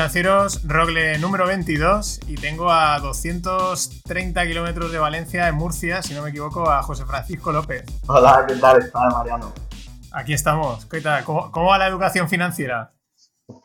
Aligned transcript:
financieros, 0.00 0.66
Rogle 0.66 1.18
número 1.18 1.46
22 1.46 2.20
y 2.26 2.36
tengo 2.36 2.70
a 2.70 2.98
230 3.00 4.46
kilómetros 4.46 4.90
de 4.92 4.98
Valencia, 4.98 5.46
en 5.46 5.56
Murcia, 5.56 6.00
si 6.00 6.14
no 6.14 6.22
me 6.22 6.30
equivoco, 6.30 6.70
a 6.70 6.82
José 6.82 7.04
Francisco 7.04 7.52
López. 7.52 7.84
Hola, 8.06 8.46
¿qué 8.48 8.54
tal 8.54 8.78
estás, 8.78 9.12
Mariano? 9.12 9.52
Aquí 10.12 10.32
estamos. 10.32 10.86
¿Qué 10.86 11.02
tal? 11.02 11.22
¿Cómo, 11.24 11.66
va 11.66 11.76
la 11.76 11.86
educación 11.86 12.30
financiera? 12.30 12.94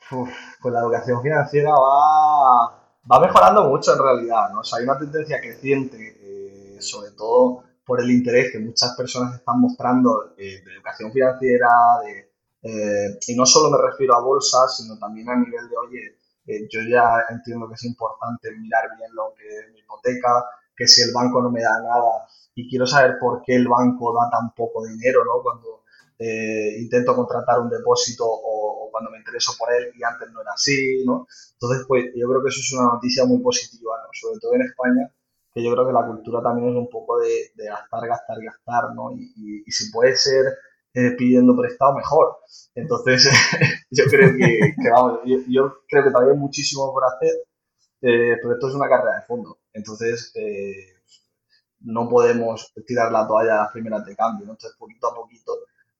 pues 0.09 0.73
la 0.73 0.81
educación 0.81 1.21
financiera 1.21 1.71
va, 1.71 2.83
va 3.09 3.19
mejorando 3.21 3.69
mucho 3.69 3.93
en 3.93 3.99
realidad, 3.99 4.49
¿no? 4.51 4.59
hay 4.75 4.83
una 4.83 4.97
tendencia 4.97 5.39
creciente, 5.39 6.17
eh, 6.19 6.81
sobre 6.81 7.11
todo 7.11 7.63
por 7.85 8.01
el 8.01 8.11
interés 8.11 8.51
que 8.51 8.59
muchas 8.59 8.93
personas 8.97 9.35
están 9.35 9.61
mostrando 9.61 10.33
eh, 10.37 10.61
de 10.65 10.73
educación 10.73 11.13
financiera, 11.13 11.69
de 12.03 12.35
eh, 12.67 13.19
y 13.27 13.35
no 13.35 13.45
solo 13.45 13.69
me 13.69 13.77
refiero 13.91 14.15
a 14.15 14.21
bolsas, 14.21 14.77
sino 14.77 14.97
también 14.97 15.29
a 15.29 15.35
nivel 15.35 15.69
de, 15.69 15.77
oye, 15.77 16.17
eh, 16.47 16.67
yo 16.69 16.81
ya 16.81 17.25
entiendo 17.29 17.67
que 17.67 17.75
es 17.75 17.83
importante 17.85 18.51
mirar 18.51 18.89
bien 18.97 19.13
lo 19.13 19.33
que 19.35 19.47
es 19.47 19.71
mi 19.73 19.79
hipoteca, 19.79 20.45
que 20.75 20.87
si 20.87 21.01
el 21.01 21.11
banco 21.13 21.41
no 21.41 21.49
me 21.49 21.61
da 21.61 21.79
nada 21.81 22.27
y 22.53 22.69
quiero 22.69 22.85
saber 22.85 23.17
por 23.19 23.41
qué 23.43 23.55
el 23.55 23.67
banco 23.67 24.13
da 24.13 24.29
tan 24.29 24.53
poco 24.53 24.85
dinero, 24.85 25.23
¿no? 25.25 25.41
Cuando 25.41 25.83
eh, 26.19 26.77
intento 26.79 27.15
contratar 27.15 27.59
un 27.59 27.69
depósito 27.69 28.25
o, 28.27 28.89
cuando 28.91 29.11
me 29.11 29.17
intereso 29.17 29.53
por 29.59 29.73
él 29.73 29.91
y 29.93 30.03
antes 30.03 30.31
no 30.31 30.41
era 30.41 30.51
así, 30.53 31.03
¿no? 31.05 31.27
Entonces, 31.53 31.85
pues 31.87 32.05
yo 32.15 32.29
creo 32.29 32.41
que 32.41 32.49
eso 32.49 32.61
es 32.61 32.73
una 32.73 32.93
noticia 32.93 33.25
muy 33.25 33.39
positiva, 33.39 33.97
¿no? 34.03 34.09
Sobre 34.13 34.39
todo 34.39 34.53
en 34.53 34.61
España, 34.61 35.11
que 35.53 35.63
yo 35.63 35.73
creo 35.73 35.87
que 35.87 35.93
la 35.93 36.05
cultura 36.05 36.41
también 36.41 36.69
es 36.69 36.75
un 36.77 36.89
poco 36.89 37.19
de, 37.19 37.51
gastar, 37.57 38.07
gastar, 38.07 38.37
gastar, 38.41 38.95
¿no? 38.95 39.11
y 39.11 39.71
si 39.71 39.91
puede 39.91 40.15
ser 40.15 40.45
eh, 40.95 41.11
pidiendo 41.17 41.57
prestado, 41.57 41.93
mejor. 41.93 42.37
Entonces, 42.73 43.29
yo 43.91 44.05
creo 44.05 44.31
que, 44.37 44.73
vamos, 44.89 45.19
yo, 45.25 45.75
creo 45.89 46.05
que 46.05 46.09
todavía 46.09 46.31
hay 46.31 46.39
muchísimo 46.39 46.89
por 46.93 47.03
hacer, 47.03 47.33
eh, 48.01 48.37
pero 48.41 48.53
esto 48.53 48.69
es 48.69 48.75
una 48.75 48.87
carrera 48.87 49.17
de 49.17 49.25
fondo. 49.25 49.57
Entonces, 49.73 50.31
eh, 50.35 51.01
no 51.81 52.07
podemos 52.07 52.73
tirar 52.87 53.11
la 53.11 53.27
toalla 53.27 53.55
a 53.55 53.63
las 53.63 53.71
primeras 53.73 54.05
de 54.05 54.15
cambio. 54.15 54.43
Entonces, 54.43 54.71
poquito 54.79 55.11
a 55.11 55.15
poquito, 55.15 55.51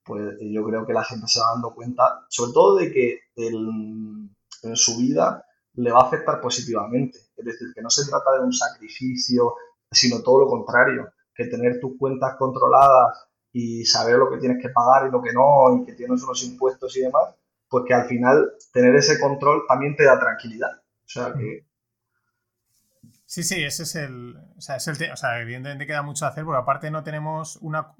pues 0.02 0.38
yo 0.40 0.64
creo 0.64 0.86
que 0.86 0.94
la 0.94 1.04
gente 1.04 1.26
se 1.28 1.40
va 1.40 1.52
dando 1.52 1.74
cuenta, 1.74 2.24
sobre 2.30 2.52
todo 2.54 2.76
de 2.76 2.90
que 2.90 3.20
en 3.36 4.30
su 4.76 4.96
vida 4.96 5.44
le 5.74 5.92
va 5.92 6.00
a 6.00 6.04
afectar 6.04 6.40
positivamente. 6.40 7.18
Es 7.36 7.44
decir, 7.44 7.68
que 7.74 7.82
no 7.82 7.90
se 7.90 8.08
trata 8.08 8.32
de 8.32 8.44
un 8.44 8.52
sacrificio, 8.52 9.56
sino 9.90 10.22
todo 10.22 10.40
lo 10.40 10.48
contrario, 10.48 11.12
que 11.34 11.48
tener 11.48 11.80
tus 11.80 11.98
cuentas 11.98 12.36
controladas 12.38 13.26
y 13.58 13.86
saber 13.86 14.18
lo 14.18 14.30
que 14.30 14.36
tienes 14.36 14.58
que 14.60 14.68
pagar 14.68 15.08
y 15.08 15.10
lo 15.10 15.22
que 15.22 15.32
no, 15.32 15.80
y 15.80 15.86
que 15.86 15.94
tienes 15.94 16.22
unos 16.22 16.44
impuestos 16.44 16.94
y 16.98 17.00
demás, 17.00 17.34
pues 17.66 17.84
que 17.88 17.94
al 17.94 18.04
final 18.06 18.52
tener 18.70 18.94
ese 18.94 19.18
control 19.18 19.62
también 19.66 19.96
te 19.96 20.04
da 20.04 20.20
tranquilidad. 20.20 20.72
O 20.76 21.08
sea 21.08 21.32
que... 21.32 21.66
Sí, 23.24 23.42
sí, 23.42 23.64
ese 23.64 23.84
es 23.84 23.94
el... 23.94 24.36
O 24.58 24.60
sea, 24.60 24.76
es 24.76 24.86
el 24.88 25.10
o 25.10 25.16
sea, 25.16 25.40
evidentemente 25.40 25.86
queda 25.86 26.02
mucho 26.02 26.26
a 26.26 26.28
hacer, 26.28 26.44
porque 26.44 26.60
aparte 26.60 26.90
no 26.90 27.02
tenemos 27.02 27.56
una... 27.62 27.94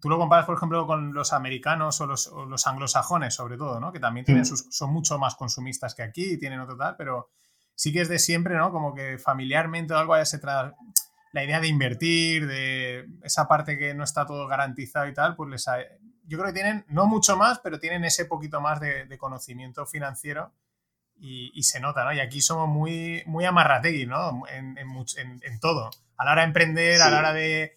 Tú 0.00 0.08
lo 0.08 0.18
comparas, 0.18 0.46
por 0.46 0.56
ejemplo, 0.56 0.86
con 0.86 1.12
los 1.12 1.32
americanos 1.32 2.00
o 2.00 2.06
los, 2.06 2.32
los 2.48 2.64
anglosajones, 2.68 3.34
sobre 3.34 3.56
todo, 3.56 3.80
¿no? 3.80 3.90
Que 3.90 3.98
también 3.98 4.24
tienen 4.24 4.42
mm. 4.42 4.46
sus, 4.46 4.68
son 4.70 4.92
mucho 4.92 5.18
más 5.18 5.34
consumistas 5.34 5.96
que 5.96 6.04
aquí 6.04 6.34
y 6.34 6.38
tienen 6.38 6.60
otro 6.60 6.76
tal, 6.76 6.94
pero 6.96 7.30
sí 7.74 7.92
que 7.92 8.02
es 8.02 8.08
de 8.08 8.20
siempre, 8.20 8.54
¿no? 8.54 8.70
Como 8.70 8.94
que 8.94 9.18
familiarmente 9.18 9.94
o 9.94 9.98
algo 9.98 10.14
haya 10.14 10.26
se 10.26 10.38
tra 10.38 10.76
la 11.36 11.44
idea 11.44 11.60
de 11.60 11.68
invertir, 11.68 12.46
de 12.46 13.06
esa 13.22 13.46
parte 13.46 13.76
que 13.76 13.92
no 13.92 14.04
está 14.04 14.24
todo 14.24 14.46
garantizado 14.46 15.06
y 15.06 15.12
tal, 15.12 15.36
pues 15.36 15.50
les 15.50 15.66
yo 16.24 16.38
creo 16.38 16.46
que 16.46 16.54
tienen, 16.54 16.86
no 16.88 17.06
mucho 17.06 17.36
más, 17.36 17.58
pero 17.58 17.78
tienen 17.78 18.06
ese 18.06 18.24
poquito 18.24 18.62
más 18.62 18.80
de, 18.80 19.18
conocimiento 19.18 19.84
financiero 19.84 20.54
y, 21.14 21.62
se 21.62 21.78
nota, 21.78 22.04
¿no? 22.04 22.14
Y 22.14 22.20
aquí 22.20 22.40
somos 22.40 22.68
muy, 22.70 23.22
muy 23.26 23.44
amarrategui, 23.44 24.06
¿no? 24.06 24.44
En, 24.48 25.60
todo. 25.60 25.90
A 26.16 26.24
la 26.24 26.32
hora 26.32 26.40
de 26.40 26.46
emprender, 26.46 27.02
a 27.02 27.10
la 27.10 27.18
hora 27.18 27.34
de, 27.34 27.76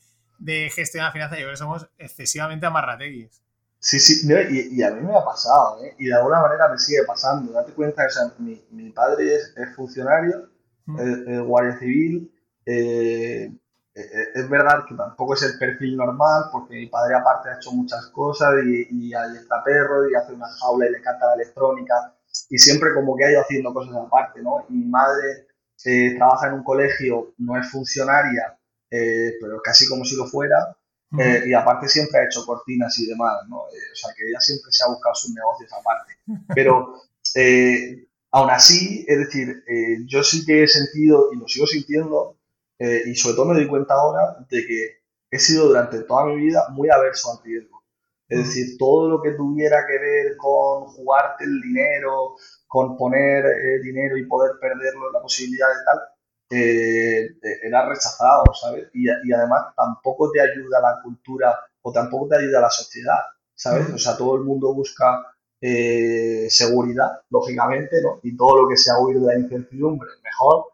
gestionar 0.74 1.12
finanzas, 1.12 1.38
yo 1.38 1.44
creo 1.44 1.54
que 1.54 1.58
somos 1.58 1.90
excesivamente 1.98 2.66
amarrateguis. 2.66 3.44
Sí, 3.78 4.00
sí, 4.00 4.26
y, 4.26 4.82
a 4.84 4.92
mí 4.92 5.02
me 5.02 5.18
ha 5.18 5.24
pasado, 5.26 5.84
¿eh? 5.84 5.96
Y 6.00 6.06
de 6.06 6.16
alguna 6.16 6.40
manera 6.40 6.70
me 6.70 6.78
sigue 6.78 7.04
pasando. 7.06 7.52
Date 7.52 7.74
cuenta 7.74 8.08
que 8.08 8.42
mi, 8.72 8.90
padre 8.92 9.36
es, 9.36 9.54
funcionario, 9.76 10.50
es 10.98 11.42
guardia 11.42 11.78
civil, 11.78 12.32
eh, 12.66 13.52
eh, 13.96 14.28
es 14.36 14.50
verdad 14.50 14.86
que 14.88 14.96
tampoco 14.96 15.34
es 15.34 15.44
el 15.44 15.58
perfil 15.58 15.98
normal, 15.98 16.46
porque 16.52 16.76
mi 16.76 16.88
padre 16.88 17.16
aparte 17.16 17.50
ha 17.50 17.56
hecho 17.56 17.72
muchas 17.72 18.08
cosas 18.08 18.54
y, 18.66 19.14
ahí 19.14 19.38
está 19.38 19.64
perro 19.64 20.10
y 20.10 20.16
hace 20.16 20.34
una 20.34 20.48
jaula 20.48 20.88
y 20.88 20.92
le 20.92 21.02
canta 21.02 21.28
la 21.28 21.34
electrónica 21.36 22.16
y 22.50 22.58
siempre 22.58 22.94
como 22.94 23.16
que 23.16 23.26
ha 23.26 23.32
ido 23.32 23.42
haciendo 23.42 23.74
cosas 23.74 23.96
aparte, 23.96 24.42
¿no? 24.42 24.66
Y 24.70 24.74
mi 24.74 24.86
madre 24.86 25.48
eh, 25.86 26.16
trabaja 26.18 26.48
en 26.48 26.54
un 26.54 26.64
colegio, 26.64 27.34
no 27.40 27.58
es 27.58 27.70
funcionaria, 27.70 28.58
pero 28.90 29.62
casi 29.64 29.88
como 29.88 30.04
si 30.06 30.16
lo 30.16 30.26
fuera, 30.26 30.76
y 31.46 31.54
aparte 31.54 31.88
siempre 31.88 32.20
ha 32.20 32.26
hecho 32.26 32.46
cortinas 32.46 32.98
y 33.00 33.08
demás, 33.08 33.38
¿no? 33.50 33.58
o 33.62 33.96
sea, 33.96 34.14
que 34.16 34.28
ella 34.28 34.40
siempre 34.40 34.72
se 34.72 34.84
ha 34.84 34.88
buscado 34.88 35.16
sus 35.16 35.34
negocios 35.34 35.72
aparte. 35.74 36.14
Pero 36.56 36.94
aún 38.32 38.50
así, 38.50 39.06
es 39.08 39.18
decir, 39.18 39.64
yo 40.08 40.24
sí 40.24 40.46
que 40.46 40.64
he 40.64 40.68
sentido 40.68 41.30
y 41.34 41.38
lo 41.38 41.48
sigo 41.48 41.66
sintiendo 41.66 42.39
eh, 42.80 43.04
y 43.08 43.16
sobre 43.16 43.36
todo 43.36 43.46
me 43.48 43.56
doy 43.56 43.68
cuenta 43.68 43.94
ahora 43.94 44.38
de 44.50 44.66
que 44.66 45.00
he 45.30 45.38
sido 45.38 45.68
durante 45.68 46.02
toda 46.04 46.26
mi 46.26 46.38
vida 46.38 46.68
muy 46.70 46.90
averso 46.90 47.32
al 47.32 47.44
riesgo. 47.44 47.84
Es 48.30 48.46
decir, 48.46 48.78
todo 48.78 49.10
lo 49.10 49.22
que 49.24 49.32
tuviera 49.32 49.88
que 49.88 49.98
ver 49.98 50.38
con 50.38 50.86
jugarte 50.86 51.46
el 51.46 51.62
dinero, 51.62 52.36
con 52.68 52.96
poner 52.96 53.44
eh, 53.44 53.80
dinero 53.82 54.18
y 54.18 54.28
poder 54.28 54.52
perderlo, 54.62 55.12
la 55.12 55.20
posibilidad 55.20 55.68
de 55.68 55.84
tal, 55.84 56.00
eh, 56.52 57.30
era 57.64 57.90
rechazado, 57.90 58.44
¿sabes? 58.54 58.88
Y, 58.94 59.08
y, 59.08 59.34
además 59.34 59.74
tampoco 59.76 60.30
te 60.32 60.42
ayuda 60.42 60.80
la 60.80 61.02
cultura 61.02 61.60
o 61.82 61.92
tampoco 61.92 62.28
te 62.28 62.38
ayuda 62.38 62.62
la 62.62 62.70
sociedad, 62.70 63.20
¿sabes? 63.56 63.90
O 63.90 63.98
sea, 63.98 64.16
todo 64.16 64.36
el 64.36 64.44
mundo 64.44 64.76
busca 64.76 65.26
seguridad, 65.60 67.22
lógicamente, 67.32 68.00
¿no? 68.04 68.20
Y 68.22 68.38
todo 68.38 68.62
lo 68.62 68.70
que 68.70 68.78
sea 68.78 69.00
huir 69.00 69.20
de 69.20 69.26
la 69.26 69.40
incertidumbre, 69.40 70.10
mejor. 70.24 70.66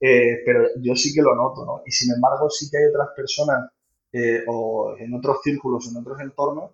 Eh, 0.00 0.42
pero 0.44 0.68
yo 0.80 0.94
sí 0.96 1.14
que 1.14 1.22
lo 1.22 1.34
noto, 1.34 1.64
¿no? 1.64 1.82
Y 1.86 1.90
sin 1.92 2.12
embargo 2.14 2.50
sí 2.50 2.68
que 2.70 2.78
hay 2.78 2.84
otras 2.86 3.08
personas 3.16 3.70
eh, 4.12 4.44
o 4.46 4.94
en 4.98 5.14
otros 5.14 5.38
círculos, 5.42 5.88
en 5.90 5.96
otros 5.98 6.20
entornos, 6.20 6.72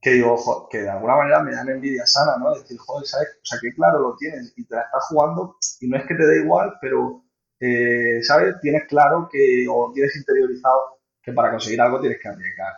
que 0.00 0.12
digo, 0.12 0.68
que 0.70 0.78
de 0.78 0.90
alguna 0.90 1.16
manera 1.16 1.42
me 1.42 1.52
dan 1.54 1.68
envidia 1.68 2.06
sana, 2.06 2.36
¿no? 2.38 2.54
Decir, 2.54 2.78
joder, 2.78 3.06
¿sabes? 3.06 3.28
O 3.42 3.44
sea, 3.46 3.58
que 3.60 3.74
claro, 3.74 4.00
lo 4.00 4.16
tienes 4.16 4.52
y 4.56 4.64
te 4.66 4.74
la 4.76 4.82
estás 4.82 5.06
jugando 5.08 5.56
y 5.80 5.88
no 5.88 5.96
es 5.98 6.06
que 6.06 6.14
te 6.14 6.26
dé 6.26 6.42
igual, 6.44 6.74
pero, 6.80 7.24
eh, 7.60 8.22
¿sabes? 8.22 8.56
Tienes 8.62 8.84
claro 8.88 9.28
que, 9.30 9.66
o 9.70 9.92
tienes 9.94 10.16
interiorizado 10.16 11.00
que 11.22 11.32
para 11.32 11.50
conseguir 11.50 11.80
algo 11.80 12.00
tienes 12.00 12.18
que 12.22 12.28
arriesgar. 12.28 12.72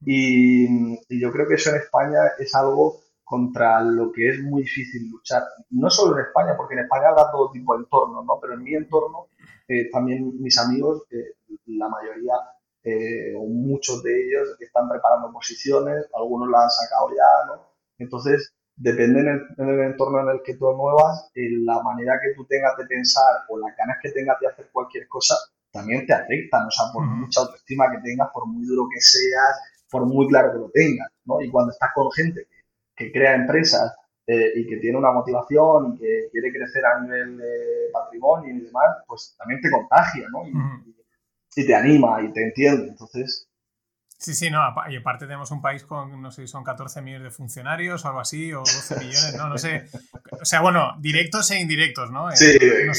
Y, 0.00 0.66
y 1.08 1.20
yo 1.20 1.32
creo 1.32 1.48
que 1.48 1.54
eso 1.54 1.70
en 1.70 1.76
España 1.76 2.18
es 2.38 2.54
algo 2.54 3.00
contra 3.26 3.80
lo 3.80 4.12
que 4.12 4.28
es 4.28 4.40
muy 4.40 4.62
difícil 4.62 5.10
luchar. 5.10 5.42
No 5.70 5.90
solo 5.90 6.16
en 6.16 6.26
España, 6.26 6.56
porque 6.56 6.74
en 6.74 6.84
España 6.84 7.08
habrá 7.08 7.28
todo 7.32 7.50
tipo 7.50 7.74
de 7.74 7.82
entorno, 7.82 8.22
¿no? 8.22 8.38
Pero 8.40 8.54
en 8.54 8.62
mi 8.62 8.72
entorno, 8.74 9.26
eh, 9.66 9.90
también 9.90 10.40
mis 10.40 10.56
amigos, 10.58 11.02
eh, 11.10 11.34
la 11.66 11.88
mayoría 11.88 12.34
eh, 12.84 13.34
o 13.36 13.44
muchos 13.46 14.00
de 14.04 14.12
ellos 14.14 14.56
están 14.60 14.88
preparando 14.88 15.32
posiciones, 15.32 16.06
algunos 16.14 16.48
la 16.48 16.62
han 16.62 16.70
sacado 16.70 17.08
ya, 17.10 17.46
¿no? 17.48 17.62
Entonces, 17.98 18.54
depende 18.76 19.20
en 19.22 19.28
el, 19.58 19.80
entorno 19.80 20.20
en 20.20 20.36
el 20.36 20.42
que 20.44 20.54
tú 20.54 20.72
muevas, 20.74 21.28
la 21.34 21.82
manera 21.82 22.20
que 22.22 22.32
tú 22.36 22.46
tengas 22.46 22.76
de 22.76 22.86
pensar 22.86 23.42
o 23.48 23.58
las 23.58 23.76
ganas 23.76 23.96
que 24.00 24.12
tengas 24.12 24.38
de 24.38 24.46
hacer 24.46 24.70
cualquier 24.72 25.08
cosa, 25.08 25.34
también 25.72 26.06
te 26.06 26.12
afectan, 26.12 26.64
o 26.64 26.70
sea, 26.70 26.86
por 26.92 27.02
mucha 27.02 27.40
autoestima 27.40 27.90
que 27.90 27.98
tengas, 28.08 28.30
por 28.32 28.46
muy 28.46 28.64
duro 28.64 28.86
que 28.88 29.00
seas, 29.00 29.58
por 29.90 30.06
muy 30.06 30.28
claro 30.28 30.52
que 30.52 30.58
lo 30.58 30.70
tengas, 30.70 31.10
¿no? 31.24 31.40
Y 31.40 31.50
cuando 31.50 31.72
estás 31.72 31.90
con 31.92 32.08
gente 32.12 32.46
que 32.48 32.55
crea 32.96 33.34
empresas 33.34 33.94
eh, 34.26 34.52
y 34.56 34.66
que 34.66 34.78
tiene 34.78 34.98
una 34.98 35.12
motivación 35.12 35.94
y 35.94 35.98
que 35.98 36.28
quiere 36.32 36.50
crecer 36.50 36.84
a 36.84 37.00
nivel 37.00 37.38
de 37.38 37.90
patrimonio 37.92 38.54
y 38.54 38.60
demás, 38.60 38.96
pues 39.06 39.36
también 39.38 39.60
te 39.60 39.70
contagia, 39.70 40.26
¿no? 40.30 40.42
Y, 41.54 41.64
te 41.64 41.74
anima 41.74 42.20
y 42.22 42.32
te 42.32 42.42
entiende. 42.42 42.88
Entonces. 42.88 43.48
Sí, 44.18 44.34
sí, 44.34 44.50
no. 44.50 44.60
Y 44.88 44.96
aparte 44.96 45.26
tenemos 45.26 45.50
un 45.52 45.62
país 45.62 45.84
con, 45.84 46.20
no 46.20 46.30
sé 46.30 46.42
si 46.42 46.48
son 46.48 46.64
14 46.64 47.00
millones 47.02 47.24
de 47.24 47.30
funcionarios 47.30 48.04
o 48.04 48.08
algo 48.08 48.20
así, 48.20 48.52
o 48.52 48.58
12 48.58 48.96
millones, 48.98 49.36
no, 49.36 49.48
no 49.48 49.58
sé. 49.58 49.86
O 50.32 50.44
sea, 50.44 50.60
bueno, 50.60 50.96
directos 50.98 51.50
e 51.52 51.60
indirectos, 51.60 52.10
¿no? 52.10 52.30
Sí, 52.32 52.58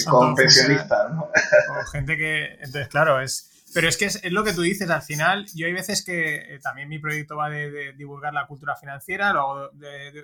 con 0.09 0.33
pensionistas, 0.33 1.11
¿no? 1.11 1.23
O 1.23 1.85
gente 1.91 2.17
que. 2.17 2.53
Entonces, 2.53 2.87
claro, 2.87 3.19
es 3.19 3.56
pero 3.77 3.89
es 3.89 3.97
que 3.97 4.05
es, 4.05 4.31
lo 4.31 4.43
que 4.43 4.53
tú 4.53 4.63
dices, 4.63 4.89
al 4.89 5.03
final, 5.03 5.45
yo 5.53 5.67
hay 5.67 5.73
veces 5.73 6.03
que 6.03 6.55
eh, 6.55 6.59
también 6.59 6.89
mi 6.89 6.97
proyecto 6.97 7.35
va 7.35 7.47
de, 7.47 7.93
divulgar 7.93 8.33
la 8.33 8.47
cultura 8.47 8.75
financiera, 8.75 9.31
lo 9.33 9.71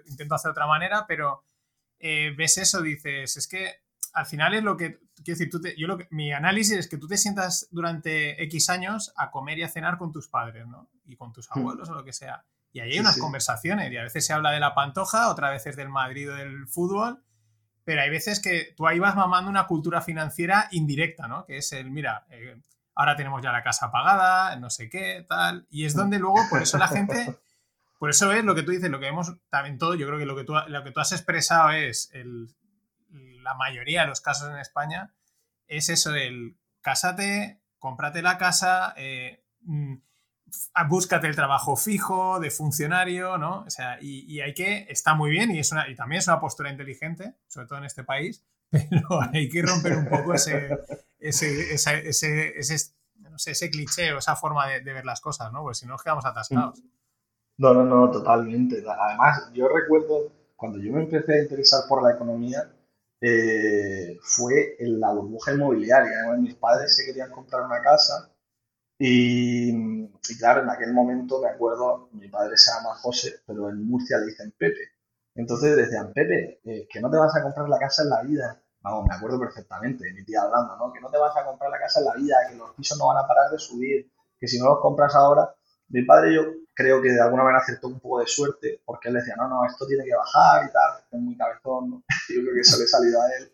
intento 0.08 0.34
hacer 0.34 0.50
de 0.50 0.54
otra 0.54 0.66
manera, 0.66 1.06
pero 1.08 1.46
eh, 2.00 2.34
ves 2.36 2.58
eso, 2.58 2.82
dices, 2.82 3.38
es 3.38 3.48
que 3.48 3.84
al 4.14 4.26
final 4.26 4.56
es 4.56 4.64
lo 4.64 4.76
que, 4.76 5.02
quiero 5.24 5.38
decir, 5.38 5.52
tú 5.52 5.62
yo 5.78 5.86
lo 5.86 6.00
que, 6.00 6.08
mi 6.10 6.34
análisis 6.34 6.80
es 6.80 6.88
que 6.88 6.98
tú 6.98 7.08
te 7.08 7.16
sientas 7.16 7.68
durante 7.70 8.42
X 8.46 8.72
años 8.72 9.14
a 9.18 9.30
comer 9.30 9.60
y 9.60 9.64
a 9.64 9.70
cenar 9.70 10.00
con 10.00 10.12
tus 10.12 10.28
padres, 10.30 10.66
¿no? 10.66 10.90
Y 11.06 11.16
con 11.16 11.32
tus 11.32 11.48
hmm. 11.48 11.60
abuelos 11.60 11.88
o 11.90 11.94
lo 11.94 12.04
que 12.04 12.12
sea. 12.12 12.44
Y 12.72 12.80
ahí 12.80 12.94
hay 12.94 13.00
unas 13.02 13.20
conversaciones 13.20 13.92
y 13.92 13.98
a 13.98 14.02
veces 14.02 14.26
se 14.26 14.34
habla 14.34 14.50
de 14.50 14.62
la 14.62 14.74
pantoja, 14.74 15.30
otra 15.30 15.52
vez 15.52 15.68
es 15.68 15.76
del 15.76 15.90
Madrid 15.90 16.32
o 16.32 16.36
del 16.36 16.68
fútbol 16.68 17.24
pero 17.86 18.02
hay 18.02 18.10
veces 18.10 18.40
que 18.40 18.74
tú 18.78 18.88
ahí 18.88 19.00
vas 19.00 19.16
mamando 19.16 19.50
una 19.50 19.68
cultura 19.68 20.02
financiera 20.02 20.70
indirecta, 20.72 21.28
¿no? 21.28 21.46
Que 21.46 21.58
es 21.58 21.74
el, 21.74 21.92
mira, 21.92 22.26
eh, 22.30 22.56
ahora 22.96 23.16
tenemos 23.16 23.42
ya 23.42 23.52
la 23.52 23.64
casa 23.64 23.92
pagada, 23.92 24.56
no 24.58 24.70
sé 24.70 24.90
qué, 24.90 25.26
tal, 25.28 25.68
y 25.70 25.86
es 25.86 25.96
donde 25.96 26.20
luego, 26.20 26.40
por 26.50 26.62
eso 26.62 26.78
la 26.78 26.88
gente, 26.88 27.38
por 28.00 28.10
eso 28.10 28.32
es 28.32 28.44
lo 28.44 28.56
que 28.56 28.64
tú 28.64 28.72
dices, 28.72 28.90
lo 28.90 29.00
que 29.00 29.08
vemos 29.08 29.34
también 29.50 29.78
todo, 29.78 29.96
yo 29.96 30.08
creo 30.08 30.20
que 30.20 30.26
lo 30.26 30.36
que 30.36 30.44
tú, 30.44 30.54
lo 30.68 30.84
que 30.84 30.92
tú 30.92 31.00
has 31.00 31.12
expresado 31.12 31.72
es 31.72 32.12
la 33.10 33.54
mayoría 33.56 34.02
de 34.02 34.08
los 34.08 34.22
casos 34.22 34.50
en 34.50 34.58
España, 34.58 35.14
es 35.68 35.90
eso, 35.90 36.16
el 36.16 36.58
cásate, 36.82 37.62
cómprate 37.80 38.22
la 38.22 38.38
casa, 38.38 38.94
eh, 38.98 39.44
mm, 39.62 39.96
búscate 40.88 41.28
el 41.28 41.36
trabajo 41.36 41.76
fijo, 41.76 42.40
de 42.40 42.52
funcionario, 42.52 43.38
¿no? 43.38 43.62
O 43.62 43.70
sea, 43.70 43.98
y, 44.02 44.40
hay 44.42 44.54
que, 44.54 44.86
está 44.90 45.16
muy 45.16 45.32
bien 45.32 45.52
y, 45.52 45.60
es 45.60 45.72
una, 45.72 45.90
y 45.90 45.96
también 45.96 46.20
es 46.20 46.28
una 46.28 46.40
postura 46.40 46.70
inteligente, 46.70 47.36
sobre 47.48 47.68
todo 47.68 47.80
en 47.80 47.86
este 47.86 48.04
país, 48.04 48.46
pero 48.74 49.22
hay 49.32 49.48
que 49.50 49.62
romper 49.62 49.96
un 49.98 50.10
poco 50.10 50.34
ese, 50.34 50.70
ese, 51.20 51.74
ese, 51.74 52.60
ese, 52.60 52.92
no 53.20 53.38
sé, 53.38 53.52
ese 53.52 53.70
cliché 53.70 54.12
o 54.14 54.18
esa 54.18 54.36
forma 54.36 54.68
de, 54.68 54.82
ver 54.82 55.06
las 55.06 55.22
cosas, 55.22 55.52
¿no? 55.54 55.62
Porque 55.62 55.76
si 55.76 55.86
no 55.86 55.94
nos 55.94 56.04
quedamos 56.04 56.26
atascados. 56.26 56.82
No, 57.58 57.74
no, 57.74 57.84
no, 57.84 58.10
totalmente. 58.10 58.84
Además, 58.88 59.52
yo 59.54 59.68
recuerdo 59.68 60.32
cuando 60.56 60.80
yo 60.80 60.92
me 60.92 61.04
empecé 61.04 61.34
a 61.34 61.44
interesar 61.44 61.82
por 61.88 62.02
la 62.02 62.14
economía, 62.14 62.72
eh, 63.22 64.18
fue 64.22 64.76
en 64.80 65.00
la 65.00 65.12
burbuja 65.12 65.54
inmobiliaria. 65.54 66.32
Mis 66.40 66.56
padres 66.56 66.96
se 66.96 67.06
querían 67.06 67.32
comprar 67.32 67.64
una 67.64 67.82
casa 67.82 68.34
y, 69.06 70.08
claro, 70.40 70.64
en 70.64 70.70
aquel 70.70 70.94
momento 70.94 71.42
me 71.42 71.50
acuerdo, 71.50 72.10
mi 72.14 72.30
padre 72.30 72.58
se 72.58 72.72
llama 72.72 72.96
José, 72.96 73.42
pero 73.46 73.70
en 73.70 73.86
Murcia 73.86 74.18
le 74.18 74.28
dicen 74.28 74.54
Pepe. 74.58 74.92
Entonces 75.36 75.76
decían, 75.76 76.14
Pepe, 76.14 76.62
eh, 76.64 76.88
que 76.90 77.02
no 77.02 77.10
te 77.12 77.18
vas 77.18 77.36
a 77.36 77.44
comprar 77.44 77.68
la 77.68 77.80
casa 77.80 78.04
en 78.04 78.10
la 78.10 78.24
vida. 78.24 78.63
Vamos, 78.84 79.06
me 79.08 79.16
acuerdo 79.16 79.40
perfectamente, 79.40 80.12
mi 80.14 80.26
tía 80.26 80.42
hablando, 80.42 80.76
¿no? 80.76 80.92
Que 80.92 81.00
no 81.00 81.10
te 81.10 81.18
vas 81.18 81.36
a 81.38 81.46
comprar 81.46 81.72
la 81.72 81.80
casa 81.80 82.02
en 82.02 82.06
la 82.06 82.16
vida, 82.16 82.36
que 82.50 82.56
los 82.56 82.72
pisos 82.76 82.98
no 83.00 83.08
van 83.08 83.24
a 83.24 83.28
parar 83.28 83.50
de 83.50 83.58
subir, 83.58 84.12
que 84.38 84.48
si 84.48 84.60
no 84.60 84.66
los 84.66 84.82
compras 84.82 85.16
ahora. 85.16 85.56
Mi 85.88 86.04
padre 86.04 86.36
yo 86.36 86.42
creo 86.74 87.02
que 87.02 87.10
de 87.10 87.22
alguna 87.22 87.44
manera 87.44 87.62
acertó 87.62 87.88
un 87.88 88.00
poco 88.02 88.20
de 88.20 88.28
suerte, 88.28 88.82
porque 88.84 89.08
él 89.08 89.16
decía, 89.16 89.36
no, 89.38 89.48
no, 89.48 89.66
esto 89.66 89.88
tiene 89.88 90.04
que 90.04 90.14
bajar 90.16 90.66
y 90.68 90.72
tal, 90.74 91.02
es 91.12 91.20
muy 91.20 91.38
cabezón, 91.38 92.04
yo 92.30 92.42
creo 92.42 92.54
que 92.54 92.60
eso 92.60 92.78
le 92.78 92.88
salido 92.88 93.22
a 93.22 93.26
él. 93.38 93.52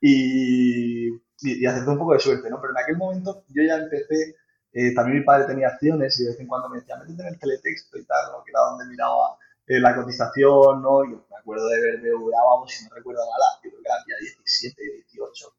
Y, 0.00 1.08
y, 1.42 1.66
acertó 1.66 1.92
un 1.92 1.98
poco 1.98 2.14
de 2.14 2.20
suerte, 2.20 2.48
¿no? 2.48 2.58
Pero 2.60 2.72
en 2.72 2.78
aquel 2.82 2.96
momento 2.96 3.44
yo 3.48 3.62
ya 3.62 3.76
empecé, 3.76 4.36
eh, 4.72 4.94
también 4.94 5.18
mi 5.18 5.24
padre 5.24 5.44
tenía 5.46 5.68
acciones 5.68 6.18
y 6.18 6.24
de 6.24 6.30
vez 6.30 6.40
en 6.40 6.46
cuando 6.46 6.70
me 6.70 6.78
decía, 6.78 6.96
métete 6.96 7.20
en 7.22 7.28
el 7.28 7.38
teletexto 7.38 7.98
y 7.98 8.04
tal, 8.06 8.32
¿no? 8.32 8.42
Que 8.42 8.52
era 8.52 8.60
donde 8.60 8.86
miraba 8.86 9.36
eh, 9.76 9.80
la 9.80 9.94
cotización, 9.94 10.82
¿no? 10.82 11.04
Y 11.04 11.08
me 11.08 11.36
acuerdo 11.38 11.68
de 11.68 11.80
ver 11.80 12.00
BVA, 12.00 12.44
vamos, 12.44 12.72
si 12.72 12.84
no 12.84 12.94
recuerdo 12.94 13.20
mal, 13.20 13.40
yo 13.64 13.70
creo 13.70 13.82
que 13.82 13.88
era 13.88 14.04
día 14.06 14.16
17, 14.20 14.82
18, 15.10 15.54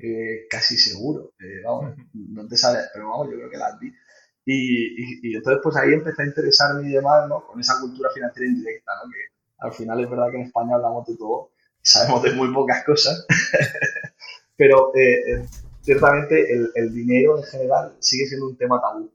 eh, 0.00 0.46
casi 0.48 0.76
seguro, 0.76 1.32
vamos, 1.64 1.96
no 2.14 2.46
te 2.46 2.56
sabes, 2.56 2.88
pero 2.92 3.10
vamos, 3.10 3.28
yo 3.30 3.36
creo 3.36 3.50
que 3.50 3.56
las 3.56 3.78
vi. 3.78 3.92
Y, 4.48 5.28
y, 5.28 5.34
entonces 5.34 5.60
pues 5.60 5.76
ahí 5.76 5.92
empecé 5.92 6.22
a 6.22 6.26
interesarme 6.26 6.88
y 6.88 6.92
demás, 6.92 7.28
¿no? 7.28 7.44
Con 7.46 7.58
esa 7.60 7.80
cultura 7.80 8.10
financiera 8.14 8.48
indirecta, 8.48 8.92
¿no? 9.02 9.10
Que 9.10 9.36
al 9.58 9.72
final 9.72 10.00
es 10.04 10.10
verdad 10.10 10.30
que 10.30 10.36
en 10.36 10.46
España 10.46 10.76
hablamos 10.76 11.06
de 11.06 11.16
todo, 11.16 11.50
sabemos 11.82 12.22
de 12.22 12.32
muy 12.32 12.52
pocas 12.52 12.84
cosas, 12.84 13.26
pero 14.56 14.92
eh, 14.94 15.32
eh, 15.32 15.46
ciertamente 15.80 16.52
el, 16.52 16.70
el, 16.74 16.92
dinero 16.92 17.38
en 17.38 17.44
general 17.44 17.96
sigue 18.00 18.26
siendo 18.26 18.46
un 18.46 18.56
tema 18.56 18.80
tabú. 18.80 19.10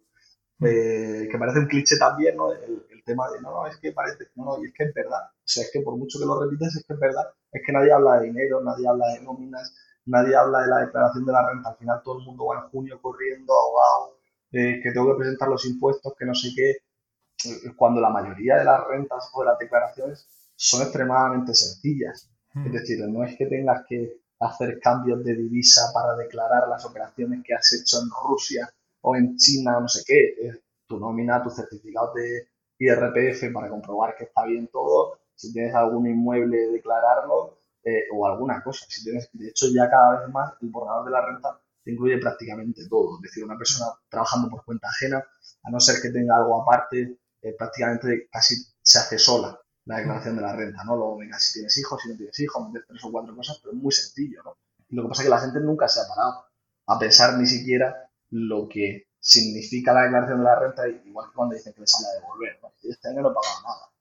Mm. 0.59 0.65
Eh, 0.65 1.27
que 1.30 1.38
parece 1.38 1.59
un 1.59 1.68
cliché 1.68 1.98
también, 1.98 2.38
¿no? 2.38 2.53
El, 2.53 2.86
tema 3.12 3.30
de, 3.31 3.42
no, 3.42 3.52
no, 3.52 3.68
es 3.68 3.78
que 3.78 3.92
parece, 3.92 4.25
no, 4.36 4.46
no, 4.46 4.63
y 4.63 4.68
es 4.68 4.74
que 4.74 4.84
es 4.86 4.94
verdad. 4.94 5.22
O 5.31 5.44
sea, 5.46 5.63
es 5.63 5.72
que 5.72 5.81
por 5.81 5.98
mucho 5.98 6.19
que 6.19 6.25
lo 6.25 6.40
repites, 6.40 6.75
es 6.75 6.86
que 6.86 6.94
es 6.94 7.00
verdad. 7.00 7.25
Es 7.52 7.62
que 7.66 7.72
nadie 7.72 7.92
habla 7.92 8.19
de 8.19 8.28
dinero, 8.28 8.62
nadie 8.62 8.88
habla 8.88 9.08
de 9.08 9.22
nóminas, 9.22 9.74
nadie 10.06 10.36
habla 10.36 10.62
de 10.62 10.68
la 10.68 10.78
declaración 10.80 11.25
de 11.25 11.31
la 11.31 11.48
renta. 11.48 11.69
Al 11.69 11.78
final 11.78 12.02
todo 12.04 12.19
el 12.19 12.25
mundo 12.25 12.46
va 12.46 12.56
en 12.60 12.69
junio 12.69 13.02
corriendo, 13.02 13.54
ahogado, 13.54 14.18
que 14.52 14.92
tengo 14.94 15.13
que 15.13 15.19
presentar 15.19 15.50
los 15.50 15.66
impuestos, 15.66 16.13
que 16.18 16.25
no 16.25 16.36
sé 16.36 16.50
qué, 16.56 16.72
eh, 16.72 17.74
cuando 17.75 18.02
la 18.02 18.10
mayoría 18.10 18.58
de 18.58 18.66
las 18.66 18.86
rentas 18.88 19.30
o 19.34 19.42
de 19.42 19.48
las 19.48 19.60
declaraciones 19.60 20.28
son 20.56 20.84
extremadamente 20.84 21.54
sencillas. 21.54 22.30
Hmm. 22.54 22.68
Es 22.68 22.74
decir, 22.74 23.00
no 23.08 23.24
es 23.24 23.36
que 23.38 23.46
tengas 23.46 23.84
que 23.88 24.22
hacer 24.40 24.80
cambios 24.80 25.24
de 25.24 25.36
divisa 25.36 25.92
para 25.94 26.16
declarar 26.16 26.68
las 26.68 26.86
operaciones 26.86 27.42
que 27.44 27.54
has 27.54 27.74
hecho 27.74 28.00
en 28.02 28.10
Rusia 28.28 28.69
o 29.02 29.16
en 29.16 29.36
China 29.38 29.80
no 29.80 29.88
sé 29.88 30.04
qué. 30.06 30.36
Es 30.48 30.60
tu 30.88 31.00
nómina, 31.00 31.42
tu 31.42 31.50
certificado 31.50 32.13
de 32.13 32.50
IRPF 32.81 33.54
para 33.54 33.69
comprobar 33.69 34.16
que 34.16 34.25
está 34.25 34.45
bien 34.45 34.68
todo. 34.68 35.19
Si 35.36 35.54
tienes 35.54 35.75
algún 35.75 36.07
inmueble, 36.07 36.57
declararlo 36.72 37.60
eh, 37.83 38.06
o 38.13 38.25
alguna 38.25 38.63
cosa. 38.63 38.86
Si 38.89 39.04
tienes, 39.04 39.30
de 39.33 39.50
hecho, 39.50 39.68
ya 39.74 39.89
cada 39.89 40.19
vez 40.19 40.30
más 40.30 40.54
el 40.62 40.69
borrador 40.69 41.06
de 41.06 41.12
la 41.12 41.25
renta 41.25 41.62
incluye 41.86 42.18
prácticamente 42.18 42.88
todo. 42.89 43.18
Es 43.18 43.22
decir, 43.24 43.44
una 43.44 43.57
persona 43.57 43.88
trabajando 44.10 44.50
por 44.50 44.66
cuenta 44.66 44.88
ajena, 44.88 45.24
a 45.63 45.72
no 45.72 45.80
ser 45.80 46.01
que 46.01 46.10
tenga 46.10 46.38
algo 46.38 46.62
aparte, 46.62 47.19
eh, 47.42 47.56
prácticamente 47.57 48.28
casi 48.31 48.56
se 48.81 49.00
hace 49.00 49.18
sola 49.18 49.60
la 49.86 49.98
declaración 49.98 50.36
de 50.36 50.42
la 50.42 50.56
renta, 50.56 50.84
¿no? 50.84 50.95
Luego, 50.95 51.18
venga, 51.18 51.39
si 51.39 51.54
tienes 51.54 51.75
hijos, 51.77 52.01
si 52.01 52.10
no 52.10 52.18
tienes 52.18 52.39
hijos, 52.39 52.69
metes 52.69 52.88
tres 52.88 53.04
o 53.04 53.12
cuatro 53.12 53.36
cosas, 53.36 53.60
pero 53.62 53.74
es 53.75 53.81
muy 53.81 53.92
sencillo. 53.92 54.57
Y 54.89 54.95
lo 54.95 55.04
que 55.04 55.10
pasa 55.10 55.22
es 55.22 55.25
que 55.25 55.31
la 55.31 55.39
gente 55.39 55.60
nunca 55.60 55.88
se 55.88 56.01
ha 56.01 56.07
parado 56.07 56.45
a 56.88 57.00
pensar 57.00 57.38
ni 57.38 57.48
siquiera 57.48 58.10
lo 58.30 58.68
que 58.68 59.07
significa 59.22 59.94
la 59.94 60.04
declaración 60.04 60.40
de 60.40 60.44
la 60.44 60.60
renta, 60.60 60.88
igual 60.88 61.30
que 61.30 61.36
cuando 61.36 61.56
dicen 61.56 61.74
que 61.74 61.82
les 61.82 61.92
sale 61.92 62.08
a 62.10 62.20
devolver, 62.20 62.60
¿no? 62.62 62.74
Este 62.84 63.08
año 63.08 63.22
no 63.22 63.32
he 63.32 63.34
pagado 63.34 63.62
nada. 63.64 63.92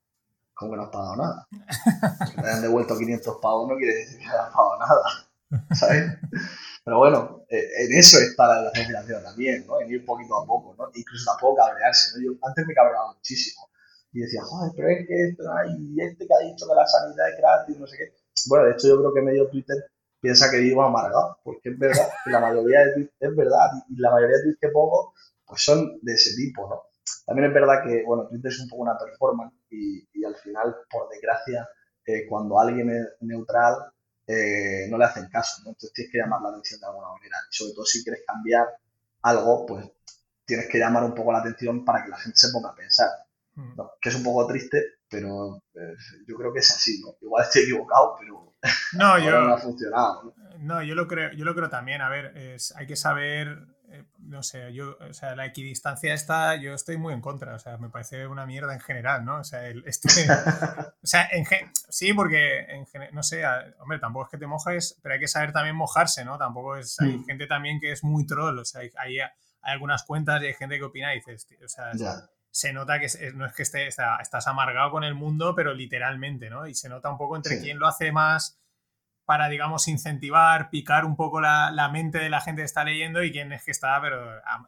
¿Cómo 0.55 0.71
que 0.73 0.77
no 0.77 0.83
has 0.85 0.91
pagado 0.91 1.17
nada? 1.17 1.49
Que 2.35 2.43
te 2.43 2.49
hayan 2.49 2.63
devuelto 2.63 2.99
500 2.99 3.39
pavos 3.41 3.69
no 3.69 3.77
quiere 3.77 3.95
decir 3.95 4.19
que 4.19 4.27
no 4.27 4.33
hayas 4.33 4.53
pagado 4.53 4.79
nada, 4.79 5.75
¿sabes? 5.75 6.19
Pero 6.85 6.99
bueno, 6.99 7.45
eh, 7.51 7.69
en 7.85 7.99
eso 7.99 8.19
está 8.19 8.63
la 8.63 8.71
financiera 8.71 9.23
también, 9.23 9.67
¿no? 9.67 9.81
En 9.81 9.91
ir 9.91 10.05
poquito 10.05 10.43
a 10.43 10.47
poco, 10.47 10.75
¿no? 10.79 10.91
Incluso 10.95 11.31
tampoco 11.31 11.57
cabrearse, 11.57 12.19
¿no? 12.19 12.25
Yo 12.25 12.39
antes 12.43 12.67
me 12.67 12.75
cabreaba 12.75 13.13
muchísimo 13.13 13.69
y 14.13 14.21
decía, 14.21 14.43
joder, 14.43 14.73
pero 14.75 14.89
es 14.89 15.07
que 15.07 15.29
esto, 15.29 15.45
y 15.79 16.01
este 16.01 16.27
que 16.27 16.35
ha 16.35 16.49
dicho 16.49 16.67
que 16.67 16.75
la 16.75 16.87
sanidad 16.87 17.29
es 17.29 17.37
gratis, 17.37 17.79
no 17.79 17.87
sé 17.87 17.97
qué. 17.99 18.15
Bueno, 18.49 18.65
de 18.65 18.73
hecho 18.73 18.89
yo 18.89 18.99
creo 18.99 19.13
que 19.13 19.21
medio 19.21 19.49
Twitter 19.49 19.77
piensa 20.21 20.51
que 20.51 20.59
vivo 20.59 20.83
amargado, 20.83 21.39
porque 21.43 21.71
es 21.71 21.79
verdad 21.79 22.09
que 22.25 22.31
la 22.31 22.41
mayoría 22.41 22.81
de 22.81 22.93
tweets, 22.95 23.15
es 23.21 23.37
verdad, 23.37 23.71
y 23.89 23.97
la 24.01 24.11
mayoría 24.11 24.37
de 24.37 24.43
tweets 24.43 24.59
que 24.61 24.69
pongo, 24.69 25.15
pues 25.47 25.63
son 25.63 25.99
de 26.03 26.15
ese 26.15 26.37
tipo, 26.37 26.69
¿no? 26.69 26.83
También 27.27 27.49
es 27.49 27.55
verdad 27.55 27.83
que, 27.85 28.05
bueno, 28.05 28.29
Twitter 28.29 28.51
es 28.51 28.61
un 28.61 28.69
poco 28.69 28.83
una 28.83 28.99
performance 28.99 29.55
y, 29.71 30.09
y 30.13 30.25
al 30.25 30.37
final, 30.37 30.77
por 30.91 31.09
desgracia, 31.09 31.69
eh, 32.05 32.27
cuando 32.29 32.59
alguien 32.59 32.91
es 32.91 33.07
neutral, 33.21 33.75
eh, 34.27 34.87
no 34.89 34.99
le 34.99 35.05
hacen 35.05 35.29
caso, 35.29 35.63
¿no? 35.65 35.71
Entonces 35.71 35.93
tienes 35.93 36.13
que 36.13 36.19
llamar 36.19 36.41
la 36.43 36.51
atención 36.51 36.81
de 36.81 36.87
alguna 36.87 37.09
manera. 37.09 37.37
Y 37.51 37.55
sobre 37.55 37.73
todo 37.73 37.85
si 37.85 38.03
quieres 38.03 38.23
cambiar 38.27 38.69
algo, 39.23 39.67
pues 39.67 39.91
tienes 40.45 40.69
que 40.69 40.79
llamar 40.79 41.05
un 41.05 41.15
poco 41.15 41.33
la 41.33 41.39
atención 41.39 41.85
para 41.85 42.05
que 42.05 42.11
la 42.11 42.19
gente 42.19 42.39
se 42.39 42.53
ponga 42.53 42.71
a 42.71 42.75
pensar. 42.75 43.09
Hmm. 43.55 43.75
Que 44.01 44.09
es 44.09 44.15
un 44.15 44.23
poco 44.23 44.47
triste, 44.47 45.00
pero 45.11 45.63
eh, 45.75 45.95
yo 46.27 46.37
creo 46.37 46.53
que 46.53 46.61
es 46.61 46.71
así, 46.71 47.01
¿no? 47.03 47.17
Igual 47.21 47.45
estoy 47.45 47.63
equivocado, 47.63 48.17
pero 48.19 48.55
no, 48.93 49.19
yo, 49.25 49.31
no 49.31 49.55
ha 49.55 49.59
funcionado. 49.59 50.35
¿no? 50.59 50.83
yo 50.83 50.95
lo 50.95 51.09
creo, 51.09 51.33
yo 51.33 51.45
lo 51.45 51.55
creo 51.55 51.69
también. 51.69 52.03
A 52.03 52.09
ver, 52.09 52.57
hay 52.77 52.87
que 52.87 52.97
saber 52.97 53.67
eh, 53.93 54.05
no 54.19 54.45
sé, 54.45 54.73
yo, 54.73 54.97
o 55.01 55.13
sea, 55.13 55.35
la 55.35 55.47
equidistancia 55.47 56.15
esta, 56.15 56.55
yo 56.55 56.75
estoy 56.75 56.97
muy 56.97 57.13
en 57.13 57.21
contra, 57.21 57.57
o 57.57 57.59
sea, 57.59 57.77
me 57.77 57.89
parece 57.89 58.25
una 58.29 58.47
mierda 58.47 58.73
en 58.73 58.79
general, 58.79 59.25
¿no? 59.25 59.41
O 59.41 59.45
sea, 59.45 59.67
el, 59.67 59.83
este, 59.85 60.09
o 61.03 61.07
sea 61.07 61.29
en, 61.33 61.45
sí, 61.89 62.13
porque, 62.13 62.61
en, 62.69 62.87
no 63.13 63.25
sé, 63.25 63.43
hombre, 63.81 63.99
tampoco 63.99 64.27
es 64.27 64.31
que 64.31 64.39
te 64.39 64.47
mojes, 64.47 64.97
pero 65.03 65.15
hay 65.15 65.21
que 65.21 65.27
saber 65.27 65.53
también 65.53 65.75
mojarse, 65.75 66.25
¿no? 66.25 66.39
Tampoco 66.39 66.77
es, 66.77 67.01
hay 67.01 67.19
mm. 67.19 67.25
gente 67.25 67.47
también 67.49 67.81
que 67.81 67.91
es 67.91 68.05
muy 68.05 68.25
troll, 68.27 68.61
o 68.61 68.65
sea, 68.65 68.83
hay, 68.83 68.91
hay, 68.97 69.19
algunas 69.63 70.05
cuentas 70.05 70.41
y 70.43 70.47
hay 70.47 70.55
gente 70.55 70.79
que 70.79 70.85
opina 70.85 71.13
y 71.13 71.17
dices, 71.19 71.49
o 71.65 71.69
sea, 71.69 71.91
se 72.51 72.73
nota 72.73 72.99
que 72.99 73.07
no 73.35 73.47
es 73.47 73.53
que 73.55 73.63
esté, 73.63 73.87
estás 73.87 74.47
amargado 74.47 74.91
con 74.91 75.05
el 75.05 75.15
mundo, 75.15 75.55
pero 75.55 75.73
literalmente, 75.75 76.51
¿no? 76.51 76.67
Y 76.67 76.75
se 76.75 76.89
nota 76.89 77.11
un 77.11 77.19
poco 77.19 77.37
entre 77.37 77.61
quién 77.61 77.79
lo 77.79 77.87
hace 77.87 78.13
más 78.13 78.61
para, 79.25 79.49
digamos, 79.49 79.87
incentivar, 79.87 80.71
picar 80.71 81.05
un 81.05 81.15
poco 81.15 81.41
la, 81.41 81.71
la, 81.71 81.89
mente 81.89 82.19
de 82.19 82.31
la 82.31 82.41
gente 82.41 82.63
que 82.63 82.67
está 82.67 82.83
leyendo 82.83 83.23
y 83.23 83.31
quién 83.31 83.53
es 83.53 83.65
que 83.65 83.71
está, 83.71 84.01
pero 84.01 84.19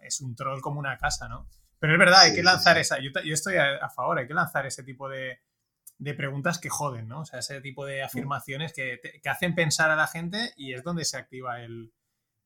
es 0.03 0.21
un 0.21 0.37
troll 0.37 0.61
como 0.61 0.79
una 0.79 0.97
casa, 0.97 1.29
¿no? 1.29 1.49
Pero 1.81 1.95
es 1.95 1.99
verdad, 1.99 2.21
hay 2.21 2.35
que 2.35 2.45
lanzar 2.45 2.79
esa, 2.79 3.01
yo, 3.01 3.11
yo 3.25 3.35
estoy 3.35 3.57
a, 3.57 3.89
favor, 3.89 4.21
hay 4.21 4.29
que 4.29 4.35
lanzar 4.35 4.65
ese 4.67 4.85
tipo 4.85 5.09
de, 5.09 5.41
de, 5.99 6.15
preguntas 6.15 6.61
que 6.61 6.69
joden, 6.69 7.09
¿no? 7.09 7.23
O 7.23 7.25
sea, 7.25 7.41
ese 7.41 7.61
tipo 7.61 7.85
de 7.85 8.05
afirmaciones 8.05 8.73
que, 8.73 9.01
que 9.21 9.29
hacen 9.29 9.57
pensar 9.57 9.91
a 9.91 9.97
la 9.97 10.07
gente 10.07 10.53
y 10.57 10.75
es 10.75 10.85
donde 10.85 11.05
se 11.05 11.17
activa 11.17 11.61
el, 11.61 11.93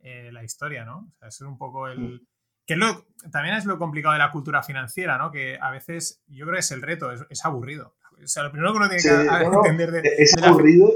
eh, 0.01 0.31
la 0.33 0.43
historia, 0.43 0.85
¿no? 0.85 1.01
O 1.01 1.13
sea, 1.19 1.29
es 1.29 1.41
un 1.43 1.59
poco 1.59 1.89
el... 1.89 2.27
Que 2.67 2.77
lo, 2.77 3.07
también 3.31 3.57
es 3.57 3.65
lo 3.65 3.79
complicado 3.79 4.13
de 4.13 4.19
la 4.19 4.31
cultura 4.31 4.63
financiera, 4.63 5.19
¿no? 5.19 5.31
Que 5.31 5.59
a 5.61 5.71
veces 5.71 6.23
yo 6.27 6.45
creo 6.45 6.57
que 6.57 6.61
es 6.61 6.71
el 6.73 6.83
reto, 6.83 7.13
es, 7.13 7.23
es 7.31 7.45
aburrido. 7.45 7.95
O 8.23 8.27
sea, 8.27 8.43
lo 8.43 8.51
primero 8.51 8.73
que 8.73 8.79
uno 8.79 8.89
tiene 8.89 9.03
que 9.03 9.57
entender 9.57 9.91
de... 9.91 10.03
Es 10.19 10.37
aburrido 10.43 10.91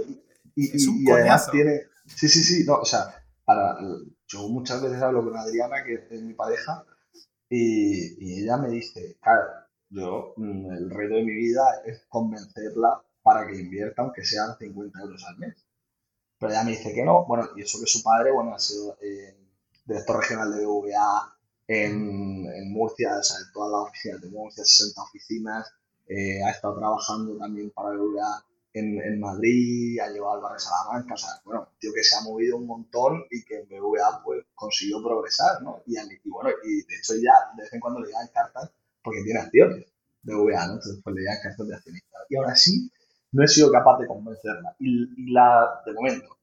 y, 0.55 1.11
además 1.11 1.51
tiene. 1.51 1.83
Sí, 2.07 2.29
sí, 2.29 2.43
sí. 2.43 2.65
No, 2.65 2.77
o 2.77 2.85
sea, 2.85 3.15
para, 3.45 3.79
yo 4.27 4.49
muchas 4.49 4.83
veces 4.83 5.01
hablo 5.03 5.23
con 5.25 5.37
Adriana, 5.37 5.85
que 5.85 6.07
es 6.11 6.23
mi 6.23 6.35
pareja, 6.35 6.85
y, 7.49 8.41
ella 8.43 8.57
me 8.57 8.69
dice, 8.69 9.19
claro, 9.21 9.43
yo, 9.91 10.35
mm, 10.37 10.73
el 10.73 10.91
reto 10.91 11.15
de 11.15 11.25
mi 11.25 11.35
vida 11.35 11.63
es 11.85 12.05
convencerla 12.09 13.03
para 13.23 13.47
que 13.47 13.61
invierta, 13.61 14.03
aunque 14.03 14.25
sean 14.25 14.57
50 14.59 15.01
euros 15.01 15.25
al 15.27 15.39
mes. 15.39 15.67
pero 16.39 16.53
ella 16.53 16.65
me 16.65 16.71
dice 16.71 16.95
que 16.95 17.05
no. 17.05 17.27
Bueno, 17.27 17.49
y 17.57 17.63
eso 17.63 17.79
que 17.81 17.87
su 17.87 18.03
padre, 18.03 18.33
bueno, 18.33 18.55
ha 18.55 18.59
sido 18.59 18.97
eh, 19.03 19.37
director 19.85 20.21
regional 20.21 20.53
de 20.53 20.65
BVA 20.65 21.37
en, 21.71 22.47
en, 22.47 22.73
Murcia, 22.73 23.17
o 23.19 23.23
sea, 23.23 23.39
en 23.39 23.53
todas 23.53 23.71
las 23.71 23.91
oficinas 23.91 24.21
de 24.23 24.29
Murcia, 24.29 24.65
60 24.65 25.03
oficinas, 25.03 25.73
eh, 26.09 26.43
ha 26.43 26.51
estado 26.51 26.79
trabajando 26.79 27.37
también 27.39 27.71
para 27.71 27.91
BVA 27.91 28.45
en, 28.73 29.01
en, 29.01 29.21
Madrid, 29.21 30.01
ha 30.01 30.09
llevado 30.09 30.35
al 30.35 30.41
barrio 30.43 30.59
Salamanca, 30.59 31.15
o 31.15 31.17
sea, 31.17 31.31
bueno, 31.45 31.69
tío 31.79 31.93
que 31.93 32.03
se 32.03 32.17
ha 32.17 32.23
movido 32.23 32.57
un 32.57 32.67
montón 32.67 33.25
y 33.31 33.45
que 33.45 33.61
en 33.61 33.69
BVA 33.69 34.23
pues 34.25 34.45
consiguió 34.55 35.03
progresar, 35.03 35.63
¿no? 35.63 35.83
Y, 35.87 35.97
y 35.97 36.31
bueno, 36.31 36.51
y 36.65 36.83
de 36.83 36.97
hecho 36.97 37.15
ya 37.15 37.33
de 37.57 37.63
vez 37.63 37.73
en 37.73 37.81
cuando 37.81 38.01
le 38.01 38.07
llegan 38.07 38.29
cartas 38.35 38.71
porque 39.03 39.23
tiene 39.23 39.41
acciones 39.41 39.87
de 40.23 40.35
VA, 40.35 40.67
¿no? 40.67 40.75
Entonces 40.75 41.01
pues 41.03 41.17
le 41.17 41.23
llegan 41.23 41.39
cartas 41.43 41.69
de 41.69 41.75
accionista. 41.75 42.19
Y 42.29 42.37
ahora 42.37 42.57
sí, 42.57 42.91
no 43.33 43.45
he 43.45 43.49
sido 43.49 43.71
capaz 43.71 43.99
de 43.99 44.07
convencerla. 44.07 44.75
Y, 44.79 45.33
la, 45.33 45.83
de 45.87 45.93
momento, 45.93 46.37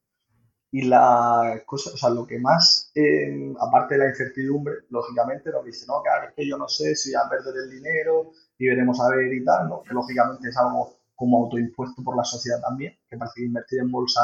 y 0.77 0.83
la 0.83 1.63
cosa, 1.65 1.89
o 1.91 1.97
sea, 1.97 2.11
lo 2.11 2.27
que 2.27 2.37
más, 2.37 2.91
eh, 2.93 3.51
aparte 3.59 3.95
de 3.95 3.99
la 3.99 4.09
incertidumbre, 4.09 4.75
lógicamente, 4.91 5.49
nos 5.49 5.65
dice, 5.65 5.87
no, 5.87 6.03
claro, 6.03 6.27
es 6.27 6.35
que 6.35 6.47
yo 6.47 6.55
no 6.55 6.67
sé 6.67 6.95
si 6.95 7.13
voy 7.13 7.21
a 7.25 7.29
perder 7.29 7.55
el 7.63 7.71
dinero 7.71 8.31
y 8.59 8.67
veremos 8.67 8.99
a 9.01 9.09
ver 9.09 9.33
y 9.33 9.43
tal, 9.43 9.69
¿no? 9.69 9.81
Que 9.81 9.95
lógicamente 9.95 10.49
es 10.49 10.55
algo 10.55 10.99
como 11.15 11.45
autoimpuesto 11.45 12.03
por 12.03 12.15
la 12.15 12.23
sociedad 12.23 12.61
también, 12.61 12.95
que 13.09 13.17
parece 13.17 13.39
que 13.39 13.45
invertir 13.47 13.79
en 13.79 13.91
bolsa 13.91 14.21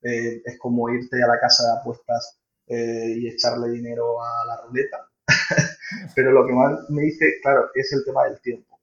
eh, 0.00 0.42
es 0.44 0.56
como 0.60 0.88
irte 0.90 1.20
a 1.24 1.26
la 1.26 1.40
casa 1.40 1.64
de 1.64 1.80
apuestas 1.80 2.38
eh, 2.68 3.14
y 3.16 3.26
echarle 3.26 3.70
dinero 3.70 4.22
a 4.22 4.46
la 4.46 4.62
ruleta. 4.62 5.08
Pero 6.14 6.30
lo 6.30 6.46
que 6.46 6.52
más 6.52 6.88
me 6.88 7.02
dice, 7.02 7.40
claro, 7.42 7.70
es 7.74 7.92
el 7.92 8.04
tema 8.04 8.26
del 8.26 8.40
tiempo. 8.40 8.78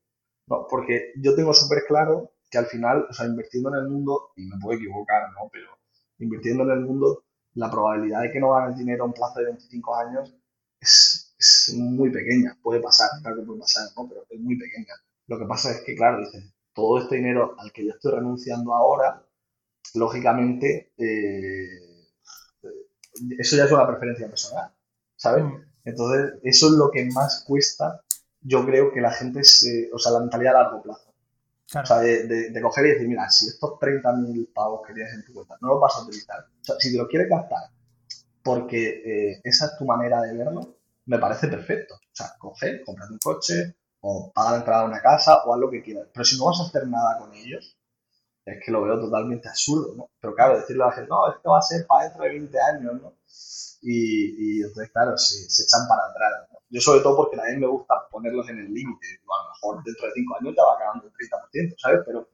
¿no? 0.47 0.67
Porque 0.69 1.13
yo 1.15 1.35
tengo 1.35 1.53
súper 1.53 1.85
claro 1.87 2.33
que 2.51 2.57
al 2.57 2.65
final, 2.65 3.07
o 3.09 3.13
sea, 3.13 3.27
invirtiendo 3.27 3.69
en 3.69 3.75
el 3.75 3.89
mundo, 3.89 4.33
y 4.35 4.45
me 4.45 4.59
puedo 4.59 4.77
equivocar, 4.77 5.31
¿no? 5.31 5.49
Pero 5.53 5.82
invirtiendo 6.19 6.63
en 6.63 6.71
el 6.71 6.79
mundo, 6.81 7.23
la 7.55 7.69
probabilidad 7.69 8.21
de 8.21 8.31
que 8.31 8.39
no 8.39 8.51
ganes 8.51 8.77
dinero 8.77 9.05
en 9.05 9.13
plazo 9.13 9.39
de 9.39 9.45
25 9.45 9.95
años 9.95 10.35
es, 10.79 11.35
es, 11.37 11.75
muy 11.75 12.11
pequeña. 12.11 12.57
Puede 12.61 12.81
pasar, 12.81 13.09
claro 13.21 13.37
que 13.37 13.43
puede 13.43 13.59
pasar, 13.59 13.87
¿no? 13.95 14.07
Pero 14.07 14.25
es 14.29 14.39
muy 14.39 14.57
pequeña. 14.57 14.93
Lo 15.27 15.37
que 15.37 15.45
pasa 15.45 15.71
es 15.71 15.81
que, 15.81 15.95
claro, 15.95 16.19
dices, 16.19 16.53
todo 16.73 16.99
este 16.99 17.15
dinero 17.15 17.55
al 17.57 17.71
que 17.71 17.85
yo 17.85 17.91
estoy 17.91 18.13
renunciando 18.13 18.73
ahora, 18.73 19.25
lógicamente, 19.93 20.93
eh, 20.97 22.07
eso 23.37 23.55
ya 23.55 23.65
es 23.65 23.71
una 23.71 23.87
preferencia 23.87 24.27
personal, 24.27 24.73
¿sabes? 25.15 25.43
Mm. 25.43 25.61
Entonces, 25.85 26.39
eso 26.43 26.67
es 26.67 26.73
lo 26.73 26.89
que 26.91 27.05
más 27.13 27.43
cuesta, 27.47 28.01
yo 28.41 28.65
creo 28.65 28.91
que 28.91 29.01
la 29.01 29.11
gente 29.11 29.43
se, 29.43 29.89
o 29.93 29.99
sea, 29.99 30.13
la 30.13 30.19
mentalidad 30.21 30.55
a 30.55 30.63
largo 30.63 30.81
plazo. 30.81 31.12
O 31.65 31.85
sea, 31.85 31.99
de, 31.99 32.59
coger 32.61 32.85
y 32.85 32.89
decir, 32.89 33.07
mira, 33.07 33.29
si 33.29 33.47
estos 33.47 33.71
30.000 33.79 34.53
pavos 34.53 34.81
que 34.85 34.93
tienes 34.93 35.13
en 35.13 35.25
tu 35.25 35.33
cuenta 35.33 35.57
no 35.61 35.69
los 35.69 35.81
vas 35.81 35.95
a 35.97 36.03
utilizar, 36.03 36.39
o 36.39 36.63
sea, 36.63 36.75
si 36.77 36.91
te 36.91 36.97
los 36.97 37.07
quieres 37.07 37.29
gastar 37.29 37.69
porque 38.43 39.01
eh, 39.05 39.41
esa 39.43 39.67
es 39.67 39.77
tu 39.77 39.85
manera 39.85 40.21
de 40.21 40.37
verlo, 40.37 40.77
me 41.05 41.17
parece 41.17 41.47
perfecto. 41.47 41.95
O 41.95 42.15
sea, 42.15 42.33
coge, 42.37 42.83
cómprate 42.83 43.13
un 43.13 43.19
coche, 43.19 43.75
o 44.01 44.31
paga 44.33 44.51
la 44.51 44.57
entrada 44.57 44.83
a 44.83 44.85
una 44.85 45.01
casa 45.01 45.43
o 45.45 45.53
haz 45.53 45.59
lo 45.59 45.71
que 45.71 45.81
quieras. 45.81 46.07
Pero 46.13 46.25
si 46.25 46.37
no 46.37 46.45
vas 46.45 46.59
a 46.59 46.63
hacer 46.63 46.87
nada 46.87 47.17
con 47.19 47.33
ellos, 47.33 47.77
es 48.45 48.59
que 48.63 48.71
lo 48.71 48.83
veo 48.83 48.99
totalmente 48.99 49.47
absurdo, 49.47 49.95
¿no? 49.95 50.09
Pero 50.19 50.35
claro, 50.35 50.59
decirle 50.59 50.83
a 50.83 50.87
la 50.87 50.91
gente, 50.91 51.09
no, 51.09 51.33
esto 51.33 51.51
va 51.51 51.59
a 51.59 51.61
ser 51.61 51.87
para 51.87 52.05
dentro 52.05 52.23
de 52.23 52.29
20 52.31 52.59
años, 52.59 53.01
¿no? 53.01 53.13
Y, 53.81 54.59
y 54.59 54.61
entonces, 54.61 54.91
claro, 54.91 55.17
se, 55.17 55.49
se 55.49 55.63
echan 55.63 55.87
para 55.87 56.03
atrás. 56.09 56.49
Yo 56.73 56.81
sobre 56.81 57.01
todo 57.01 57.15
porque 57.15 57.37
también 57.37 57.59
me 57.59 57.67
gusta 57.67 57.93
ponerlos 58.09 58.49
en 58.49 58.57
el 58.57 58.73
límite. 58.73 59.05
A 59.29 59.43
lo 59.43 59.49
mejor 59.53 59.83
dentro 59.83 60.07
de 60.07 60.13
5 60.13 60.37
años 60.41 60.55
ya 60.57 60.63
va 60.65 60.73
acabando 60.73 61.05
el 61.05 61.13
30%, 61.13 61.75
¿sabes? 61.77 61.99
Pero, 62.03 62.29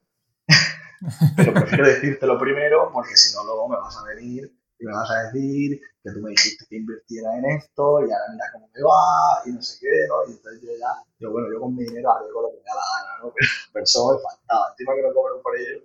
pero 1.36 1.53
prefiero 1.53 1.86
decírtelo 1.86 2.39
primero 2.39 2.89
porque 2.93 3.17
si 3.17 3.36
no 3.36 3.43
luego 3.43 3.67
me 3.67 3.75
vas 3.75 3.98
a 3.98 4.03
venir 4.15 4.50
y 4.79 4.86
me 4.86 4.93
vas 4.93 5.12
a 5.12 5.24
decir 5.24 5.81
que 6.01 6.12
tú 6.12 6.22
me 6.22 6.29
dijiste 6.29 6.65
que 6.69 6.77
invirtiera 6.77 7.38
en 7.38 7.46
esto 7.51 8.00
y 8.00 8.03
ahora 8.03 8.31
mira 8.31 8.46
cómo 8.53 8.69
me 8.74 8.81
va 8.81 9.41
y 9.46 9.51
no 9.51 9.62
sé 9.62 9.77
qué, 9.81 10.08
¿no? 10.08 10.31
Y 10.31 10.38
entonces 10.38 10.62
yo 10.62 10.72
ya, 10.79 11.03
yo 11.19 11.31
bueno, 11.31 11.50
yo 11.51 11.60
con 11.60 11.75
mi 11.75 11.84
dinero 11.84 12.10
haré 12.10 12.27
lo 12.29 12.50
que 12.50 12.58
me 12.60 12.63
da 12.63 12.75
la 12.75 12.88
gana, 12.96 13.24
¿no? 13.24 13.34
Pero, 13.74 13.84
eso 13.84 14.13
me 14.13 14.24
faltaba, 14.24 14.69
encima 14.72 14.96
que 14.96 15.01
no 15.01 15.13
cobro 15.13 15.41
por 15.41 15.58
ello. 15.60 15.84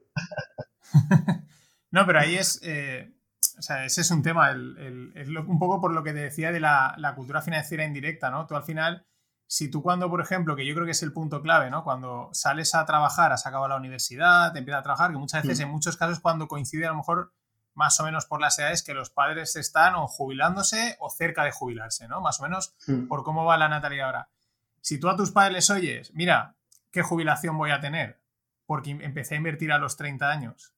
no, 1.91 2.07
pero 2.07 2.21
ahí 2.21 2.37
es, 2.37 2.61
eh, 2.63 3.13
o 3.59 3.63
sea, 3.63 3.85
ese 3.85 4.01
es 4.01 4.11
un 4.11 4.23
tema, 4.23 4.51
el, 4.51 5.13
el, 5.15 5.39
un 5.39 5.59
poco 5.59 5.81
por 5.81 5.93
lo 5.93 6.03
que 6.03 6.13
te 6.13 6.21
decía 6.21 6.53
de 6.53 6.61
la, 6.61 6.95
la, 6.99 7.15
cultura 7.15 7.43
financiera 7.43 7.85
indirecta, 7.85 8.31
¿no? 8.31 8.47
Tú 8.47 8.57
al 8.57 8.63
final, 8.63 9.07
si 9.47 9.71
tú 9.71 9.83
cuando, 9.83 10.11
por 10.11 10.21
ejemplo, 10.21 10.57
que 10.57 10.67
yo 10.67 10.75
creo 10.75 10.87
que 10.87 10.93
es 10.93 11.03
el 11.03 11.13
punto 11.13 11.43
clave, 11.43 11.71
¿no? 11.71 11.85
Cuando 11.85 12.31
sales 12.33 12.75
a 12.75 12.85
trabajar, 12.85 13.33
has 13.33 13.47
acabado 13.47 13.69
la 13.69 13.77
universidad, 13.77 14.53
te 14.53 14.59
empiezas 14.59 14.81
a 14.81 14.83
trabajar, 14.83 15.13
que 15.13 15.19
muchas 15.19 15.43
veces, 15.43 15.61
en 15.61 15.71
muchos 15.71 15.97
casos, 15.97 16.21
cuando 16.21 16.49
coincide 16.49 16.87
a 16.87 16.91
lo 16.91 16.97
mejor 16.97 17.33
más 17.75 17.99
o 18.01 18.05
menos 18.05 18.27
por 18.27 18.41
las 18.41 18.59
edades 18.59 18.83
que 18.83 18.95
los 18.95 19.11
padres 19.11 19.57
están 19.57 19.95
o 19.97 20.07
jubilándose 20.07 20.97
o 21.01 21.11
cerca 21.11 21.45
de 21.45 21.51
jubilarse, 21.51 22.09
¿no? 22.09 22.21
Más 22.21 22.41
o 22.41 22.45
menos 22.45 22.75
por 23.09 23.25
cómo 23.25 23.45
va 23.45 23.57
la 23.57 23.69
natalidad 23.69 24.07
ahora. 24.07 24.29
Si 24.81 24.99
tú 24.99 25.09
a 25.09 25.17
tus 25.17 25.33
padres 25.33 25.55
les 25.55 25.71
oyes, 25.71 26.13
mira, 26.15 26.57
¿qué 26.91 27.03
jubilación 27.03 27.59
voy 27.59 27.71
a 27.71 27.81
tener? 27.81 28.21
Porque 28.67 28.91
empecé 28.91 29.35
a 29.35 29.39
invertir 29.39 29.73
a 29.73 29.79
los 29.79 29.97
30 29.97 30.31
años. 30.31 30.74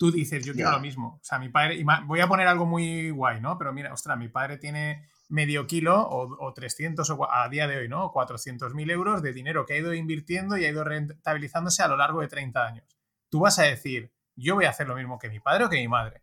Tú 0.00 0.10
dices, 0.10 0.42
yo 0.46 0.54
quiero 0.54 0.70
lo 0.70 0.80
mismo. 0.80 1.18
O 1.20 1.22
sea, 1.22 1.38
mi 1.38 1.50
padre, 1.50 1.84
voy 2.06 2.20
a 2.20 2.26
poner 2.26 2.46
algo 2.46 2.64
muy 2.64 3.10
guay, 3.10 3.38
¿no? 3.38 3.58
Pero 3.58 3.70
mira, 3.74 3.92
ostras, 3.92 4.16
mi 4.16 4.28
padre 4.28 4.56
tiene 4.56 5.10
medio 5.28 5.66
kilo 5.66 6.08
o, 6.08 6.54
300 6.54 7.10
o 7.10 7.30
a 7.30 7.46
día 7.50 7.68
de 7.68 7.76
hoy, 7.76 7.88
¿no? 7.90 8.10
400 8.10 8.72
mil 8.72 8.90
euros 8.90 9.20
de 9.20 9.34
dinero 9.34 9.66
que 9.66 9.74
ha 9.74 9.76
ido 9.76 9.92
invirtiendo 9.92 10.56
y 10.56 10.64
ha 10.64 10.70
ido 10.70 10.84
rentabilizándose 10.84 11.82
a 11.82 11.88
lo 11.88 11.98
largo 11.98 12.22
de 12.22 12.28
30 12.28 12.66
años. 12.66 12.86
Tú 13.28 13.40
vas 13.40 13.58
a 13.58 13.64
decir, 13.64 14.10
yo 14.36 14.54
voy 14.54 14.64
a 14.64 14.70
hacer 14.70 14.88
lo 14.88 14.96
mismo 14.96 15.18
que 15.18 15.28
mi 15.28 15.38
padre 15.38 15.64
o 15.66 15.68
que 15.68 15.76
mi 15.76 15.86
madre. 15.86 16.22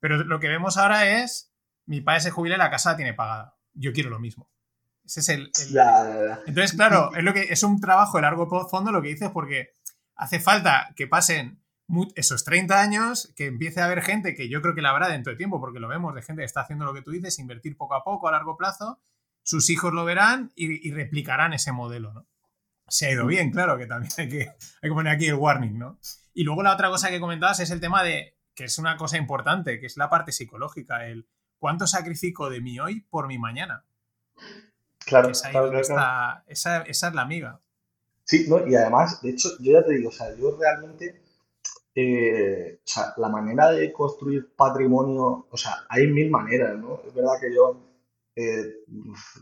Pero 0.00 0.24
lo 0.24 0.40
que 0.40 0.48
vemos 0.48 0.76
ahora 0.76 1.22
es, 1.22 1.54
mi 1.86 2.00
padre 2.00 2.18
se 2.18 2.32
jubila 2.32 2.56
y 2.56 2.58
la 2.58 2.70
casa 2.70 2.90
la 2.90 2.96
tiene 2.96 3.14
pagada. 3.14 3.54
Yo 3.74 3.92
quiero 3.92 4.10
lo 4.10 4.18
mismo. 4.18 4.50
Ese 5.04 5.20
es 5.20 5.28
el... 5.28 5.52
Entonces, 6.48 6.72
claro, 6.72 7.14
es, 7.14 7.22
lo 7.22 7.32
que, 7.32 7.44
es 7.44 7.62
un 7.62 7.80
trabajo 7.80 8.18
de 8.18 8.22
largo 8.22 8.68
fondo 8.68 8.90
lo 8.90 9.02
que 9.02 9.10
dices 9.10 9.30
porque 9.30 9.76
hace 10.16 10.40
falta 10.40 10.92
que 10.96 11.06
pasen 11.06 11.63
esos 12.14 12.44
30 12.44 12.80
años, 12.80 13.32
que 13.36 13.46
empiece 13.46 13.80
a 13.80 13.84
haber 13.84 14.02
gente 14.02 14.34
que 14.34 14.48
yo 14.48 14.62
creo 14.62 14.74
que 14.74 14.82
la 14.82 14.90
habrá 14.90 15.08
dentro 15.08 15.32
de 15.32 15.36
tiempo, 15.36 15.60
porque 15.60 15.80
lo 15.80 15.88
vemos 15.88 16.14
de 16.14 16.22
gente 16.22 16.42
que 16.42 16.46
está 16.46 16.62
haciendo 16.62 16.84
lo 16.84 16.94
que 16.94 17.02
tú 17.02 17.10
dices, 17.10 17.38
invertir 17.38 17.76
poco 17.76 17.94
a 17.94 18.04
poco 18.04 18.28
a 18.28 18.32
largo 18.32 18.56
plazo, 18.56 19.00
sus 19.42 19.68
hijos 19.70 19.92
lo 19.92 20.04
verán 20.04 20.52
y, 20.54 20.90
replicarán 20.92 21.52
ese 21.52 21.72
modelo, 21.72 22.12
¿no? 22.12 22.26
Se 22.88 23.06
ha 23.06 23.12
ido 23.12 23.26
bien, 23.26 23.50
claro, 23.50 23.78
que 23.78 23.86
también 23.86 24.12
hay 24.18 24.28
que, 24.28 24.40
hay 24.40 24.90
que 24.90 24.94
poner 24.94 25.14
aquí 25.14 25.26
el 25.26 25.34
warning, 25.34 25.78
¿no? 25.78 25.98
Y 26.32 26.44
luego 26.44 26.62
la 26.62 26.72
otra 26.72 26.88
cosa 26.88 27.10
que 27.10 27.20
comentabas 27.20 27.60
es 27.60 27.70
el 27.70 27.80
tema 27.80 28.02
de, 28.02 28.36
que 28.54 28.64
es 28.64 28.78
una 28.78 28.96
cosa 28.96 29.16
importante, 29.16 29.78
que 29.78 29.86
es 29.86 29.96
la 29.96 30.10
parte 30.10 30.32
psicológica, 30.32 31.06
el 31.06 31.28
cuánto 31.58 31.86
sacrifico 31.86 32.50
de 32.50 32.60
mí 32.60 32.78
hoy 32.78 33.00
por 33.10 33.26
mi 33.26 33.38
mañana. 33.38 33.84
Claro, 35.04 35.30
esa, 35.30 36.44
Esa, 36.46 36.82
es 36.82 37.02
la 37.02 37.22
amiga. 37.22 37.60
Sí, 38.24 38.46
¿no? 38.48 38.66
y 38.66 38.74
además, 38.74 39.20
de 39.22 39.30
hecho, 39.30 39.50
yo 39.60 39.72
ya 39.72 39.84
te 39.84 39.94
digo, 39.94 40.08
o 40.08 40.12
sea, 40.12 40.34
yo 40.36 40.56
realmente, 40.58 41.22
eh, 41.94 42.80
o 42.84 42.86
sea, 42.86 43.14
la 43.18 43.28
manera 43.28 43.70
de 43.70 43.92
construir 43.92 44.54
patrimonio, 44.56 45.46
o 45.50 45.56
sea, 45.56 45.84
hay 45.88 46.06
mil 46.08 46.30
maneras, 46.30 46.76
¿no? 46.78 47.00
Es 47.06 47.14
verdad 47.14 47.34
que 47.40 47.54
yo 47.54 47.80
eh, 48.36 48.84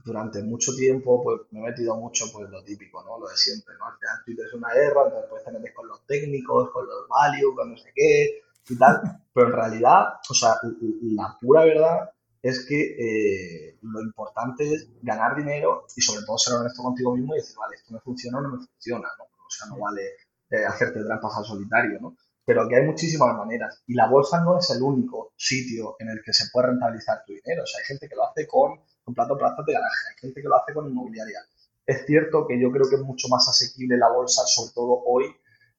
durante 0.04 0.42
mucho 0.42 0.74
tiempo 0.74 1.22
pues 1.22 1.40
me 1.50 1.60
he 1.60 1.70
metido 1.70 1.96
mucho 1.96 2.26
pues 2.32 2.50
lo 2.50 2.62
típico, 2.62 3.02
¿no? 3.04 3.18
Lo 3.18 3.26
de 3.28 3.36
siempre, 3.36 3.74
¿no? 3.78 3.86
Al 3.86 4.24
Twitter 4.24 4.46
es 4.46 4.54
una 4.54 4.68
guerra, 4.74 5.04
entonces 5.04 5.30
puedes 5.30 5.44
te 5.46 5.52
metes 5.52 5.74
con 5.74 5.88
los 5.88 6.06
técnicos, 6.06 6.70
con 6.72 6.86
los 6.86 7.08
value, 7.08 7.54
con 7.54 7.70
no 7.70 7.76
sé 7.76 7.90
qué 7.94 8.42
y 8.68 8.78
tal, 8.78 9.00
pero 9.32 9.46
en 9.46 9.52
realidad, 9.54 10.14
o 10.28 10.34
sea, 10.34 10.56
la 11.02 11.36
pura 11.40 11.64
verdad 11.64 12.10
es 12.42 12.66
que 12.66 12.96
eh, 12.98 13.78
lo 13.82 14.02
importante 14.02 14.74
es 14.74 14.88
ganar 15.00 15.36
dinero 15.36 15.86
y 15.96 16.00
sobre 16.02 16.24
todo 16.26 16.36
ser 16.38 16.54
honesto 16.54 16.82
contigo 16.82 17.16
mismo 17.16 17.34
y 17.34 17.38
decir, 17.38 17.56
vale, 17.56 17.76
esto 17.76 17.94
me 17.94 18.00
funciona 18.00 18.38
o 18.38 18.42
no 18.42 18.48
me 18.50 18.66
funciona, 18.66 19.08
¿no? 19.18 19.24
O 19.24 19.50
sea, 19.50 19.68
no 19.68 19.78
vale 19.78 20.02
eh, 20.50 20.64
hacerte 20.66 21.02
trampas 21.04 21.36
al 21.36 21.44
solitario, 21.44 21.98
¿no? 22.00 22.16
Pero 22.44 22.68
que 22.68 22.76
hay 22.76 22.84
muchísimas 22.84 23.36
maneras. 23.36 23.82
Y 23.86 23.94
la 23.94 24.08
bolsa 24.08 24.42
no 24.42 24.58
es 24.58 24.70
el 24.70 24.82
único 24.82 25.32
sitio 25.36 25.96
en 25.98 26.08
el 26.08 26.22
que 26.24 26.32
se 26.32 26.46
puede 26.52 26.68
rentabilizar 26.68 27.22
tu 27.26 27.32
dinero. 27.32 27.62
O 27.62 27.66
sea, 27.66 27.80
hay 27.80 27.86
gente 27.86 28.08
que 28.08 28.16
lo 28.16 28.28
hace 28.28 28.46
con, 28.46 28.80
con 29.04 29.14
plato 29.14 29.36
plazas 29.36 29.64
de 29.66 29.72
garaje, 29.72 30.08
hay 30.10 30.20
gente 30.20 30.42
que 30.42 30.48
lo 30.48 30.56
hace 30.56 30.74
con 30.74 30.88
inmobiliaria. 30.88 31.40
Es 31.86 32.04
cierto 32.06 32.46
que 32.46 32.60
yo 32.60 32.70
creo 32.70 32.88
que 32.88 32.96
es 32.96 33.02
mucho 33.02 33.28
más 33.28 33.48
asequible 33.48 33.96
la 33.96 34.08
bolsa, 34.08 34.42
sobre 34.46 34.72
todo 34.72 35.02
hoy, 35.04 35.24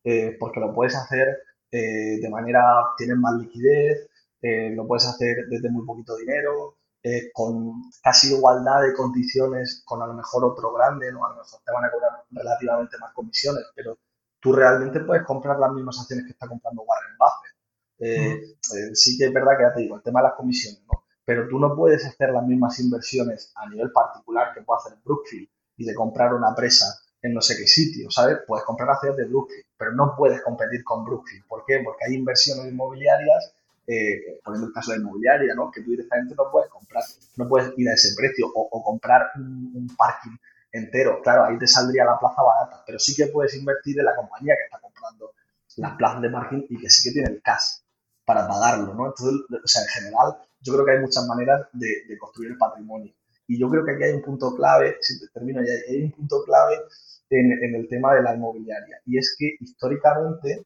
eh, 0.04 0.36
porque 0.40 0.60
lo 0.60 0.74
puedes 0.74 0.96
hacer 0.96 1.28
eh, 1.72 2.20
de 2.22 2.30
manera, 2.30 2.62
tienes 2.98 3.18
más 3.18 3.36
liquidez, 3.40 4.10
eh, 4.42 4.70
lo 4.72 4.86
puedes 4.86 5.06
hacer 5.06 5.48
desde 5.50 5.70
muy 5.70 5.86
poquito 5.86 6.16
dinero, 6.18 6.78
con 7.34 7.82
casi 8.02 8.34
igualdad 8.34 8.82
de 8.82 8.94
condiciones 8.94 9.84
con 9.86 10.02
a 10.02 10.08
lo 10.08 10.14
mejor 10.14 10.46
otro 10.46 10.72
grande, 10.72 11.12
¿no? 11.12 11.26
A 11.26 11.32
lo 11.32 11.36
mejor 11.36 11.60
te 11.66 11.74
van 11.74 11.84
a 11.84 11.92
cobrar 11.92 12.12
relativamente 12.32 12.98
más 12.98 13.12
comisiones, 13.14 13.66
pero 13.76 13.98
tú 14.44 14.54
realmente 14.54 15.00
puedes 15.00 15.24
comprar 15.24 15.58
las 15.58 15.72
mismas 15.72 16.00
acciones 16.00 16.26
que 16.26 16.34
está 16.34 16.48
comprando 16.48 16.84
Warren 16.84 17.18
Buffett. 17.18 17.54
Eh, 18.00 18.56
eh, 18.76 18.96
sí 18.96 19.18
que 19.18 19.26
es 19.26 19.34
verdad 19.34 19.58
que 19.58 19.64
ya 19.64 19.74
te 19.74 19.82
digo, 19.82 19.96
el 19.96 20.04
tema 20.04 20.20
de 20.20 20.28
las 20.28 20.36
comisiones, 20.36 20.82
¿no? 20.86 21.06
Pero 21.26 21.48
tú 21.48 21.58
no 21.58 21.74
puedes 21.74 22.06
hacer 22.06 22.32
las 22.32 22.46
mismas 22.46 22.78
inversiones 22.80 23.54
a 23.56 23.70
nivel 23.70 23.92
particular 23.92 24.54
que 24.54 24.62
puede 24.62 24.80
hacer 24.80 24.98
Brookfield 25.06 25.48
y 25.78 25.86
de 25.86 25.96
comprar 25.96 26.34
una 26.34 26.54
presa 26.54 26.86
en 27.22 27.34
no 27.34 27.40
sé 27.40 27.56
qué 27.56 27.66
sitio, 27.66 28.12
¿sabes? 28.12 28.40
Puedes 28.46 28.66
comprar 28.66 28.90
acciones 28.90 29.18
de 29.18 29.26
Brookfield, 29.26 29.64
pero 29.78 29.94
no 29.94 30.14
puedes 30.18 30.42
competir 30.42 30.84
con 30.84 31.06
Brookfield. 31.06 31.46
¿Por 31.48 31.64
qué? 31.66 31.80
Porque 31.82 32.06
hay 32.06 32.16
inversiones 32.16 32.66
inmobiliarias 32.70 33.54
eh, 33.86 34.40
poniendo 34.44 34.68
el 34.68 34.74
caso 34.74 34.92
de 34.92 34.98
la 34.98 35.04
inmobiliaria, 35.04 35.54
¿no? 35.56 35.70
que 35.70 35.82
tú 35.82 35.92
directamente 35.92 36.36
no 36.38 36.50
puedes 36.50 36.70
comprar, 36.70 37.04
no 37.36 37.48
puedes 37.50 37.74
ir 37.78 37.90
a 37.90 37.94
ese 37.94 38.16
precio 38.16 38.48
o, 38.54 38.82
comprar 38.82 39.32
un, 39.36 39.88
parking 39.98 40.38
entero. 40.74 41.22
Claro, 41.22 41.46
ahí 41.46 41.58
te 41.58 41.68
saldría 41.68 42.04
la 42.04 42.20
plaza 42.20 42.42
barata, 42.42 42.84
pero 42.86 43.00
sí 43.00 43.16
que 43.16 43.28
puedes 43.28 43.56
invertir 43.56 43.98
en 44.00 44.06
la 44.06 44.16
compañía 44.16 44.56
que 44.56 44.66
está 44.66 44.80
comprando 44.80 45.34
las 45.78 45.96
plazas 45.96 46.22
de 46.22 46.30
parking 46.30 46.66
y 46.70 46.78
que 46.78 46.90
sí 46.90 47.10
que 47.10 47.14
tiene 47.14 47.30
el 47.30 47.42
cash 47.42 47.80
para 48.26 48.48
pagarlo, 48.48 48.94
¿no? 48.94 49.08
Entonces, 49.08 49.40
o 49.64 49.68
sea, 49.68 49.84
en 49.84 49.88
general, 49.88 50.38
yo 50.62 50.74
creo 50.74 50.86
que 50.86 50.92
hay 50.92 51.00
muchas 51.00 51.26
maneras 51.28 51.68
de, 51.74 52.18
construir 52.20 52.52
el 52.52 52.58
patrimonio. 52.58 53.14
Y 53.48 53.60
yo 53.60 53.70
creo 53.70 53.86
que 53.86 53.92
aquí 53.92 54.04
hay 54.04 54.14
un 54.14 54.22
punto 54.22 54.56
clave, 54.56 54.98
si 55.02 55.20
termino 55.32 55.62
ya, 55.62 55.74
hay 55.90 56.04
un 56.04 56.12
punto 56.12 56.44
clave 56.46 56.76
en, 57.30 57.52
en 57.52 57.76
el 57.76 57.88
tema 57.88 58.16
de 58.16 58.24
la 58.24 58.36
inmobiliaria. 58.36 59.00
Y 59.06 59.18
es 59.18 59.36
que 59.38 59.56
históricamente 59.60 60.66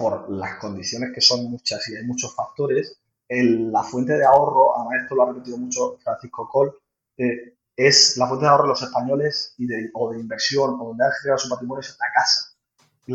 por 0.00 0.30
las 0.30 0.58
condiciones 0.58 1.10
que 1.14 1.20
son 1.20 1.44
muchas 1.50 1.86
y 1.90 1.96
hay 1.96 2.04
muchos 2.04 2.34
factores, 2.34 2.98
la 3.28 3.82
fuente 3.82 4.14
de 4.14 4.24
ahorro, 4.24 4.76
además 4.76 5.02
esto 5.02 5.14
lo 5.14 5.22
ha 5.22 5.26
repetido 5.26 5.58
mucho 5.58 5.98
Francisco 6.02 6.48
Col, 6.48 6.74
eh, 7.18 7.54
es 7.86 8.18
la 8.18 8.26
fuente 8.26 8.44
de 8.44 8.50
ahorro 8.50 8.64
de 8.64 8.68
los 8.68 8.82
españoles 8.82 9.54
y 9.56 9.66
de, 9.66 9.90
o 9.94 10.12
de 10.12 10.20
inversión 10.20 10.78
o 10.78 10.88
donde 10.88 11.04
han 11.04 11.12
generado 11.12 11.38
su 11.38 11.48
patrimonio 11.48 11.80
es 11.80 11.96
la 11.98 12.12
casa. 12.14 12.50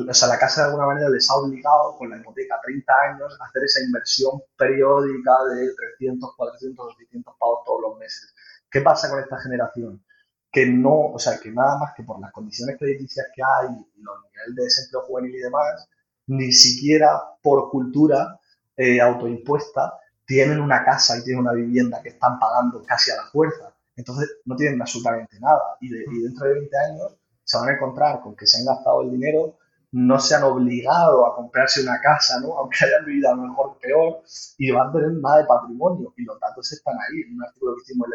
O 0.10 0.13
sea, 0.13 0.27
la 0.27 0.39
casa 0.39 0.62
de 0.62 0.67
alguna 0.67 0.88
manera 0.88 1.10
les 1.10 1.29
ha 1.29 1.36
obligado 1.36 1.95
con 1.98 2.10
la 2.10 2.17
hipoteca 2.17 2.60
30 2.63 2.93
años 3.10 3.38
a 3.39 3.45
hacer 3.45 3.63
esa 3.63 3.84
inversión 3.84 4.41
periódica 4.57 5.31
de 5.53 5.69
300, 6.00 6.36
400, 6.36 6.95
600 6.98 7.36
pavos 7.39 7.60
todos 7.63 7.81
los 7.81 8.00
meses. 8.00 8.34
¿Qué 8.69 8.81
pasa 8.81 9.10
con 9.10 9.19
esta 9.19 9.39
generación? 9.39 10.03
Que 10.51 10.65
no, 10.65 11.13
o 11.13 11.19
sea, 11.19 11.39
que 11.39 11.51
nada 11.51 11.77
más 11.77 11.93
que 11.95 12.01
por 12.01 12.19
las 12.19 12.31
condiciones 12.31 12.77
crediticias 12.79 13.27
que 13.36 13.43
hay 13.43 13.67
los 13.67 14.15
niveles 14.24 14.55
de 14.55 14.63
desempleo 14.63 15.01
juvenil 15.03 15.36
y 15.36 15.39
demás, 15.39 15.88
ni 16.27 16.51
siquiera 16.51 17.22
por 17.41 17.69
cultura 17.69 18.39
eh, 18.75 19.00
autoimpuesta 19.00 19.93
tienen 20.25 20.60
una 20.60 20.84
casa 20.84 21.19
y 21.19 21.24
tienen 21.24 21.41
una 21.41 21.53
vivienda 21.53 22.01
que 22.01 22.10
están 22.10 22.39
pagando 22.39 22.84
casi 22.84 23.12
a 23.12 23.17
la 23.17 23.25
fuerza. 23.27 23.75
Entonces 23.95 24.37
no 24.45 24.55
tienen 24.55 24.81
absolutamente 24.81 25.39
nada. 25.39 25.77
Y, 25.81 25.89
dentro 25.89 26.47
de 26.47 26.53
20 26.55 26.77
años 26.77 27.17
se 27.43 27.57
van 27.57 27.69
a 27.69 27.73
encontrar 27.73 28.21
con 28.21 28.35
que 28.35 28.47
se 28.47 28.59
han 28.59 28.65
gastado 28.65 29.03
el 29.03 29.11
dinero, 29.11 29.57
no 29.91 30.19
se 30.19 30.35
han 30.35 30.43
obligado 30.43 31.25
a 31.25 31.35
comprarse 31.35 31.81
una 31.81 31.99
casa, 32.01 32.39
¿no? 32.39 32.53
aunque 32.59 32.85
hayan 32.85 33.05
vivido 33.05 33.29
a 33.31 33.35
lo 33.35 33.43
mejor 33.43 33.77
peor, 33.79 34.21
y 34.57 34.71
van 34.71 34.89
a 34.89 34.91
tener 34.91 35.11
nada 35.13 35.37
de 35.37 35.45
patrimonio. 35.45 36.13
Y 36.17 36.23
los 36.23 36.39
datos 36.39 36.71
están 36.71 36.95
ahí. 36.95 37.21
En 37.21 37.35
un 37.35 37.43
artículo 37.43 37.75
que 37.75 37.81
hicimos 37.83 38.07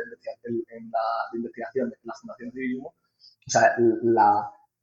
en 0.44 0.90
la, 0.90 1.36
investigación 1.36 1.90
de 1.90 1.96
la 2.02 2.14
Fundación 2.14 2.52
Civilismo, 2.52 2.94
o 3.46 3.50
sea, 3.50 3.74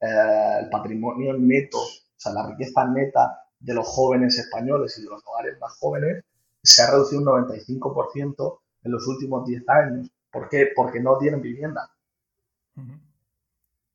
eh, 0.00 0.60
el 0.62 0.70
patrimonio 0.70 1.34
neto 1.38 1.78
o 2.18 2.20
sea, 2.20 2.32
la 2.32 2.48
riqueza 2.48 2.84
neta 2.86 3.44
de 3.60 3.74
los 3.74 3.86
jóvenes 3.86 4.36
españoles 4.36 4.98
y 4.98 5.02
de 5.02 5.08
los 5.08 5.22
hogares 5.24 5.56
más 5.60 5.78
jóvenes 5.78 6.24
se 6.62 6.82
ha 6.82 6.90
reducido 6.90 7.20
un 7.22 7.28
95% 7.28 8.58
en 8.82 8.92
los 8.92 9.06
últimos 9.06 9.46
10 9.46 9.68
años. 9.68 10.10
¿Por 10.30 10.48
qué? 10.48 10.68
Porque 10.74 11.00
no 11.00 11.16
tienen 11.18 11.40
vivienda. 11.40 11.90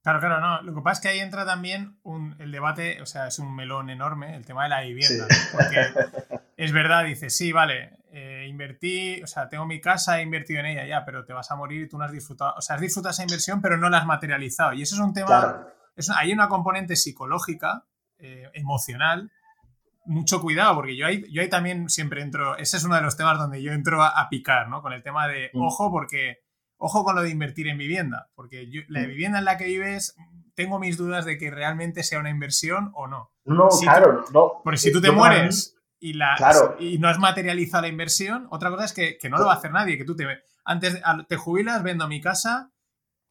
Claro, 0.04 0.20
claro, 0.20 0.42
no. 0.42 0.62
Lo 0.62 0.76
que 0.76 0.82
pasa 0.82 0.94
es 0.94 1.02
que 1.02 1.08
ahí 1.10 1.20
entra 1.20 1.46
también 1.46 1.98
el 2.40 2.52
debate, 2.52 3.02
o 3.02 3.06
sea, 3.06 3.28
es 3.28 3.40
un 3.40 3.56
melón 3.56 3.90
enorme, 3.90 4.36
el 4.36 4.46
tema 4.46 4.64
de 4.64 4.70
la 4.70 4.82
vivienda. 4.82 5.28
Porque 5.54 5.78
es 6.58 6.72
verdad, 6.74 7.06
dices, 7.06 7.36
sí, 7.36 7.54
vale, 7.54 8.00
eh, 8.12 8.46
invertí, 8.48 9.24
o 9.24 9.28
sea, 9.28 9.48
tengo 9.48 9.66
mi 9.66 9.80
casa, 9.80 10.20
he 10.20 10.24
invertido 10.24 10.60
en 10.60 10.66
ella 10.68 10.86
ya, 10.86 11.06
pero 11.06 11.24
te 11.24 11.32
vas 11.32 11.50
a 11.52 11.56
morir 11.56 11.84
y 11.84 11.88
tú 11.88 11.98
no 11.98 12.04
has 12.04 12.12
disfrutado, 12.12 12.54
o 12.58 12.62
sea, 12.62 12.76
has 12.76 12.82
disfrutado 12.82 13.12
esa 13.12 13.24
inversión, 13.24 13.62
pero 13.62 13.78
no 13.78 13.90
la 13.90 14.00
has 14.00 14.06
materializado. 14.06 14.74
Y 14.74 14.82
eso 14.82 14.96
es 14.96 15.02
un 15.02 15.14
tema, 15.14 15.68
hay 16.16 16.34
una 16.34 16.50
componente 16.50 16.98
psicológica 16.98 17.86
eh, 18.18 18.52
emocional, 18.54 19.32
mucho 20.06 20.42
cuidado, 20.42 20.76
porque 20.76 20.96
yo 20.96 21.06
ahí, 21.06 21.24
yo 21.32 21.42
ahí 21.42 21.50
también 21.50 21.90
siempre 21.90 22.22
entro, 22.22 22.58
ese 22.58 22.78
es 22.78 22.84
uno 22.84 22.96
de 22.96 23.02
los 23.02 23.18
temas 23.18 23.38
donde 23.38 23.62
yo 23.62 23.72
entro 23.72 24.04
a, 24.04 24.28
picar, 24.30 24.70
¿no? 24.70 24.82
Con 24.82 24.94
el 24.94 25.04
tema 25.04 25.28
de, 25.28 25.50
mm. 25.54 25.62
ojo, 25.62 25.92
porque, 25.92 26.44
ojo 26.78 27.04
con 27.04 27.16
lo 27.16 27.22
de 27.22 27.30
invertir 27.30 27.68
en 27.68 27.78
vivienda, 27.78 28.30
porque 28.36 28.68
la 28.88 29.02
mm. 29.02 29.08
vivienda 29.08 29.40
en 29.40 29.46
la 29.46 29.58
que 29.58 29.66
vives, 29.66 30.16
tengo 30.56 30.80
mis 30.80 30.98
dudas 30.98 31.26
de 31.26 31.38
que 31.38 31.52
realmente 31.52 32.04
sea 32.04 32.20
una 32.20 32.30
inversión 32.30 32.92
o 32.96 33.08
no. 33.08 33.32
No, 33.46 33.70
claro, 33.82 34.26
no. 34.34 34.62
Porque 34.64 34.78
si 34.78 34.92
tú 34.92 35.02
te 35.02 35.12
mueres 35.12 35.78
y, 36.00 36.14
la, 36.14 36.36
y 36.80 36.98
no 36.98 37.08
has 37.08 37.20
materializado 37.20 37.84
la 37.84 37.88
inversión, 37.88 38.48
otra 38.52 38.70
cosa 38.70 38.86
es 38.86 38.94
que, 38.94 39.30
no 39.30 39.38
lo 39.38 39.46
va 39.46 39.54
a 39.54 39.58
hacer 39.58 39.72
nadie, 39.72 39.98
que 39.98 40.06
tú 40.06 40.16
te, 40.16 40.28
antes 40.66 41.02
te 41.28 41.36
jubilas, 41.38 41.84
vendo 41.84 42.08
mi 42.08 42.22
casa, 42.22 42.72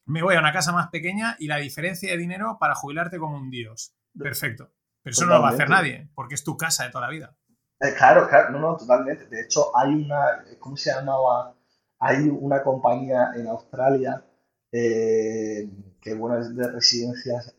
me 0.05 0.23
voy 0.23 0.35
a 0.35 0.41
una 0.41 0.53
casa 0.53 0.73
más 0.73 0.89
pequeña 0.89 1.37
y 1.39 1.47
la 1.47 1.59
diferencia 1.59 2.11
de 2.11 2.19
dinero 2.19 2.57
para 2.59 2.75
jubilarte 2.75 3.19
como 3.19 3.37
un 3.37 3.51
dios. 3.51 3.95
Perfecto. 4.19 4.73
Pero 5.03 5.12
eso 5.12 5.27
no 5.27 5.35
lo 5.35 5.43
va 5.43 5.49
a 5.49 5.53
hacer 5.53 5.69
nadie, 5.69 6.09
porque 6.15 6.35
es 6.35 6.45
tu 6.45 6.57
casa 6.57 6.85
de 6.85 6.91
toda 6.91 7.07
la 7.07 7.12
vida. 7.12 7.37
Eh, 7.81 7.95
claro, 7.97 8.29
claro, 8.29 8.51
no, 8.51 8.61
no, 8.61 8.77
totalmente. 8.77 9.27
De 9.27 9.41
hecho, 9.41 9.77
hay 9.77 9.93
una, 9.93 10.45
¿cómo 10.61 10.77
se 10.77 10.93
llamaba? 10.93 11.55
Hay 11.99 12.29
una 12.29 12.62
compañía 12.62 13.33
en 13.35 13.49
Australia 13.49 14.25
eh, 14.71 15.69
que, 16.01 16.15
bueno, 16.15 16.38
es 16.38 16.55
de 16.55 16.69
residencias, 16.71 17.55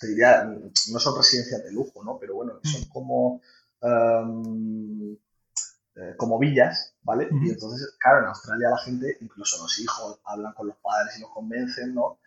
te 0.00 0.06
diría, 0.06 0.44
no 0.44 0.98
son 0.98 1.16
residencias 1.16 1.62
de 1.62 1.72
lujo, 1.72 2.02
¿no? 2.02 2.18
Pero 2.18 2.36
bueno, 2.36 2.54
son 2.62 2.82
mm. 2.82 2.88
como, 2.88 3.40
em, 3.82 5.16
eh, 5.94 6.14
como 6.16 6.38
villas, 6.38 6.94
¿vale? 7.02 7.28
Y 7.30 7.50
entonces, 7.50 7.94
claro, 7.98 8.20
en 8.20 8.26
Australia 8.26 8.70
la 8.70 8.78
gente, 8.78 9.18
incluso 9.20 9.62
los 9.62 9.78
hijos, 9.78 10.20
hablan 10.24 10.54
con 10.54 10.68
los 10.68 10.76
padres 10.78 11.18
y 11.18 11.20
los 11.20 11.30
convencen, 11.30 11.94
¿no? 11.94 12.18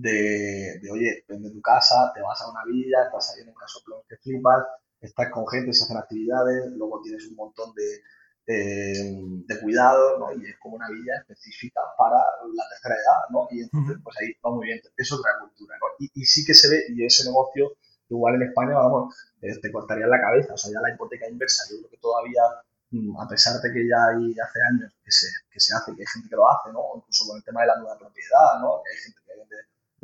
De, 0.00 0.80
oye, 0.90 1.24
vende 1.28 1.50
tu 1.50 1.60
casa, 1.60 2.12
te 2.14 2.20
vas 2.20 2.40
a 2.42 2.50
una 2.50 2.64
villa, 2.66 3.04
estás 3.04 3.34
ahí 3.34 3.42
en 3.42 3.48
un 3.48 3.54
caso 3.54 3.80
que 4.08 4.16
flipas, 4.16 4.64
estás 5.00 5.30
con 5.30 5.46
gente, 5.48 5.72
se 5.72 5.84
hacen 5.84 5.96
actividades, 5.96 6.72
luego 6.72 7.00
tienes 7.02 7.26
un 7.28 7.36
montón 7.36 7.72
de, 7.74 8.00
de 8.46 9.60
cuidado, 9.60 10.18
¿no? 10.18 10.32
Y 10.32 10.46
es 10.46 10.58
como 10.58 10.76
una 10.76 10.88
villa 10.88 11.16
específica 11.20 11.80
para 11.96 12.16
la 12.16 12.68
tercera 12.70 12.94
edad, 12.94 13.22
¿no? 13.30 13.46
Y 13.50 13.62
entonces, 13.62 13.96
pues 14.02 14.16
ahí 14.20 14.32
va 14.44 14.50
muy 14.50 14.66
bien. 14.66 14.80
Es 14.96 15.12
otra 15.12 15.32
cultura, 15.40 15.76
¿no? 15.80 15.86
Y, 15.98 16.10
y 16.14 16.24
sí 16.24 16.44
que 16.44 16.54
se 16.54 16.68
ve, 16.68 16.84
y 16.88 17.04
ese 17.04 17.24
negocio, 17.24 17.76
igual 18.08 18.34
en 18.36 18.48
España, 18.48 18.74
vamos, 18.74 19.14
eh, 19.40 19.58
te 19.60 19.72
cortaría 19.72 20.06
la 20.06 20.20
cabeza, 20.20 20.54
o 20.54 20.56
sea, 20.56 20.72
ya 20.72 20.80
la 20.80 20.94
hipoteca 20.94 21.28
inversa, 21.28 21.64
yo 21.70 21.78
creo 21.78 21.90
que 21.90 21.98
todavía, 21.98 22.42
mm, 22.90 23.20
a 23.20 23.28
pesar 23.28 23.60
de 23.60 23.72
que 23.72 23.88
ya 23.88 24.08
hay 24.08 24.32
hace 24.38 24.58
años 24.72 24.92
que 25.04 25.10
se, 25.10 25.26
que 25.50 25.60
se 25.60 25.74
hace, 25.74 25.94
que 25.94 26.02
hay 26.02 26.06
gente 26.12 26.28
que 26.28 26.36
lo 26.36 26.48
hace, 26.50 26.72
¿no? 26.72 26.80
incluso 26.96 27.26
con 27.28 27.36
el 27.38 27.44
tema 27.44 27.62
de 27.62 27.68
la 27.68 27.76
nueva 27.78 27.98
propiedad, 27.98 28.60
¿no? 28.60 28.82
Que 28.84 28.92
hay 28.92 28.98
gente 29.04 29.20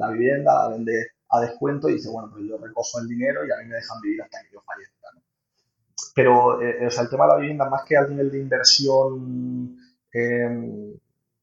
la 0.01 0.11
vivienda, 0.11 0.55
la 0.55 0.69
vende 0.69 1.13
a 1.29 1.41
descuento 1.41 1.89
y 1.89 1.95
dice, 1.95 2.11
bueno, 2.11 2.31
pues 2.33 2.45
yo 2.47 2.59
recojo 2.59 2.99
el 3.01 3.09
dinero 3.09 3.47
y 3.47 3.53
a 3.53 3.57
mí 3.59 3.69
me 3.69 3.77
dejan 3.77 4.01
vivir 4.01 4.23
hasta 4.23 4.43
que 4.43 4.53
yo 4.53 4.61
fallezca. 4.63 5.09
¿no? 5.15 5.23
Pero 6.15 6.61
eh, 6.61 6.87
o 6.87 6.91
sea, 6.91 7.05
el 7.05 7.11
tema 7.11 7.27
de 7.27 7.33
la 7.33 7.39
vivienda, 7.39 7.69
más 7.69 7.85
que 7.85 7.97
al 7.97 8.11
nivel 8.11 8.31
de 8.31 8.41
inversión 8.41 9.77
eh, 10.13 10.99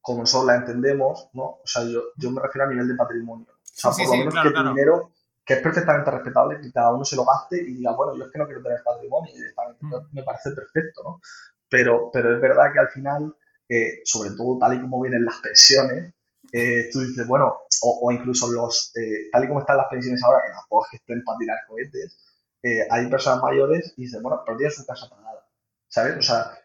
como 0.08 0.22
nosotros 0.22 0.48
la 0.48 0.56
entendemos, 0.56 1.30
¿no? 1.34 1.44
O 1.44 1.62
sea, 1.66 1.84
yo, 1.84 2.02
yo, 2.16 2.32
me 2.32 2.42
refiero 2.42 2.66
a 2.66 2.70
nivel 2.70 2.88
de 2.88 2.96
patrimonio. 2.96 3.48
O 3.52 3.58
sea, 3.62 3.92
por 3.92 4.08
lo 4.08 4.26
menos 4.26 4.34
que 4.42 4.48
el 4.48 4.68
dinero, 4.70 5.12
que 5.44 5.56
es 5.56 5.62
perfectamente 5.62 6.10
respetable, 6.10 6.62
que 6.62 6.72
cada 6.72 6.94
uno 6.94 7.04
se 7.04 7.18
lo 7.18 7.26
gaste 7.26 7.62
y 7.62 7.74
diga, 7.76 7.92
bueno, 7.92 8.16
yo 8.16 8.24
es 8.24 8.32
que 8.32 8.40
no 8.40 8.46
quiero 8.46 8.64
tener 8.64 8.82
patrimonio, 8.84 9.34
y 9.36 9.86
mm. 9.86 9.96
me 10.14 10.24
parece 10.24 10.52
perfecto, 10.52 11.04
¿no? 11.04 11.22
Pero, 11.70 12.10
pero 12.12 12.34
es 12.34 12.42
verdad 12.42 12.72
que 12.72 12.80
al 12.80 12.88
final, 12.88 13.36
eh, 13.68 14.00
sobre 14.06 14.30
todo 14.32 14.58
tal 14.58 14.76
y 14.76 14.82
como 14.82 15.02
vienen 15.02 15.26
las 15.26 15.40
pensiones, 15.40 16.14
eh, 16.54 16.90
tú 16.90 17.02
dices, 17.02 17.28
bueno, 17.28 17.58
o, 17.82 18.12
incluso 18.12 18.52
los, 18.52 18.92
eh, 18.96 19.30
tal 19.32 19.44
y 19.44 19.48
como 19.48 19.60
están 19.60 19.78
las 19.78 19.88
pensiones 19.88 20.24
ahora, 20.24 20.42
que 20.46 20.54
tampoco 20.54 20.86
es 20.86 20.92
que 20.92 20.98
estén 20.98 21.24
para 21.24 21.38
tirar 21.38 21.58
cohetes, 21.68 22.18
eh, 22.64 22.88
hay 22.90 23.10
personas 23.10 23.42
mayores 23.42 23.94
y 23.98 24.04
dicen, 24.04 24.22
bueno, 24.22 24.42
pero 24.46 24.58
tienen 24.58 24.76
su 24.76 24.86
casa 24.86 25.10
pagada, 25.10 25.46
¿sabes? 25.88 26.18
O 26.18 26.22
sea, 26.22 26.58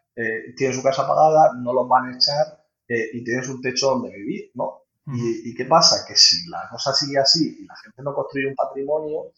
tienen 0.57 0.77
su 0.77 0.83
casa 0.83 1.07
pagada, 1.07 1.53
no 1.55 1.73
los 1.73 1.89
van 1.89 2.13
a 2.13 2.17
echar 2.17 2.67
y 2.87 3.25
tienes 3.25 3.49
un 3.49 3.63
techo 3.63 3.91
donde 3.91 4.11
vivir, 4.11 4.51
¿no? 4.55 4.83
y, 5.07 5.55
qué 5.55 5.65
pasa? 5.65 6.05
Que 6.07 6.15
si 6.15 6.49
la 6.49 6.69
cosa 6.71 6.93
sigue 6.93 7.19
así 7.19 7.57
y 7.61 7.65
la 7.65 7.75
gente 7.77 8.03
no 8.03 8.15
construye 8.15 8.49
un 8.49 8.55
patrimonio, 8.55 9.33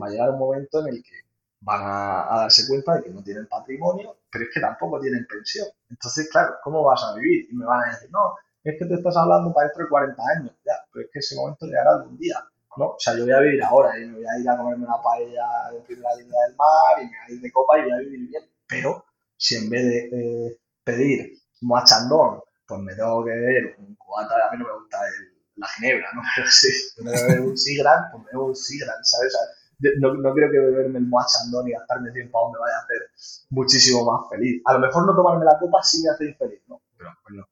va 0.00 0.06
a 0.06 0.10
llegar 0.10 0.30
un 0.30 0.38
momento 0.38 0.80
en 0.80 0.94
el 0.94 1.02
que 1.02 1.26
van 1.60 1.82
a, 1.82 2.34
a, 2.34 2.40
darse 2.42 2.68
cuenta 2.68 2.96
de 2.96 3.04
que 3.04 3.10
no 3.10 3.22
tienen 3.22 3.46
patrimonio, 3.46 4.18
pero 4.30 4.44
es 4.44 4.50
que 4.52 4.60
tampoco 4.60 5.00
tienen 5.00 5.26
pensión. 5.26 5.66
Entonces, 5.88 6.28
claro, 6.30 6.56
¿cómo 6.62 6.82
vas 6.84 7.02
a 7.02 7.14
vivir? 7.14 7.48
Y 7.50 7.54
me 7.54 7.64
van 7.64 7.84
a 7.84 7.92
decir, 7.92 8.10
no, 8.10 8.34
es 8.70 8.78
que 8.78 8.86
te 8.86 8.94
estás 8.94 9.16
hablando 9.16 9.52
para 9.52 9.68
dentro 9.68 9.84
de 9.84 9.90
40 9.90 10.22
años, 10.36 10.52
ya, 10.64 10.74
pero 10.92 11.04
es 11.04 11.10
que 11.12 11.18
ese 11.18 11.36
momento 11.36 11.66
llegará 11.66 11.90
algún 11.90 12.18
día, 12.18 12.36
¿no? 12.76 12.86
O 12.90 12.96
sea, 12.98 13.14
yo 13.16 13.24
voy 13.24 13.32
a 13.32 13.40
vivir 13.40 13.62
ahora 13.62 13.98
y 13.98 14.06
me 14.06 14.14
voy 14.14 14.26
a 14.26 14.38
ir 14.38 14.48
a 14.48 14.56
comerme 14.56 14.84
una 14.84 15.02
paella 15.02 15.70
de 15.72 15.80
primera 15.80 16.14
línea 16.16 16.40
del 16.46 16.56
mar 16.56 17.02
y 17.02 17.04
me 17.04 17.10
voy 17.10 17.26
a 17.28 17.34
ir 17.34 17.40
de 17.40 17.52
copa 17.52 17.78
y 17.78 17.82
voy 17.82 17.92
a 17.92 17.98
vivir 17.98 18.28
bien, 18.28 18.42
pero 18.68 19.04
si 19.36 19.56
en 19.56 19.70
vez 19.70 19.84
de 19.84 19.98
eh, 20.12 20.58
pedir 20.84 21.38
moachandón, 21.62 22.40
pues 22.66 22.80
me 22.80 22.94
tengo 22.94 23.24
que 23.24 23.30
beber 23.30 23.76
un 23.78 23.94
cubata, 23.94 24.34
a 24.48 24.52
mí 24.52 24.58
no 24.58 24.66
me 24.66 24.80
gusta 24.80 24.98
la 25.56 25.66
ginebra, 25.68 26.08
¿no? 26.14 26.22
Pero 26.36 26.48
si 26.50 26.68
me 27.02 27.10
beber 27.10 27.40
un 27.40 27.56
sigran, 27.56 28.10
pues 28.10 28.24
me 28.24 28.30
bebo 28.32 28.46
un 28.46 28.56
sigran, 28.56 29.04
¿sabes? 29.04 29.36
no, 29.98 30.14
no, 30.14 30.32
creo 30.32 30.50
que 30.50 30.58
beberme 30.58 30.98
el 30.98 31.06
moachandón 31.06 31.68
y 31.68 31.72
gastarme 31.72 32.10
100 32.10 32.30
pavos 32.30 32.52
me 32.52 32.58
vaya 32.58 32.76
a 32.76 32.82
hacer 32.82 33.10
muchísimo 33.50 34.04
más 34.10 34.28
feliz. 34.30 34.62
A 34.64 34.72
lo 34.74 34.80
mejor 34.80 35.06
no 35.06 35.14
tomarme 35.14 35.44
la 35.44 35.58
copa 35.58 35.82
sí 35.82 36.02
me 36.02 36.10
hace 36.10 36.26
infeliz, 36.26 36.60
¿no? 36.66 36.80
Pero, 36.96 37.10
bueno, 37.22 37.46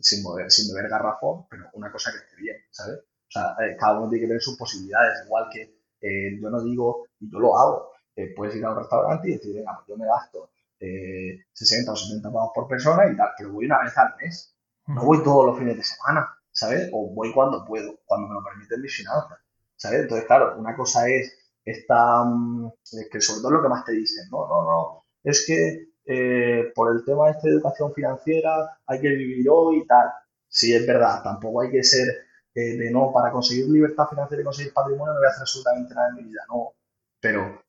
sin, 0.00 0.24
beber, 0.24 0.50
sin 0.50 0.72
beber 0.74 0.90
garrafón, 0.90 1.46
pero 1.48 1.66
una 1.74 1.90
cosa 1.90 2.10
que 2.12 2.18
esté 2.18 2.36
bien, 2.36 2.56
¿sabes? 2.70 2.98
O 2.98 3.30
sea, 3.30 3.56
eh, 3.60 3.76
cada 3.78 3.98
uno 3.98 4.08
tiene 4.08 4.22
que 4.22 4.28
tener 4.28 4.42
sus 4.42 4.56
posibilidades, 4.56 5.24
igual 5.26 5.48
que 5.52 5.78
eh, 6.00 6.38
yo 6.40 6.50
no 6.50 6.62
digo, 6.62 7.06
y 7.20 7.30
yo 7.30 7.38
lo 7.38 7.58
hago, 7.58 7.92
puedes 8.34 8.56
ir 8.56 8.64
a 8.64 8.70
un 8.70 8.78
restaurante 8.78 9.28
y 9.28 9.32
decir, 9.34 9.54
venga, 9.54 9.74
pues 9.76 9.86
yo 9.88 9.96
me 9.96 10.06
gasto 10.06 10.50
eh, 10.80 11.46
60 11.52 11.92
o 11.92 11.96
70 11.96 12.30
pavos 12.30 12.52
por 12.54 12.68
persona 12.68 13.10
y 13.10 13.16
tal, 13.16 13.30
pero 13.36 13.52
voy 13.52 13.66
una 13.66 13.82
vez 13.82 13.96
al 13.98 14.14
mes. 14.20 14.54
No 14.86 15.04
voy 15.04 15.22
todos 15.22 15.44
los 15.44 15.58
fines 15.58 15.76
de 15.76 15.82
semana, 15.82 16.26
¿sabes? 16.50 16.88
O 16.92 17.12
voy 17.12 17.32
cuando 17.32 17.64
puedo, 17.64 18.00
cuando 18.06 18.28
me 18.28 18.34
lo 18.34 18.42
permiten 18.42 18.80
mis 18.80 18.96
finanzas, 18.96 19.38
¿sabes? 19.76 20.00
Entonces, 20.02 20.26
claro, 20.26 20.58
una 20.58 20.74
cosa 20.74 21.08
es 21.08 21.36
esta, 21.64 22.24
mm, 22.24 22.70
que 23.10 23.20
sobre 23.20 23.40
todo 23.40 23.48
es 23.50 23.56
lo 23.56 23.62
que 23.62 23.68
más 23.68 23.84
te 23.84 23.92
dicen, 23.92 24.24
no, 24.30 24.48
no, 24.48 24.64
no, 24.64 25.04
es 25.22 25.44
que 25.46 25.87
eh, 26.10 26.72
por 26.74 26.96
el 26.96 27.04
tema 27.04 27.26
de 27.26 27.32
esta 27.32 27.48
educación 27.48 27.92
financiera 27.92 28.78
hay 28.86 28.98
que 28.98 29.08
vivir 29.08 29.46
hoy 29.50 29.80
y 29.80 29.86
tal. 29.86 30.08
Sí, 30.48 30.74
es 30.74 30.86
verdad, 30.86 31.22
tampoco 31.22 31.60
hay 31.60 31.70
que 31.70 31.84
ser 31.84 32.08
eh, 32.54 32.78
de 32.78 32.90
no, 32.90 33.12
para 33.12 33.30
conseguir 33.30 33.66
libertad 33.66 34.08
financiera 34.08 34.40
y 34.40 34.44
conseguir 34.44 34.72
patrimonio 34.72 35.12
no 35.12 35.20
voy 35.20 35.26
a 35.26 35.30
hacer 35.30 35.42
absolutamente 35.42 35.94
nada 35.94 36.08
en 36.08 36.14
mi 36.14 36.22
vida, 36.30 36.40
no. 36.48 36.72
Pero 37.20 37.62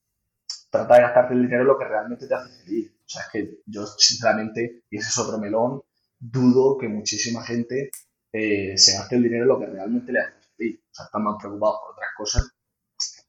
trata 0.72 0.96
de 0.96 1.02
gastarte 1.02 1.34
el 1.34 1.42
dinero 1.42 1.62
en 1.64 1.68
lo 1.68 1.78
que 1.78 1.86
realmente 1.86 2.28
te 2.28 2.34
hace 2.34 2.64
feliz. 2.64 2.92
O 2.92 3.10
sea, 3.10 3.24
es 3.24 3.30
que 3.30 3.62
yo, 3.66 3.86
sinceramente, 3.86 4.84
y 4.90 4.98
ese 4.98 5.10
es 5.10 5.18
otro 5.18 5.38
melón, 5.38 5.82
dudo 6.18 6.78
que 6.78 6.88
muchísima 6.88 7.44
gente 7.44 7.92
eh, 8.32 8.78
se 8.78 8.94
gaste 8.94 9.16
el 9.18 9.24
dinero 9.24 9.44
en 9.44 9.50
lo 9.50 9.60
que 9.60 9.66
realmente 9.66 10.14
le 10.14 10.22
hace 10.22 10.34
feliz. 10.56 10.80
O 10.92 10.96
sea, 10.96 11.06
están 11.08 11.24
más 11.24 11.36
preocupados 11.40 11.80
por 11.82 11.92
otras 11.92 12.10
cosas 12.16 12.52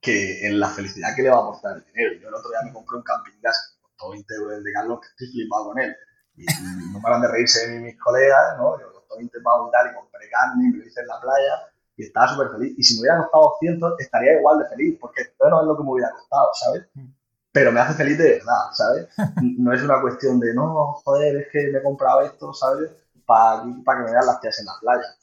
que 0.01 0.47
en 0.47 0.61
la 0.61 0.69
felicidad 0.69 1.17
que 1.17 1.23
le 1.23 1.31
va 1.31 1.39
a 1.39 1.41
aportar 1.41 1.79
el 1.79 1.85
dinero. 1.85 2.13
Yo 2.21 2.29
el 2.29 2.35
otro 2.35 2.51
día 2.51 2.61
me 2.65 2.73
compré 2.73 2.97
un 2.97 3.03
camping 3.03 3.41
gas 3.43 3.80
todo 4.01 4.11
20 4.13 4.35
euros 4.35 4.65
de 4.65 4.73
Carlos 4.73 5.01
que 5.01 5.09
estoy 5.09 5.27
flipado 5.33 5.65
con 5.67 5.79
él. 5.79 5.97
Y, 6.37 6.47
no 6.93 7.01
paran 7.03 7.21
de 7.21 7.29
reírse 7.29 7.69
de 7.69 7.77
mí 7.77 7.85
mis 7.85 8.01
colegas, 8.01 8.57
¿no? 8.57 8.81
Yo 8.81 8.93
costó 8.93 9.17
20 9.17 9.41
pavos 9.41 9.69
y 9.69 9.73
tal, 9.73 9.91
y 9.91 9.95
compré 9.95 10.31
carne 10.31 10.65
y 10.65 10.71
me 10.73 10.79
lo 10.79 10.87
hice 10.87 11.01
en 11.01 11.07
la 11.07 11.21
playa 11.21 11.55
y 11.97 12.05
estaba 12.05 12.29
súper 12.29 12.49
feliz. 12.51 12.75
Y 12.79 12.83
si 12.83 12.95
me 12.95 13.01
hubiera 13.03 13.19
costado 13.19 13.57
200, 13.61 14.01
estaría 14.01 14.39
igual 14.39 14.59
de 14.59 14.69
feliz, 14.69 14.99
porque 14.99 15.35
bueno, 15.39 15.61
es 15.61 15.67
lo 15.67 15.77
que 15.77 15.85
me 15.85 15.91
hubiera 15.91 16.11
costado, 16.11 16.51
¿sabes? 16.55 16.89
Mm 16.95 17.21
pero 17.53 17.73
me 17.73 17.81
hace 17.81 17.95
feliz 17.95 18.19
de 18.19 18.31
verdad, 18.33 18.71
¿sabes? 18.73 19.09
No 19.59 19.73
es 19.73 19.83
una 19.83 20.01
cuestión 20.01 20.39
de, 20.41 20.55
no, 20.55 20.95
joder, 21.05 21.37
es 21.37 21.49
que 21.51 21.71
me 21.73 21.79
he 21.79 21.83
comprado 21.83 22.23
esto, 22.23 22.53
¿sabes? 22.53 22.91
Para 23.27 23.63
que 23.63 24.05
me 24.05 24.11
vean 24.11 24.27
las 24.27 24.41
tías 24.41 24.59
en 24.61 24.67
la 24.67 24.73
playa. 24.81 25.17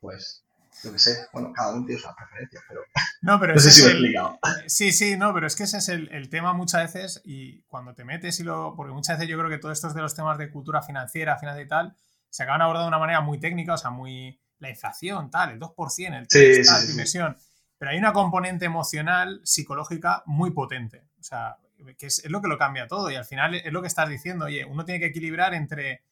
Pues, 0.00 0.44
yo 0.82 0.92
qué 0.92 0.98
sé, 0.98 1.26
bueno, 1.32 1.52
cada 1.52 1.74
uno 1.74 1.86
tiene 1.86 2.00
sus 2.00 2.10
preferencias, 2.14 2.62
pero 2.68 2.80
no, 3.22 3.40
pero 3.40 3.54
no 3.54 3.60
sé 3.60 3.70
si 3.70 3.82
me 3.82 3.88
he 3.88 3.90
explicado. 3.92 4.38
Sí, 4.66 4.92
sí, 4.92 5.16
no, 5.16 5.32
pero 5.34 5.46
es 5.46 5.56
que 5.56 5.64
ese 5.64 5.78
es 5.78 5.88
el, 5.88 6.08
el, 6.12 6.28
tema 6.28 6.52
muchas 6.52 6.92
veces 6.92 7.20
y 7.24 7.62
cuando 7.62 7.94
te 7.94 8.04
metes 8.04 8.40
y 8.40 8.44
lo... 8.44 8.74
Porque 8.76 8.92
muchas 8.92 9.18
veces 9.18 9.30
yo 9.30 9.38
creo 9.38 9.50
que 9.50 9.58
todos 9.58 9.76
estos 9.76 9.94
de 9.94 10.02
los 10.02 10.14
temas 10.14 10.38
de 10.38 10.50
cultura 10.50 10.82
financiera, 10.82 11.38
financiera 11.38 11.64
y 11.64 11.68
tal, 11.68 11.96
se 12.30 12.42
acaban 12.42 12.62
abordando 12.62 12.86
de 12.86 12.88
una 12.88 12.98
manera 12.98 13.20
muy 13.20 13.38
técnica, 13.38 13.74
o 13.74 13.78
sea, 13.78 13.90
muy... 13.90 14.40
La 14.60 14.70
inflación, 14.70 15.30
tal, 15.30 15.50
el 15.50 15.60
2%, 15.60 16.18
el 16.18 16.26
3%, 16.26 16.28
sí, 16.28 16.62
tal, 16.66 16.82
sí, 16.82 16.90
inversión. 16.90 17.36
Pero 17.78 17.92
hay 17.92 17.98
una 17.98 18.12
componente 18.12 18.64
emocional, 18.64 19.40
psicológica 19.44 20.24
muy 20.26 20.50
potente. 20.50 21.04
O 21.20 21.22
sea, 21.22 21.58
que 21.96 22.06
es, 22.06 22.28
lo 22.28 22.42
que 22.42 22.48
lo 22.48 22.58
cambia 22.58 22.88
todo 22.88 23.08
y 23.08 23.14
al 23.14 23.24
final 23.24 23.54
es 23.54 23.72
lo 23.72 23.80
que 23.80 23.86
estás 23.86 24.08
diciendo, 24.08 24.46
oye, 24.46 24.64
uno 24.64 24.84
tiene 24.84 24.98
que 24.98 25.06
equilibrar 25.06 25.54
entre, 25.54 26.02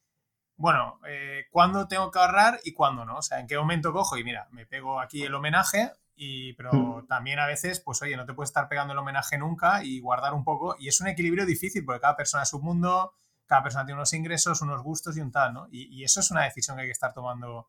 bueno, 0.57 1.01
eh, 1.07 1.45
cuándo 1.51 1.87
tengo 1.89 2.11
que 2.11 2.19
ahorrar 2.19 2.61
y 2.65 2.73
cuándo 2.73 3.05
no, 3.05 3.19
o 3.19 3.23
sea, 3.23 3.41
en 3.41 3.47
qué 3.47 3.57
momento 3.59 3.93
cojo 3.93 4.17
y 4.17 4.25
mira, 4.25 4.49
me 4.53 4.67
pego 4.67 5.01
aquí 5.01 5.23
el 5.23 5.35
homenaje, 5.35 5.91
y, 6.15 6.55
pero 6.55 7.03
Mm. 7.03 7.07
también 7.09 7.39
a 7.39 7.47
veces, 7.47 7.81
pues 7.81 8.01
oye, 8.03 8.17
no 8.17 8.25
te 8.25 8.33
puedes 8.33 8.49
estar 8.51 8.69
pegando 8.69 8.93
el 8.95 8.99
homenaje 8.99 9.37
nunca 9.39 9.85
y 9.85 10.01
guardar 10.01 10.33
un 10.35 10.45
poco, 10.45 10.75
y 10.79 10.89
es 10.89 11.01
un 11.01 11.09
equilibrio 11.09 11.45
difícil 11.47 11.85
porque 11.85 12.01
cada 12.01 12.17
persona 12.17 12.45
es 12.45 12.53
un 12.55 12.63
mundo, 12.63 13.13
cada 13.47 13.63
persona 13.63 13.85
tiene 13.85 13.99
unos 13.99 14.13
ingresos, 14.15 14.63
unos 14.63 14.83
gustos 14.83 15.17
y 15.17 15.21
un 15.21 15.31
tal, 15.31 15.53
¿no? 15.53 15.69
Y, 15.71 15.95
y 16.01 16.05
eso 16.05 16.21
es 16.21 16.31
una 16.31 16.45
decisión 16.45 16.77
que 16.77 16.83
hay 16.83 16.89
que 16.89 16.93
estar 16.93 17.13
tomando. 17.13 17.69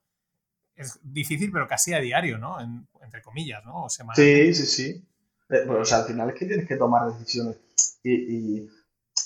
Es 0.75 0.99
difícil, 1.03 1.51
pero 1.51 1.67
casi 1.67 1.93
a 1.93 1.99
diario, 1.99 2.37
¿no? 2.37 2.59
En- 2.61 2.87
entre 3.01 3.21
comillas, 3.21 3.63
¿no? 3.65 3.83
O 3.85 3.89
semanalmente. 3.89 4.53
Sí, 4.53 4.65
sí, 4.65 4.83
sí. 4.93 5.07
Eh, 5.49 5.63
Pues, 5.67 5.79
o 5.79 5.85
sea, 5.85 5.99
al 5.99 6.05
final 6.05 6.29
es 6.29 6.35
que 6.35 6.45
tienes 6.45 6.67
que 6.67 6.77
tomar 6.77 7.11
decisiones. 7.11 7.57
Y, 8.03 8.13
y- 8.61 8.69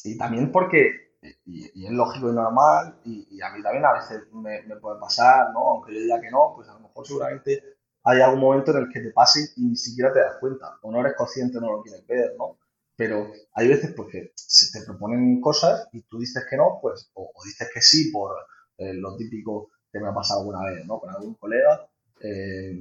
y 0.05 0.17
también 0.17 0.51
porque, 0.51 1.10
y, 1.45 1.85
es 1.85 1.91
lógico 1.91 2.29
y 2.29 2.33
normal, 2.33 2.99
y, 3.05 3.27
y 3.37 3.41
a 3.41 3.51
mí 3.51 3.61
también 3.61 3.85
a 3.85 3.93
veces 3.93 4.23
me, 4.33 4.61
me 4.63 4.75
puede 4.77 4.99
pasar, 4.99 5.51
¿no? 5.53 5.71
Aunque 5.71 5.93
yo 5.93 5.99
diga 6.01 6.21
que 6.21 6.31
no, 6.31 6.53
pues 6.55 6.67
a 6.69 6.73
lo 6.73 6.81
mejor 6.81 7.05
seguramente 7.07 7.63
hay 8.03 8.21
algún 8.21 8.39
momento 8.39 8.71
en 8.71 8.77
el 8.77 8.89
que 8.91 9.01
te 9.01 9.11
pase 9.11 9.51
y 9.57 9.65
ni 9.65 9.75
siquiera 9.75 10.11
te 10.13 10.19
das 10.19 10.37
cuenta, 10.39 10.77
o 10.81 10.91
no 10.91 10.99
eres 11.01 11.15
consciente, 11.15 11.59
no 11.59 11.71
lo 11.71 11.83
quieres 11.83 12.05
ver, 12.07 12.33
¿no? 12.37 12.57
Pero 12.95 13.31
hay 13.53 13.67
veces 13.67 13.93
pues 13.95 14.09
que 14.11 14.31
se 14.35 14.77
te 14.77 14.85
proponen 14.85 15.41
cosas 15.41 15.87
y 15.91 16.01
tú 16.03 16.19
dices 16.19 16.45
que 16.49 16.57
no, 16.57 16.79
pues, 16.81 17.09
o, 17.13 17.31
o 17.33 17.43
dices 17.45 17.69
que 17.73 17.81
sí 17.81 18.11
por 18.11 18.35
eh, 18.77 18.93
lo 18.93 19.15
típico 19.15 19.69
que 19.91 19.99
me 19.99 20.09
ha 20.09 20.13
pasado 20.13 20.41
alguna 20.41 20.63
vez, 20.69 20.85
¿no? 20.85 20.99
Con 20.99 21.09
algún 21.09 21.35
colega, 21.35 21.87
eh, 22.21 22.73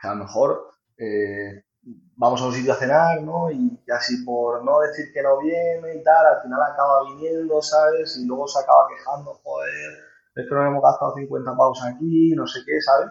que 0.00 0.08
a 0.08 0.14
lo 0.14 0.24
mejor 0.24 0.70
eh, 0.98 1.64
vamos 2.16 2.40
a 2.42 2.46
un 2.46 2.52
sitio 2.52 2.72
a 2.72 2.76
cenar, 2.76 3.22
¿no? 3.22 3.50
Y 3.50 3.80
así 3.90 4.24
por 4.24 4.64
no 4.64 4.80
decir 4.80 5.12
que 5.12 5.22
no 5.22 5.38
viene 5.38 5.96
y 5.96 6.02
tal, 6.02 6.26
al 6.26 6.42
final 6.42 6.60
acaba 6.62 7.04
viniendo, 7.04 7.62
¿sabes? 7.62 8.16
Y 8.16 8.26
luego 8.26 8.46
se 8.46 8.60
acaba 8.60 8.86
quejando, 8.88 9.34
joder, 9.42 9.92
es 10.34 10.48
que 10.48 10.54
nos 10.54 10.66
hemos 10.66 10.82
gastado 10.82 11.14
50 11.14 11.56
pavos 11.56 11.82
aquí, 11.84 12.32
no 12.36 12.46
sé 12.46 12.60
qué, 12.66 12.80
¿sabes? 12.80 13.10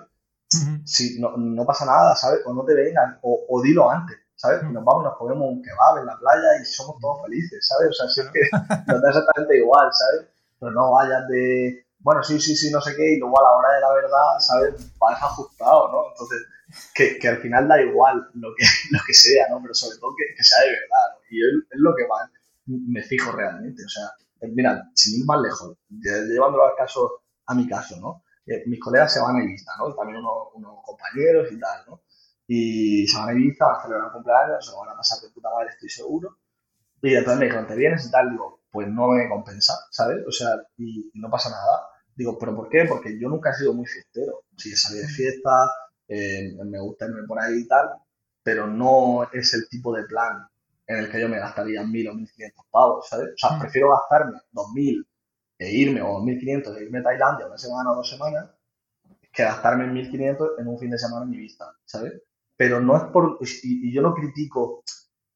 Ujú. 0.56 0.82
Si 0.86 1.20
no, 1.20 1.36
no 1.38 1.66
pasa 1.66 1.86
nada, 1.86 2.16
¿sabes? 2.16 2.42
O 2.46 2.54
no 2.54 2.64
te 2.66 2.74
vengas, 2.74 3.18
o, 3.22 3.46
o 3.50 3.62
dilo 3.62 3.90
antes, 3.90 4.18
¿sabes? 4.36 4.62
Y 4.64 4.72
nos 4.74 4.84
vamos 4.84 5.04
nos 5.04 5.18
comemos 5.18 5.48
un 5.50 5.62
kebab 5.62 5.98
en 6.00 6.06
la 6.06 6.18
playa 6.18 6.62
y 6.62 6.66
somos 6.66 6.98
todos 7.00 7.22
felices, 7.24 7.68
¿sabes? 7.68 7.90
O 7.90 7.94
sea, 7.94 8.08
si 8.08 8.22
es 8.22 8.28
que 8.32 8.42
nos 8.92 9.02
da 9.02 9.10
exactamente 9.10 9.58
igual, 9.58 9.90
¿sabes? 9.92 10.28
Pero 10.60 10.72
no 10.72 10.92
vayas 10.92 11.28
de, 11.28 11.86
bueno, 12.00 12.24
sí, 12.24 12.40
sí, 12.40 12.56
sí, 12.56 12.72
no 12.72 12.82
sé 12.82 12.96
qué, 12.96 13.16
y 13.16 13.20
luego 13.20 13.40
a 13.40 13.44
la 13.44 13.52
hora 13.58 13.74
de 13.74 13.82
la 13.82 13.94
verdad, 13.94 14.40
¿sabes? 14.40 14.98
Vas 15.00 15.22
ajustado, 15.22 15.92
¿no? 15.92 16.10
Entonces, 16.12 16.40
que, 16.94 17.18
que 17.20 17.28
al 17.28 17.38
final 17.42 17.68
da 17.68 17.82
igual 17.82 18.30
lo 18.36 18.50
que, 18.56 18.66
lo 18.92 19.00
que 19.06 19.14
sea, 19.14 19.48
¿no? 19.50 19.62
Pero 19.62 19.74
sobre 19.74 19.98
todo 20.00 20.14
que, 20.18 20.36
que 20.36 20.44
sea 20.44 20.60
de 20.62 20.72
verdad. 20.72 21.08
Y 21.30 21.38
es, 21.40 21.54
es 21.72 21.80
lo 21.80 21.96
que 21.96 22.08
más 22.08 22.30
me 22.68 23.02
fijo 23.04 23.32
realmente, 23.32 23.84
o 23.84 23.90
sea, 23.90 24.06
eh, 24.42 24.52
mira, 24.54 24.90
sin 24.94 25.20
ir 25.20 25.26
más 25.26 25.42
lejos, 25.42 25.76
lle- 25.90 26.28
llevándolo 26.32 26.66
al 26.68 26.76
caso, 26.78 27.24
a 27.48 27.56
mi 27.56 27.68
caso, 27.68 28.00
¿no? 28.00 28.24
Eh, 28.46 28.64
mis 28.68 28.80
colegas 28.80 29.12
se 29.14 29.20
van 29.20 29.38
a 29.38 29.44
Ibiza, 29.44 29.72
¿no? 29.80 29.94
También 29.96 30.20
unos, 30.20 30.50
unos 30.54 30.80
compañeros 30.86 31.48
y 31.52 31.60
tal, 31.60 31.84
¿no? 31.88 32.02
Y 32.48 33.08
se 33.08 33.18
van 33.18 33.30
a 33.30 33.34
Ibiza, 33.34 33.66
van 33.66 33.76
a 33.80 33.82
celebrar 33.84 34.08
un 34.08 34.14
cumpleaños, 34.14 34.66
se 34.66 34.76
van 34.76 34.90
a 34.90 34.96
pasar 34.96 35.20
de 35.22 35.30
puta 35.30 35.50
madre, 35.54 35.70
estoy 35.72 35.90
seguro. 35.90 36.38
Y 37.02 37.16
entonces 37.16 37.40
me 37.40 37.46
dijeron, 37.46 37.68
¿te 37.68 37.76
vienes 37.76 38.06
y 38.08 38.12
tal? 38.12 38.30
Digo, 38.32 38.62
pues 38.72 38.88
no 38.88 39.08
me 39.10 39.30
compensa, 39.30 39.74
¿sabes? 39.92 40.18
O 40.28 40.32
sea, 40.32 40.50
y, 40.78 41.10
no 41.16 41.30
pasa 41.30 41.50
nada. 41.50 41.88
Digo, 42.16 42.38
¿pero 42.38 42.56
por 42.56 42.70
qué? 42.70 42.86
Porque 42.86 43.18
yo 43.20 43.30
nunca 43.30 43.52
he 43.52 43.54
sido 43.56 43.74
muy 43.74 43.86
fiestero. 43.86 44.44
Sí, 44.58 44.74
he 44.74 44.76
salido 44.76 45.08
de 45.08 45.14
fiesta, 45.14 45.50
eh, 46.10 46.54
me 46.66 46.80
gusta 46.82 47.08
irme 47.08 47.24
por 47.28 47.40
ahí 47.42 47.60
y 47.62 47.68
tal, 47.70 47.90
pero 48.44 48.68
no 48.68 49.30
es 49.34 49.54
el 49.56 49.70
tipo 49.70 49.96
de 49.96 50.06
plan 50.06 50.48
en 50.88 50.98
el 51.00 51.12
que 51.12 51.22
yo 51.22 51.30
me 51.30 51.40
gastaría 51.40 51.84
1.000 51.84 52.10
o 52.10 52.14
1.500 52.16 52.66
pavos, 52.72 53.08
¿sabes? 53.10 53.30
O 53.36 53.38
sea, 53.38 53.58
Mm. 53.58 53.60
prefiero 53.60 53.92
gastarme 53.92 54.40
2.000 54.52 55.08
e 55.60 55.72
irme, 55.72 56.02
o 56.02 56.14
2.500 56.20 56.78
e 56.78 56.84
irme 56.84 57.00
a 57.00 57.04
Tailandia 57.04 57.48
una 57.48 57.58
semana 57.58 57.92
o 57.92 57.96
dos 57.98 58.10
semanas, 58.10 58.50
que 59.34 59.44
gastarme 59.44 59.88
1.500 59.88 60.52
en 60.60 60.68
un 60.68 60.80
fin 60.80 60.92
de 60.92 60.98
semana 60.98 61.26
en 61.26 61.34
Ibiza, 61.34 61.66
¿sabes? 61.86 62.14
Pero 62.58 62.82
no 62.82 62.98
es 62.98 63.04
por... 63.14 63.38
Y, 63.42 63.90
y 63.90 63.94
yo 63.94 64.02
no 64.02 64.14
critico 64.14 64.84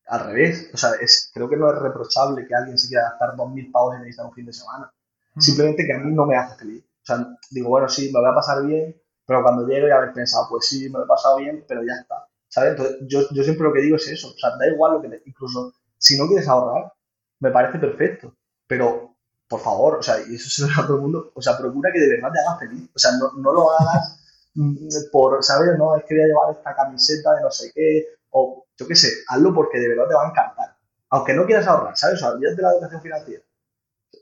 al 0.08 0.26
revés, 0.28 0.72
o 0.74 0.78
sea, 0.78 0.92
es, 1.02 1.32
creo 1.34 1.50
que 1.50 1.58
no 1.58 1.72
es 1.72 1.80
reprochable 1.80 2.46
que 2.48 2.56
alguien 2.56 2.78
se 2.78 2.90
quiera 2.90 3.10
gastar 3.12 3.36
2.000 3.38 3.72
pavos 3.72 3.96
en 3.96 4.04
Ibiza 4.04 4.24
en 4.24 4.30
un 4.30 4.34
fin 4.36 4.46
de 4.48 4.54
semana. 4.54 4.92
Ujú. 5.36 5.42
Simplemente 5.42 5.86
que 5.86 5.94
a 5.94 6.00
mí 6.00 6.14
no 6.14 6.26
me 6.26 6.38
hace 6.38 6.58
feliz. 6.58 6.84
O 6.86 7.06
sea, 7.06 7.28
digo, 7.52 7.70
bueno, 7.70 7.90
sí, 7.90 8.12
me 8.14 8.20
voy 8.20 8.30
a 8.32 8.36
pasar 8.36 8.66
bien, 8.66 8.96
pero 9.26 9.42
cuando 9.42 9.68
llego 9.68 9.88
ya 9.88 9.96
haber 9.96 10.14
pensado, 10.14 10.48
pues 10.50 10.68
sí, 10.68 10.90
me 10.90 11.00
lo 11.00 11.06
he 11.06 11.08
pasado 11.08 11.38
bien, 11.38 11.64
pero 11.68 11.84
ya 11.84 11.94
está. 11.94 12.28
¿Sabes? 12.48 12.72
Entonces, 12.72 12.98
yo, 13.08 13.22
yo 13.32 13.44
siempre 13.44 13.68
lo 13.68 13.74
que 13.74 13.82
digo 13.82 13.96
es 13.96 14.08
eso. 14.08 14.30
O 14.30 14.38
sea, 14.38 14.52
da 14.58 14.68
igual 14.68 14.94
lo 14.94 15.02
que 15.02 15.10
te, 15.10 15.24
incluso 15.26 15.74
si 15.98 16.18
no 16.18 16.28
quieres 16.28 16.48
ahorrar, 16.48 16.94
me 17.40 17.52
parece 17.52 17.80
perfecto. 17.80 18.36
Pero, 18.68 19.16
por 19.48 19.60
favor, 19.62 19.96
o 19.98 20.04
sea, 20.04 20.18
y 20.28 20.36
eso 20.36 20.50
se 20.50 20.62
lo 20.64 20.68
digo 20.68 20.82
a 20.82 20.88
todo 20.88 20.96
el 20.98 21.02
mundo, 21.04 21.32
o 21.34 21.42
sea, 21.42 21.58
procura 21.58 21.92
que 21.92 22.00
de 22.00 22.10
verdad 22.10 22.32
te 22.32 22.40
hagas 22.40 22.60
feliz. 22.60 22.90
O 22.94 23.00
sea, 23.00 23.12
no, 23.14 23.32
no 23.38 23.54
lo 23.54 23.72
hagas 23.72 24.20
mm, 24.56 24.88
por, 25.12 25.44
¿sabes? 25.44 25.78
No, 25.78 25.96
es 25.96 26.04
que 26.06 26.16
voy 26.16 26.24
a 26.24 26.28
llevar 26.28 26.52
esta 26.52 26.76
camiseta 26.76 27.34
de 27.36 27.42
no 27.42 27.52
sé 27.52 27.72
qué, 27.74 28.08
o 28.32 28.66
yo 28.78 28.88
qué 28.88 28.96
sé, 28.96 29.10
hazlo 29.28 29.54
porque 29.54 29.80
de 29.80 29.90
verdad 29.90 30.08
te 30.08 30.16
va 30.16 30.26
a 30.26 30.30
encantar. 30.30 30.78
Aunque 31.10 31.34
no 31.34 31.46
quieras 31.46 31.68
ahorrar, 31.68 31.96
¿sabes? 31.96 32.22
O 32.22 32.26
sea, 32.26 32.34
de 32.36 32.62
la 32.62 32.72
educación 32.72 33.02
financiera. 33.02 33.44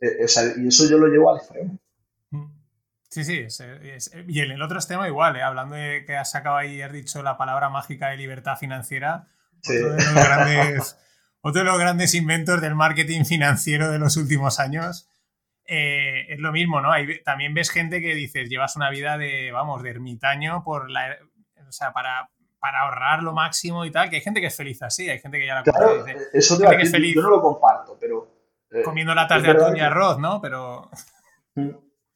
Eh, 0.02 0.26
o 0.26 0.28
sea, 0.28 0.44
y 0.58 0.68
eso 0.68 0.86
yo 0.90 0.98
lo 0.98 1.08
llevo 1.08 1.32
al 1.32 1.38
extremo. 1.38 1.78
Mm. 3.12 3.14
Sí, 3.14 3.24
sí, 3.26 3.40
es- 3.40 3.60
es- 3.60 4.12
y 4.28 4.40
en 4.40 4.52
el 4.52 4.62
otro 4.62 4.78
extremo 4.78 5.06
igual, 5.06 5.36
¿eh? 5.36 5.42
hablando 5.44 5.76
de 5.76 6.06
que 6.06 6.16
has 6.16 6.32
sacado 6.32 6.56
ahí 6.56 6.76
y 6.78 6.82
has 6.82 6.92
dicho 6.94 7.22
la 7.22 7.38
palabra 7.38 7.70
mágica 7.70 8.08
de 8.10 8.18
libertad 8.18 8.56
financiera, 8.58 9.28
Sí. 9.62 9.78
otro, 9.78 9.92
de 9.96 10.04
los 10.06 10.14
grandes, 10.14 10.98
otro 11.42 11.60
de 11.62 11.66
los 11.68 11.78
grandes 11.80 12.16
inventos 12.16 12.62
del 12.62 12.74
marketing 12.76 13.26
financiero 13.26 13.92
de 13.92 14.00
los 14.00 14.18
últimos 14.18 14.60
años. 14.60 15.08
eh, 15.74 16.26
es 16.34 16.40
lo 16.40 16.52
mismo, 16.52 16.82
¿no? 16.82 16.92
Hay- 16.92 17.22
también 17.24 17.54
ves 17.54 17.70
gente 17.70 18.02
que 18.02 18.14
dices, 18.16 18.50
llevas 18.50 18.76
una 18.76 18.90
vida 18.90 19.18
de, 19.18 19.52
vamos, 19.54 19.82
de 19.84 19.92
ermitaño 19.92 20.64
por 20.66 20.90
la, 20.90 21.16
o 21.66 21.72
sea, 21.72 21.94
para, 21.94 22.30
para 22.60 22.82
ahorrar 22.82 23.24
lo 23.24 23.32
máximo 23.32 23.86
y 23.86 23.92
tal, 23.92 24.10
que 24.10 24.18
hay 24.18 24.22
gente 24.22 24.42
que 24.42 24.48
es 24.48 24.56
feliz 24.58 24.82
así, 24.82 25.10
hay 25.10 25.20
gente 25.20 25.38
que 25.40 25.46
ya 25.46 25.56
la 25.56 25.64
Claro, 25.64 26.04
dice, 26.04 26.18
eso 26.34 26.58
te 26.58 26.66
va 26.66 26.76
que 26.76 26.82
es 26.84 26.92
feliz. 26.92 27.16
yo 27.16 27.22
no 27.22 27.30
lo 27.30 27.42
comparto, 27.42 27.96
pero... 28.02 28.28
eh, 28.72 28.82
comiendo 28.84 29.14
latas 29.16 29.44
de 29.44 29.52
atún 29.52 29.78
y 29.78 29.80
arroz, 29.82 30.18
¿no? 30.20 30.42
Pero... 30.42 30.90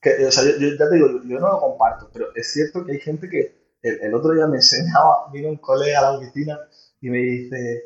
que, 0.05 0.25
o 0.25 0.31
sea, 0.31 0.43
yo, 0.43 0.51
yo 0.59 0.67
ya 0.77 0.89
te 0.89 0.95
digo, 0.95 1.07
yo 1.23 1.39
no 1.39 1.49
lo 1.49 1.59
comparto, 1.59 2.09
pero 2.13 2.27
es 2.35 2.51
cierto 2.53 2.85
que 2.85 2.91
hay 2.91 2.99
gente 2.99 3.27
que 3.27 3.75
el, 3.81 4.03
el 4.03 4.13
otro 4.13 4.33
día 4.33 4.45
me 4.45 4.57
enseñaba, 4.57 5.29
vino 5.31 5.49
un 5.49 5.57
colega 5.57 5.99
a 5.99 6.03
la 6.03 6.11
oficina 6.17 6.59
y 7.01 7.09
me 7.09 7.17
dice, 7.17 7.83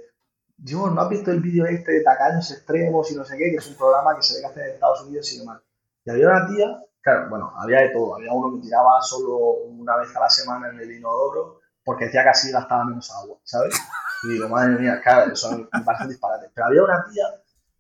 yo 0.58 0.89
no 0.89 1.01
has 1.01 1.10
visto 1.10 1.32
el 1.32 1.39
vídeo 1.39 1.65
este 1.65 1.93
de 1.93 2.03
tacaños 2.03 2.51
extremos 2.51 3.10
y 3.12 3.15
no 3.15 3.23
sé 3.23 3.38
qué, 3.38 3.51
que 3.51 3.58
es 3.58 3.67
un 3.67 3.75
programa 3.75 4.15
que 4.15 4.21
se 4.21 4.36
ve 4.36 4.41
que 4.41 4.47
hace 4.47 4.62
en 4.62 4.73
Estados 4.73 5.03
Unidos 5.03 5.32
y 5.34 5.39
demás. 5.39 5.62
Y 6.03 6.10
había 6.10 6.27
una 6.27 6.47
tía, 6.47 6.86
claro, 7.01 7.29
bueno, 7.29 7.53
había 7.58 7.82
de 7.82 7.89
todo. 7.89 8.15
Había 8.15 8.34
uno 8.34 8.55
que 8.55 8.67
tiraba 8.67 9.01
solo 9.01 9.38
una 9.38 9.97
vez 9.97 10.13
a 10.15 10.19
la 10.19 10.29
semana 10.29 10.69
en 10.69 10.79
el 10.79 10.91
inodoro 10.91 11.62
porque 11.84 12.05
decía 12.05 12.23
que 12.23 12.29
así 12.29 12.51
gastaba 12.51 12.86
menos 12.86 13.10
agua, 13.12 13.38
¿sabes? 13.43 13.73
Y 14.23 14.34
digo, 14.34 14.49
madre 14.49 14.77
mía, 14.77 14.99
claro, 15.01 15.32
eso 15.32 15.58
me 15.58 15.82
parece 15.86 16.08
disparate. 16.08 16.49
Pero 16.53 16.67
había 16.67 16.84
una 16.84 17.05
tía 17.10 17.25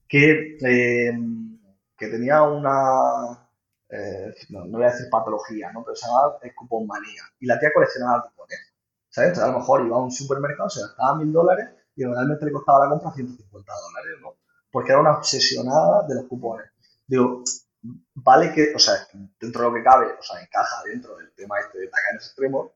que, 0.07 0.57
eh, 0.61 1.11
que 1.97 2.07
tenía 2.07 2.41
una, 2.43 3.38
eh, 3.89 4.33
no, 4.49 4.67
voy 4.67 4.83
a 4.83 4.91
decir 4.91 5.09
patología, 5.09 5.71
¿no? 5.71 5.83
pero 5.83 5.95
se 5.95 6.05
llamaba 6.05 6.39
cupón 6.55 6.87
manía. 6.87 7.23
Y 7.39 7.47
la 7.47 7.59
tía 7.59 7.71
coleccionaba 7.73 8.29
cupones. 8.29 8.59
¿Sabes? 9.09 9.29
Entonces 9.29 9.49
a 9.49 9.51
lo 9.51 9.59
mejor 9.59 9.85
iba 9.85 9.97
a 9.97 10.03
un 10.03 10.11
supermercado, 10.11 10.69
se 10.69 10.81
gastaba 10.81 11.15
mil 11.15 11.33
dólares 11.33 11.69
y 11.95 12.05
realmente 12.05 12.45
le 12.45 12.51
costaba 12.51 12.85
la 12.85 12.91
compra 12.91 13.11
150 13.11 13.73
dólares, 13.73 14.17
¿no? 14.21 14.35
Porque 14.71 14.91
era 14.91 15.01
una 15.01 15.17
obsesionada 15.17 16.07
de 16.07 16.15
los 16.15 16.25
cupones. 16.25 16.67
Digo, 17.07 17.43
vale 18.13 18.53
que, 18.53 18.73
o 18.75 18.79
sea, 18.79 18.93
dentro 19.39 19.63
de 19.63 19.69
lo 19.69 19.73
que 19.73 19.83
cabe, 19.83 20.07
o 20.17 20.21
sea, 20.21 20.39
encaja 20.39 20.83
dentro 20.85 21.17
del 21.17 21.33
tema 21.33 21.59
este 21.59 21.79
de 21.79 21.87
tacaños 21.87 22.25
extremos, 22.27 22.71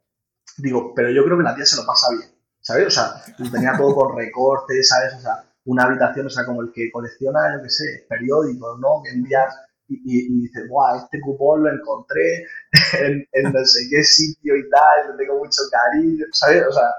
digo, 0.57 0.93
pero 0.95 1.11
yo 1.11 1.23
creo 1.23 1.37
que 1.37 1.43
la 1.43 1.55
tía 1.55 1.65
se 1.65 1.75
lo 1.75 1.85
pasa 1.85 2.07
bien, 2.11 2.29
¿sabes? 2.59 2.87
O 2.87 2.91
sea, 2.91 3.21
tenía 3.51 3.77
todo 3.77 3.95
con 3.95 4.17
recortes, 4.17 4.89
¿sabes? 4.89 5.13
O 5.15 5.19
sea, 5.19 5.45
una 5.65 5.83
habitación, 5.83 6.25
o 6.25 6.29
sea, 6.29 6.45
como 6.45 6.61
el 6.61 6.71
que 6.73 6.91
colecciona, 6.91 7.55
yo 7.55 7.63
qué 7.63 7.69
sé, 7.69 8.05
periódicos, 8.09 8.79
¿no? 8.79 9.01
Que 9.03 9.11
envías 9.11 9.55
y, 9.87 10.27
y, 10.27 10.41
dice, 10.41 10.67
¡buah! 10.67 10.97
Este 10.97 11.19
cupón 11.21 11.63
lo 11.63 11.71
encontré 11.71 12.45
en, 12.99 13.27
en, 13.31 13.43
no 13.51 13.65
sé 13.65 13.87
qué 13.89 14.03
sitio 14.03 14.55
y 14.55 14.69
tal, 14.69 15.11
le 15.11 15.17
tengo 15.25 15.39
mucho 15.39 15.61
cariño, 15.71 16.25
¿sabes? 16.31 16.63
O 16.67 16.71
sea, 16.71 16.89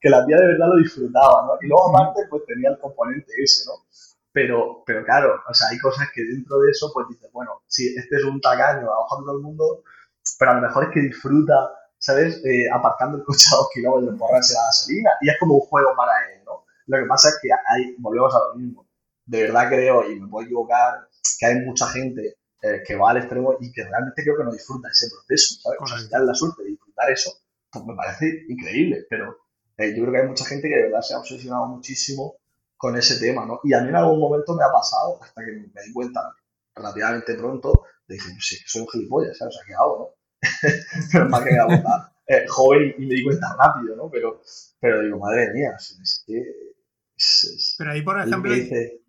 que 0.00 0.10
la 0.10 0.24
tía 0.26 0.36
de 0.36 0.46
verdad 0.48 0.68
lo 0.68 0.82
disfrutaba, 0.82 1.46
¿no? 1.46 1.58
Y 1.60 1.68
luego 1.68 1.96
aparte, 1.96 2.22
pues 2.28 2.44
tenía 2.46 2.70
el 2.70 2.78
componente 2.78 3.32
ese, 3.42 3.64
¿no? 3.66 3.84
Pero, 4.32 4.82
pero 4.84 5.04
claro, 5.04 5.40
o 5.48 5.54
sea, 5.54 5.68
hay 5.70 5.78
cosas 5.78 6.08
que 6.14 6.22
dentro 6.22 6.58
de 6.58 6.70
eso, 6.70 6.90
pues 6.92 7.06
dices, 7.08 7.30
bueno, 7.32 7.62
sí, 7.66 7.94
este 7.96 8.16
es 8.16 8.24
un 8.24 8.40
tacaño 8.40 8.90
a 8.90 8.98
ojos 8.98 9.20
de 9.20 9.24
todo 9.24 9.36
el 9.36 9.42
mundo, 9.42 9.82
pero 10.38 10.50
a 10.50 10.54
lo 10.54 10.60
mejor 10.62 10.84
es 10.84 10.90
que 10.92 11.00
disfruta, 11.00 11.54
¿sabes? 11.98 12.44
Eh, 12.44 12.68
aparcando 12.72 13.18
el 13.18 13.24
coche 13.24 13.46
a 13.52 13.56
dos 13.56 13.68
kilómetros 13.72 14.18
por 14.18 14.32
la 14.32 14.38
gasolina, 14.38 15.10
y 15.20 15.30
es 15.30 15.36
como 15.38 15.54
un 15.54 15.60
juego 15.60 15.94
para 15.96 16.12
él, 16.32 16.42
¿no? 16.44 16.64
Lo 16.86 16.98
que 16.98 17.06
pasa 17.06 17.28
es 17.28 17.38
que 17.40 17.48
ahí 17.52 17.94
volvemos 17.98 18.34
a 18.34 18.38
lo 18.48 18.54
mismo. 18.56 18.86
De 19.26 19.42
verdad 19.42 19.68
creo, 19.68 20.10
y 20.10 20.20
me 20.20 20.28
puedo 20.28 20.44
equivocar, 20.44 21.08
que 21.38 21.46
hay 21.46 21.60
mucha 21.60 21.86
gente 21.88 22.36
eh, 22.62 22.82
que 22.86 22.96
va 22.96 23.10
al 23.10 23.18
extremo 23.18 23.56
y 23.60 23.70
que 23.72 23.84
realmente 23.84 24.22
creo 24.22 24.36
que 24.36 24.44
no 24.44 24.52
disfruta 24.52 24.88
ese 24.88 25.08
proceso, 25.10 25.60
¿sabes? 25.60 25.78
O 25.80 25.86
sea, 25.86 25.98
si 25.98 26.08
la 26.10 26.34
suerte 26.34 26.62
de 26.62 26.70
disfrutar 26.70 27.10
eso, 27.10 27.30
pues 27.70 27.84
me 27.84 27.94
parece 27.94 28.44
increíble, 28.48 29.06
pero 29.10 29.36
eh, 29.76 29.94
yo 29.94 30.02
creo 30.02 30.12
que 30.12 30.20
hay 30.20 30.28
mucha 30.28 30.44
gente 30.44 30.68
que 30.68 30.76
de 30.76 30.82
verdad 30.84 31.02
se 31.02 31.14
ha 31.14 31.18
obsesionado 31.18 31.66
muchísimo 31.66 32.36
con 32.76 32.96
ese 32.96 33.18
tema, 33.18 33.44
¿no? 33.46 33.60
Y 33.64 33.74
a 33.74 33.80
mí 33.80 33.88
en 33.88 33.96
algún 33.96 34.20
momento 34.20 34.54
me 34.54 34.64
ha 34.64 34.70
pasado, 34.70 35.22
hasta 35.22 35.44
que 35.44 35.52
me 35.52 35.82
di 35.82 35.92
cuenta 35.92 36.20
relativamente 36.74 37.34
pronto, 37.34 37.84
de 38.06 38.16
que 38.16 38.22
sí, 38.40 38.56
soy 38.66 38.82
un 38.82 38.88
gilipollas, 38.88 39.36
¿sabes? 39.36 39.54
O 39.54 39.58
sea, 39.58 39.66
¿qué 39.66 39.74
hago, 39.74 39.98
no? 39.98 40.40
pero 41.12 41.28
más 41.28 41.42
que 41.44 41.50
era 41.50 41.66
eh, 42.26 42.46
joven 42.48 42.94
y 42.98 43.06
me 43.06 43.14
di 43.14 43.24
cuenta 43.24 43.56
rápido, 43.58 43.96
¿no? 43.96 44.10
Pero, 44.10 44.40
pero 44.80 45.02
digo, 45.02 45.18
madre 45.18 45.52
mía, 45.52 45.74
es 45.76 46.24
que... 46.26 46.42
pero 47.78 47.90
ahí, 47.90 48.02
por 48.02 48.20
ejemplo... 48.20 48.52
Dice, 48.52 49.00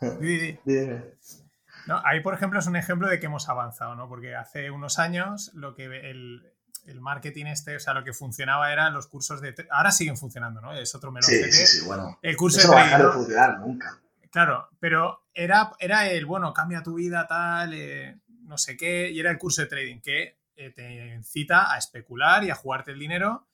no, 1.86 2.00
ahí, 2.04 2.20
por 2.20 2.34
ejemplo, 2.34 2.58
es 2.58 2.66
un 2.66 2.76
ejemplo 2.76 3.08
de 3.08 3.20
que 3.20 3.26
hemos 3.26 3.48
avanzado, 3.48 3.94
¿no? 3.94 4.08
Porque 4.08 4.34
hace 4.34 4.70
unos 4.70 4.98
años 4.98 5.50
lo 5.54 5.74
que 5.74 5.84
el, 5.84 6.52
el 6.86 7.00
marketing 7.00 7.46
este, 7.46 7.76
o 7.76 7.80
sea, 7.80 7.94
lo 7.94 8.04
que 8.04 8.12
funcionaba 8.12 8.72
eran 8.72 8.94
los 8.94 9.06
cursos 9.06 9.40
de... 9.40 9.54
Ahora 9.70 9.90
siguen 9.90 10.16
funcionando, 10.16 10.60
¿no? 10.60 10.72
Es 10.74 10.94
otro 10.94 11.10
melón. 11.10 11.28
Sí, 11.28 11.42
sí, 11.50 11.66
sí, 11.66 11.86
bueno. 11.86 12.18
El 12.22 12.36
curso 12.36 12.58
Eso 12.58 12.68
de 12.70 12.74
no 12.74 13.04
va 13.04 13.08
a 13.08 13.12
funcionar 13.12 13.58
nunca. 13.58 14.00
Claro, 14.30 14.68
pero 14.80 15.26
era, 15.32 15.72
era 15.78 16.08
el, 16.08 16.26
bueno, 16.26 16.52
cambia 16.52 16.82
tu 16.82 16.94
vida, 16.94 17.26
tal, 17.26 17.72
eh, 17.72 18.18
no 18.42 18.58
sé 18.58 18.76
qué, 18.76 19.10
y 19.10 19.20
era 19.20 19.30
el 19.30 19.38
curso 19.38 19.62
de 19.62 19.68
trading 19.68 20.00
que 20.00 20.38
eh, 20.56 20.70
te 20.70 21.14
incita 21.14 21.72
a 21.72 21.78
especular 21.78 22.42
y 22.44 22.50
a 22.50 22.54
jugarte 22.54 22.90
el 22.90 22.98
dinero, 22.98 23.46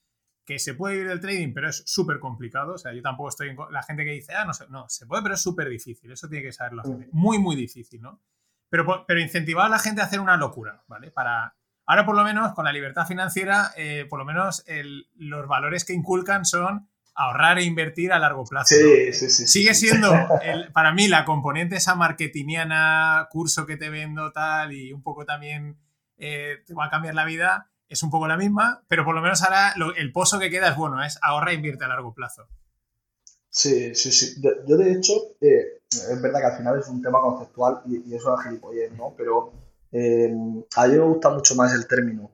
que 0.45 0.59
se 0.59 0.75
puede 0.75 0.95
vivir 0.95 1.09
del 1.09 1.21
trading, 1.21 1.53
pero 1.53 1.69
es 1.69 1.83
súper 1.87 2.19
complicado. 2.19 2.75
O 2.75 2.79
sea, 2.79 2.93
yo 2.93 3.03
tampoco 3.03 3.29
estoy 3.29 3.51
en 3.51 3.57
la 3.71 3.83
gente 3.83 4.05
que 4.05 4.13
dice, 4.13 4.35
ah, 4.35 4.45
no 4.45 4.55
sé, 4.55 4.67
no, 4.69 4.89
se 4.89 5.07
puede, 5.07 5.23
pero 5.23 5.35
es 5.35 5.43
súper 5.43 5.69
difícil. 5.69 6.11
Eso 6.11 6.29
tiene 6.29 6.45
que 6.45 6.53
saberlo 6.53 6.83
la 6.83 6.91
mm. 6.91 7.09
Muy, 7.13 7.39
muy 7.39 7.57
difícil, 7.57 8.01
¿no? 8.01 8.21
Pero, 8.69 9.05
pero 9.07 9.21
incentivar 9.21 9.67
a 9.67 9.69
la 9.69 9.79
gente 9.79 10.01
a 10.01 10.05
hacer 10.05 10.21
una 10.21 10.37
locura, 10.37 10.85
¿vale? 10.87 11.11
Para, 11.11 11.57
Ahora, 11.91 12.07
por 12.07 12.15
lo 12.15 12.23
menos, 12.23 12.55
con 12.55 12.65
la 12.65 12.73
libertad 12.73 13.05
financiera, 13.05 13.73
eh, 13.77 14.07
por 14.09 14.21
lo 14.21 14.25
menos 14.25 14.65
los 15.17 15.49
valores 15.49 15.85
que 15.85 15.93
inculcan 15.93 16.45
son 16.45 16.89
ahorrar 17.17 17.59
e 17.59 17.65
invertir 17.65 18.13
a 18.13 18.21
largo 18.21 18.45
plazo. 18.45 18.77
Sí, 18.77 19.13
sí, 19.13 19.29
sí. 19.29 19.49
Sigue 19.49 19.75
siendo, 19.75 20.13
para 20.73 20.93
mí, 20.93 21.09
la 21.09 21.25
componente 21.25 21.75
esa 21.75 21.97
marketingiana, 21.97 23.27
curso 23.29 23.67
que 23.67 23.77
te 23.77 23.91
vendo, 23.91 24.31
tal, 24.31 24.73
y 24.73 24.93
un 24.93 25.03
poco 25.03 25.25
también 25.25 25.79
eh, 26.17 26.59
te 26.65 26.75
va 26.75 26.85
a 26.85 26.91
cambiar 26.91 27.17
la 27.17 27.25
vida, 27.25 27.70
es 27.91 28.03
un 28.03 28.11
poco 28.11 28.27
la 28.27 28.39
misma, 28.39 28.83
pero 28.89 29.05
por 29.05 29.15
lo 29.15 29.21
menos 29.21 29.43
ahora 29.43 29.75
el 29.97 30.13
pozo 30.13 30.39
que 30.39 30.49
queda 30.49 30.69
es 30.69 30.77
bueno, 30.77 31.03
es 31.05 31.19
ahorra 31.21 31.51
e 31.51 31.55
invierte 31.55 31.85
a 31.85 31.89
largo 31.89 32.15
plazo. 32.15 32.49
Sí, 33.51 33.95
sí, 33.95 34.13
sí. 34.13 34.41
Yo, 34.41 34.77
de 34.77 34.93
hecho, 34.93 35.13
eh, 35.41 35.83
es 35.91 36.23
verdad 36.23 36.41
que 36.41 36.47
al 36.47 36.57
final 36.57 36.79
es 36.79 36.89
un 36.89 37.03
tema 37.03 37.21
conceptual 37.21 37.83
y, 37.87 38.09
y 38.09 38.15
es 38.15 38.25
una 38.25 38.41
gilipollez, 38.43 38.93
¿no? 38.93 39.13
Pero 39.17 39.53
eh, 39.91 40.33
a 40.77 40.87
mí 40.87 40.93
me 40.93 41.01
gusta 41.01 41.31
mucho 41.31 41.57
más 41.57 41.75
el 41.75 41.89
término 41.89 42.31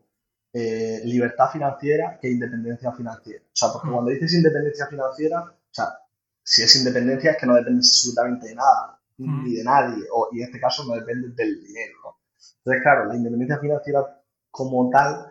eh, 0.52 1.02
libertad 1.04 1.50
financiera 1.50 2.18
que 2.20 2.30
independencia 2.30 2.92
financiera. 2.92 3.44
O 3.44 3.56
sea, 3.56 3.68
porque 3.72 3.88
mm. 3.88 3.92
cuando 3.92 4.10
dices 4.10 4.32
independencia 4.32 4.86
financiera, 4.86 5.40
o 5.40 5.70
sea, 5.70 5.98
si 6.42 6.62
es 6.62 6.76
independencia 6.76 7.32
es 7.32 7.36
que 7.36 7.46
no 7.46 7.54
dependes 7.54 7.90
absolutamente 7.90 8.48
de 8.48 8.54
nada, 8.54 8.98
mm. 9.18 9.44
ni 9.44 9.54
de 9.56 9.64
nadie, 9.64 10.04
o, 10.12 10.28
y 10.32 10.40
en 10.40 10.44
este 10.46 10.60
caso 10.60 10.84
no 10.84 10.94
depende 10.94 11.28
del 11.30 11.62
dinero. 11.62 12.20
Entonces, 12.58 12.82
claro, 12.82 13.04
la 13.04 13.16
independencia 13.16 13.58
financiera 13.58 14.22
como 14.50 14.88
tal, 14.88 15.30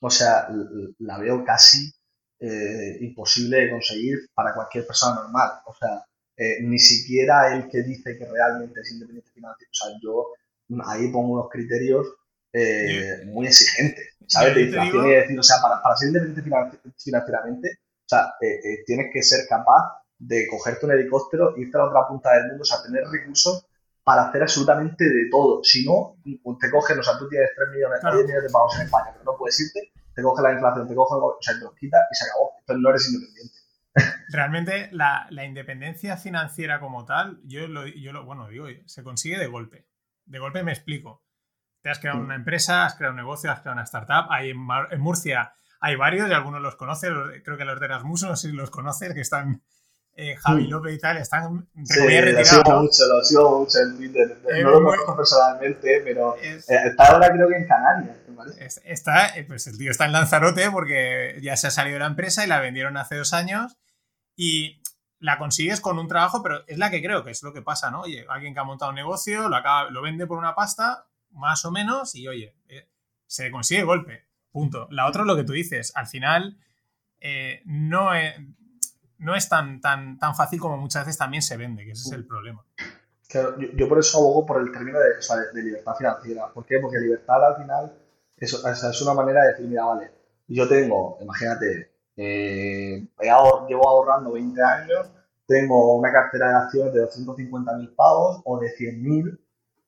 o 0.00 0.10
sea, 0.10 0.48
la 0.98 1.18
veo 1.18 1.44
casi 1.44 1.92
eh, 2.40 2.98
imposible 3.00 3.58
de 3.58 3.70
conseguir 3.70 4.18
para 4.34 4.54
cualquier 4.54 4.86
persona 4.86 5.22
normal. 5.22 5.60
O 5.66 5.74
sea, 5.74 6.04
ni 6.62 6.78
siquiera 6.78 7.56
el 7.56 7.68
que 7.70 7.82
dice 7.82 8.18
que 8.18 8.26
realmente 8.26 8.80
es 8.80 8.92
independiente 8.92 9.30
financiera. 9.32 9.70
O 9.70 9.74
sea, 9.74 9.98
yo 10.02 10.26
ahí 10.86 11.08
pongo 11.08 11.34
unos 11.34 11.48
criterios 11.50 12.06
eh, 12.52 13.22
muy 13.26 13.46
exigentes, 13.46 14.16
¿sabes? 14.26 14.54
De 14.54 14.62
inflación 14.62 15.06
y 15.06 15.10
decir, 15.10 15.38
o 15.38 15.42
sea, 15.42 15.60
para, 15.60 15.82
para 15.82 15.96
ser 15.96 16.08
independiente 16.08 16.80
financieramente, 16.98 17.78
o 18.06 18.08
sea, 18.08 18.34
eh, 18.40 18.60
eh, 18.64 18.84
tienes 18.86 19.10
que 19.12 19.22
ser 19.22 19.46
capaz 19.48 20.00
de 20.18 20.46
cogerte 20.46 20.86
un 20.86 20.92
helicóptero, 20.92 21.54
irte 21.58 21.76
a 21.76 21.80
la 21.80 21.88
otra 21.88 22.08
punta 22.08 22.32
del 22.32 22.48
mundo, 22.48 22.62
o 22.62 22.64
sea, 22.64 22.82
tener 22.82 23.04
recursos 23.10 23.66
para 24.06 24.28
hacer 24.28 24.42
absolutamente 24.42 25.04
de 25.04 25.28
todo. 25.30 25.64
Si 25.64 25.84
no, 25.84 26.16
te 26.22 26.70
cogen, 26.70 27.00
o 27.00 27.02
sea, 27.02 27.18
tú 27.18 27.28
tienes 27.28 27.50
3 27.56 27.68
millones, 27.74 28.00
millones 28.04 28.42
de 28.44 28.50
pagos 28.50 28.76
en 28.76 28.82
España, 28.86 29.10
pero 29.12 29.24
no 29.24 29.36
puedes 29.36 29.60
irte, 29.60 29.92
te 30.14 30.22
coge 30.22 30.42
la 30.42 30.52
inflación, 30.52 30.86
te 30.86 30.94
coge, 30.94 31.14
o 31.16 31.38
sea, 31.40 31.54
te 31.54 31.64
los 31.64 31.74
quita 31.74 31.98
y 32.10 32.14
se 32.14 32.24
acabó. 32.24 32.52
Entonces 32.60 32.82
no 32.82 32.90
eres 32.90 33.12
independiente. 33.12 33.58
Realmente 34.28 34.88
la, 34.92 35.26
la, 35.30 35.44
independencia 35.44 36.16
financiera 36.16 36.78
como 36.78 37.04
tal, 37.04 37.40
yo 37.44 37.66
lo, 37.66 37.86
yo 37.86 38.12
lo, 38.12 38.24
bueno, 38.24 38.46
digo, 38.48 38.66
se 38.86 39.02
consigue 39.02 39.38
de 39.38 39.46
golpe 39.48 39.86
de 40.26 40.38
golpe 40.38 40.62
me 40.62 40.72
explico. 40.72 41.24
Te 41.80 41.90
has 41.90 42.00
creado 42.00 42.20
una 42.20 42.34
empresa, 42.34 42.84
has 42.84 42.94
creado 42.94 43.12
un 43.12 43.18
negocio, 43.18 43.50
has 43.50 43.60
creado 43.60 43.74
una 43.74 43.84
startup. 43.84 44.30
Hay 44.30 44.50
en, 44.50 45.00
Murcia 45.00 45.52
hay 45.78 45.94
varios 45.94 46.28
y 46.28 46.32
algunos 46.32 46.60
los 46.60 46.76
conoces. 46.76 47.10
Creo 47.44 47.56
que 47.56 47.64
los 47.64 47.78
de 47.78 47.86
Erasmus, 47.86 48.24
no 48.24 48.36
sé 48.36 48.50
si 48.50 48.56
los 48.56 48.70
conoces, 48.70 49.14
que 49.14 49.20
están 49.20 49.62
eh, 50.18 50.34
Javi 50.34 50.66
López 50.66 50.94
y 50.94 50.98
tal, 50.98 51.18
están 51.18 51.68
sí, 51.84 52.00
Lo 52.00 52.44
sigo 52.44 52.80
mucho, 52.80 53.06
lo 53.06 53.22
sigo 53.22 53.58
mucho 53.60 53.78
en 53.80 53.96
Twitter. 53.98 54.38
Eh, 54.50 54.62
no 54.62 54.70
lo 54.70 54.82
conozco 54.82 55.14
personalmente, 55.14 56.00
pero 56.02 56.36
eh, 56.38 56.58
está 56.66 57.08
ahora 57.08 57.30
creo 57.30 57.46
que 57.48 57.56
en 57.56 57.68
Canarias. 57.68 58.16
Está, 58.84 59.34
pues 59.46 59.66
el 59.66 59.76
tío 59.76 59.90
está 59.90 60.06
en 60.06 60.12
Lanzarote 60.12 60.70
porque 60.70 61.38
ya 61.42 61.54
se 61.58 61.66
ha 61.66 61.70
salido 61.70 61.96
de 61.96 62.00
la 62.00 62.06
empresa 62.06 62.44
y 62.44 62.48
la 62.48 62.60
vendieron 62.60 62.96
hace 62.96 63.16
dos 63.16 63.34
años. 63.34 63.76
Y 64.36 64.82
la 65.18 65.36
consigues 65.36 65.82
con 65.82 65.98
un 65.98 66.08
trabajo, 66.08 66.42
pero 66.42 66.66
es 66.66 66.78
la 66.78 66.90
que 66.90 67.02
creo 67.02 67.22
que 67.22 67.32
es 67.32 67.42
lo 67.42 67.52
que 67.52 67.60
pasa, 67.60 67.90
¿no? 67.90 68.00
Oye, 68.00 68.24
alguien 68.30 68.54
que 68.54 68.60
ha 68.60 68.64
montado 68.64 68.92
un 68.92 68.96
negocio, 68.96 69.50
lo, 69.50 69.56
acaba, 69.56 69.90
lo 69.90 70.00
vende 70.00 70.26
por 70.26 70.38
una 70.38 70.54
pasta, 70.54 71.08
más 71.30 71.62
o 71.66 71.70
menos, 71.70 72.14
y 72.14 72.26
oye, 72.26 72.54
se 73.26 73.50
consigue 73.50 73.82
golpe, 73.82 74.24
punto. 74.50 74.88
La 74.90 75.06
otra 75.06 75.22
es 75.22 75.26
lo 75.26 75.36
que 75.36 75.44
tú 75.44 75.52
dices, 75.52 75.92
al 75.94 76.06
final 76.06 76.58
no, 77.64 78.14
es, 78.14 78.34
no 79.18 79.34
es 79.34 79.48
tan, 79.48 79.80
tan, 79.80 80.18
tan 80.18 80.34
fácil 80.34 80.60
como 80.60 80.76
muchas 80.76 81.04
veces 81.04 81.18
también 81.18 81.42
se 81.42 81.56
vende, 81.56 81.84
que 81.84 81.92
ese 81.92 82.08
es 82.08 82.12
el 82.12 82.26
problema. 82.26 82.64
Claro, 83.28 83.56
yo, 83.58 83.88
por 83.88 83.98
eso 83.98 84.18
abogo 84.18 84.46
por 84.46 84.60
el 84.60 84.70
término 84.70 84.98
de, 84.98 85.08
de, 85.52 85.62
libertad 85.62 85.94
financiera. 85.96 86.48
¿Por 86.52 86.64
qué? 86.64 86.78
Porque 86.78 86.98
libertad 86.98 87.44
al 87.44 87.56
final 87.56 87.92
es, 88.36 88.52
es 88.52 89.02
una 89.02 89.14
manera 89.14 89.42
de 89.42 89.48
decir, 89.50 89.66
mira, 89.66 89.84
vale, 89.84 90.10
yo 90.48 90.68
tengo, 90.68 91.18
imagínate, 91.20 91.90
eh, 92.16 93.06
llevo 93.68 93.88
ahorrando 93.88 94.32
20 94.32 94.62
años, 94.62 95.10
tengo 95.46 95.96
una 95.96 96.12
cartera 96.12 96.48
de 96.48 96.54
acciones 96.56 96.94
de 96.94 97.04
250.000 97.04 97.94
pavos 97.94 98.40
o 98.44 98.58
de 98.58 98.68
100.000 98.68 99.38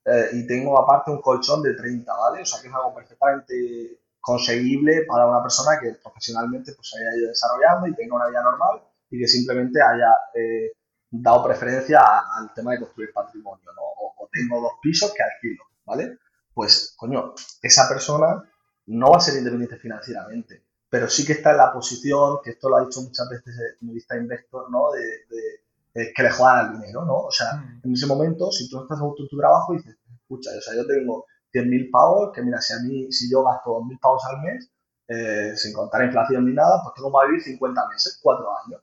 eh, 0.05 0.29
y 0.33 0.47
tengo 0.47 0.79
aparte 0.79 1.11
un 1.11 1.21
colchón 1.21 1.63
de 1.63 1.75
30, 1.75 2.13
¿vale? 2.13 2.43
O 2.43 2.47
sea 2.47 2.61
que 2.61 2.69
es 2.69 2.75
algo 2.75 2.95
perfectamente 2.95 4.01
conseguible 4.21 5.05
para 5.07 5.27
una 5.27 5.43
persona 5.43 5.79
que 5.81 5.93
profesionalmente 6.03 6.73
pues 6.75 6.95
haya 6.95 7.17
ido 7.17 7.29
desarrollando 7.29 7.87
y 7.87 7.95
tenga 7.95 8.17
una 8.17 8.29
vida 8.29 8.43
normal 8.43 8.83
y 9.11 9.19
que 9.19 9.27
simplemente 9.27 9.81
haya 9.81 10.11
eh, 10.35 10.73
dado 11.11 11.45
preferencia 11.45 12.01
al 12.37 12.53
tema 12.55 12.73
de 12.73 12.81
construir 12.81 13.13
patrimonio, 13.13 13.65
¿no? 13.75 13.83
O, 13.83 14.29
tengo 14.31 14.61
dos 14.61 14.73
pisos 14.83 15.13
que 15.15 15.23
alquilo, 15.23 15.65
¿vale? 15.87 16.19
Pues, 16.53 16.95
coño, 16.97 17.33
esa 17.63 17.89
persona 17.89 18.45
no 18.87 19.11
va 19.11 19.17
a 19.17 19.21
ser 19.21 19.39
independiente 19.39 19.79
financieramente, 19.79 20.65
pero 20.91 21.09
sí 21.09 21.25
que 21.25 21.33
está 21.33 21.53
en 21.53 21.57
la 21.59 21.73
posición, 21.73 22.39
que 22.45 22.51
esto 22.51 22.69
lo 22.69 22.77
ha 22.77 22.85
dicho 22.85 23.01
muchas 23.01 23.29
veces 23.31 23.55
mi 23.81 23.95
vista 23.95 24.17
investor, 24.17 24.71
¿no? 24.71 24.91
De, 24.93 26.13
que 26.15 26.23
le 26.23 26.31
juegan 26.31 26.59
al 26.59 26.73
dinero, 26.75 27.05
¿no? 27.05 27.17
O 27.23 27.31
sea, 27.31 27.55
mm. 27.55 27.81
en 27.85 27.93
ese 27.93 28.07
momento, 28.07 28.53
si 28.53 28.69
tú 28.69 28.83
estás 28.83 29.01
en 29.01 29.29
tu 29.29 29.37
trabajo 29.37 29.75
y 29.75 29.79
dices, 29.79 29.97
escucha, 30.15 30.51
o 30.57 30.61
sea, 30.61 30.77
yo 30.77 30.87
tengo 30.87 31.25
100.000 31.53 31.91
pavos, 31.91 32.31
que 32.33 32.43
mira, 32.43 32.61
si 32.61 32.75
a 32.75 32.79
mí, 32.81 33.11
si 33.11 33.31
yo 33.31 33.43
gasto 33.43 33.71
2.000 33.81 33.99
pavos 34.01 34.23
al 34.27 34.43
mes, 34.43 34.71
eh, 35.09 35.57
sin 35.57 35.73
contar 35.73 36.05
inflación 36.05 36.45
ni 36.45 36.53
nada, 36.53 36.83
pues 36.83 36.95
tengo 36.95 37.11
para 37.11 37.29
vivir 37.29 37.43
50 37.43 37.89
meses, 37.89 38.21
4 38.23 38.47
años. 38.65 38.83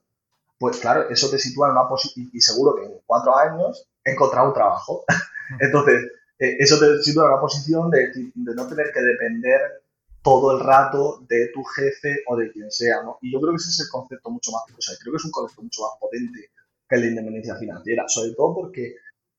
Pues 0.58 0.78
claro, 0.78 1.08
eso 1.10 1.30
te 1.30 1.38
sitúa 1.38 1.68
en 1.68 1.72
una 1.72 1.88
posición, 1.88 2.30
y 2.32 2.40
seguro 2.40 2.74
que 2.76 2.84
en 2.86 3.00
4 3.06 3.36
años 3.36 3.88
he 4.04 4.12
encontrado 4.12 4.48
un 4.48 4.54
trabajo. 4.54 5.04
Entonces, 5.60 6.12
eh, 6.38 6.56
eso 6.58 6.78
te 6.78 7.02
sitúa 7.02 7.26
en 7.26 7.32
una 7.32 7.40
posición 7.40 7.90
de, 7.90 8.08
de, 8.34 8.54
no 8.54 8.66
tener 8.68 8.92
que 8.92 9.00
depender 9.00 9.60
todo 10.22 10.58
el 10.58 10.64
rato 10.64 11.24
de 11.28 11.50
tu 11.54 11.62
jefe 11.62 12.22
o 12.26 12.36
de 12.36 12.50
quien 12.50 12.70
sea, 12.70 13.02
¿no? 13.02 13.18
Y 13.22 13.32
yo 13.32 13.40
creo 13.40 13.52
que 13.52 13.56
ese 13.56 13.70
es 13.70 13.80
el 13.80 13.88
concepto 13.88 14.30
mucho 14.30 14.50
más, 14.50 14.62
o 14.76 14.82
sea, 14.82 14.96
creo 15.00 15.12
que 15.12 15.18
es 15.18 15.24
un 15.24 15.30
concepto 15.30 15.62
mucho 15.62 15.82
más 15.82 15.92
potente 16.00 16.50
que 16.88 16.96
la 16.96 17.06
independencia 17.06 17.56
financiera, 17.56 18.04
sobre 18.08 18.32
todo 18.32 18.54
porque 18.54 18.96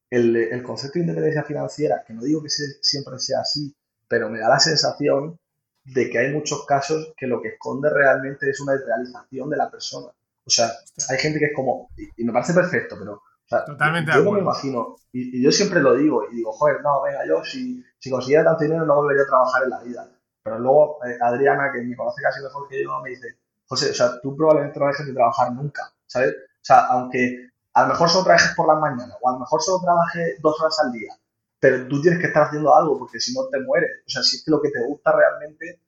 el, 0.10 0.36
el 0.36 0.64
concepto 0.64 0.94
de 0.94 1.02
independencia 1.02 1.44
financiera, 1.44 2.04
que 2.06 2.14
no 2.14 2.24
digo 2.24 2.42
que 2.42 2.50
siempre 2.50 3.20
sea 3.20 3.42
así, 3.42 3.76
pero 4.08 4.30
me 4.30 4.40
da 4.40 4.50
la 4.50 4.60
sensación 4.60 5.38
de 5.84 6.10
que 6.10 6.20
hay 6.20 6.34
muchos 6.34 6.66
casos 6.66 7.14
que 7.18 7.28
lo 7.28 7.42
que 7.42 7.50
esconde 7.50 7.90
realmente 7.90 8.50
es 8.50 8.60
una 8.60 8.74
realización 8.76 9.50
de 9.50 9.58
la 9.58 9.70
persona. 9.70 10.08
O 10.48 10.50
sea, 10.50 10.72
hay 11.10 11.18
gente 11.18 11.40
que 11.40 11.46
es 11.48 11.52
como, 11.54 11.90
y, 11.98 12.24
me 12.24 12.32
parece 12.32 12.54
perfecto, 12.54 12.96
pero 12.98 13.22
Totalmente 13.66 14.12
yo 14.12 14.24
no 14.24 14.32
me 14.34 14.40
imagino, 14.40 14.96
y, 15.12 15.42
yo 15.42 15.52
siempre 15.52 15.82
lo 15.82 15.96
digo, 15.96 16.24
y 16.32 16.38
digo, 16.38 16.52
joder, 16.54 16.82
no, 16.82 17.02
venga, 17.02 17.26
yo 17.26 17.44
si, 17.44 17.84
si 17.98 18.10
consiguiera 18.10 18.44
tanto 18.44 18.64
dinero 18.64 18.86
no 18.86 18.96
volvería 18.96 19.24
a 19.24 19.28
trabajar 19.28 19.64
en 19.64 19.70
la 19.70 19.84
vida. 19.84 20.10
Pero 20.44 20.60
luego 20.60 21.00
eh, 21.06 21.18
Adriana, 21.22 21.72
que 21.74 21.82
me 21.82 21.96
conoce 21.96 22.22
casi 22.22 22.42
mejor 22.42 22.68
que 22.68 22.84
yo, 22.84 23.02
me 23.02 23.10
dice, 23.10 23.28
José, 23.68 23.92
o 23.92 23.94
sea, 23.94 24.22
tú 24.22 24.36
probablemente 24.36 24.80
no 24.80 24.88
dejes 24.88 25.06
de 25.06 25.14
trabajar 25.14 25.52
nunca, 25.54 25.94
¿sabes? 26.06 26.32
O 26.32 26.66
sea, 26.68 26.86
aunque 26.88 27.50
a 27.74 27.82
lo 27.84 27.88
mejor 27.90 28.10
solo 28.10 28.24
trabajes 28.24 28.54
por 28.56 28.68
las 28.68 28.80
mañanas, 28.80 29.18
o 29.22 29.30
a 29.30 29.34
lo 29.34 29.40
mejor 29.40 29.62
solo 29.62 29.84
trabajes 29.84 30.42
dos 30.42 30.60
horas 30.62 30.80
al 30.84 30.92
día, 30.92 31.14
pero 31.60 31.88
tú 31.88 32.02
tienes 32.02 32.20
que 32.20 32.28
estar 32.28 32.44
haciendo 32.44 32.76
algo 32.76 32.98
porque 33.00 33.20
si 33.20 33.34
no 33.34 33.48
te 33.52 33.60
mueres. 33.62 33.92
O 34.06 34.10
sea, 34.10 34.24
si 34.24 34.38
es 34.38 34.44
que 34.46 34.52
lo 34.52 34.62
que 34.62 34.70
te 34.70 34.84
gusta 34.84 35.12
realmente 35.12 35.82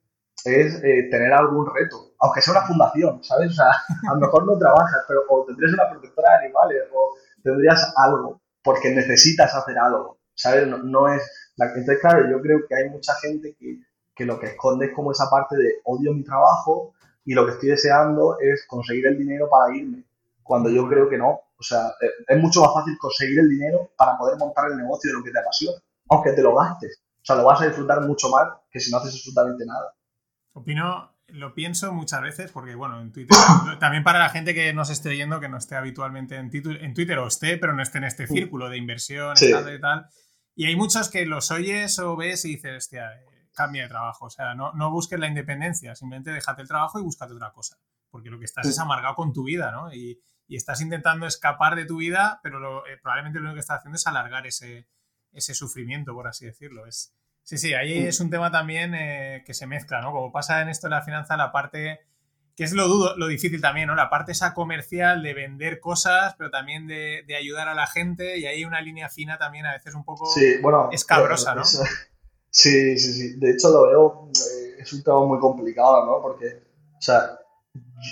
es 0.44 0.82
eh, 0.82 1.08
tener 1.10 1.32
algún 1.32 1.66
reto, 1.72 2.12
aunque 2.20 2.40
sea 2.40 2.54
una 2.54 2.66
fundación, 2.66 3.22
¿sabes? 3.22 3.50
O 3.50 3.54
sea, 3.54 3.70
a 4.10 4.14
lo 4.14 4.20
mejor 4.20 4.46
no 4.46 4.58
trabajas, 4.58 5.04
pero 5.06 5.22
o 5.28 5.44
tendrías 5.44 5.72
una 5.72 5.90
protectora 5.90 6.30
de 6.30 6.46
animales 6.46 6.82
o 6.92 7.16
tendrías 7.42 7.92
algo 7.96 8.40
porque 8.62 8.90
necesitas 8.90 9.54
hacer 9.54 9.78
algo, 9.78 10.18
¿sabes? 10.34 10.66
No, 10.66 11.12
es... 11.12 11.22
Entonces, 11.56 11.98
claro, 12.00 12.30
yo 12.30 12.40
creo 12.40 12.60
que 12.66 12.74
hay 12.74 12.88
mucha 12.88 13.14
gente 13.16 13.54
que, 13.58 13.80
que 14.14 14.24
lo 14.24 14.38
que 14.38 14.46
esconde 14.46 14.86
es 14.86 14.92
como 14.94 15.12
esa 15.12 15.28
parte 15.28 15.56
de 15.56 15.80
odio 15.84 16.14
mi 16.14 16.24
trabajo 16.24 16.94
y 17.24 17.34
lo 17.34 17.44
que 17.44 17.52
estoy 17.52 17.70
deseando 17.70 18.38
es 18.40 18.66
conseguir 18.66 19.06
el 19.06 19.18
dinero 19.18 19.48
para 19.50 19.74
irme, 19.74 20.04
cuando 20.42 20.70
yo 20.70 20.88
creo 20.88 21.08
que 21.08 21.18
no. 21.18 21.40
O 21.58 21.62
sea, 21.62 21.88
eh, 22.00 22.10
es 22.26 22.38
mucho 22.38 22.62
más 22.62 22.72
fácil 22.72 22.96
conseguir 22.98 23.38
el 23.40 23.48
dinero 23.48 23.90
para 23.96 24.16
poder 24.16 24.38
montar 24.38 24.70
el 24.70 24.78
negocio 24.78 25.10
de 25.10 25.18
lo 25.18 25.24
que 25.24 25.30
te 25.30 25.38
apasiona, 25.38 25.78
aunque 26.08 26.32
te 26.32 26.42
lo 26.42 26.54
gastes. 26.54 27.02
O 27.22 27.24
sea, 27.24 27.36
lo 27.36 27.44
vas 27.44 27.60
a 27.60 27.66
disfrutar 27.66 28.00
mucho 28.00 28.30
más 28.30 28.48
que 28.70 28.80
si 28.80 28.90
no 28.90 28.96
haces 28.96 29.14
absolutamente 29.14 29.66
nada. 29.66 29.92
Opino, 30.60 31.16
lo 31.28 31.54
pienso 31.54 31.92
muchas 31.92 32.22
veces 32.22 32.50
porque, 32.52 32.74
bueno, 32.74 33.00
en 33.00 33.12
Twitter, 33.12 33.36
también 33.80 34.02
para 34.02 34.18
la 34.18 34.28
gente 34.28 34.54
que 34.54 34.72
nos 34.72 34.90
esté 34.90 35.16
yendo, 35.16 35.40
que 35.40 35.48
no 35.48 35.58
esté 35.58 35.76
habitualmente 35.76 36.36
en, 36.36 36.50
en 36.52 36.94
Twitter 36.94 37.18
o 37.18 37.26
esté, 37.26 37.56
pero 37.58 37.72
no 37.74 37.82
esté 37.82 37.98
en 37.98 38.04
este 38.04 38.26
círculo 38.26 38.68
de 38.68 38.76
inversión 38.76 39.34
y 39.40 39.50
tal, 39.50 39.74
y 39.74 39.80
tal. 39.80 40.06
Y 40.54 40.66
hay 40.66 40.76
muchos 40.76 41.08
que 41.08 41.24
los 41.26 41.50
oyes 41.50 41.98
o 41.98 42.16
ves 42.16 42.44
y 42.44 42.56
dices, 42.56 42.76
hostia, 42.76 43.12
eh, 43.12 43.48
cambia 43.52 43.82
de 43.82 43.88
trabajo. 43.88 44.26
O 44.26 44.30
sea, 44.30 44.54
no, 44.54 44.72
no 44.72 44.90
busques 44.90 45.18
la 45.18 45.26
independencia, 45.26 45.94
simplemente 45.94 46.32
déjate 46.32 46.62
el 46.62 46.68
trabajo 46.68 46.98
y 46.98 47.02
búscate 47.02 47.32
otra 47.34 47.52
cosa. 47.52 47.78
Porque 48.10 48.28
lo 48.28 48.38
que 48.38 48.44
estás 48.44 48.66
es 48.66 48.78
amargado 48.78 49.14
con 49.14 49.32
tu 49.32 49.44
vida, 49.44 49.70
¿no? 49.70 49.92
Y, 49.92 50.20
y 50.48 50.56
estás 50.56 50.80
intentando 50.80 51.26
escapar 51.26 51.76
de 51.76 51.84
tu 51.84 51.98
vida, 51.98 52.40
pero 52.42 52.84
eh, 52.86 52.98
probablemente 53.00 53.38
lo 53.38 53.44
único 53.44 53.54
que 53.54 53.60
estás 53.60 53.78
haciendo 53.78 53.96
es 53.96 54.06
alargar 54.08 54.48
ese, 54.48 54.88
ese 55.30 55.54
sufrimiento, 55.54 56.12
por 56.12 56.26
así 56.26 56.44
decirlo. 56.44 56.86
Es, 56.86 57.14
sí, 57.42 57.58
sí, 57.58 57.74
ahí 57.74 58.06
es 58.06 58.20
un 58.20 58.30
tema 58.30 58.50
también 58.50 58.94
eh, 58.94 59.42
que 59.44 59.54
se 59.54 59.66
mezcla, 59.66 60.00
¿no? 60.00 60.12
Como 60.12 60.32
pasa 60.32 60.62
en 60.62 60.68
esto 60.68 60.86
de 60.86 60.92
la 60.92 61.02
finanza, 61.02 61.36
la 61.36 61.52
parte 61.52 62.00
que 62.60 62.64
es 62.64 62.72
lo, 62.72 62.88
dudo, 62.88 63.16
lo 63.16 63.26
difícil 63.26 63.62
también, 63.62 63.86
¿no? 63.86 63.94
La 63.94 64.10
parte 64.10 64.32
esa 64.32 64.52
comercial 64.52 65.22
de 65.22 65.32
vender 65.32 65.80
cosas, 65.80 66.34
pero 66.36 66.50
también 66.50 66.86
de, 66.86 67.24
ayudar 67.34 67.68
a 67.68 67.74
la 67.74 67.86
gente, 67.86 68.38
y 68.38 68.44
hay 68.44 68.66
una 68.66 68.82
línea 68.82 69.08
fina 69.08 69.38
también 69.38 69.64
a 69.64 69.72
veces 69.72 69.94
un 69.94 70.04
poco 70.04 70.30
escabrosa, 70.92 71.54
¿no? 71.54 71.64
sí, 71.64 72.98
sí, 72.98 72.98
sí. 72.98 73.36
De 73.38 73.52
hecho, 73.52 73.70
lo 73.70 73.86
veo, 73.86 74.28
eh, 74.28 74.76
es 74.78 74.92
un 74.92 75.02
tema 75.02 75.24
muy 75.24 75.38
complicado, 75.38 76.04
¿no? 76.04 76.20
Porque, 76.20 76.62
o 76.98 77.00
sea, 77.00 77.38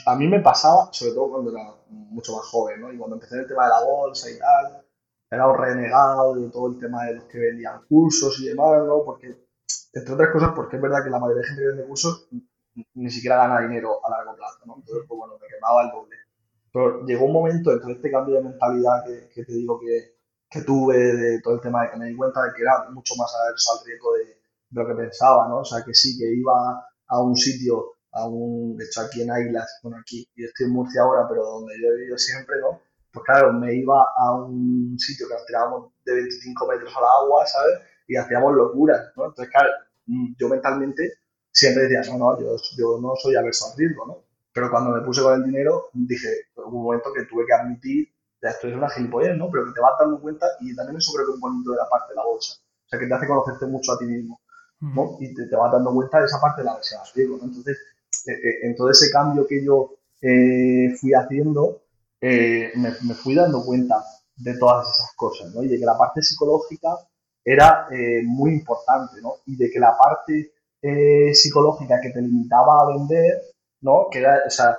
a 0.06 0.16
mí 0.16 0.26
me 0.26 0.40
pasaba, 0.40 0.88
sobre 0.92 1.12
todo 1.12 1.30
cuando 1.30 1.50
era 1.50 1.74
mucho 1.90 2.34
más 2.34 2.46
joven, 2.46 2.80
¿no? 2.80 2.90
Y 2.90 2.96
cuando 2.96 3.16
empecé 3.16 3.36
el 3.36 3.46
tema 3.46 3.64
de 3.64 3.68
la 3.68 3.84
bolsa 3.84 4.30
y 4.30 4.38
tal, 4.38 4.82
era 5.30 5.46
un 5.46 5.58
renegado 5.58 6.34
de 6.34 6.50
todo 6.50 6.68
el 6.68 6.78
tema 6.78 7.04
de 7.04 7.14
los 7.14 7.24
que 7.24 7.38
vendían 7.38 7.84
cursos 7.88 8.38
y 8.40 8.48
demás, 8.48 8.84
¿no? 8.86 9.02
Porque, 9.04 9.46
entre 9.92 10.14
otras 10.14 10.30
cosas, 10.32 10.52
porque 10.54 10.76
es 10.76 10.82
verdad 10.82 11.04
que 11.04 11.10
la 11.10 11.18
mayoría 11.18 11.42
de 11.42 11.48
gente 11.48 11.62
que 11.62 11.68
vende 11.68 11.86
cursos 11.86 12.28
ni 12.94 13.10
siquiera 13.10 13.36
gana 13.36 13.60
dinero 13.60 14.04
a 14.04 14.10
largo 14.10 14.36
plazo, 14.36 14.60
¿no? 14.66 14.76
Entonces, 14.76 15.04
pues 15.08 15.18
bueno, 15.18 15.34
me 15.40 15.48
quemaba 15.48 15.82
el 15.82 15.90
doble. 15.90 16.16
Pero 16.72 17.04
llegó 17.06 17.26
un 17.26 17.32
momento, 17.32 17.72
entre 17.72 17.92
este 17.92 18.10
cambio 18.10 18.36
de 18.36 18.42
mentalidad 18.42 19.04
que, 19.04 19.28
que 19.28 19.44
te 19.44 19.52
digo 19.52 19.80
que, 19.80 20.16
que, 20.48 20.62
tuve, 20.62 20.96
de 20.96 21.40
todo 21.40 21.54
el 21.54 21.60
tema 21.60 21.82
de 21.82 21.90
que 21.90 21.96
me 21.96 22.06
di 22.06 22.16
cuenta 22.16 22.42
de 22.44 22.52
que 22.54 22.62
era 22.62 22.88
mucho 22.90 23.14
más 23.16 23.34
adverso 23.34 23.72
al 23.72 23.86
riesgo 23.86 24.12
de, 24.14 24.24
de 24.24 24.82
lo 24.82 24.86
que 24.86 24.94
pensaba, 24.94 25.48
¿no? 25.48 25.58
O 25.58 25.64
sea, 25.64 25.82
que 25.84 25.94
sí, 25.94 26.16
que 26.18 26.32
iba 26.32 26.86
a 27.08 27.22
un 27.22 27.36
sitio 27.36 27.98
aún, 28.12 28.76
de 28.76 28.84
hecho 28.84 29.02
aquí 29.02 29.22
en 29.22 29.30
Águilas, 29.30 29.80
bueno 29.82 29.98
aquí, 29.98 30.28
yo 30.36 30.46
estoy 30.46 30.66
en 30.66 30.72
Murcia 30.72 31.02
ahora, 31.02 31.26
pero 31.28 31.44
donde 31.44 31.74
yo 31.80 31.88
he 31.88 31.96
vivido 31.96 32.18
siempre, 32.18 32.56
¿no? 32.60 32.80
Pues 33.18 33.26
claro, 33.26 33.52
me 33.52 33.74
iba 33.74 34.06
a 34.16 34.32
un 34.32 34.96
sitio 34.98 35.26
que 35.26 35.34
nos 35.34 35.46
tirábamos 35.46 35.92
de 36.04 36.14
25 36.14 36.66
metros 36.68 36.92
al 36.96 37.04
agua, 37.04 37.44
¿sabes? 37.46 37.80
Y 38.06 38.16
hacíamos 38.16 38.54
locuras, 38.54 39.12
¿no? 39.16 39.26
Entonces, 39.26 39.52
claro, 39.52 39.70
mm, 40.06 40.34
yo 40.38 40.48
mentalmente 40.48 41.14
siempre 41.50 41.88
decía, 41.88 42.12
no, 42.12 42.18
no, 42.18 42.40
yo, 42.40 42.56
yo 42.76 42.98
no 43.00 43.14
soy 43.16 43.34
averso 43.34 43.66
al 43.66 43.78
riesgo, 43.78 44.06
¿no? 44.06 44.18
Pero 44.52 44.70
cuando 44.70 44.90
me 44.90 45.00
puse 45.02 45.22
con 45.22 45.34
el 45.34 45.44
dinero, 45.44 45.90
dije, 45.92 46.28
hubo 46.56 46.78
un 46.78 46.84
momento 46.84 47.12
que 47.12 47.24
tuve 47.24 47.44
que 47.46 47.54
admitir, 47.54 48.08
ya 48.40 48.50
esto 48.50 48.68
es 48.68 48.74
una 48.76 48.88
gilipollez, 48.88 49.36
¿no? 49.36 49.50
Pero 49.50 49.66
que 49.66 49.72
te 49.72 49.80
vas 49.80 49.94
dando 49.98 50.20
cuenta, 50.20 50.46
y 50.60 50.74
también 50.76 50.98
eso 50.98 51.12
creo 51.12 51.26
que 51.26 51.32
es 51.32 51.34
un 51.34 51.40
bonito 51.40 51.72
de 51.72 51.76
la 51.78 51.88
parte 51.88 52.12
de 52.12 52.16
la 52.16 52.24
bolsa. 52.24 52.54
O 52.86 52.88
sea, 52.88 52.98
que 52.98 53.06
te 53.06 53.14
hace 53.14 53.26
conocerte 53.26 53.66
mucho 53.66 53.92
a 53.92 53.98
ti 53.98 54.04
mismo, 54.04 54.40
¿no? 54.80 55.16
Y 55.20 55.34
te, 55.34 55.46
te 55.46 55.56
vas 55.56 55.72
dando 55.72 55.92
cuenta 55.92 56.20
de 56.20 56.26
esa 56.26 56.40
parte 56.40 56.60
de 56.62 56.66
la 56.66 56.74
versión 56.74 57.00
riesgo, 57.14 57.36
¿no? 57.38 57.44
Entonces, 57.44 57.78
eh, 58.26 58.32
eh, 58.32 58.58
en 58.62 58.76
todo 58.76 58.90
ese 58.90 59.10
cambio 59.10 59.46
que 59.46 59.64
yo 59.64 59.94
eh, 60.22 60.94
fui 61.00 61.12
haciendo, 61.12 61.82
me, 62.20 63.14
fui 63.14 63.34
dando 63.34 63.64
cuenta 63.64 64.02
de 64.36 64.56
todas 64.58 64.88
esas 64.88 65.12
cosas, 65.16 65.54
¿no? 65.54 65.62
Y 65.62 65.68
de 65.68 65.78
que 65.78 65.84
la 65.84 65.96
parte 65.96 66.22
psicológica 66.22 66.88
era 67.44 67.88
muy 68.24 68.52
importante, 68.52 69.20
¿no? 69.22 69.34
Y 69.46 69.56
de 69.56 69.70
que 69.70 69.78
la 69.78 69.96
parte 69.96 70.52
psicológica 71.34 72.00
que 72.00 72.10
te 72.10 72.20
limitaba 72.20 72.82
a 72.82 72.88
vender, 72.88 73.42
¿no? 73.80 74.08
Que 74.10 74.20
era, 74.20 74.42
o 74.46 74.50
sea, 74.50 74.76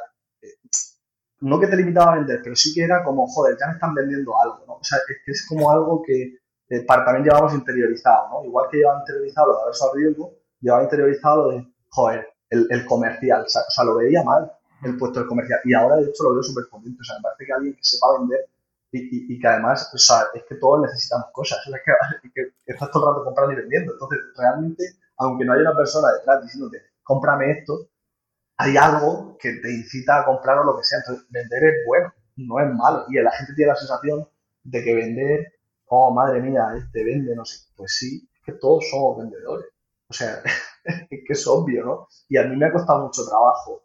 no 1.41 1.59
que 1.59 1.67
te 1.67 1.77
limitaba 1.77 2.13
a 2.13 2.15
vender, 2.15 2.41
pero 2.43 2.55
sí 2.55 2.73
que 2.73 2.83
era 2.83 3.03
como, 3.03 3.27
joder, 3.27 3.57
ya 3.59 3.67
me 3.67 3.73
están 3.73 3.93
vendiendo 3.93 4.33
algo, 4.41 4.65
¿no? 4.67 4.73
O 4.75 4.83
sea, 4.83 4.97
es 5.07 5.17
que 5.25 5.31
es 5.31 5.45
como 5.47 5.71
algo 5.71 6.01
que 6.05 6.39
para, 6.85 7.05
también 7.05 7.25
llevamos 7.25 7.53
interiorizado, 7.53 8.29
¿no? 8.29 8.45
Igual 8.45 8.67
que 8.69 8.77
llevaba 8.77 8.99
interiorizado 8.99 9.47
lo 9.47 9.53
de 9.55 9.61
haber 9.63 9.75
al 9.81 9.97
riesgo, 9.97 10.33
llevaba 10.59 10.83
interiorizado 10.83 11.43
lo 11.43 11.57
de, 11.57 11.73
joder, 11.89 12.27
el, 12.49 12.85
comercial. 12.85 13.43
O 13.43 13.49
sea, 13.49 13.85
lo 13.85 13.95
veía 13.95 14.23
mal 14.23 14.51
el 14.83 14.97
puesto 14.97 15.19
del 15.19 15.27
comercial. 15.27 15.59
Y 15.65 15.73
ahora, 15.73 15.97
de 15.97 16.09
hecho, 16.09 16.23
lo 16.23 16.33
veo 16.33 16.43
súper 16.43 16.65
potente. 16.69 16.99
O 17.01 17.03
sea, 17.03 17.17
me 17.17 17.23
parece 17.23 17.45
que 17.45 17.53
alguien 17.53 17.75
que 17.75 17.83
sepa 17.83 18.17
vender 18.19 18.49
y, 18.91 19.35
y, 19.35 19.39
que 19.39 19.47
además, 19.47 19.91
o 19.93 19.97
sea, 19.97 20.27
es 20.33 20.43
que 20.45 20.55
todos 20.55 20.81
necesitamos 20.81 21.27
cosas. 21.31 21.59
Sea, 21.65 21.75
que, 22.33 22.53
estás 22.65 22.91
todo 22.91 23.03
el 23.03 23.15
rato 23.15 23.25
comprando 23.25 23.53
y 23.53 23.57
vendiendo. 23.57 23.93
Entonces, 23.93 24.19
realmente, 24.35 24.83
aunque 25.17 25.45
no 25.45 25.53
haya 25.53 25.61
una 25.61 25.77
persona 25.77 26.11
detrás 26.13 26.41
diciéndote, 26.43 26.81
cómprame 27.03 27.51
esto, 27.51 27.89
hay 28.57 28.77
algo 28.77 29.37
que 29.39 29.53
te 29.53 29.71
incita 29.71 30.21
a 30.21 30.25
comprar 30.25 30.59
o 30.59 30.63
lo 30.63 30.77
que 30.77 30.83
sea. 30.83 30.99
Entonces, 30.99 31.25
vender 31.29 31.63
es 31.63 31.75
bueno, 31.87 32.13
no 32.37 32.59
es 32.59 32.73
malo. 32.73 33.05
Y 33.09 33.21
la 33.21 33.31
gente 33.31 33.53
tiene 33.55 33.71
la 33.71 33.77
sensación 33.77 34.27
de 34.63 34.83
que 34.83 34.95
vender, 34.95 35.53
oh, 35.87 36.11
madre 36.13 36.41
mía, 36.41 36.67
este 36.77 37.03
vende, 37.03 37.35
no 37.35 37.45
sé. 37.45 37.67
Pues 37.75 37.95
sí, 37.95 38.27
es 38.33 38.41
que 38.43 38.53
todos 38.53 38.89
somos 38.89 39.17
vendedores. 39.19 39.67
O 40.09 40.13
sea, 40.13 40.41
que 41.09 41.25
es 41.27 41.47
obvio, 41.47 41.85
¿no? 41.85 42.07
Y 42.27 42.37
a 42.37 42.43
mí 42.43 42.55
me 42.55 42.65
ha 42.65 42.71
costado 42.71 43.05
mucho 43.05 43.25
trabajo 43.25 43.83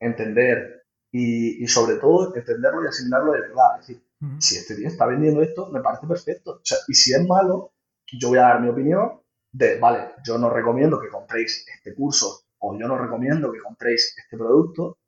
entender 0.00 0.84
y, 1.12 1.66
sobre 1.68 1.96
todo 1.96 2.34
entenderlo 2.36 2.84
y 2.84 2.88
asimilarlo 2.88 3.32
de 3.32 3.40
verdad. 3.40 3.80
Es 3.80 3.86
decir, 3.86 4.02
si 4.38 4.56
este 4.56 4.76
tío 4.76 4.88
está 4.88 5.06
vendiendo 5.06 5.42
esto, 5.42 5.70
me 5.70 5.80
parece 5.80 6.06
perfecto. 6.06 6.52
O 6.52 6.60
sea, 6.62 6.78
y 6.88 6.94
si 6.94 7.14
es 7.14 7.26
malo, 7.26 7.72
yo 8.12 8.28
voy 8.28 8.38
a 8.38 8.42
dar 8.42 8.60
mi 8.60 8.68
opinión 8.68 9.20
de, 9.52 9.78
vale, 9.78 10.14
yo 10.24 10.38
no 10.38 10.50
recomiendo 10.50 11.00
que 11.00 11.08
compréis 11.08 11.66
este 11.74 11.94
curso 11.94 12.42
o 12.58 12.78
yo 12.78 12.88
no 12.88 12.98
recomiendo 12.98 13.52
que 13.52 13.60
compréis 13.60 14.14
este 14.16 14.36
producto, 14.36 14.98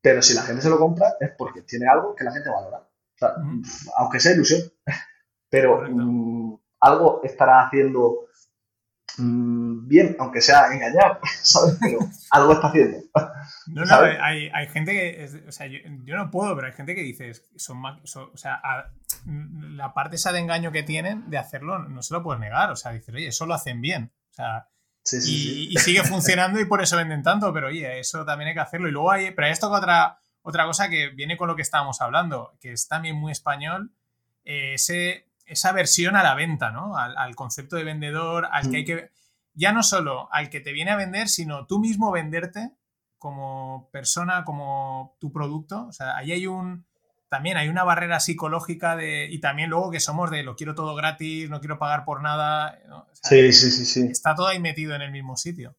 pero 0.00 0.22
si 0.22 0.34
la 0.34 0.42
gente 0.42 0.62
se 0.62 0.70
lo 0.70 0.78
compra 0.78 1.14
es 1.20 1.30
porque 1.36 1.62
tiene 1.62 1.86
algo 1.88 2.14
que 2.14 2.24
la 2.24 2.32
gente 2.32 2.48
valora. 2.50 2.78
O 2.78 3.18
sea, 3.18 3.34
aunque 3.96 4.20
sea 4.20 4.32
ilusión, 4.32 4.60
pero 5.50 5.82
mm, 5.88 6.58
algo 6.80 7.20
estará 7.24 7.66
haciendo 7.66 8.25
mm, 9.18 9.88
bien, 9.88 10.16
aunque 10.18 10.40
sea 10.40 10.66
engañar, 10.72 11.20
¿sabes? 11.42 11.76
Pero 11.80 11.98
algo 12.30 12.52
está 12.52 12.68
haciendo. 12.68 12.98
No, 13.68 13.84
no, 13.84 13.96
hay, 13.96 14.48
hay, 14.52 14.66
gente 14.68 14.92
que, 14.92 15.44
o 15.48 15.52
sea, 15.52 15.66
yo, 15.66 15.78
no 16.16 16.30
puedo, 16.30 16.54
pero 16.54 16.68
hay 16.68 16.72
gente 16.72 16.94
que 16.94 17.02
dice, 17.02 17.32
son, 17.56 17.84
o 17.84 18.36
sea, 18.36 18.60
la 19.24 19.92
parte 19.92 20.16
esa 20.16 20.32
de 20.32 20.38
engaño 20.40 20.72
que 20.72 20.82
tienen 20.82 21.28
de 21.30 21.38
hacerlo 21.38 21.78
no 21.80 22.02
se 22.02 22.14
lo 22.14 22.22
puedes 22.22 22.40
negar, 22.40 22.70
o 22.70 22.76
sea, 22.76 22.92
dices, 22.92 23.14
oye, 23.14 23.28
eso 23.28 23.46
lo 23.46 23.54
hacen 23.54 23.80
bien, 23.80 24.12
o 24.30 24.34
sea, 24.34 24.68
y, 25.12 25.74
sigue 25.78 26.02
funcionando 26.02 26.60
y 26.60 26.64
por 26.64 26.82
eso 26.82 26.96
venden 26.96 27.22
tanto, 27.22 27.52
pero 27.52 27.68
oye, 27.68 28.00
eso 28.00 28.24
también 28.24 28.48
hay 28.48 28.54
que 28.54 28.60
hacerlo. 28.60 28.88
Y 28.88 28.92
luego 28.92 29.10
hay, 29.12 29.30
pero 29.32 29.46
esto 29.46 29.70
otra, 29.70 30.18
otra 30.42 30.64
cosa 30.66 30.88
que 30.88 31.10
viene 31.10 31.36
con 31.36 31.48
lo 31.48 31.56
que 31.56 31.62
estábamos 31.62 32.00
hablando, 32.00 32.56
que 32.60 32.72
es 32.72 32.88
también 32.88 33.16
muy 33.16 33.32
español, 33.32 33.92
eh, 34.44 34.74
ese, 34.74 35.28
esa 35.46 35.72
versión 35.72 36.16
a 36.16 36.22
la 36.22 36.34
venta, 36.34 36.70
¿no? 36.70 36.96
Al, 36.96 37.34
concepto 37.34 37.76
de 37.76 37.84
vendedor, 37.84 38.48
al 38.50 38.70
que 38.70 38.76
hay 38.76 38.82
mm. 38.82 38.86
que, 38.86 39.10
ya 39.54 39.72
no 39.72 39.82
solo 39.82 40.28
al 40.32 40.50
que 40.50 40.60
te 40.60 40.72
viene 40.72 40.90
a 40.90 40.96
vender, 40.96 41.28
sino 41.28 41.66
tú 41.66 41.78
mismo 41.78 42.10
venderte 42.12 42.72
como 43.18 43.88
persona, 43.92 44.44
como 44.44 45.16
tu 45.18 45.32
producto. 45.32 45.86
O 45.86 45.92
sea, 45.92 46.16
ahí 46.16 46.32
hay 46.32 46.46
un, 46.46 46.84
también 47.28 47.56
hay 47.56 47.68
una 47.68 47.84
barrera 47.84 48.20
psicológica 48.20 48.96
de, 48.96 49.28
y 49.30 49.40
también 49.40 49.70
luego 49.70 49.90
que 49.90 50.00
somos 50.00 50.30
de 50.30 50.42
lo 50.42 50.56
quiero 50.56 50.74
todo 50.74 50.94
gratis, 50.94 51.48
no 51.48 51.60
quiero 51.60 51.78
pagar 51.78 52.04
por 52.04 52.22
nada. 52.22 52.78
sí, 53.22 53.52
sí, 53.52 53.70
sí, 53.70 53.84
sí. 53.84 54.02
Está 54.10 54.34
todo 54.34 54.48
ahí 54.48 54.60
metido 54.60 54.94
en 54.94 55.02
el 55.02 55.10
mismo 55.10 55.36
sitio. 55.36 55.76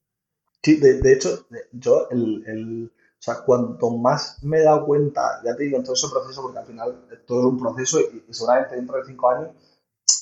Sí, 0.64 0.76
de, 0.78 1.14
hecho, 1.14 1.48
yo, 1.72 2.10
el, 2.10 2.44
el, 2.48 2.92
o 3.20 3.22
sea, 3.22 3.42
cuanto 3.44 3.90
más 3.98 4.44
me 4.44 4.60
he 4.60 4.64
dado 4.64 4.86
cuenta, 4.86 5.42
ya 5.44 5.56
te 5.56 5.64
digo, 5.64 5.78
en 5.78 5.84
todo 5.84 5.94
ese 5.94 6.08
proceso, 6.10 6.42
porque 6.44 6.60
al 6.60 6.66
final 6.66 7.08
todo 7.26 7.40
es 7.40 7.46
un 7.46 7.60
proceso 7.60 8.00
y, 8.00 8.32
seguramente 8.32 8.76
dentro 8.76 8.98
de 8.98 9.06
cinco 9.06 9.30
años 9.32 9.50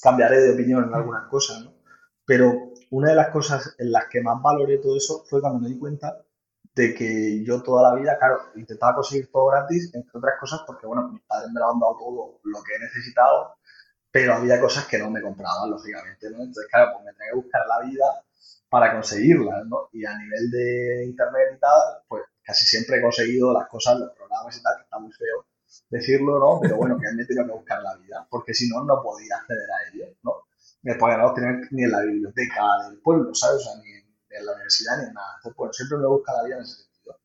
cambiaré 0.01 0.41
de 0.41 0.53
opinión 0.53 0.85
en 0.85 0.93
algunas 0.93 1.27
cosas, 1.27 1.63
¿no? 1.63 1.73
Pero 2.25 2.71
una 2.91 3.09
de 3.09 3.15
las 3.15 3.29
cosas 3.29 3.75
en 3.77 3.91
las 3.91 4.07
que 4.07 4.21
más 4.21 4.41
valoré 4.41 4.77
todo 4.77 4.97
eso 4.97 5.23
fue 5.29 5.41
cuando 5.41 5.59
me 5.59 5.69
di 5.69 5.77
cuenta 5.77 6.23
de 6.73 6.93
que 6.93 7.43
yo 7.43 7.61
toda 7.61 7.89
la 7.89 7.99
vida, 7.99 8.17
claro, 8.17 8.39
intentaba 8.55 8.95
conseguir 8.95 9.31
todo 9.31 9.47
gratis, 9.47 9.91
entre 9.93 10.17
otras 10.17 10.39
cosas 10.39 10.61
porque, 10.65 10.87
bueno, 10.87 11.09
mis 11.09 11.21
padres 11.23 11.49
me 11.53 11.59
lo 11.59 11.71
han 11.71 11.79
dado 11.79 11.97
todo 11.97 12.39
lo 12.43 12.63
que 12.63 12.75
he 12.75 12.79
necesitado, 12.79 13.55
pero 14.11 14.35
había 14.35 14.61
cosas 14.61 14.85
que 14.85 14.97
no 14.97 15.11
me 15.11 15.21
compraban, 15.21 15.69
lógicamente, 15.69 16.29
¿no? 16.29 16.37
Entonces, 16.37 16.67
claro, 16.71 16.91
pues 16.93 17.05
me 17.05 17.13
tenía 17.13 17.31
que 17.31 17.37
buscar 17.37 17.61
la 17.67 17.85
vida 17.85 18.05
para 18.69 18.93
conseguirlas, 18.93 19.65
¿no? 19.67 19.89
Y 19.91 20.05
a 20.05 20.17
nivel 20.17 20.51
de 20.51 21.05
internet 21.05 21.47
y 21.55 21.59
tal, 21.59 21.81
pues 22.07 22.23
casi 22.45 22.65
siempre 22.65 22.97
he 22.97 23.01
conseguido 23.01 23.51
las 23.53 23.67
cosas, 23.67 23.99
los 23.99 24.11
programas 24.15 24.57
y 24.57 24.61
tal, 24.61 24.77
que 24.77 24.83
está 24.83 24.99
muy 24.99 25.11
feo 25.11 25.45
decirlo, 25.89 26.39
¿no? 26.39 26.59
Pero 26.61 26.77
bueno, 26.77 26.97
que 26.97 27.11
me 27.13 27.25
tenido 27.25 27.45
que 27.45 27.51
buscar 27.51 27.81
la 27.81 27.95
vida, 27.97 28.25
porque 28.29 28.53
si 28.53 28.69
no, 28.69 28.83
no 28.83 29.01
podía 29.01 29.35
acceder 29.37 29.69
a 29.69 29.93
ellos, 29.93 30.17
¿no? 30.23 30.43
Me 30.83 30.95
podía 30.95 31.17
no 31.17 31.33
tener 31.33 31.67
ni 31.71 31.83
en 31.83 31.91
la 31.91 32.01
biblioteca 32.01 32.63
del 32.87 32.99
pueblo, 33.01 33.33
¿sabes? 33.33 33.57
O 33.57 33.71
sea, 33.71 33.81
ni 33.81 33.91
en 33.91 34.45
la 34.45 34.53
universidad 34.53 34.97
ni 34.99 35.07
en 35.07 35.13
nada. 35.13 35.33
Entonces, 35.37 35.57
bueno, 35.57 35.73
siempre 35.73 35.97
me 35.97 36.07
busca 36.07 36.33
la 36.33 36.43
vida 36.43 36.55
en 36.57 36.61
ese 36.63 36.83
sentido. 36.83 37.17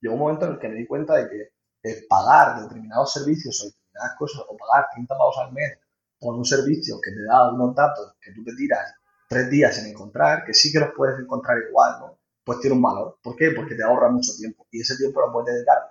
Llegó 0.00 0.14
un 0.14 0.20
momento 0.20 0.46
en 0.46 0.52
el 0.52 0.58
que 0.58 0.68
me 0.68 0.76
di 0.76 0.86
cuenta 0.86 1.14
de 1.14 1.28
que 1.28 1.52
eh, 1.82 2.06
pagar 2.08 2.62
determinados 2.62 3.12
servicios 3.12 3.60
o 3.62 3.66
determinadas 3.66 4.18
cosas, 4.18 4.42
o 4.48 4.56
pagar 4.56 4.88
30 4.92 5.16
pavos 5.16 5.36
al 5.38 5.52
mes 5.52 5.78
por 6.18 6.34
un 6.34 6.44
servicio 6.44 7.00
que 7.00 7.12
te 7.12 7.22
da 7.24 7.52
unos 7.52 7.74
datos 7.74 8.16
que 8.20 8.32
tú 8.32 8.42
te 8.44 8.54
tiras 8.56 8.94
tres 9.28 9.50
días 9.50 9.78
en 9.78 9.90
encontrar, 9.90 10.44
que 10.44 10.54
sí 10.54 10.72
que 10.72 10.80
los 10.80 10.90
puedes 10.96 11.18
encontrar 11.20 11.58
igual, 11.68 12.00
¿no? 12.00 12.17
Pues 12.48 12.60
tiene 12.60 12.76
un 12.76 12.82
valor. 12.82 13.18
¿Por 13.22 13.36
qué? 13.36 13.50
Porque 13.50 13.74
te 13.74 13.84
ahorra 13.84 14.08
mucho 14.08 14.32
tiempo. 14.34 14.66
Y 14.70 14.80
ese 14.80 14.96
tiempo 14.96 15.20
lo 15.20 15.30
puedes 15.30 15.54
dedicar 15.54 15.86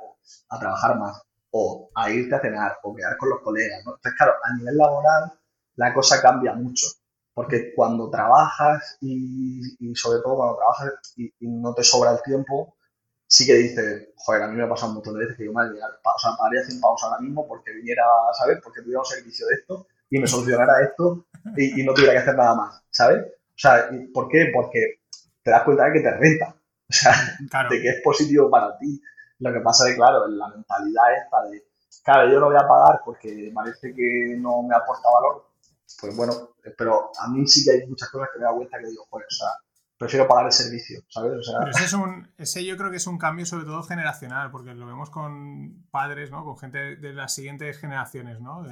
a 0.49 0.59
trabajar 0.59 0.97
más, 0.97 1.21
o 1.51 1.91
a 1.93 2.09
irte 2.09 2.33
a 2.33 2.41
cenar, 2.41 2.79
o 2.81 2.95
quedar 2.95 3.15
con 3.15 3.29
los 3.29 3.41
colegas, 3.41 3.85
¿no? 3.85 3.91
Entonces, 3.91 4.17
claro, 4.17 4.33
a 4.43 4.55
nivel 4.55 4.75
laboral 4.75 5.33
la 5.75 5.93
cosa 5.93 6.19
cambia 6.19 6.53
mucho. 6.53 6.87
Porque 7.35 7.75
cuando 7.75 8.09
trabajas 8.09 8.97
y, 9.01 9.61
sobre 9.93 10.19
todo 10.23 10.35
cuando 10.35 10.57
trabajas 10.57 11.13
y, 11.15 11.31
no 11.41 11.75
te 11.75 11.83
sobra 11.83 12.13
el 12.13 12.23
tiempo, 12.23 12.75
sí 13.27 13.45
que 13.45 13.53
dices, 13.53 14.09
joder, 14.15 14.41
a 14.41 14.47
mí 14.47 14.57
me 14.57 14.63
ha 14.63 14.69
pasado 14.69 14.87
un 14.87 14.95
montón 14.95 15.13
de 15.13 15.19
veces 15.19 15.37
que 15.37 15.45
yo 15.45 15.53
me 15.53 15.61
o 15.61 16.19
sea, 16.19 16.31
pagaría 16.39 16.63
100 16.63 16.81
pavos 16.81 17.03
ahora 17.03 17.19
mismo 17.19 17.47
porque 17.47 17.71
viniera, 17.71 18.01
¿sabes? 18.35 18.57
Porque 18.63 18.81
tuviera 18.81 19.01
un 19.01 19.05
servicio 19.05 19.45
de 19.45 19.53
esto 19.57 19.85
y 20.09 20.17
me 20.17 20.25
solucionara 20.25 20.81
esto 20.81 21.23
y, 21.55 21.83
no 21.83 21.93
tuviera 21.93 22.13
que 22.13 22.19
hacer 22.19 22.35
nada 22.35 22.55
más, 22.55 22.81
¿sabes? 22.89 23.27
O 23.27 23.59
sea, 23.59 23.91
¿por 24.11 24.27
qué? 24.29 24.49
Porque 24.51 25.01
te 25.47 25.51
das 25.51 25.63
cuenta 25.63 25.85
de 25.85 25.93
que 25.93 26.01
te 26.01 26.11
renta, 26.11 26.55
o 26.89 26.93
sea, 26.93 27.13
de 27.69 27.81
que 27.81 27.87
es 27.87 28.01
positivo 28.03 28.49
para 28.49 28.77
ti. 28.77 29.01
Lo 29.39 29.53
que 29.53 29.61
pasa 29.61 29.85
es 29.85 29.91
que, 29.91 29.97
claro, 29.97 30.27
la 30.27 30.49
mentalidad 30.49 31.05
esta 31.23 31.43
de, 31.43 31.63
claro, 32.03 32.29
yo 32.29 32.37
no 32.41 32.47
voy 32.47 32.57
a 32.57 32.67
pagar 32.67 32.99
porque 33.05 33.49
parece 33.55 33.93
que 33.93 34.35
no 34.37 34.63
me 34.63 34.75
aporta 34.75 35.07
valor, 35.09 35.47
pues 36.01 36.13
bueno, 36.17 36.33
pero 36.77 37.11
a 37.17 37.29
mí 37.29 37.47
sí 37.47 37.63
que 37.63 37.71
hay 37.71 37.87
muchas 37.87 38.09
cosas 38.09 38.27
que 38.33 38.39
me 38.39 38.45
da 38.45 38.51
cuenta 38.51 38.77
que 38.77 38.87
digo, 38.87 39.05
joder, 39.09 39.25
o 39.25 39.33
sea, 39.33 39.47
prefiero 39.97 40.27
pagar 40.27 40.47
el 40.47 40.51
servicio, 40.51 40.99
¿sabes? 41.07 41.31
O 41.39 41.43
sea, 41.43 41.59
pero 41.59 41.71
ese, 41.71 41.85
es 41.85 41.93
un, 41.93 42.29
ese 42.37 42.65
yo 42.65 42.75
creo 42.75 42.91
que 42.91 42.97
es 42.97 43.07
un 43.07 43.17
cambio 43.17 43.45
sobre 43.45 43.63
todo 43.63 43.83
generacional, 43.83 44.51
porque 44.51 44.73
lo 44.73 44.85
vemos 44.85 45.09
con 45.09 45.87
padres, 45.91 46.29
¿no? 46.29 46.43
Con 46.43 46.57
gente 46.57 46.97
de 46.97 47.13
las 47.13 47.33
siguientes 47.33 47.77
generaciones, 47.77 48.41
¿no? 48.41 48.65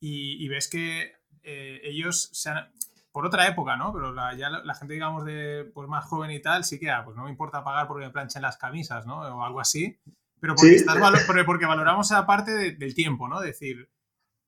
y, 0.00 0.42
y, 0.42 0.48
ves 0.48 0.68
que 0.68 1.12
eh, 1.42 1.80
ellos 1.84 2.30
se 2.32 2.48
han, 2.48 2.72
por 3.12 3.26
otra 3.26 3.46
época, 3.46 3.76
¿no? 3.76 3.92
Pero 3.92 4.12
la, 4.12 4.34
ya 4.34 4.48
la, 4.48 4.74
gente, 4.74 4.94
digamos, 4.94 5.24
de 5.24 5.70
pues, 5.74 5.88
más 5.88 6.04
joven 6.06 6.30
y 6.30 6.40
tal, 6.40 6.64
sí 6.64 6.80
que, 6.80 6.90
ah, 6.90 7.04
pues 7.04 7.16
no 7.16 7.24
me 7.24 7.30
importa 7.30 7.62
pagar 7.62 7.86
porque 7.86 8.06
me 8.06 8.12
planchen 8.12 8.42
las 8.42 8.56
camisas, 8.56 9.06
¿no? 9.06 9.20
O 9.20 9.44
algo 9.44 9.60
así. 9.60 10.00
Pero 10.40 10.54
porque, 10.56 10.74
estás 10.74 10.96
porque, 11.46 11.66
valoramos 11.66 12.10
esa 12.10 12.26
parte 12.26 12.74
del 12.74 12.94
tiempo, 12.94 13.28
¿no? 13.28 13.40
Decir, 13.40 13.90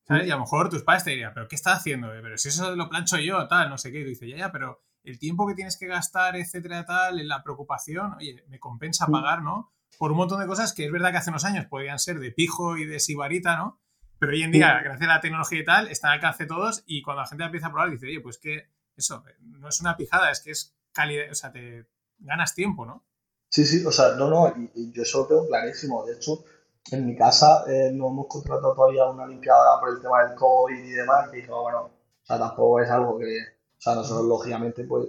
¿sabes? 0.03 0.27
Y 0.27 0.31
a 0.31 0.35
lo 0.35 0.41
mejor 0.41 0.69
tus 0.69 0.83
padres 0.83 1.05
te 1.05 1.11
dirían, 1.11 1.31
¿pero 1.33 1.47
qué 1.47 1.55
estás 1.55 1.77
haciendo? 1.77 2.09
Pero 2.09 2.37
si 2.37 2.49
eso 2.49 2.75
lo 2.75 2.89
plancho 2.89 3.17
yo, 3.17 3.47
tal, 3.47 3.69
no 3.69 3.77
sé 3.77 3.91
qué. 3.91 3.99
Y 3.99 4.03
dice, 4.03 4.27
ya, 4.27 4.35
ya, 4.35 4.51
pero 4.51 4.83
el 5.03 5.19
tiempo 5.19 5.47
que 5.47 5.53
tienes 5.53 5.77
que 5.77 5.87
gastar, 5.87 6.35
etcétera, 6.35 6.85
tal, 6.85 7.19
en 7.19 7.27
la 7.27 7.43
preocupación, 7.43 8.15
oye, 8.15 8.43
me 8.49 8.59
compensa 8.59 9.07
pagar, 9.07 9.41
¿no? 9.43 9.71
Por 9.97 10.11
un 10.11 10.17
montón 10.17 10.41
de 10.41 10.47
cosas 10.47 10.73
que 10.73 10.85
es 10.85 10.91
verdad 10.91 11.11
que 11.11 11.17
hace 11.17 11.29
unos 11.29 11.45
años 11.45 11.65
podían 11.67 11.99
ser 11.99 12.19
de 12.19 12.31
pijo 12.31 12.75
y 12.77 12.85
de 12.85 12.99
sibarita, 12.99 13.55
¿no? 13.55 13.79
Pero 14.19 14.31
hoy 14.31 14.43
en 14.43 14.51
día, 14.51 14.79
gracias 14.83 15.09
a 15.09 15.13
la 15.15 15.21
tecnología 15.21 15.59
y 15.59 15.65
tal, 15.65 15.87
están 15.89 16.11
al 16.11 16.15
alcance 16.15 16.45
todos 16.45 16.83
y 16.85 17.01
cuando 17.01 17.21
la 17.21 17.27
gente 17.27 17.43
empieza 17.43 17.67
a 17.67 17.71
probar, 17.71 17.91
dice, 17.91 18.07
oye, 18.07 18.21
pues 18.21 18.37
que 18.37 18.69
eso, 18.95 19.23
no 19.41 19.67
es 19.67 19.81
una 19.81 19.97
pijada, 19.97 20.31
es 20.31 20.41
que 20.41 20.51
es 20.51 20.75
calidad, 20.93 21.29
o 21.31 21.35
sea, 21.35 21.51
te 21.51 21.85
ganas 22.19 22.55
tiempo, 22.55 22.85
¿no? 22.85 23.03
Sí, 23.49 23.65
sí, 23.65 23.85
o 23.85 23.91
sea, 23.91 24.15
no, 24.15 24.29
no, 24.29 24.53
y, 24.73 24.91
yo 24.91 25.03
eso 25.03 25.19
lo 25.19 25.27
tengo 25.27 25.47
clarísimo. 25.47 26.05
De 26.05 26.13
hecho, 26.13 26.43
en 26.91 27.05
mi 27.05 27.15
casa 27.15 27.63
eh, 27.67 27.91
no 27.93 28.07
hemos 28.09 28.27
contratado 28.27 28.73
todavía 28.73 29.05
una 29.05 29.27
limpiadora 29.27 29.79
por 29.79 29.89
el 29.89 30.01
tema 30.01 30.23
del 30.25 30.35
COVID 30.35 30.83
y 30.83 30.91
demás, 30.91 31.29
y 31.33 31.41
digo, 31.41 31.61
bueno, 31.61 31.81
o 31.81 32.25
sea, 32.25 32.39
tampoco 32.39 32.81
es 32.81 32.89
algo 32.89 33.17
que, 33.19 33.25
o 33.25 33.81
sea, 33.81 33.95
nosotros 33.95 34.25
lógicamente 34.25 34.83
pues 34.85 35.07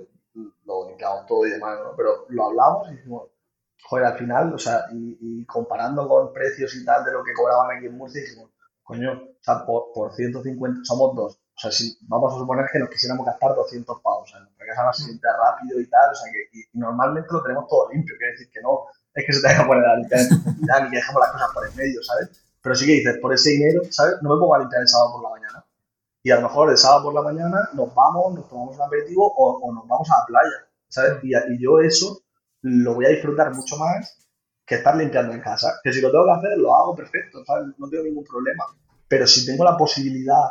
lo 0.64 0.88
limpiamos 0.88 1.26
todo 1.26 1.46
y 1.46 1.50
demás, 1.50 1.78
¿no? 1.82 1.94
Pero 1.96 2.26
lo 2.28 2.46
hablamos 2.46 2.88
y 2.88 2.96
dijimos, 2.96 3.30
joder, 3.84 4.06
al 4.06 4.18
final, 4.18 4.54
o 4.54 4.58
sea, 4.58 4.84
y, 4.92 5.44
comparando 5.46 6.08
con 6.08 6.32
precios 6.32 6.74
y 6.74 6.84
tal 6.84 7.04
de 7.04 7.12
lo 7.12 7.22
que 7.22 7.32
cobraban 7.32 7.76
aquí 7.76 7.86
en 7.86 7.96
Murcia, 7.96 8.20
dijimos, 8.20 8.50
coño, 8.86 9.12
o 9.12 9.42
sea, 9.42 9.66
por, 9.66 9.90
por 9.92 10.14
150, 10.14 10.80
somos 10.84 11.14
dos, 11.16 11.34
o 11.34 11.58
sea, 11.58 11.72
si 11.72 11.98
vamos 12.02 12.32
a 12.32 12.38
suponer 12.38 12.66
que 12.72 12.78
nos 12.78 12.88
quisiéramos 12.88 13.26
gastar 13.26 13.54
200 13.54 14.00
pavos, 14.00 14.22
o 14.22 14.26
sea, 14.30 14.40
nuestra 14.40 14.66
casa 14.66 14.92
se 14.92 15.04
siente 15.10 15.26
rápido 15.26 15.80
y 15.80 15.90
tal, 15.90 16.10
o 16.10 16.14
sea, 16.14 16.30
que 16.30 16.56
y 16.56 16.78
normalmente 16.78 17.28
lo 17.32 17.42
tenemos 17.42 17.66
todo 17.66 17.90
limpio, 17.90 18.14
quiere 18.16 18.32
decir 18.32 18.48
que 18.50 18.62
no 18.62 18.86
es 19.12 19.24
que 19.26 19.32
se 19.32 19.42
tenga 19.42 19.62
que 19.62 19.66
poner 19.66 19.84
a 19.84 19.96
limpiar 19.96 20.20
ni 20.84 20.90
que 20.90 20.96
dejemos 20.96 21.20
las 21.20 21.32
cosas 21.32 21.48
por 21.52 21.66
el 21.66 21.74
medio, 21.74 22.02
¿sabes? 22.02 22.30
Pero 22.62 22.74
sí 22.74 22.86
que 22.86 22.92
dices, 22.92 23.18
por 23.20 23.32
ese 23.34 23.50
dinero, 23.50 23.80
¿sabes? 23.90 24.14
No 24.22 24.34
me 24.34 24.40
pongo 24.40 24.54
a 24.54 24.58
limpiar 24.60 24.82
el 24.82 24.88
sábado 24.88 25.12
por 25.12 25.22
la 25.22 25.30
mañana. 25.30 25.64
Y 26.22 26.30
a 26.30 26.36
lo 26.36 26.42
mejor 26.42 26.70
el 26.70 26.76
sábado 26.76 27.04
por 27.04 27.14
la 27.14 27.22
mañana 27.22 27.70
nos 27.72 27.94
vamos, 27.94 28.34
nos 28.34 28.48
tomamos 28.48 28.76
un 28.76 28.82
aperitivo 28.82 29.32
o, 29.34 29.58
o 29.66 29.72
nos 29.72 29.88
vamos 29.88 30.10
a 30.10 30.18
la 30.18 30.26
playa, 30.26 30.68
¿sabes? 30.88 31.24
Y, 31.24 31.34
y 31.34 31.62
yo 31.62 31.80
eso 31.80 32.20
lo 32.62 32.94
voy 32.94 33.06
a 33.06 33.10
disfrutar 33.10 33.54
mucho 33.54 33.76
más 33.76 34.25
que 34.66 34.74
estar 34.74 34.96
limpiando 34.96 35.32
en 35.32 35.40
casa. 35.40 35.78
Que 35.82 35.92
si 35.92 36.00
lo 36.00 36.10
tengo 36.10 36.24
que 36.24 36.32
hacer, 36.32 36.58
lo 36.58 36.74
hago 36.74 36.94
perfecto, 36.96 37.44
¿sabes? 37.44 37.68
No 37.78 37.88
tengo 37.88 38.04
ningún 38.04 38.24
problema. 38.24 38.64
Pero 39.08 39.26
si 39.26 39.46
tengo 39.46 39.64
la 39.64 39.76
posibilidad 39.76 40.50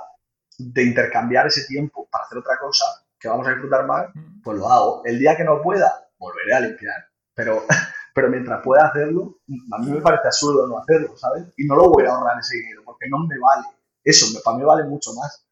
de 0.57 0.83
intercambiar 0.83 1.47
ese 1.47 1.65
tiempo 1.65 2.07
para 2.09 2.23
hacer 2.23 2.37
otra 2.37 2.57
cosa 2.57 2.85
que 3.19 3.27
vamos 3.27 3.45
a 3.47 3.51
disfrutar 3.51 3.85
más, 3.85 4.07
pues 4.43 4.57
lo 4.57 4.69
hago. 4.69 5.01
El 5.03 5.19
día 5.19 5.35
que 5.35 5.43
no 5.43 5.61
pueda, 5.61 6.09
volveré 6.17 6.53
a 6.53 6.61
limpiar. 6.61 7.05
Pero, 7.33 7.65
pero 8.15 8.29
mientras 8.29 8.63
pueda 8.63 8.87
hacerlo, 8.87 9.39
a 9.73 9.79
mí 9.79 9.91
me 9.91 10.01
parece 10.01 10.27
absurdo 10.27 10.65
no 10.67 10.79
hacerlo, 10.79 11.17
¿sabes? 11.17 11.43
Y 11.57 11.65
no 11.65 11.75
lo 11.75 11.89
voy 11.89 12.05
a 12.05 12.13
ahorrar 12.13 12.39
ese 12.39 12.57
dinero 12.57 12.83
porque 12.85 13.09
no 13.09 13.19
me 13.19 13.37
vale. 13.37 13.67
Eso, 14.03 14.27
para 14.43 14.57
mí 14.57 14.63
vale 14.63 14.83
mucho 14.85 15.11
más. 15.13 15.44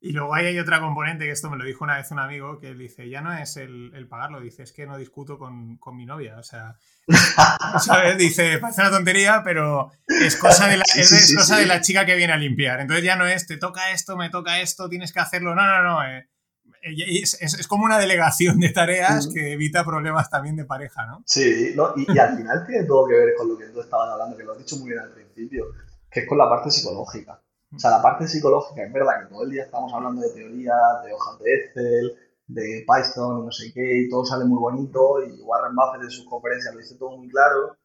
Y 0.00 0.12
luego 0.12 0.34
ahí 0.34 0.46
hay 0.46 0.58
otra 0.58 0.80
componente, 0.80 1.24
que 1.24 1.30
esto 1.30 1.50
me 1.50 1.56
lo 1.56 1.64
dijo 1.64 1.84
una 1.84 1.96
vez 1.96 2.10
un 2.10 2.18
amigo, 2.18 2.60
que 2.60 2.74
dice, 2.74 3.08
ya 3.08 3.22
no 3.22 3.32
es 3.32 3.56
el, 3.56 4.06
pagarlo, 4.08 4.40
dice, 4.40 4.62
es 4.62 4.72
que 4.72 4.86
no 4.86 4.98
discuto 4.98 5.38
con, 5.38 5.78
mi 5.94 6.06
novia. 6.06 6.36
O 6.38 6.42
sea, 6.42 6.76
¿sabes? 7.80 8.18
Dice, 8.18 8.58
parece 8.58 8.82
una 8.82 8.90
tontería, 8.90 9.42
pero 9.42 9.90
es 10.06 10.36
cosa, 10.36 10.68
de 10.68 10.76
la, 10.76 10.84
es, 10.94 11.34
cosa 11.36 11.56
de 11.56 11.66
la 11.66 11.80
chica 11.80 12.04
que 12.04 12.14
viene 12.14 12.34
a 12.34 12.36
limpiar. 12.36 12.80
Entonces 12.80 13.04
ya 13.04 13.16
no 13.16 13.26
es, 13.26 13.46
te 13.46 13.56
toca 13.56 13.90
esto, 13.90 14.16
me 14.16 14.30
toca 14.30 14.60
esto, 14.60 14.88
tienes 14.88 15.12
que 15.12 15.20
hacerlo. 15.20 15.54
No, 15.54 15.66
no, 15.66 15.82
no. 15.82 16.04
Eh, 16.04 16.28
es, 16.82 17.66
como 17.66 17.84
una 17.84 17.98
delegación 17.98 18.60
de 18.60 18.70
tareas 18.70 19.28
que 19.32 19.52
evita 19.52 19.84
problemas 19.84 20.30
también 20.30 20.56
de 20.56 20.64
pareja, 20.64 21.06
¿no? 21.06 21.22
Sí, 21.26 21.72
¿no? 21.74 21.92
Y, 21.96 22.18
al 22.18 22.36
final 22.36 22.64
tiene 22.66 22.84
todo 22.84 23.08
que 23.08 23.14
ver 23.14 23.34
con 23.36 23.48
lo 23.48 23.58
que 23.58 23.66
tú 23.66 23.80
estabas 23.80 24.10
hablando, 24.12 24.36
que 24.36 24.44
lo 24.44 24.52
has 24.52 24.58
dicho 24.58 24.76
muy 24.76 24.90
bien 24.90 25.00
al 25.00 25.10
principio, 25.10 25.66
que 26.10 26.20
es 26.20 26.28
con 26.28 26.38
la 26.38 26.48
parte 26.48 26.70
psicológica. 26.70 27.40
O 27.74 27.78
sea, 27.78 27.90
la 27.90 28.02
parte 28.02 28.26
psicológica, 28.28 28.84
es 28.84 28.92
verdad 28.92 29.22
que 29.22 29.34
todo 29.34 29.44
el 29.44 29.50
día 29.50 29.64
estamos 29.64 29.92
hablando 29.92 30.22
de 30.22 30.30
teorías, 30.30 31.04
de 31.04 31.12
hojas 31.12 31.38
de 31.40 31.54
Excel, 31.54 32.16
de 32.46 32.86
Python, 32.86 33.44
no 33.44 33.50
sé 33.50 33.72
qué, 33.74 34.02
y 34.02 34.08
todo 34.08 34.24
sale 34.24 34.44
muy 34.44 34.58
bonito, 34.58 35.22
y 35.24 35.40
Warren 35.42 35.74
Buffett 35.74 36.02
en 36.04 36.10
sus 36.10 36.26
conferencias 36.26 36.74
lo 36.74 36.80
dice 36.80 36.96
todo 36.96 37.16
muy 37.16 37.28
claro, 37.28 37.76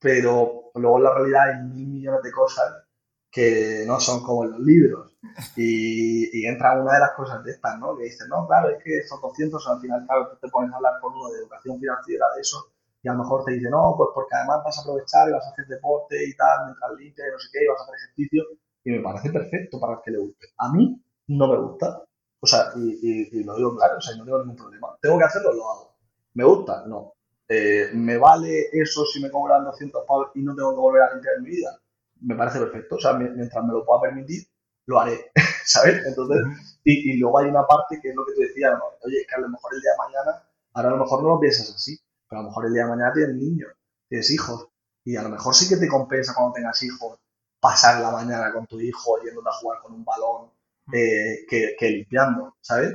pero 0.00 0.70
luego 0.74 0.98
en 0.98 1.04
la 1.04 1.14
realidad 1.14 1.42
hay 1.48 1.62
mil 1.68 1.88
millones 1.88 2.22
de 2.22 2.32
cosas 2.32 2.84
que 3.30 3.84
no 3.86 3.98
son 4.00 4.22
como 4.22 4.44
en 4.44 4.52
los 4.52 4.60
libros. 4.60 5.16
Y, 5.56 6.46
entra 6.46 6.80
una 6.80 6.94
de 6.94 7.00
las 7.00 7.12
cosas 7.12 7.42
de 7.44 7.52
estas, 7.52 7.78
¿no? 7.78 7.96
Que 7.96 8.04
dice, 8.04 8.24
no, 8.28 8.46
claro, 8.46 8.68
es 8.70 8.82
que 8.82 8.98
esos 8.98 9.20
200 9.20 9.68
al 9.68 9.80
final, 9.80 10.04
claro, 10.06 10.28
tú 10.28 10.36
te 10.40 10.48
pones 10.48 10.72
a 10.72 10.76
hablar 10.76 10.94
con 11.00 11.14
uno 11.14 11.30
de 11.30 11.38
educación 11.38 11.78
financiera 11.78 12.26
de 12.34 12.40
eso, 12.40 12.72
y 13.02 13.08
a 13.08 13.12
lo 13.12 13.20
mejor 13.20 13.44
te 13.44 13.52
dice, 13.52 13.70
no, 13.70 13.94
pues 13.96 14.10
porque 14.14 14.34
además 14.36 14.60
vas 14.64 14.78
a 14.78 14.82
aprovechar 14.82 15.28
y 15.28 15.32
vas 15.32 15.46
a 15.46 15.50
hacer 15.50 15.66
deporte 15.66 16.16
y 16.24 16.36
tal, 16.36 16.66
mientras 16.66 16.92
limpias 16.98 17.28
y 17.28 17.32
no 17.32 17.38
sé 17.38 17.48
qué, 17.52 17.64
y 17.64 17.68
vas 17.68 17.80
a 17.80 17.84
hacer 17.84 17.94
ejercicio, 17.94 18.42
y 18.84 18.90
me 18.90 19.00
parece 19.00 19.30
perfecto 19.30 19.80
para 19.80 19.94
el 19.94 19.98
que 20.04 20.10
le 20.10 20.18
guste. 20.18 20.48
A 20.58 20.72
mí 20.72 21.00
no 21.28 21.48
me 21.48 21.56
gusta, 21.58 22.04
o 22.40 22.46
sea, 22.46 22.72
y, 22.76 23.44
lo 23.44 23.56
digo 23.56 23.76
claro, 23.76 23.98
o 23.98 24.00
sea, 24.00 24.16
no 24.16 24.24
tengo 24.24 24.40
ningún 24.40 24.56
problema. 24.56 24.88
¿Tengo 25.00 25.16
que 25.16 25.24
hacerlo? 25.24 25.52
Lo 25.52 25.70
hago. 25.70 25.96
¿Me 26.34 26.44
gusta? 26.44 26.84
No. 26.86 27.14
Eh, 27.48 27.90
¿Me 27.94 28.16
vale 28.16 28.68
eso 28.72 29.04
si 29.06 29.22
me 29.22 29.30
cobran 29.30 29.64
200 29.64 30.04
pavos 30.06 30.28
y 30.34 30.42
no 30.42 30.54
tengo 30.54 30.74
que 30.74 30.80
volver 30.80 31.02
a 31.02 31.12
limpiar 31.12 31.36
en 31.36 31.42
mi 31.44 31.50
vida? 31.50 31.78
Me 32.20 32.34
parece 32.34 32.58
perfecto. 32.58 32.96
O 32.96 32.98
sea, 32.98 33.12
mientras 33.14 33.64
me 33.64 33.72
lo 33.72 33.84
pueda 33.84 34.00
permitir, 34.00 34.42
lo 34.86 34.98
haré, 34.98 35.30
¿sabes? 35.64 36.04
Entonces, 36.04 36.80
y, 36.84 37.16
luego 37.18 37.38
hay 37.38 37.48
una 37.48 37.64
parte 37.64 38.00
que 38.02 38.08
es 38.08 38.14
lo 38.16 38.24
que 38.26 38.32
tú 38.34 38.40
decías, 38.40 38.72
¿no? 38.72 38.84
Oye, 39.04 39.20
es 39.20 39.26
que 39.28 39.34
a 39.36 39.40
lo 39.40 39.48
mejor 39.48 39.74
el 39.74 39.80
día 39.80 39.92
de 39.92 39.98
mañana, 39.98 40.42
ahora 40.72 40.88
a 40.88 40.92
lo 40.92 40.98
mejor 40.98 41.22
no 41.22 41.28
lo 41.28 41.40
piensas 41.40 41.72
así, 41.72 41.96
pero 42.28 42.40
a 42.40 42.42
lo 42.42 42.48
mejor 42.48 42.66
el 42.66 42.72
día 42.72 42.84
de 42.84 42.90
mañana 42.90 43.12
tienes 43.12 43.36
niños, 43.36 43.70
tienes 44.08 44.30
hijos, 44.32 44.68
y 45.04 45.14
a 45.14 45.22
lo 45.22 45.28
mejor 45.28 45.54
sí 45.54 45.68
que 45.68 45.76
te 45.76 45.88
compensa 45.88 46.34
cuando 46.34 46.54
tengas 46.54 46.82
hijos 46.82 47.20
pasar 47.62 48.00
la 48.00 48.10
mañana 48.10 48.52
con 48.52 48.66
tu 48.66 48.80
hijo 48.80 49.22
yéndote 49.22 49.48
a 49.48 49.52
jugar 49.52 49.80
con 49.82 49.92
un 49.94 50.04
balón 50.04 50.50
eh, 50.92 51.46
que, 51.48 51.90
limpiando, 51.90 52.56
¿sabes? 52.60 52.94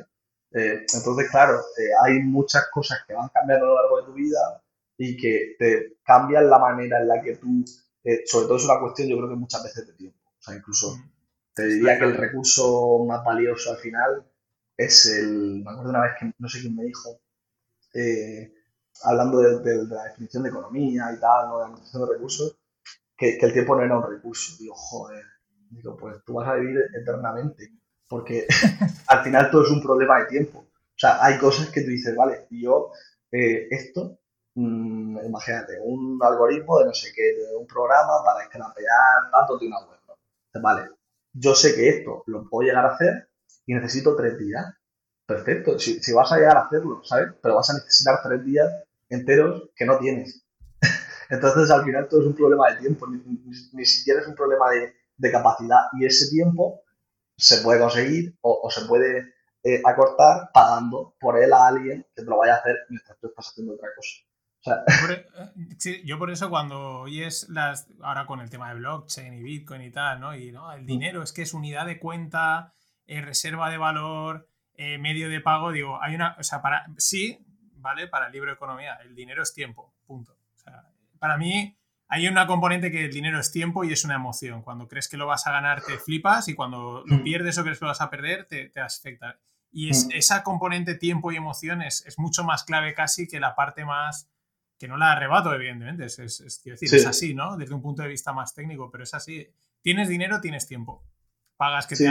Eh, 0.52 0.86
entonces, 0.94 1.32
claro, 1.32 1.62
eh, 1.78 1.90
hay 2.04 2.20
muchas 2.20 2.68
cosas 2.70 3.00
que 3.08 3.14
van 3.14 3.30
cambiando 3.30 3.66
a 3.66 3.70
lo 3.70 3.76
largo 3.76 3.98
de 4.02 4.06
tu 4.08 4.14
vida 4.14 4.62
y 4.98 5.16
que 5.16 5.56
te 5.58 6.00
cambian 6.04 6.50
la 6.50 6.60
manera 6.60 7.00
en 7.00 7.08
la 7.08 7.22
que 7.22 7.38
tú, 7.38 7.64
sobre 8.26 8.48
todo 8.48 8.58
es 8.58 8.66
una 8.66 8.80
cuestión 8.82 9.08
yo 9.08 9.18
creo 9.18 9.30
que 9.30 9.36
muchas 9.36 9.64
veces 9.64 9.88
de 9.88 9.94
tiempo, 9.94 10.20
o 10.38 10.42
sea, 10.42 10.56
incluso 10.56 10.98
te 11.54 11.66
diría 11.66 11.98
que 11.98 12.06
el 12.06 12.18
recurso 12.18 13.06
más 13.08 13.24
valioso 13.24 13.72
al 13.72 13.78
final 13.78 14.26
es 14.76 15.06
el, 15.06 15.64
me 15.64 15.72
acuerdo 15.72 15.92
una 15.92 16.02
vez 16.02 16.12
que 16.20 16.34
no 16.38 16.50
sé 16.50 16.60
quién 16.60 16.76
me 16.76 16.84
dijo, 16.84 17.22
hablando 19.04 19.40
de, 19.40 19.86
la 19.86 20.04
definición 20.06 20.44
de 20.44 20.50
economía 20.50 21.10
y 21.16 21.20
tal, 21.22 21.48
¿no? 21.48 21.56
de 21.56 21.60
la 21.60 21.66
administración 21.68 22.06
de 22.06 22.14
recursos, 22.14 22.57
que, 23.18 23.38
el 23.40 23.54
tiempo 23.54 23.76
no 23.76 23.84
era 23.84 23.98
un 23.98 24.10
recurso. 24.10 24.56
Digo, 24.60 24.76
joder, 24.76 25.26
digo, 25.70 25.98
pues 25.98 26.24
tú 26.26 26.34
vas 26.36 26.48
a 26.48 26.56
vivir 26.56 26.78
eternamente, 26.94 27.72
porque 28.08 28.48
al 29.08 29.24
final 29.24 29.52
todo 29.52 29.64
es 29.64 29.72
un 29.72 29.82
problema 29.82 30.20
de 30.20 30.26
tiempo. 30.28 30.60
O 30.60 31.00
sea, 31.00 31.24
hay 31.24 31.38
cosas 31.38 31.70
que 31.70 31.82
tú 31.82 31.90
dices, 31.90 32.16
vale, 32.16 32.48
yo 32.50 32.92
eh, 33.32 33.68
esto, 33.72 34.20
mm, 34.56 35.26
imagínate, 35.26 35.80
un 35.82 36.20
algoritmo 36.22 36.80
de 36.80 36.86
no 36.86 36.94
sé 36.94 37.12
qué, 37.16 37.36
de 37.36 37.56
un 37.56 37.68
programa 37.68 38.24
para 38.24 38.44
escrapear 38.44 39.32
datos 39.32 39.60
de 39.60 39.68
una 39.68 39.80
web. 39.80 39.98
vale, 40.62 40.90
yo 41.34 41.54
sé 41.54 41.76
que 41.76 41.90
esto 41.90 42.24
lo 42.28 42.50
puedo 42.50 42.68
llegar 42.68 42.86
a 42.86 42.94
hacer 42.96 43.30
y 43.66 43.74
necesito 43.74 44.16
tres 44.16 44.38
días. 44.38 44.66
Perfecto, 45.26 45.78
si, 45.78 46.02
si 46.02 46.14
vas 46.14 46.32
a 46.32 46.38
llegar 46.38 46.58
a 46.58 46.62
hacerlo, 46.62 47.04
¿sabes? 47.04 47.34
Pero 47.42 47.56
vas 47.56 47.70
a 47.70 47.74
necesitar 47.74 48.22
tres 48.24 48.44
días 48.46 48.68
enteros 49.10 49.70
que 49.76 49.86
no 49.86 50.00
tienes. 50.00 50.47
Entonces, 51.30 51.70
al 51.72 51.84
final 51.84 52.08
todo 52.08 52.22
es 52.22 52.28
un 52.28 52.36
problema 52.36 52.72
de 52.72 52.78
tiempo, 52.78 53.08
ni, 53.08 53.86
siquiera 53.86 54.22
es 54.22 54.28
un 54.28 54.36
problema 54.36 54.66
de, 54.72 55.32
capacidad. 55.32 55.82
Y 56.00 56.06
ese 56.06 56.30
tiempo 56.30 56.82
se 57.36 57.62
puede 57.62 57.80
conseguir 57.80 58.38
o, 58.42 58.70
se 58.70 58.86
puede 58.86 59.34
eh, 59.64 59.82
acortar 59.86 60.50
pagando 60.54 61.16
por 61.20 61.38
él 61.38 61.52
a 61.54 61.68
alguien 61.68 62.06
que 62.16 62.24
te 62.24 62.30
lo 62.30 62.38
vaya 62.38 62.56
a 62.56 62.58
hacer 62.58 62.76
mientras 62.90 63.18
tú 63.20 63.28
estás 63.28 63.50
haciendo 63.50 63.74
otra 63.74 63.90
cosa. 63.96 64.12
E, 65.86 66.04
yo 66.06 66.20
por 66.20 66.30
eso 66.30 66.50
cuando 66.50 67.02
oyes 67.02 67.48
las, 67.48 67.88
ahora 68.02 68.26
con 68.26 68.42
el 68.42 68.50
tema 68.50 68.70
de 68.70 68.76
blockchain 68.76 69.34
y 69.34 69.44
Bitcoin 69.44 69.82
y 69.82 69.92
tal, 69.92 70.20
¿no? 70.20 70.36
Y 70.36 70.52
¿no? 70.52 70.72
el 70.74 70.82
mm. 70.82 70.86
dinero 70.86 71.24
es 71.24 71.32
que 71.32 71.44
es 71.44 71.54
unidad 71.54 71.86
de 71.86 72.00
cuenta, 72.00 72.74
eh, 73.06 73.22
reserva 73.22 73.70
de 73.70 73.78
valor, 73.78 74.50
eh, 74.74 74.98
medio 74.98 75.30
de 75.30 75.40
pago, 75.40 75.72
digo, 75.72 76.02
hay 76.02 76.16
una, 76.16 76.36
o 76.38 76.44
sea, 76.44 76.62
para, 76.62 76.86
sí, 76.98 77.46
¿vale? 77.76 78.08
Para 78.08 78.28
el 78.28 78.34
libro 78.34 78.50
de 78.50 78.56
economía, 78.56 78.96
el 78.96 79.16
dinero 79.16 79.42
es 79.44 79.54
tiempo, 79.54 79.94
punto 80.06 80.38
para 81.20 81.38
mí 81.38 81.78
hay 82.10 82.28
una 82.28 82.48
componente 82.48 82.92
que 82.92 83.06
el 83.06 83.12
dinero 83.12 83.40
es 83.40 83.52
tiempo 83.52 83.84
y 83.84 83.92
es 83.92 84.06
una 84.06 84.16
emoción. 84.16 84.62
Cuando 84.62 84.88
crees 84.88 85.10
que 85.10 85.18
lo 85.18 85.28
vas 85.28 85.46
a 85.46 85.52
ganar 85.52 85.82
te 85.82 85.98
flipas 85.98 86.48
y 86.48 86.56
cuando 86.56 87.04
lo 87.06 87.18
mm. 87.18 87.24
pierdes 87.24 87.58
o 87.58 87.64
crees 87.64 87.80
que 87.80 87.86
lo 87.86 87.90
vas 87.90 88.02
a 88.02 88.10
perder 88.10 88.46
te, 88.46 88.72
afecta. 88.80 89.40
Y 89.72 89.90
es, 89.90 90.08
mm. 90.08 90.12
esa 90.14 90.44
componente 90.44 90.96
tiempo 90.96 91.32
y 91.32 91.36
emoción 91.36 91.82
es, 91.82 92.06
mucho 92.18 92.44
más 92.44 92.64
clave 92.64 92.94
casi 92.94 93.28
que 93.28 93.40
la 93.40 93.56
parte 93.56 93.84
más 93.84 94.30
que 94.80 94.88
no 94.88 94.96
la 94.96 95.12
arrebato, 95.12 95.54
evidentemente. 95.54 96.06
Es, 96.06 96.18
decir, 96.18 96.78
es 96.82 97.06
así, 97.06 97.34
¿no? 97.34 97.58
Desde 97.58 97.74
un 97.74 97.82
punto 97.82 98.04
de 98.04 98.10
vista 98.10 98.32
más 98.32 98.54
técnico, 98.54 98.90
pero 98.90 99.04
es 99.04 99.14
así. 99.14 99.50
Tienes 99.82 100.08
dinero, 100.08 100.40
tienes 100.40 100.68
tiempo. 100.68 101.04
Pagas 101.58 101.88
que, 101.88 101.96
te, 101.96 102.06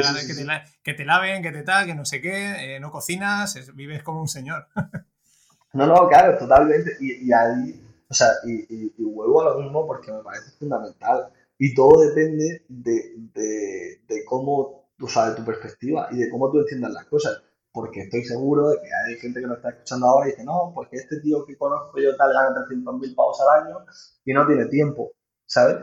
que, 0.82 0.94
te, 0.94 1.04
laven, 1.04 1.40
que 1.40 1.52
te 1.52 1.62
tal, 1.62 1.86
que 1.86 1.94
no 1.94 2.04
sé 2.04 2.20
qué, 2.20 2.74
eh, 2.74 2.80
no 2.80 2.90
cocinas, 2.90 3.72
vives 3.74 4.02
como 4.02 4.20
un 4.20 4.26
señor. 4.26 4.66
no, 5.72 5.86
no, 5.86 6.09
claro, 6.09 6.36
totalmente. 6.36 6.96
Y, 6.98 7.28
y 7.28 7.32
ahí 7.32 7.86
o 8.09 8.14
sea, 8.14 8.28
y, 8.44 8.92
vuelvo 9.02 9.40
a 9.42 9.50
lo 9.50 9.61
mismo 9.61 9.86
porque 9.86 10.12
me 10.12 10.22
parece 10.22 10.50
fundamental. 10.59 11.32
Y 11.59 11.74
todo 11.74 12.00
depende 12.00 12.64
de, 12.68 14.00
de, 14.07 14.24
cómo, 14.26 14.90
o 15.00 15.09
sea, 15.09 15.30
de 15.30 15.36
tu 15.36 15.44
perspectiva 15.44 16.09
y 16.11 16.18
de 16.18 16.30
cómo 16.30 16.50
tú 16.50 16.61
entiendas 16.61 16.92
las 16.92 17.07
cosas. 17.07 17.42
Porque 17.72 18.02
estoy 18.02 18.24
seguro 18.24 18.70
de 18.70 18.76
que 18.76 18.88
hay 18.88 19.16
gente 19.18 19.40
que 19.40 19.46
nos 19.46 19.59
está 19.59 19.70
escuchando 19.70 20.07
ahora 20.07 20.28
y 20.28 20.30
dice, 20.30 20.44
no, 20.44 20.72
porque 20.74 20.96
este 20.96 21.20
tío 21.20 21.44
que 21.44 21.59
conozco 21.59 21.98
yo 21.98 22.16
tal 22.16 22.32
gana 22.32 22.66
300.000 22.66 23.14
pavos 23.14 23.38
al 23.40 23.64
año 23.64 23.84
y 24.24 24.32
no 24.32 24.46
tiene 24.46 24.66
tiempo, 24.66 25.12
¿sabes? 25.44 25.76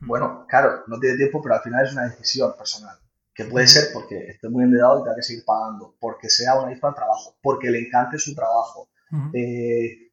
Bueno, 0.00 0.46
claro, 0.48 0.84
no 0.86 0.98
tiene 0.98 1.16
tiempo, 1.16 1.42
pero 1.42 1.56
al 1.56 1.62
final 1.62 1.84
es 1.84 1.92
una 1.92 2.08
decisión 2.08 2.54
personal. 2.56 2.96
Que 3.34 3.44
puede 3.44 3.68
ser 3.68 3.92
porque 3.92 4.16
esté 4.26 4.48
muy 4.48 4.64
endeudado 4.64 5.00
y 5.00 5.02
tenga 5.04 5.16
que 5.16 5.22
seguir 5.22 5.44
pagando, 5.44 5.94
porque 6.00 6.28
sea 6.28 6.60
una 6.60 6.72
hija 6.72 6.88
al 6.88 6.94
trabajo, 6.94 7.36
porque 7.40 7.70
le 7.70 7.86
encante 7.86 8.18
su 8.18 8.34
trabajo, 8.34 8.88
eh, 9.32 10.07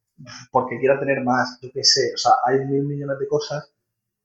porque 0.50 0.78
quiera 0.78 0.98
tener 0.98 1.22
más, 1.22 1.58
yo 1.60 1.70
qué 1.72 1.84
sé, 1.84 2.12
o 2.14 2.16
sea, 2.16 2.32
hay 2.44 2.60
mil 2.60 2.84
millones 2.84 3.18
de 3.18 3.28
cosas 3.28 3.70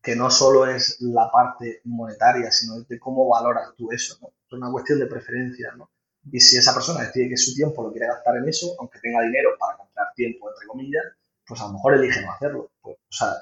que 0.02 0.16
no 0.16 0.32
solo 0.32 0.66
es 0.66 1.00
la 1.02 1.30
parte 1.32 1.82
monetaria, 1.84 2.52
sino 2.52 2.82
de 2.82 3.00
cómo 3.00 3.28
valoras 3.30 3.76
tú 3.78 3.92
eso, 3.92 4.18
¿no? 4.22 4.30
Es 4.48 4.54
una 4.54 4.72
cuestión 4.72 5.00
de 5.00 5.06
preferencia, 5.06 5.74
¿no? 5.78 5.92
Y 6.32 6.40
si 6.40 6.58
esa 6.58 6.74
persona 6.74 7.02
decide 7.02 7.30
que 7.30 7.38
su 7.38 7.54
tiempo 7.54 7.84
lo 7.84 7.92
quiere 7.92 8.08
gastar 8.08 8.38
en 8.38 8.48
eso, 8.48 8.76
aunque 8.80 9.00
tenga 9.00 9.22
dinero 9.22 9.52
para 9.60 9.78
comprar 9.78 10.08
tiempo, 10.16 10.50
entre 10.50 10.68
comillas, 10.68 11.04
pues 11.46 11.62
a 11.62 11.68
lo 11.68 11.74
mejor 11.74 11.96
elige 11.96 12.22
no 12.22 12.32
hacerlo. 12.32 12.72
Pues, 12.82 12.98
o 12.98 13.14
sea, 13.14 13.34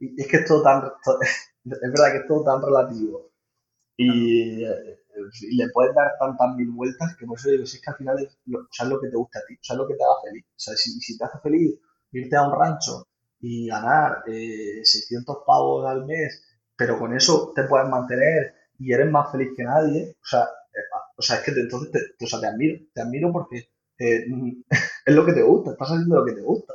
es 0.00 0.26
que 0.26 0.38
todo 0.40 0.62
tan, 0.62 0.82
es 1.20 1.80
verdad 1.80 2.12
que 2.12 2.18
es 2.18 2.26
todo 2.26 2.44
tan 2.44 2.62
relativo. 2.62 3.30
Y, 3.96 4.64
y 5.40 5.56
le 5.56 5.68
puedes 5.70 5.94
dar 5.94 6.12
tantas 6.18 6.54
mil 6.56 6.70
vueltas 6.70 7.16
que 7.16 7.26
por 7.26 7.38
eso 7.38 7.50
digo, 7.50 7.66
si 7.66 7.76
es 7.76 7.82
que 7.82 7.90
al 7.90 7.96
final 7.96 8.18
es 8.18 8.38
lo, 8.46 8.60
lo 8.60 9.00
que 9.00 9.08
te 9.08 9.16
gusta 9.16 9.38
a 9.38 9.42
ti, 9.46 9.58
o 9.70 9.76
lo 9.76 9.88
que 9.88 9.94
te 9.94 10.04
haga 10.04 10.14
feliz. 10.24 10.44
O 10.44 10.58
sea, 10.58 10.74
si, 10.76 11.18
te 11.18 11.24
hace 11.24 11.38
feliz 11.42 11.74
irte 12.12 12.36
a 12.36 12.46
un 12.46 12.58
rancho 12.58 13.06
y 13.40 13.68
ganar 13.68 14.22
600 14.26 15.36
eh, 15.36 15.38
pavos 15.46 15.86
al 15.86 16.04
mes, 16.06 16.42
pero 16.76 16.98
con 16.98 17.14
eso 17.14 17.52
te 17.54 17.64
puedes 17.64 17.88
mantener 17.88 18.54
y 18.78 18.92
eres 18.92 19.10
más 19.10 19.30
feliz 19.32 19.50
que 19.56 19.64
nadie, 19.64 20.16
o 20.22 20.26
sea, 20.26 20.42
eh, 20.42 20.80
o 21.16 21.22
sea 21.22 21.36
es 21.36 21.42
que 21.42 21.50
entonces 21.52 21.90
te, 21.90 22.24
o 22.24 22.28
sea, 22.28 22.40
te 22.40 22.46
admiro, 22.46 22.84
te 22.92 23.00
admiro 23.02 23.32
porque 23.32 23.68
eh, 23.98 24.26
es 25.06 25.14
lo 25.14 25.24
que 25.24 25.32
te 25.32 25.42
gusta, 25.42 25.72
estás 25.72 25.88
haciendo 25.90 26.16
lo 26.16 26.24
que 26.24 26.32
te 26.32 26.42
gusta. 26.42 26.74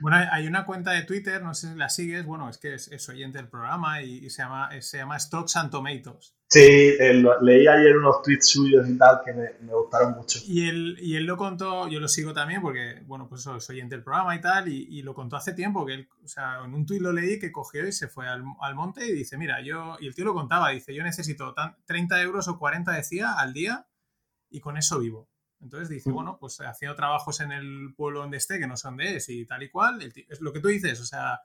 Bueno, 0.00 0.18
hay 0.30 0.46
una 0.46 0.64
cuenta 0.64 0.92
de 0.92 1.02
Twitter, 1.02 1.42
no 1.42 1.54
sé 1.54 1.68
si 1.72 1.74
la 1.74 1.88
sigues, 1.88 2.24
bueno, 2.24 2.48
es 2.48 2.58
que 2.58 2.74
es, 2.74 3.08
oyente 3.08 3.38
del 3.38 3.48
programa 3.48 4.02
y, 4.02 4.30
se, 4.30 4.42
llama, 4.42 4.70
se 4.80 4.98
llama 4.98 5.18
Stocks 5.18 5.56
and 5.56 5.70
Tomatoes. 5.70 6.36
Sí, 6.48 6.94
leí 7.42 7.66
ayer 7.66 7.96
unos 7.96 8.22
tweets 8.22 8.48
suyos 8.48 8.88
y 8.88 8.96
tal 8.96 9.20
que 9.24 9.32
me, 9.32 9.72
gustaron 9.72 10.12
mucho. 10.12 10.38
Y 10.46 10.68
él, 10.68 10.96
y 11.00 11.16
él 11.16 11.24
lo 11.24 11.36
contó, 11.36 11.88
yo 11.88 11.98
lo 11.98 12.06
sigo 12.06 12.32
también 12.32 12.62
porque, 12.62 13.02
bueno, 13.06 13.28
pues 13.28 13.42
soy 13.42 13.58
oyente 13.68 13.96
del 13.96 14.04
programa 14.04 14.36
y 14.36 14.40
tal, 14.40 14.68
y, 14.68 15.02
lo 15.02 15.12
contó 15.12 15.36
hace 15.36 15.54
tiempo, 15.54 15.84
que 15.84 15.94
él, 15.94 16.08
o 16.24 16.28
sea, 16.28 16.60
en 16.64 16.72
un 16.72 16.86
tweet 16.86 17.00
lo 17.00 17.12
leí 17.12 17.38
que 17.40 17.50
cogió 17.50 17.86
y 17.86 17.92
se 17.92 18.08
fue 18.08 18.28
al, 18.28 18.44
monte 18.74 19.06
y 19.06 19.12
dice, 19.12 19.36
mira, 19.36 19.60
yo, 19.60 19.96
y 19.98 20.06
el 20.06 20.14
tío 20.14 20.24
lo 20.24 20.34
contaba, 20.34 20.70
dice, 20.70 20.94
yo 20.94 21.02
necesito 21.02 21.54
30 21.84 22.22
euros 22.22 22.46
o 22.46 22.58
40, 22.58 22.92
decía, 22.92 23.32
al 23.32 23.52
día 23.52 23.88
y 24.48 24.60
con 24.60 24.76
eso 24.76 25.00
vivo. 25.00 25.28
Entonces 25.60 25.88
dice, 25.88 26.10
bueno, 26.10 26.36
pues 26.38 26.60
haciendo 26.60 26.94
trabajos 26.94 27.40
en 27.40 27.52
el 27.52 27.94
pueblo 27.96 28.20
donde 28.20 28.36
esté, 28.36 28.58
que 28.58 28.66
no 28.66 28.76
son 28.76 28.96
de 28.96 29.16
es 29.16 29.28
y 29.28 29.46
tal 29.46 29.62
y 29.62 29.70
cual, 29.70 30.00
es 30.02 30.40
lo 30.40 30.52
que 30.52 30.60
tú 30.60 30.68
dices, 30.68 31.00
o 31.00 31.06
sea, 31.06 31.40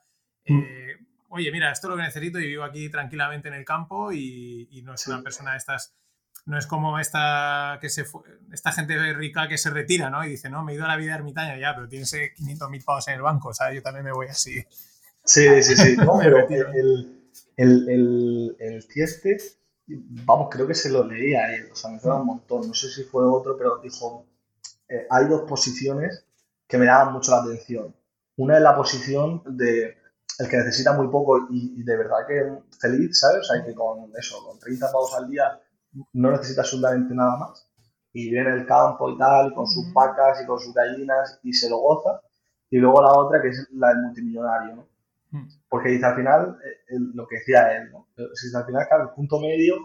eh, 0.46 0.98
oye, 1.30 1.52
mira, 1.52 1.72
esto 1.72 1.88
es 1.88 1.92
lo 1.92 1.98
que 1.98 2.04
necesito 2.04 2.40
y 2.40 2.48
vivo 2.48 2.64
aquí 2.64 2.90
tranquilamente 2.90 3.48
en 3.48 3.54
el 3.54 3.66
campo 3.66 4.12
y, 4.12 4.82
no 4.84 4.94
es 4.94 5.08
una 5.08 5.22
persona 5.22 5.52
de 5.52 5.58
estas 5.58 5.96
no 6.44 6.58
es 6.58 6.66
como 6.66 6.98
esta, 6.98 7.78
que 7.80 7.90
se 7.90 8.04
esta 8.52 8.72
gente 8.72 9.14
rica 9.14 9.48
que 9.48 9.60
se 9.60 9.70
retira, 9.70 10.10
¿no? 10.10 10.26
Y 10.26 10.30
dice, 10.30 10.50
no, 10.50 10.64
me 10.64 10.72
he 10.72 10.76
ido 10.76 10.86
a 10.86 10.88
la 10.88 10.98
vida 10.98 11.14
ermitaña 11.14 11.56
ya, 11.60 11.76
pero 11.76 11.88
tienes 11.88 12.12
500.000 12.12 12.84
pavos 12.84 13.08
en 13.10 13.14
el 13.14 13.22
banco, 13.22 13.54
¿sabes? 13.54 13.76
Yo 13.76 13.84
también 13.84 14.06
me 14.06 14.12
voy 14.12 14.28
así. 14.28 14.66
Sí, 15.24 15.62
sí, 15.62 15.76
sí. 15.76 15.96
No, 15.98 16.18
pero 16.20 16.48
el, 16.50 17.32
el, 17.58 17.90
el, 17.90 18.56
el 18.60 18.88
Tieste, 18.88 19.38
vamos, 19.88 20.50
creo 20.52 20.68
que 20.68 20.76
se 20.76 20.90
lo 20.90 21.06
leía 21.06 21.42
a 21.46 21.56
él, 21.56 21.70
o 21.72 21.76
sea, 21.76 21.92
me 21.92 22.00
suena 22.00 22.18
un 22.18 22.28
montón. 22.28 22.68
No 22.68 22.74
sé 22.74 22.90
si 22.90 23.04
fue 23.04 23.24
otro, 23.24 23.58
pero 23.58 23.80
dijo, 23.80 24.26
eh, 24.88 25.08
hay 25.10 25.26
dos 25.28 25.42
posiciones 25.44 26.26
que 26.68 26.78
me 26.78 26.86
daban 26.86 27.14
mucho 27.14 27.32
la 27.32 27.42
atención. 27.42 27.96
Una 28.38 28.58
es 28.58 28.64
la 28.64 28.76
posición 28.76 29.44
de 29.46 29.98
el 30.40 30.50
que 30.50 30.58
necesita 30.58 30.94
muy 30.94 31.08
poco 31.10 31.48
y, 31.52 31.84
de 31.84 31.98
verdad 31.98 32.26
que 32.28 32.52
feliz, 32.80 33.20
¿sabes? 33.20 33.40
O 33.42 33.44
sea, 33.44 33.64
que 33.64 33.76
con 33.76 34.12
eso, 34.18 34.44
con 34.46 34.58
30 34.60 34.92
pavos 34.92 35.14
al 35.16 35.30
día 35.30 35.60
no 36.14 36.32
necesita 36.32 36.62
absolutamente 36.62 37.14
nada 37.14 37.38
más. 37.38 37.68
Y 38.14 38.30
viene 38.32 38.52
el 38.52 38.66
campo 38.66 39.10
y 39.10 39.18
tal, 39.18 39.54
con 39.54 39.68
sus 39.68 39.94
vacas 39.94 40.42
y 40.42 40.46
con 40.46 40.60
sus 40.60 40.74
gallinas 40.74 41.40
y 41.44 41.54
se 41.54 41.70
lo 41.70 41.78
goza. 41.78 42.22
Y 42.70 42.78
luego 42.78 43.02
la 43.02 43.14
otra 43.14 43.42
que 43.42 43.50
es 43.50 43.68
la 43.72 43.90
del 43.90 44.04
multimillonario, 44.04 44.76
¿no? 44.78 44.88
Porque 45.70 45.90
dice 45.90 46.06
al 46.06 46.16
final, 46.16 46.58
eh, 46.64 46.96
lo 47.14 47.26
que 47.28 47.38
decía 47.38 47.78
él, 47.78 47.92
¿no? 47.92 48.08
Dice 48.18 48.58
al 48.58 48.66
final, 48.66 48.86
claro, 48.88 49.04
el 49.04 49.16
punto 49.16 49.40
medio, 49.40 49.76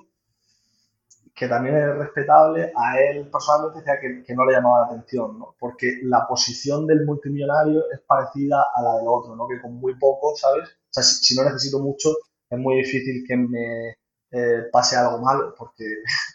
que 1.35 1.47
también 1.47 1.77
es 1.77 1.97
respetable, 1.97 2.73
a 2.75 2.99
él 2.99 3.29
personalmente 3.31 3.81
decía 3.81 4.01
que, 4.01 4.25
que, 4.25 4.35
no 4.35 4.45
le 4.45 4.55
llamaba 4.55 4.81
la 4.81 4.87
atención, 4.87 5.39
¿no? 5.39 5.55
Porque 5.59 6.01
la 6.03 6.27
posición 6.27 6.87
del 6.87 7.05
multimillonario 7.05 7.85
es 7.93 8.01
parecida 8.07 8.65
a 8.75 8.83
la 8.83 8.97
del 8.97 9.07
otro, 9.07 9.37
¿no? 9.37 9.47
Que 9.47 9.61
con 9.61 9.75
muy 9.75 9.95
poco, 9.99 10.35
¿sabes? 10.35 10.69
O 10.69 10.89
sea, 10.91 11.03
si, 11.03 11.23
si 11.23 11.37
no 11.37 11.45
necesito 11.45 11.79
mucho, 11.79 12.11
es 12.51 12.59
muy 12.59 12.77
difícil 12.77 13.25
que 13.27 13.37
me 13.37 13.97
eh, 14.31 14.65
pase 14.73 14.97
algo 14.97 15.19
malo, 15.19 15.55
porque 15.57 15.85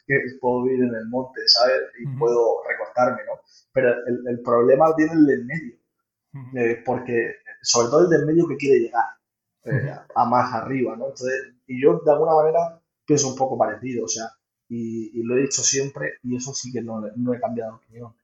puedo 0.41 0.63
vivir 0.63 0.83
en 0.83 0.95
el 0.95 1.07
monte, 1.09 1.41
¿sabes? 1.47 1.81
Y 1.99 2.07
puedo 2.17 2.63
recortarme, 2.67 3.21
¿no? 3.25 3.41
Pero 3.73 3.89
el, 4.07 4.27
el 4.27 4.41
problema 4.41 4.93
viene 4.95 5.13
el 5.13 5.25
del 5.25 5.45
medio, 5.45 5.75
eh, 6.55 6.81
porque 6.85 7.35
sobre 7.61 7.89
todo 7.89 8.03
el 8.03 8.09
del 8.09 8.25
medio 8.25 8.47
que 8.47 8.57
quiere 8.57 8.79
llegar 8.79 9.05
eh, 9.63 9.93
a 10.15 10.25
más 10.25 10.53
arriba, 10.53 10.95
¿no? 10.95 11.09
Entonces, 11.09 11.53
y 11.67 11.81
yo 11.81 12.01
de 12.03 12.11
alguna 12.11 12.35
manera 12.35 12.81
pienso 13.05 13.29
un 13.29 13.35
poco 13.35 13.57
parecido, 13.57 14.05
o 14.05 14.07
sea, 14.07 14.25
y, 14.67 15.21
lo 15.23 15.37
he 15.37 15.41
dicho 15.41 15.61
siempre, 15.61 16.13
y 16.23 16.35
eso 16.37 16.53
sí 16.53 16.71
que 16.71 16.81
no, 16.81 17.01
no 17.15 17.33
he 17.33 17.39
cambiado 17.39 17.71
de 17.71 17.77
opinión. 17.77 18.15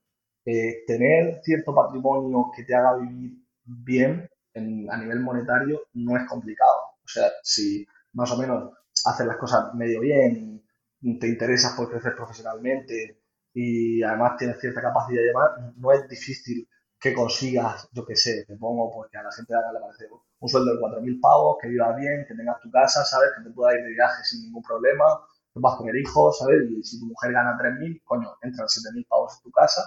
tener 0.86 1.40
cierto 1.44 1.74
patrimonio 1.74 2.50
que 2.56 2.64
te 2.64 2.74
haga 2.74 2.96
vivir 2.96 3.38
bien 3.64 4.28
en, 4.54 4.90
a 4.90 4.96
nivel 4.96 5.20
monetario 5.20 5.82
no 5.94 6.16
es 6.16 6.26
complicado. 6.28 6.78
O 7.04 7.08
sea, 7.08 7.30
si 7.42 7.86
más 8.14 8.30
o 8.32 8.38
menos 8.38 8.72
hacer 9.04 9.26
las 9.26 9.36
cosas 9.36 9.74
medio 9.74 10.00
bien, 10.00 10.62
te 11.00 11.28
interesas 11.28 11.74
por 11.76 11.90
crecer 11.90 12.14
profesionalmente 12.16 13.18
y 13.54 14.02
además 14.02 14.36
tienes 14.36 14.60
cierta 14.60 14.82
capacidad 14.82 15.22
de 15.22 15.28
llamar, 15.28 15.72
no 15.76 15.92
es 15.92 16.08
difícil 16.08 16.67
que 17.00 17.14
consigas, 17.14 17.88
yo 17.92 18.04
qué 18.04 18.16
sé, 18.16 18.44
te 18.46 18.56
pongo 18.56 18.90
porque 18.92 19.18
a 19.18 19.22
la 19.22 19.32
gente 19.32 19.54
le 19.54 19.80
parece 19.80 20.08
un 20.40 20.48
sueldo 20.48 20.74
de 20.74 20.80
4.000 20.80 21.20
pavos, 21.20 21.56
que 21.60 21.68
vivas 21.68 21.96
bien, 21.96 22.24
que 22.26 22.34
tengas 22.34 22.60
tu 22.60 22.70
casa, 22.70 23.04
¿sabes? 23.04 23.30
Que 23.36 23.44
te 23.44 23.50
puedas 23.50 23.76
ir 23.76 23.84
de 23.84 23.90
viaje 23.90 24.24
sin 24.24 24.42
ningún 24.42 24.62
problema, 24.62 25.04
que 25.52 25.60
vas 25.60 25.74
a 25.74 25.78
tener 25.78 25.96
hijos, 25.96 26.38
¿sabes? 26.38 26.62
Y 26.70 26.82
si 26.82 26.98
tu 26.98 27.06
mujer 27.06 27.32
gana 27.32 27.56
3.000, 27.58 28.02
coño, 28.04 28.36
entran 28.42 28.66
7.000 28.66 29.06
pavos 29.08 29.36
en 29.36 29.42
tu 29.42 29.50
casa 29.52 29.82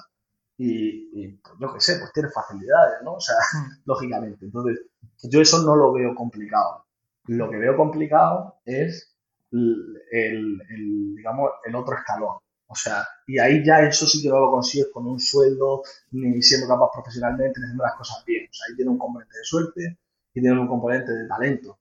y, 0.58 1.10
y 1.14 1.28
pues, 1.38 1.56
yo 1.60 1.74
qué 1.74 1.80
sé, 1.80 2.00
pues 2.00 2.14
tienes 2.14 2.34
facilidades, 2.34 3.02
¿no? 3.04 3.16
O 3.16 3.20
sea, 3.20 3.36
hmm. 3.36 3.82
lógicamente. 3.86 4.46
Entonces, 4.46 4.80
yo 5.24 5.42
eso 5.42 5.64
no 5.64 5.76
lo 5.76 5.92
veo 5.92 6.14
complicado. 6.16 6.86
Lo 7.26 7.50
que 7.50 7.58
veo 7.58 7.76
complicado 7.76 8.60
es 8.66 9.16
el, 9.52 10.62
digamos, 11.16 11.52
el 11.66 11.76
otro 11.76 11.96
escalón. 11.96 12.38
O 12.72 12.76
sea, 12.76 13.06
y 13.28 13.38
ahí 13.38 13.66
ya 13.66 13.82
eso 13.82 14.08
sí 14.08 14.22
que 14.22 14.30
no 14.30 14.40
lo 14.40 14.52
consigues 14.52 14.88
con 14.94 15.06
un 15.06 15.20
sueldo, 15.20 15.84
ni 16.12 16.42
siendo 16.42 16.70
capaz 16.70 16.90
profesionalmente, 16.94 17.60
ni 17.60 17.66
haciendo 17.66 17.84
las 17.84 17.96
cosas 17.96 18.24
bien. 18.26 18.48
O 18.50 18.54
sea, 18.54 18.66
ahí 18.70 18.76
tiene 18.78 18.92
un 18.92 18.98
componente 18.98 19.38
de 19.38 19.44
suerte 19.44 20.00
y 20.34 20.42
tiene 20.42 20.58
un 20.58 20.70
componente 20.70 21.12
de 21.12 21.28
talento. 21.28 21.80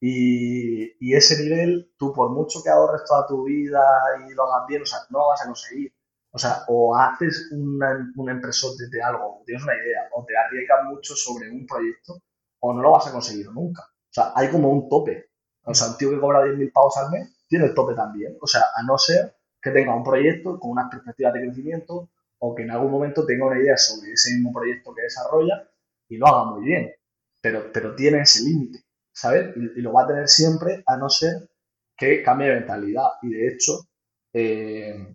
Y, 0.00 0.96
y, 0.98 1.14
ese 1.14 1.40
nivel, 1.44 1.92
tú 1.96 2.12
por 2.12 2.30
mucho 2.30 2.60
que 2.60 2.70
ahorres 2.70 3.04
toda 3.06 3.24
tu 3.28 3.44
vida 3.44 3.80
y 4.28 4.34
lo 4.34 4.42
hagas 4.52 4.66
bien, 4.66 4.82
o 4.82 4.86
sea, 4.86 4.98
no 5.10 5.28
vas 5.28 5.42
a 5.42 5.46
conseguir. 5.46 5.94
O 6.32 6.38
sea, 6.38 6.64
o 6.66 6.96
haces 6.96 7.50
una, 7.52 8.12
un 8.16 8.30
empresote 8.30 8.88
de 8.90 9.00
algo, 9.00 9.42
tienes 9.46 9.62
una 9.62 9.76
idea, 9.76 10.08
o 10.12 10.24
te 10.26 10.36
arriesgas 10.36 10.84
mucho 10.86 11.14
sobre 11.14 11.50
un 11.50 11.64
proyecto, 11.66 12.20
o 12.60 12.72
no 12.74 12.82
lo 12.82 12.90
vas 12.92 13.06
a 13.06 13.12
conseguir 13.12 13.46
nunca. 13.52 13.82
O 13.82 14.12
sea, 14.12 14.32
hay 14.34 14.50
como 14.50 14.70
un 14.70 14.88
tope. 14.88 15.30
O 15.64 15.72
sea, 15.72 15.88
un 15.88 15.96
tío 15.98 16.10
que 16.10 16.18
cobra 16.18 16.44
10.000 16.44 16.72
pavos 16.72 16.96
al 16.96 17.10
mes 17.12 17.30
tiene 17.48 17.66
el 17.66 17.74
tope 17.74 17.94
también. 17.94 18.36
O 18.40 18.46
sea, 18.48 18.62
a 18.74 18.82
no 18.82 18.98
ser 18.98 19.36
que 19.62 19.70
tenga 19.70 19.94
un 19.94 20.02
proyecto 20.02 20.58
con 20.58 20.72
unas 20.72 20.90
perspectivas 20.90 21.34
de 21.34 21.42
crecimiento 21.42 22.08
o 22.38 22.54
que 22.54 22.64
en 22.64 22.72
algún 22.72 22.90
momento 22.90 23.24
tenga 23.24 23.46
una 23.46 23.60
idea 23.60 23.76
sobre 23.76 24.12
ese 24.12 24.34
mismo 24.34 24.52
proyecto 24.52 24.92
que 24.92 25.02
desarrolla 25.02 25.68
y 26.08 26.16
lo 26.16 26.26
haga 26.26 26.50
muy 26.50 26.64
bien. 26.64 26.92
Pero, 27.40 27.70
pero 27.72 27.94
tiene 27.94 28.22
ese 28.22 28.42
límite, 28.42 28.84
¿sabes? 29.12 29.56
Y, 29.56 29.80
lo 29.80 29.92
va 29.92 30.02
a 30.04 30.06
tener 30.08 30.28
siempre 30.28 30.82
a 30.86 30.96
no 30.96 31.08
ser 31.08 31.48
que 31.96 32.22
cambie 32.22 32.48
de 32.48 32.54
mentalidad. 32.54 33.08
Y 33.22 33.30
de 33.30 33.48
hecho, 33.48 33.80
eh, 34.32 35.14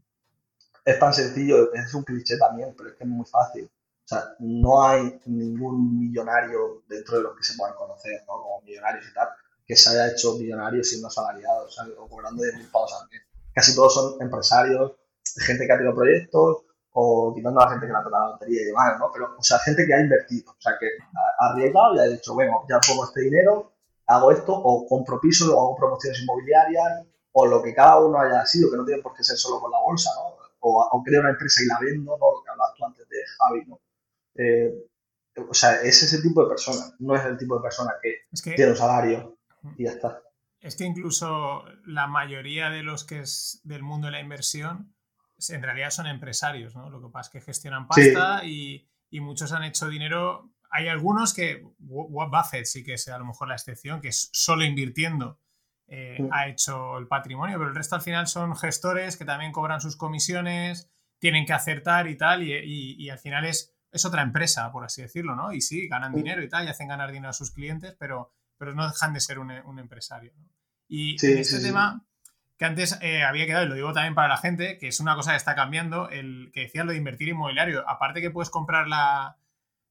es 0.86 1.00
tan 1.00 1.14
sencillo, 1.14 1.74
es 1.74 1.94
un 1.94 2.04
cliché 2.04 2.38
también, 2.38 2.74
pero 2.78 2.90
es 2.90 2.96
que 2.96 3.04
es 3.04 3.10
muy 3.10 3.26
fácil. 3.26 3.66
O 3.66 4.08
sea, 4.08 4.24
no 4.40 4.88
hay 4.88 5.20
ningún 5.26 6.00
millonario 6.00 6.84
dentro 6.88 7.18
de 7.18 7.24
los 7.24 7.36
que 7.36 7.44
se 7.44 7.58
puedan 7.58 7.76
conocer, 7.76 8.22
¿no? 8.22 8.42
Como 8.42 8.62
millonarios 8.62 9.06
y 9.10 9.14
tal, 9.14 9.28
que 9.66 9.76
se 9.76 9.90
haya 9.90 10.14
hecho 10.14 10.38
millonario 10.38 10.82
siendo 10.82 11.08
asalariado, 11.08 11.68
o, 11.98 12.08
cobrando 12.08 12.42
10.000 12.42 12.72
pavos 12.72 12.94
al 12.94 13.10
mes. 13.10 13.27
Casi 13.58 13.74
todos 13.74 13.92
son 13.92 14.22
empresarios, 14.22 14.92
gente 15.40 15.66
que 15.66 15.74
ha 15.74 15.78
tenido 15.78 15.96
proyectos, 15.96 16.58
o 16.92 17.34
quitando 17.34 17.60
a 17.60 17.66
la 17.66 17.72
gente 17.72 17.88
que 17.88 17.92
le 17.92 17.98
ha 17.98 18.04
tocado 18.04 18.26
la 18.26 18.32
lotería 18.34 18.62
y 18.62 18.66
demás, 18.66 19.00
¿no? 19.00 19.10
Pero, 19.12 19.34
o 19.36 19.42
sea, 19.42 19.58
gente 19.58 19.84
que 19.88 19.96
ha 19.96 20.00
invertido, 20.00 20.52
o 20.52 20.62
sea, 20.62 20.74
que 20.80 20.86
ha 20.86 21.50
arriesgado 21.50 21.96
y 21.96 22.00
ha 22.00 22.04
dicho, 22.04 22.36
bueno, 22.36 22.68
ya 22.70 22.80
pongo 22.88 23.06
este 23.06 23.22
dinero, 23.22 23.72
hago 24.06 24.32
esto, 24.32 24.54
o 24.54 24.86
compro 24.88 25.20
pisos, 25.20 25.50
o 25.50 25.60
hago 25.60 25.76
promociones 25.76 26.22
inmobiliarias, 26.22 27.08
o 27.32 27.48
lo 27.48 27.64
que 27.64 27.74
cada 27.74 27.98
uno 27.98 28.20
haya 28.20 28.46
sido, 28.46 28.70
que 28.70 28.78
no 28.78 28.86
tiene 28.86 29.02
por 29.02 29.16
qué 29.16 29.24
ser 29.24 29.38
solo 29.38 29.60
con 29.60 29.72
la 29.72 29.80
bolsa, 29.80 30.12
¿no? 30.18 30.38
O, 30.60 30.88
o 30.92 31.04
creo 31.04 31.22
una 31.22 31.32
empresa 31.32 31.64
y 31.64 31.66
la 31.66 31.80
vendo, 31.82 32.16
¿no? 32.16 32.32
Lo 32.32 32.44
que 32.44 32.52
hablabas 32.52 32.76
tú 32.78 32.86
antes 32.86 33.10
de 33.10 33.18
Javi, 33.40 33.66
¿no? 33.66 33.80
Eh, 34.36 34.88
o 35.50 35.54
sea, 35.56 35.82
es 35.82 36.04
ese 36.04 36.22
tipo 36.22 36.44
de 36.44 36.50
persona, 36.50 36.96
no 37.00 37.16
es 37.16 37.26
el 37.26 37.40
tipo 37.40 37.56
de 37.56 37.64
persona 37.64 37.96
que, 38.04 38.28
tiene 38.56 38.72
un 38.72 38.78
salario 38.78 39.40
y 39.78 39.86
ya 39.86 39.94
está. 39.94 40.22
Es 40.68 40.76
que 40.76 40.86
incluso 40.86 41.64
la 41.86 42.08
mayoría 42.08 42.70
de 42.70 42.84
los 42.84 43.04
que 43.04 43.20
es 43.20 43.62
del 43.64 43.84
mundo 43.84 44.08
de 44.08 44.12
la 44.12 44.20
inversión 44.20 44.94
en 45.50 45.62
realidad 45.62 45.92
son 45.92 46.08
empresarios, 46.08 46.76
¿no? 46.76 46.90
Lo 46.90 47.02
que 47.02 47.12
pasa 47.12 47.30
es 47.30 47.34
que 47.34 47.46
gestionan 47.46 47.88
pasta 47.88 48.44
y, 48.44 48.90
muchos 49.12 49.52
han 49.52 49.64
hecho 49.64 49.88
dinero. 49.88 50.52
Hay 50.70 50.88
algunos 50.88 51.34
que, 51.34 51.64
Buffett 51.78 52.66
sí 52.66 52.84
que 52.84 52.94
es 52.94 53.08
a 53.08 53.18
lo 53.18 53.26
mejor 53.26 53.48
la 53.48 53.56
excepción, 53.56 54.02
que 54.02 54.10
es 54.10 54.30
solo 54.34 54.64
invirtiendo 54.64 55.40
eh, 55.90 56.18
ha 56.32 56.50
hecho 56.50 56.98
el 56.98 57.08
patrimonio, 57.08 57.58
pero 57.58 57.70
el 57.70 57.76
resto 57.76 57.96
al 57.96 58.02
final 58.02 58.28
son 58.28 58.56
gestores 58.58 59.16
que 59.16 59.24
también 59.24 59.54
cobran 59.54 59.80
sus 59.80 59.96
comisiones, 59.96 60.92
tienen 61.20 61.46
que 61.46 61.54
acertar 61.54 62.08
y 62.08 62.18
tal, 62.18 62.44
y 62.44 63.10
al 63.10 63.20
final 63.20 63.46
es 63.46 63.78
es 63.92 64.06
otra 64.06 64.22
empresa, 64.22 64.72
por 64.72 64.84
así 64.84 65.02
decirlo, 65.02 65.36
¿no? 65.36 65.52
Y 65.52 65.62
sí, 65.62 65.88
ganan 65.88 66.14
dinero 66.14 66.44
y 66.44 66.50
tal, 66.50 66.66
y 66.66 66.70
hacen 66.70 66.88
ganar 66.88 67.12
dinero 67.12 67.30
a 67.30 67.34
sus 67.34 67.52
clientes, 67.52 67.96
pero, 68.00 68.34
pero 68.58 68.74
no 68.74 68.88
dejan 68.88 69.14
de 69.14 69.20
ser 69.20 69.40
un, 69.40 69.52
empresario. 69.80 70.34
¿no? 70.38 70.50
Y 70.88 71.16
en 71.26 71.38
este 71.38 71.60
tema, 71.60 72.06
que 72.58 72.66
antes 72.66 72.98
eh, 73.02 73.24
había 73.24 73.46
quedado, 73.46 73.66
y 73.66 73.70
lo 73.70 73.76
digo 73.76 73.94
también 73.94 74.16
para 74.16 74.28
la 74.28 74.38
gente, 74.38 74.78
que 74.78 74.88
es 74.88 75.00
una 75.00 75.16
cosa 75.16 75.32
que 75.32 75.38
está 75.38 75.56
cambiando, 75.56 76.10
el 76.10 76.50
que 76.54 76.62
decías 76.62 76.86
lo 76.86 76.92
de 76.92 76.98
invertir 76.98 77.28
inmobiliario, 77.30 77.88
aparte 77.88 78.22
que 78.22 78.32
puedes 78.32 78.50
comprar 78.50 78.88
la, 78.88 79.38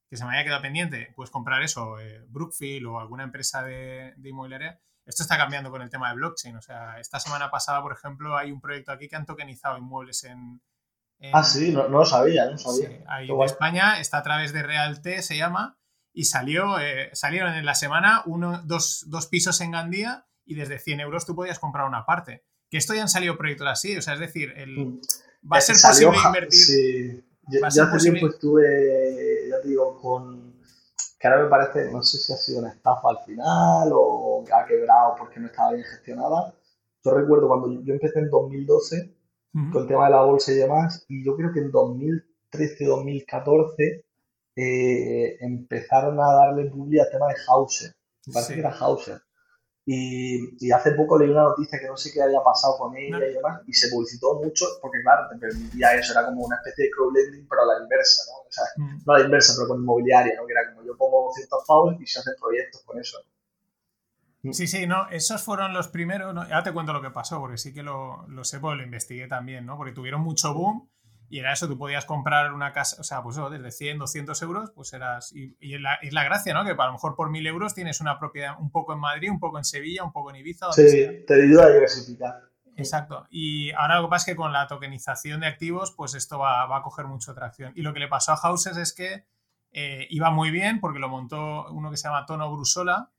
que 0.08 0.16
se 0.16 0.24
me 0.24 0.34
haya 0.34 0.44
quedado 0.44 0.62
pendiente, 0.62 1.12
puedes 1.14 1.30
comprar 1.30 1.62
eso, 1.62 1.98
eh, 1.98 2.24
Brookfield 2.28 2.86
o 2.86 3.00
alguna 3.00 3.24
empresa 3.24 3.62
de, 3.62 4.14
inmobiliaria, 4.22 4.80
esto 5.04 5.22
está 5.22 5.36
cambiando 5.36 5.70
con 5.70 5.82
el 5.82 5.90
tema 5.90 6.08
de 6.08 6.16
blockchain. 6.16 6.56
O 6.56 6.62
sea, 6.62 6.98
esta 6.98 7.20
semana 7.20 7.50
pasada, 7.50 7.80
por 7.82 7.92
ejemplo, 7.92 8.36
hay 8.36 8.50
un 8.50 8.60
proyecto 8.60 8.92
aquí 8.92 9.08
que 9.08 9.16
han 9.16 9.26
tokenizado 9.26 9.78
inmuebles 9.78 10.24
en, 10.24 10.60
ah, 11.32 11.44
sí, 11.44 11.72
no, 11.72 11.88
lo 11.88 12.04
sabía, 12.04 12.50
no 12.50 12.58
sabía. 12.58 13.04
ahí 13.06 13.30
en 13.30 13.42
España 13.42 14.00
está 14.00 14.18
a 14.18 14.22
través 14.22 14.52
de 14.52 14.62
Realte, 14.62 15.22
se 15.22 15.36
llama, 15.36 15.78
y 16.12 16.24
salió, 16.24 16.80
eh, 16.80 17.10
salieron 17.12 17.54
en 17.54 17.64
la 17.64 17.74
semana 17.74 18.22
uno, 18.26 18.62
dos, 18.64 19.04
dos, 19.08 19.26
pisos 19.26 19.60
en 19.60 19.72
Gandía 19.72 20.26
y 20.46 20.54
desde 20.54 20.78
100 20.78 21.00
euros 21.00 21.26
tú 21.26 21.34
podías 21.34 21.58
comprar 21.58 21.86
una 21.86 22.06
parte. 22.06 22.44
Que 22.70 22.78
esto 22.78 22.94
ya 22.94 23.02
han 23.02 23.08
salido 23.08 23.36
proyectos 23.36 23.68
así, 23.68 23.96
o 23.96 24.02
sea, 24.02 24.14
es 24.14 24.20
decir, 24.20 24.52
el, 24.56 24.78
mm. 24.78 25.00
va 25.52 25.58
a 25.58 25.60
ser 25.60 25.76
posible 25.76 26.18
invertir. 26.24 26.58
Sí, 26.58 27.24
yo, 27.48 27.64
hace 27.64 27.98
tiempo 27.98 28.28
estuve, 28.28 29.48
ya 29.50 29.60
te 29.60 29.68
digo, 29.68 30.00
con. 30.00 30.54
que 31.18 31.28
ahora 31.28 31.44
me 31.44 31.48
parece, 31.48 31.92
no 31.92 32.02
sé 32.02 32.18
si 32.18 32.32
ha 32.32 32.36
sido 32.36 32.60
una 32.60 32.70
estafa 32.70 33.10
al 33.10 33.18
final 33.24 33.90
o 33.92 34.42
que 34.46 34.52
ha 34.52 34.66
quebrado 34.66 35.14
porque 35.18 35.38
no 35.38 35.46
estaba 35.46 35.72
bien 35.72 35.84
gestionada. 35.84 36.54
Yo 37.04 37.12
recuerdo 37.12 37.46
cuando 37.46 37.84
yo 37.84 37.94
empecé 37.94 38.18
en 38.18 38.30
2012 38.30 39.16
con 39.72 39.82
el 39.82 39.88
tema 39.88 40.04
de 40.06 40.10
la 40.10 40.22
bolsa 40.22 40.52
y 40.52 40.56
demás. 40.56 41.04
Y 41.08 41.24
yo 41.24 41.36
creo 41.36 41.52
que 41.52 41.60
en 41.60 41.70
2013-2014 41.72 44.04
eh, 44.56 45.36
empezaron 45.40 46.18
a 46.20 46.32
darle 46.32 46.68
publicidad 46.70 47.06
al 47.06 47.12
tema 47.12 47.28
de 47.28 47.36
Hauser. 47.48 47.94
Me 48.26 48.32
parece 48.32 48.54
que 48.54 48.60
era 48.60 48.72
Hauser. 48.72 49.20
Y, 49.88 50.72
hace 50.72 50.92
poco 50.92 51.16
leí 51.16 51.30
una 51.30 51.44
noticia 51.44 51.78
que 51.78 51.86
no 51.86 51.96
sé 51.96 52.12
qué 52.12 52.20
había 52.20 52.42
pasado 52.42 52.76
con 52.76 52.96
ella 52.96 53.18
y 53.18 53.34
demás, 53.34 53.62
y 53.68 53.72
se 53.72 53.88
publicitó 53.88 54.34
mucho 54.34 54.66
porque, 54.82 55.00
claro, 55.00 55.28
te 55.30 55.38
permitía 55.38 55.94
eso, 55.94 56.12
era 56.12 56.26
como 56.26 56.44
una 56.44 56.56
especie 56.56 56.86
de 56.86 56.90
crowdlending, 56.90 57.46
pero 57.48 57.62
a 57.62 57.66
la 57.66 57.82
inversa, 57.82 58.22
¿no? 58.32 58.38
O 58.40 58.50
sea, 58.50 58.64
mm. 58.76 59.02
no 59.06 59.12
a 59.14 59.18
la 59.20 59.24
inversa, 59.26 59.54
pero 59.56 59.68
con 59.68 59.80
inmobiliaria, 59.80 60.34
¿no? 60.36 60.44
Que 60.44 60.52
era 60.52 60.74
como 60.74 60.84
yo 60.84 60.96
pongo 60.96 61.26
200 61.26 61.64
pavos 61.68 61.94
y 62.00 62.06
se 62.06 62.18
hacen 62.18 62.34
proyectos 62.40 62.82
con 62.82 62.98
eso. 62.98 63.18
Sí, 64.52 64.66
sí, 64.66 64.86
no, 64.88 65.08
esos 65.10 65.42
fueron 65.42 65.72
los 65.72 65.88
primeros, 65.88 66.34
¿no? 66.34 66.48
ya 66.48 66.62
te 66.62 66.72
cuento 66.72 66.92
lo 66.92 67.02
que 67.02 67.10
pasó, 67.10 67.38
porque 67.38 67.56
sí 67.56 67.72
que 67.72 67.82
lo, 67.82 68.26
lo 68.28 68.44
sé, 68.44 68.58
porque 68.58 68.78
lo 68.78 68.82
investigué 68.82 69.28
también, 69.28 69.66
¿no? 69.66 69.76
Porque 69.76 69.92
tuvieron 69.92 70.20
mucho 70.20 70.52
boom 70.52 70.88
y 71.28 71.38
era 71.38 71.52
eso, 71.52 71.68
tú 71.68 71.76
podías 71.76 72.04
comprar 72.04 72.52
una 72.52 72.72
casa, 72.72 72.96
o 73.00 73.04
sea, 73.04 73.22
pues 73.22 73.36
eso, 73.36 73.50
desde 73.50 73.70
100, 73.70 73.98
200 73.98 74.42
euros, 74.42 74.70
pues 74.74 74.92
eras. 74.92 75.32
Y, 75.34 75.56
y 75.60 75.74
es, 75.74 75.80
la, 75.80 75.98
la, 76.10 76.24
gracia, 76.24 76.54
¿no? 76.54 76.64
Que 76.64 76.70
a 76.70 76.86
lo 76.86 76.92
mejor 76.92 77.16
por 77.16 77.30
1000 77.30 77.46
euros 77.46 77.74
tienes 77.74 78.00
una 78.00 78.18
propiedad 78.18 78.54
un 78.58 78.70
poco 78.70 78.92
en 78.92 79.00
Madrid, 79.00 79.30
un 79.30 79.40
poco 79.40 79.58
en 79.58 79.64
Sevilla, 79.64 80.04
un 80.04 80.12
poco 80.12 80.30
en 80.30 80.36
Ibiza. 80.36 80.72
sí, 80.72 81.24
te 81.26 81.34
ayuda 81.34 81.66
a 81.66 81.70
diversificar. 81.70 82.42
Exacto. 82.76 83.26
Y 83.30 83.72
ahora 83.72 83.96
lo 83.96 84.06
que 84.06 84.10
pasa 84.10 84.30
es 84.30 84.34
que 84.34 84.36
con 84.36 84.52
la 84.52 84.66
tokenización 84.66 85.40
de 85.40 85.46
activos, 85.46 85.92
pues 85.96 86.14
esto 86.14 86.38
va, 86.38 86.66
va 86.66 86.78
a 86.78 86.82
coger 86.82 87.06
mucha 87.06 87.32
atracción. 87.32 87.72
Y 87.74 87.82
lo 87.82 87.94
que 87.94 88.00
le 88.00 88.08
pasó 88.08 88.32
a 88.32 88.36
Houses 88.36 88.76
es 88.76 88.92
que 88.92 89.24
eh, 89.72 90.06
iba 90.10 90.30
muy 90.30 90.50
bien 90.50 90.80
porque 90.80 90.98
lo 90.98 91.08
montó 91.08 91.66
uno 91.70 91.90
que 91.90 91.96
se 91.96 92.08
llama 92.08 92.26
Tono 92.26 92.50
Brusola. 92.50 93.12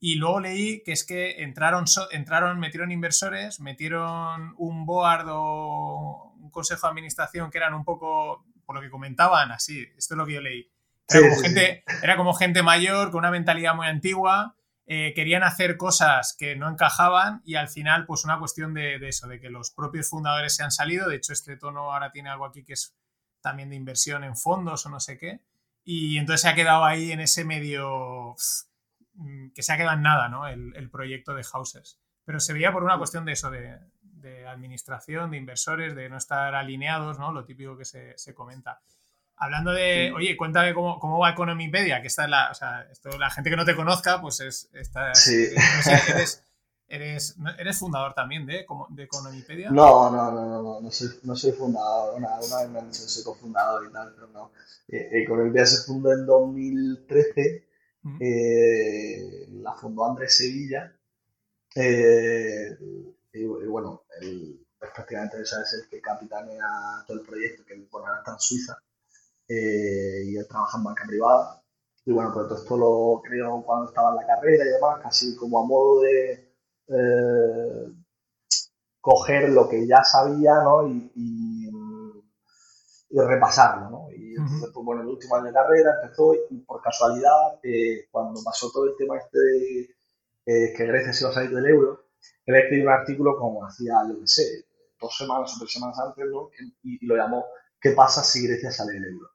Y 0.00 0.16
luego 0.16 0.40
leí 0.40 0.82
que 0.82 0.92
es 0.92 1.04
que 1.04 1.42
entraron, 1.42 1.86
entraron 2.10 2.60
metieron 2.60 2.92
inversores, 2.92 3.60
metieron 3.60 4.54
un 4.58 4.84
board 4.84 5.26
o 5.28 6.34
consejo 6.50 6.86
de 6.86 6.90
administración 6.90 7.50
que 7.50 7.58
eran 7.58 7.74
un 7.74 7.84
poco, 7.84 8.46
por 8.64 8.76
lo 8.76 8.82
que 8.82 8.90
comentaban, 8.90 9.52
así, 9.52 9.86
esto 9.96 10.14
es 10.14 10.18
lo 10.18 10.26
que 10.26 10.34
yo 10.34 10.40
leí. 10.40 10.70
Era, 11.08 11.28
como, 11.28 11.42
gente, 11.42 11.84
era 12.02 12.16
como 12.16 12.34
gente 12.34 12.62
mayor, 12.62 13.10
con 13.10 13.18
una 13.18 13.30
mentalidad 13.30 13.74
muy 13.74 13.86
antigua, 13.86 14.56
eh, 14.86 15.12
querían 15.14 15.42
hacer 15.42 15.78
cosas 15.78 16.36
que 16.38 16.56
no 16.56 16.68
encajaban 16.68 17.40
y 17.44 17.54
al 17.54 17.68
final, 17.68 18.04
pues 18.06 18.24
una 18.24 18.38
cuestión 18.38 18.74
de, 18.74 18.96
eso, 19.08 19.26
de 19.28 19.40
que 19.40 19.48
los 19.48 19.70
propios 19.70 20.08
fundadores 20.08 20.54
se 20.56 20.62
han 20.62 20.70
salido. 20.70 21.08
De 21.08 21.16
hecho, 21.16 21.32
este 21.32 21.56
tono 21.56 21.92
ahora 21.92 22.10
tiene 22.10 22.28
algo 22.28 22.44
aquí 22.44 22.64
que 22.64 22.74
es 22.74 22.94
también 23.40 23.70
de 23.70 23.76
inversión 23.76 24.24
en 24.24 24.36
fondos 24.36 24.84
o 24.84 24.90
no 24.90 25.00
sé 25.00 25.16
qué. 25.18 25.40
Y 25.84 26.18
entonces 26.18 26.42
se 26.42 26.48
ha 26.48 26.54
quedado 26.54 26.84
ahí 26.84 27.12
en 27.12 27.20
ese 27.20 27.44
medio 27.44 28.34
que 29.54 29.62
se 29.62 29.72
ha 29.72 29.76
quedado 29.76 29.96
en 29.96 30.02
nada, 30.02 30.28
¿no? 30.28 30.46
El, 30.46 30.74
el 30.76 30.90
proyecto 30.90 31.34
de 31.34 31.44
Houses. 31.44 32.00
Pero 32.24 32.40
se 32.40 32.52
veía 32.52 32.72
por 32.72 32.82
una 32.82 32.98
cuestión 32.98 33.24
de 33.24 33.32
eso, 33.32 33.50
de, 33.50 33.78
de 34.24 34.46
administración, 34.46 35.30
de 35.30 35.36
inversores, 35.36 35.94
de 35.94 36.08
no 36.08 36.16
estar 36.16 36.54
alineados, 36.54 37.18
¿no? 37.18 37.32
Lo 37.32 37.44
típico 37.44 37.76
que 37.76 37.84
se, 37.84 38.34
comenta. 38.34 38.80
Hablando 39.36 39.72
de, 39.72 40.12
oye, 40.14 40.36
cuéntame 40.36 40.74
cómo, 40.74 40.98
cómo 40.98 41.18
va 41.18 41.30
Economypedia, 41.30 42.00
que 42.00 42.08
está 42.08 42.26
la, 42.26 42.50
o 42.50 42.54
sea, 42.54 42.86
esto, 42.90 43.10
la 43.18 43.30
gente 43.30 43.50
que 43.50 43.56
no 43.56 43.64
te 43.64 43.76
conozca, 43.76 44.20
pues 44.20 44.40
es, 44.40 44.70
está, 44.72 45.14
sí. 45.14 45.48
eres, 46.88 47.36
eres, 47.58 47.78
fundador 47.78 48.14
también 48.14 48.46
de, 48.46 48.64
de 48.90 49.02
Economypedia. 49.02 49.70
No, 49.70 50.10
no, 50.10 50.30
no, 50.30 50.46
no, 50.46 50.62
no, 50.62 50.80
no 50.80 50.90
soy, 50.90 51.08
no 51.24 51.36
soy 51.36 51.52
fundador, 51.52 52.14
una, 52.16 52.28
una 52.40 52.60
vez 52.60 52.70
me 52.70 52.78
han 52.78 52.90
dicho 52.90 53.02
soy 53.02 53.24
cofundador 53.24 53.86
y 53.88 53.92
tal, 53.92 54.12
pero 54.14 54.28
no. 54.28 54.52
Eh, 54.88 55.22
Economypedia 55.22 55.66
se 55.66 55.84
fundó 55.84 56.12
en 56.12 56.24
2013, 56.24 57.63
eh, 58.20 59.46
la 59.50 59.74
fundó 59.74 60.06
Andrés 60.06 60.36
Sevilla, 60.36 60.94
eh, 61.74 62.76
y, 63.32 63.44
bueno, 63.44 64.04
él 64.20 64.64
pues, 64.78 64.90
prácticamente 64.94 65.40
es 65.42 65.52
el 65.82 65.88
que 65.88 66.00
capitanea 66.00 66.66
todo 67.06 67.18
el 67.18 67.26
proyecto, 67.26 67.64
que 67.64 67.74
bueno, 67.90 68.06
ahora 68.06 68.18
está 68.20 68.32
en 68.32 68.38
Suiza, 68.38 68.76
eh, 69.48 70.22
y 70.26 70.36
él 70.36 70.46
trabaja 70.48 70.78
en 70.78 70.84
banca 70.84 71.04
privada. 71.06 71.62
Y 72.06 72.12
bueno, 72.12 72.32
pues 72.34 72.48
todo 72.48 72.58
esto 72.58 72.76
lo 72.76 73.22
creo 73.22 73.62
cuando 73.64 73.88
estaba 73.88 74.10
en 74.10 74.16
la 74.16 74.26
carrera 74.26 74.64
y 74.64 74.68
demás, 74.68 75.00
casi 75.02 75.34
como 75.36 75.60
a 75.60 75.66
modo 75.66 76.02
de 76.02 76.54
eh, 76.88 77.92
coger 79.00 79.50
lo 79.50 79.68
que 79.68 79.86
ya 79.86 80.02
sabía, 80.04 80.62
¿no? 80.62 80.86
Y, 80.88 81.12
y, 81.14 81.70
repasarlo, 83.16 83.90
¿no? 83.90 84.08
Y 84.34 84.40
entonces, 84.40 84.70
pues 84.74 84.84
bueno, 84.84 85.02
el 85.02 85.08
último 85.08 85.36
año 85.36 85.46
de 85.46 85.52
carrera 85.52 85.94
empezó 86.02 86.34
y 86.50 86.58
por 86.58 86.82
casualidad, 86.82 87.60
eh, 87.62 88.08
cuando 88.10 88.42
pasó 88.42 88.68
todo 88.72 88.86
el 88.86 88.96
tema 88.98 89.16
este 89.16 89.38
de 89.38 90.74
que 90.76 90.86
Grecia 90.86 91.12
se 91.12 91.22
iba 91.24 91.30
a 91.30 91.34
salir 91.34 91.54
del 91.54 91.66
euro, 91.66 92.04
él 92.46 92.56
escribió 92.56 92.84
un 92.84 92.92
artículo 92.92 93.38
como 93.38 93.64
hacía, 93.64 93.94
yo 94.08 94.18
qué 94.20 94.26
sé, 94.26 94.64
dos 95.00 95.16
semanas 95.16 95.54
o 95.54 95.60
tres 95.60 95.72
semanas 95.72 95.98
antes, 96.00 96.24
¿no? 96.26 96.50
y, 96.82 97.06
lo 97.06 97.16
llamó 97.16 97.44
¿Qué 97.80 97.90
pasa 97.90 98.24
si 98.24 98.46
Grecia 98.46 98.70
sale 98.70 98.94
del 98.94 99.04
euro? 99.04 99.28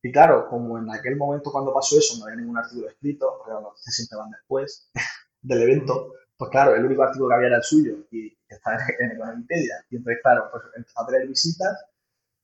Y 0.00 0.12
claro, 0.12 0.48
como 0.48 0.78
en 0.78 0.88
aquel 0.90 1.16
momento 1.16 1.50
cuando 1.50 1.74
pasó 1.74 1.98
eso 1.98 2.16
no 2.18 2.24
había 2.24 2.36
ningún 2.36 2.56
artículo 2.56 2.88
escrito, 2.88 3.34
porque 3.36 3.52
las 3.52 3.62
noticias 3.62 3.94
siempre 3.96 4.16
van 4.16 4.30
después 4.30 4.90
del 5.42 5.62
evento, 5.62 6.14
pues 6.38 6.50
claro, 6.50 6.74
el 6.74 6.84
único 6.84 7.02
artículo 7.02 7.28
que 7.28 7.34
había 7.34 7.48
era 7.48 7.56
el 7.56 7.64
suyo 7.64 7.96
y 8.10 8.32
está 8.48 8.78
en, 8.98 9.10
en 9.10 9.20
Wikipedia. 9.20 9.84
Y 9.90 9.96
entonces, 9.96 10.22
claro, 10.22 10.48
pues 10.50 10.62
empezó 10.76 11.00
a 11.00 11.06
tener 11.06 11.26
visitas 11.26 11.84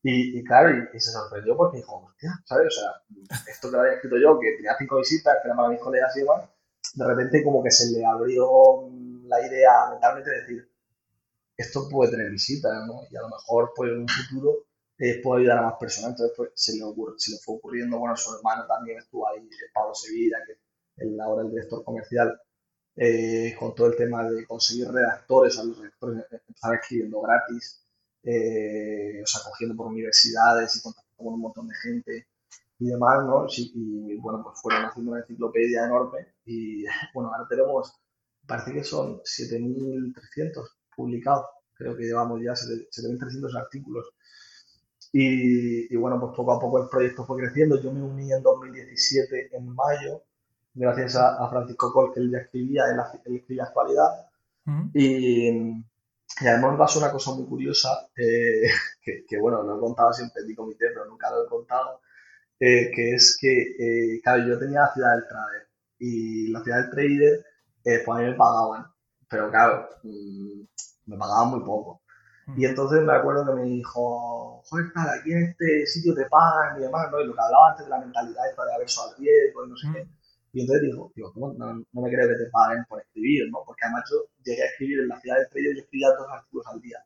y, 0.09 0.44
claro, 0.44 0.70
y, 0.70 1.00
se 1.00 1.11
sorprendió 1.11 1.57
porque 1.57 1.78
dijo, 1.78 2.07
hostia, 2.07 2.30
¿sabes? 2.44 2.68
O 2.68 2.80
sea, 2.80 3.42
esto 3.50 3.68
que 3.68 3.76
lo 3.76 3.80
había 3.80 3.94
escrito 3.94 4.16
yo, 4.18 4.38
que 4.38 4.52
tenía 4.57 4.76
cinco 4.78 4.98
visitas, 4.98 5.38
que 5.42 5.48
eran 5.48 5.57
para 5.57 5.70
mis 5.70 5.80
colegas 5.80 6.16
y 6.16 6.20
demás, 6.20 6.48
de 6.94 7.04
repente 7.04 7.42
como 7.42 7.61
que 7.62 7.72
se 7.72 7.90
le 7.90 8.04
abrió 8.07 8.88
la 9.24 9.44
idea 9.44 9.90
mentalmente 9.90 10.30
de 10.30 10.40
decir, 10.42 10.70
esto 11.57 11.88
puede 11.88 12.12
tener 12.12 12.30
visitas, 12.30 12.86
¿no? 12.86 13.00
Y 13.11 13.16
a 13.16 13.22
lo 13.22 13.30
mejor, 13.30 13.72
pues 13.74 13.90
en 13.90 14.00
un 14.02 14.09
futuro 14.09 14.66
eh, 14.98 15.20
puede 15.22 15.40
ayudar 15.40 15.59
a 15.59 15.62
más 15.62 15.74
personas. 15.80 16.11
Entonces, 16.12 16.34
pues 16.36 16.50
se 16.54 16.76
le, 16.76 16.84
ocurre, 16.84 17.14
se 17.16 17.32
le 17.32 17.38
fue 17.38 17.57
ocurriendo, 17.57 17.98
bueno, 17.98 18.16
su 18.16 18.32
hermano 18.36 18.64
también 18.66 18.98
estuvo 18.98 19.28
ahí, 19.28 19.48
Pablo 19.74 19.94
Sevilla, 19.94 20.38
que 20.46 20.52
es 21.04 21.20
ahora 21.20 21.42
el 21.42 21.50
director 21.50 21.82
comercial, 21.82 22.40
eh, 22.94 23.57
con 23.59 23.74
todo 23.74 23.88
el 23.88 23.96
tema 23.96 24.30
de 24.30 24.46
conseguir 24.46 24.88
redactores, 24.88 25.59
a 25.59 25.64
los 25.64 25.78
redactores 25.78 26.24
empezar 26.30 26.74
escribiendo 26.74 27.20
gratis, 27.22 27.86
eh, 28.27 29.22
o 29.22 29.27
sea, 29.27 29.41
cogiendo 29.45 29.74
por 29.77 29.87
universidades 29.87 30.77
y 30.77 30.83
contactando 30.83 31.16
con 31.16 31.35
un 31.35 31.41
montón 31.41 31.68
de 31.68 31.74
gente 31.77 32.27
y 32.79 32.89
demás, 32.89 33.24
¿no? 33.24 33.47
y 33.49 34.16
bueno, 34.16 34.43
pues 34.43 34.61
fueron 34.61 34.85
haciendo 34.85 35.12
una 35.12 35.20
enciclopedia 35.20 35.87
enorme 35.87 36.35
y 36.45 36.85
bueno, 37.14 37.33
ahora 37.33 37.47
tenemos 37.49 37.99
parece 38.47 38.72
que 38.72 38.85
son 38.85 39.20
7.300 39.20 40.68
publicados, 40.95 41.47
creo 41.74 41.97
que 41.97 42.05
llevamos 42.05 42.41
ya 42.43 42.53
7.300 42.53 43.57
artículos. 43.57 44.07
Y, 45.12 45.93
y, 45.93 45.97
bueno, 45.97 46.20
pues 46.20 46.33
poco 46.37 46.53
a 46.53 46.61
poco 46.61 46.83
el 46.83 46.89
proyecto 46.89 47.24
fue 47.24 47.39
creciendo. 47.39 47.81
Yo 47.81 47.93
me 47.93 48.03
uní 48.03 48.33
en 48.33 48.43
2017, 48.43 49.57
en 49.57 49.68
mayo, 49.68 50.22
gracias 50.74 51.16
a, 51.16 51.49
Francisco 51.49 51.93
Col, 51.93 52.12
que 52.12 52.20
él 52.20 52.31
ya 52.31 52.39
escribía, 52.39 52.85
él, 53.24 53.37
escribía 53.37 53.64
actualidad. 53.64 54.27
y, 54.95 55.85
y, 56.41 56.47
además 56.47 56.72
me 56.72 56.78
pasó 56.78 56.99
una 56.99 57.12
cosa 57.12 57.32
muy 57.32 57.47
curiosa, 57.47 58.09
eh, 58.16 58.68
que, 59.28 59.39
bueno, 59.39 59.62
lo 59.62 59.76
he 59.76 59.80
contado 59.80 60.12
siempre 60.12 60.43
en 60.43 60.49
mi 60.49 60.55
comité, 60.55 60.87
pero 60.93 61.07
nunca 61.07 61.30
lo 61.30 61.45
he 61.45 61.49
contado, 61.49 62.01
eh, 62.61 62.91
que 62.95 63.14
es 63.14 63.37
que, 63.41 63.53
eh, 63.78 64.20
claro, 64.22 64.47
yo 64.47 64.59
tenía 64.59 64.80
la 64.80 64.93
ciudad 64.95 65.12
del 65.14 65.28
trader 65.28 65.68
y 65.99 66.49
la 66.53 66.62
ciudad 66.62 66.82
del 66.82 66.91
trader 66.91 67.47
eh, 67.87 68.03
pues 68.05 68.18
a 68.18 68.22
mí 68.22 68.30
me 68.30 68.34
pagaban, 68.34 68.87
pero 69.28 69.51
claro, 69.51 69.89
mm, 70.03 70.61
me 71.07 71.16
pagaban 71.16 71.51
muy 71.51 71.61
poco. 71.61 72.03
Y 72.57 72.64
entonces 72.64 73.03
me 73.03 73.12
acuerdo 73.12 73.47
que 73.47 73.62
me 73.62 73.64
dijo, 73.64 74.62
joder, 74.64 74.93
tal, 74.93 75.09
aquí 75.09 75.32
en 75.32 75.45
este 75.45 75.87
sitio 75.87 76.14
te 76.14 76.26
pagan 76.26 76.78
y 76.78 76.82
demás, 76.82 77.11
¿no? 77.11 77.20
Y 77.20 77.26
lo 77.26 77.34
que 77.34 77.41
hablaba 77.41 77.70
antes 77.70 77.87
de 77.87 77.91
la 77.91 78.01
mentalidad 78.01 78.49
esta 78.49 78.64
de 78.64 78.74
haber 78.74 78.87
al 78.89 79.16
riesgo 79.18 79.64
y 79.66 79.68
no 79.68 79.76
sé 79.76 79.89
qué. 79.93 80.09
Y 80.57 80.62
entonces 80.62 80.88
digo, 80.88 81.12
digo 81.14 81.30
¿cómo 81.34 81.52
no, 81.52 81.84
no, 81.92 82.00
me 82.00 82.09
crees 82.09 82.28
que 82.28 82.44
te 82.44 82.50
paguen 82.50 82.82
por 82.88 82.98
escribir, 82.98 83.44
¿no? 83.52 83.59
Porque 83.66 83.84
además 83.84 84.04
yo 84.11 84.24
llegué 84.42 84.62
a 84.62 84.66
escribir 84.72 85.00
en 85.00 85.09
la 85.09 85.20
ciudad 85.20 85.36
del 85.36 85.48
Trader, 85.50 85.74
yo 85.76 85.82
escribía 85.82 86.09
dos 86.16 86.28
artículos 86.32 86.66
al 86.68 86.80
día. 86.80 86.98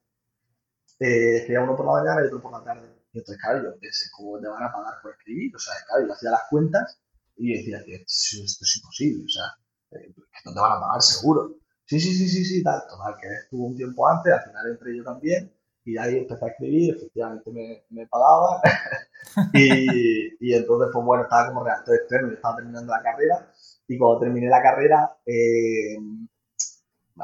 Eh, 1.01 1.37
escribía 1.39 1.63
uno 1.63 1.75
por 1.75 1.87
la 1.87 1.93
mañana 1.99 2.23
y 2.23 2.27
otro 2.27 2.41
por 2.41 2.53
la 2.53 2.63
tarde. 2.63 2.87
Y 3.13 3.19
entonces, 3.19 3.43
claro, 3.43 3.65
yo 3.65 3.81
pensé, 3.81 4.07
¿cómo 4.17 4.39
te 4.39 4.47
van 4.47 4.63
a 4.63 4.71
pagar 4.71 5.03
por 5.03 5.11
escribir? 5.11 5.51
O 5.57 5.59
sea, 5.59 5.75
claro, 5.89 6.07
yo 6.07 6.13
hacía 6.13 6.31
las 6.31 6.47
cuentas 6.49 7.01
y 7.39 7.57
decía, 7.59 7.79
esto 7.79 8.65
es 8.65 8.77
imposible, 8.77 9.25
o 9.25 9.29
sea, 9.29 9.99
eh, 9.99 10.15
no 10.45 10.55
te 10.55 10.61
van 10.61 10.73
a 10.79 10.81
pagar 10.81 11.03
seguro. 11.03 11.57
Sí, 11.87 11.99
sí, 11.99 12.15
sí, 12.15 12.29
sí, 12.29 12.45
sí, 12.45 12.63
tal. 12.63 12.81
Total, 12.87 13.17
que 13.21 13.27
estuvo 13.35 13.67
un 13.67 13.77
tiempo 13.77 14.07
antes, 14.07 14.33
al 14.33 14.45
final 14.45 14.71
entré 14.71 14.97
yo 14.97 15.03
también, 15.03 15.53
y 15.85 15.97
ahí 15.97 16.19
empecé 16.19 16.45
a 16.45 16.49
escribir, 16.49 16.97
efectivamente 16.97 17.51
me, 17.51 17.85
me 17.91 18.09
y, 19.55 20.49
y, 20.49 20.55
entonces, 20.55 20.91
pues 20.93 21.05
bueno, 21.05 21.25
estaba 21.25 21.49
como 21.49 21.65
redactor 21.65 21.97
externo, 21.97 22.29
yo 22.29 22.35
estaba 22.35 22.57
terminando 22.57 22.93
la 22.93 23.03
carrera, 23.03 23.53
y 23.89 23.99
cuando 23.99 24.21
terminé 24.21 24.49
la 24.49 24.63
carrera, 24.63 25.17
eh, 25.27 25.97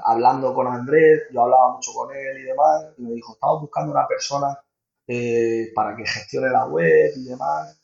hablando 0.05 0.55
con 0.55 0.67
Andrés, 0.67 1.23
yo 1.33 1.43
hablaba 1.43 1.75
mucho 1.75 1.93
con 1.95 2.15
él 2.15 2.39
y 2.39 2.43
demás, 2.43 2.87
y 2.99 3.03
me 3.03 3.13
dijo, 3.13 3.35
estamos 3.35 3.61
buscando 3.61 3.93
una 3.93 4.07
persona 4.07 4.59
eh, 5.07 5.71
para 5.75 5.97
que 5.97 6.07
gestione 6.07 6.51
la 6.51 6.67
web 6.67 7.13
y 7.17 7.25
demás, 7.25 7.81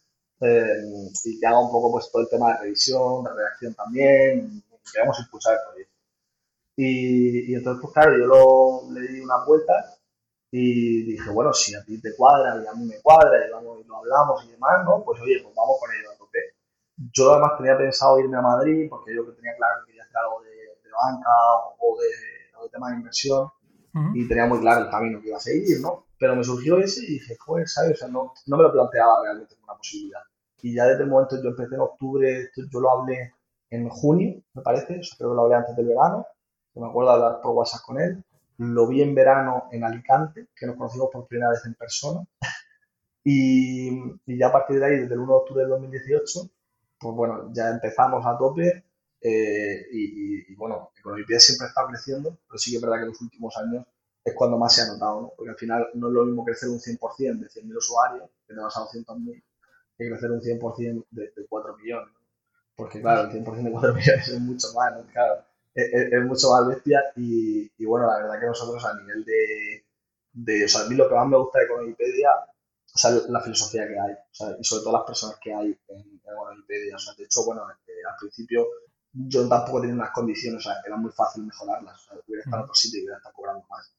y 1.25 1.39
que 1.39 1.47
haga 1.47 1.61
un 1.61 1.71
poco 1.71 1.93
pues 1.93 2.11
todo 2.11 2.23
el 2.23 2.29
tema 2.29 2.53
de 2.53 2.59
revisión, 2.63 3.23
de 3.25 3.31
redacción 3.33 3.75
también, 3.75 4.63
queremos 4.93 5.19
impulsar 5.21 5.55
el 5.55 5.61
proyecto. 5.69 5.93
Y, 6.77 7.55
entonces, 7.55 7.81
pues 7.83 7.93
claro, 7.95 8.19
yo 8.19 8.27
lo, 8.27 8.93
le 8.93 9.07
di 9.07 9.21
una 9.21 9.45
vuelta 9.45 9.73
y 10.55 11.05
dije, 11.05 11.31
bueno, 11.31 11.51
si 11.55 11.75
a 11.75 11.83
ti 11.83 11.99
te 11.99 12.15
cuadra 12.15 12.63
y 12.63 12.67
a 12.67 12.75
mí 12.75 12.85
me 12.85 13.01
cuadra 13.01 13.47
y, 13.47 13.51
vamos, 13.51 13.87
lo 13.87 13.97
hablamos 13.97 14.45
y 14.45 14.51
demás, 14.51 14.85
¿no? 14.85 15.03
Pues 15.03 15.19
oye, 15.23 15.41
pues 15.43 15.55
vamos 15.55 15.77
con 15.81 15.91
ello 15.91 16.11
a 16.13 16.19
tope. 16.19 16.39
Yo 17.11 17.33
además 17.33 17.53
tenía 17.57 17.79
pensado 17.79 18.21
irme 18.21 18.37
a 18.37 18.43
Madrid 18.43 18.87
porque 18.91 19.15
yo 19.15 19.25
tenía 19.33 19.57
claro 19.57 19.81
que 19.81 19.87
quería 19.87 20.03
hacer 20.03 20.17
algo 20.19 20.43
de, 20.43 20.51
de 20.51 20.91
banca 20.93 21.31
o 21.81 21.97
de, 21.99 22.69
tema 22.71 22.91
de 22.91 22.97
inversión 22.97 23.49
y 24.15 24.27
tenía 24.29 24.47
muy 24.47 24.61
claro 24.61 24.85
el 24.85 24.91
camino 24.91 25.21
que 25.21 25.29
iba 25.29 25.37
a 25.37 25.41
seguir, 25.41 25.81
¿no? 25.81 26.07
Pero 26.19 26.37
me 26.37 26.45
surgió 26.45 26.79
ese 26.79 27.05
y 27.05 27.15
dije, 27.15 27.37
joder, 27.39 27.69
¿sabes? 27.69 27.93
O 27.93 27.97
sea, 27.97 28.09
no, 28.09 28.33
no 28.47 28.57
me 28.57 28.63
lo 28.63 28.73
planteaba 28.73 29.23
realmente 29.23 29.55
como 29.57 29.73
una 29.73 29.79
posibilidad. 29.79 30.21
Y 30.63 30.75
ya 30.75 30.85
desde 30.85 31.03
el 31.03 31.11
momento 31.11 31.43
yo 31.43 31.51
empecé 31.51 31.75
en 31.75 31.81
octubre, 31.81 32.51
yo 32.57 32.81
lo 32.81 32.91
hablé 32.91 33.35
en 33.71 33.89
junio, 33.89 34.43
me 34.55 34.63
parece, 34.63 35.01
o 35.01 35.17
creo 35.19 35.31
que 35.31 35.37
lo 35.37 35.43
hablé 35.43 35.57
antes 35.57 35.77
del 35.77 35.89
verano, 35.89 36.27
me 36.75 36.87
acuerdo 36.87 37.11
de 37.11 37.17
hablar 37.17 37.41
por 37.43 37.53
WhatsApp 37.53 37.83
con 37.85 38.01
él, 38.01 38.25
lo 38.71 38.87
vi 38.87 39.03
en 39.03 39.15
verano 39.15 39.69
en 39.73 39.85
Alicante, 39.85 40.49
que 40.55 40.67
nos 40.67 40.77
conocimos 40.77 41.11
por 41.13 41.27
primera 41.27 41.51
vez 41.51 41.65
en 41.67 41.75
persona, 41.75 42.21
y, 43.25 43.91
y 44.27 44.39
ya 44.39 44.49
a 44.49 44.53
partir 44.53 44.79
de 44.79 44.87
ahí, 44.87 44.97
desde 44.99 45.15
el 45.15 45.21
1 45.21 45.33
de 45.33 45.39
octubre 45.39 45.63
del 45.63 45.71
2018, 45.71 46.41
pues 46.99 47.17
bueno, 47.17 47.51
ya 47.53 47.71
empezamos 47.71 48.25
a 48.25 48.39
tope, 48.39 48.85
eh, 49.21 49.87
y, 49.93 50.53
y, 50.53 50.55
bueno, 50.57 50.91
Economipia 50.99 51.39
siempre 51.39 51.67
ha 51.67 51.69
estado 51.69 51.89
creciendo, 51.89 52.39
pero 52.47 52.59
sí 52.59 52.71
que 52.71 52.77
es 52.77 52.83
verdad 52.83 52.97
que 52.97 53.03
en 53.03 53.09
los 53.09 53.21
últimos 53.21 53.57
años 53.57 53.87
es 54.25 54.35
cuando 54.35 54.59
más 54.59 54.75
se 54.75 54.83
ha 54.83 54.87
notado, 54.87 55.23
¿no? 55.23 55.33
Porque 55.37 55.51
al 55.51 55.57
final 55.57 55.89
no 55.95 56.09
es 56.09 56.15
lo 56.15 56.25
mismo 56.25 56.45
crecer 56.45 56.69
un 56.69 56.79
100% 56.79 57.39
de 57.39 57.49
100.000 57.49 57.77
usuarios, 57.77 58.31
que 58.47 58.55
te 58.55 58.61
vas 58.61 58.77
a 58.77 58.81
200.000, 58.81 59.43
que 59.99 60.09
crecer 60.09 60.31
un 60.31 60.41
100% 60.41 61.07
de, 61.11 61.23
de 61.37 61.47
4 61.49 61.77
millones. 61.77 62.15
Porque 62.77 63.01
claro, 63.01 63.23
el 63.23 63.45
100% 63.45 63.63
de 63.63 63.73
4 63.73 63.95
millones 63.95 64.29
es 64.29 64.41
mucho 64.41 64.69
más, 64.75 64.97
¿no? 64.97 65.07
Claro, 65.13 65.45
es, 65.75 66.25
mucho 66.25 66.51
más 66.51 66.67
bestia 66.67 67.03
y, 67.17 67.71
y, 67.79 67.85
bueno, 67.85 68.07
la 68.07 68.19
verdad 68.19 68.41
que 68.41 68.47
nosotros 68.47 68.85
a 68.85 68.95
nivel 69.01 69.25
de, 69.25 69.85
de, 70.33 70.65
o 70.65 70.69
sea, 70.69 70.83
a 70.83 70.89
mí 70.89 70.95
lo 70.95 71.09
que 71.09 71.15
más 71.15 71.29
me 71.29 71.39
gusta 71.39 71.59
de 71.59 71.65
Economipedia, 71.67 72.31
o 72.95 72.99
sea, 72.99 73.11
la 73.29 73.41
filosofía 73.41 73.87
que 73.89 73.99
hay, 73.99 74.13
o 74.13 74.35
sea, 74.35 74.57
y 74.59 74.65
sobre 74.65 74.83
todo 74.83 74.93
las 74.93 75.07
personas 75.07 75.39
que 75.41 75.53
hay 75.55 75.79
en, 75.89 75.99
en 75.99 76.21
Economipedia, 76.25 76.97
o 76.97 76.99
sea, 76.99 77.15
de 77.15 77.25
hecho, 77.25 77.45
bueno, 77.45 77.63
eh, 77.71 77.93
al 78.09 78.17
principio 78.19 78.67
yo 79.13 79.49
tampoco 79.49 79.81
tenía 79.81 79.97
unas 79.97 80.11
condiciones, 80.11 80.61
o 80.61 80.71
sea, 80.71 80.81
era 80.87 80.97
muy 80.97 81.11
fácil 81.13 81.45
mejorarlas, 81.45 81.95
o 81.95 82.05
sea, 82.05 82.19
hubiera 82.27 82.43
estado 82.43 82.59
en 82.59 82.63
otro 82.65 82.75
sitio 82.75 83.01
y 83.01 83.03
hubiera 83.03 83.19
estado 83.19 83.35
cobrando 83.35 83.67
más. 83.69 83.95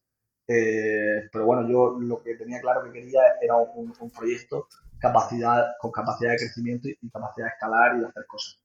Eh, 0.48 1.30
pero 1.32 1.46
bueno, 1.46 1.68
yo 1.70 1.98
lo 2.00 2.22
que 2.22 2.36
tenía 2.36 2.60
claro 2.60 2.84
que 2.84 2.92
quería 2.92 3.22
era 3.42 3.56
un, 3.56 3.94
un 3.98 4.12
proyecto 4.12 4.68
capacidad, 5.00 5.74
con 5.80 5.92
capacidad 5.92 6.32
de 6.32 6.38
crecimiento 6.38 6.88
y, 6.90 7.10
capacidad 7.10 7.48
de 7.48 7.54
escalar 7.54 7.98
y 7.98 8.00
de 8.02 8.08
hacer 8.08 8.26
cosas. 8.26 8.60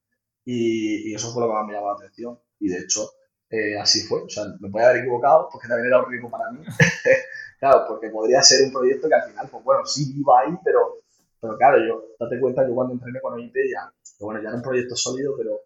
Y, 0.45 1.11
y, 1.11 1.15
eso 1.15 1.33
fue 1.33 1.43
lo 1.43 1.49
que 1.49 1.55
más 1.55 1.67
me 1.67 1.75
llamó 1.75 1.89
la 1.89 1.95
atención. 1.95 2.39
Y 2.61 2.69
de 2.69 2.79
hecho, 2.81 3.11
eh, 3.51 3.79
así 3.79 4.03
fue. 4.03 4.23
O 4.23 4.29
sea, 4.29 4.45
me 4.61 4.71
podía 4.71 4.89
haber 4.91 5.03
equivocado 5.03 5.49
porque 5.51 5.69
también 5.69 5.89
era 5.89 6.03
un 6.03 6.11
riesgo 6.11 6.31
para 6.31 6.51
mí. 6.51 6.65
claro, 7.61 7.85
porque 7.89 8.11
podría 8.11 8.43
ser 8.43 8.65
un 8.67 8.73
proyecto 8.73 9.09
que 9.09 9.15
al 9.15 9.31
final, 9.31 9.49
pues 9.51 9.65
bueno, 9.65 9.87
sí 9.87 10.13
iba 10.17 10.41
ahí, 10.41 10.55
pero, 10.65 10.97
pero 11.41 11.57
claro, 11.57 11.79
yo, 11.87 12.03
date 12.19 12.41
cuenta, 12.41 12.67
yo 12.67 12.75
cuando 12.75 12.95
entrené 12.95 13.21
con 13.21 13.35
Wikipedia, 13.35 13.93
que 14.19 14.25
bueno, 14.25 14.43
ya 14.43 14.49
era 14.49 14.57
un 14.57 14.63
proyecto 14.63 14.97
sólido, 14.97 15.35
pero 15.37 15.61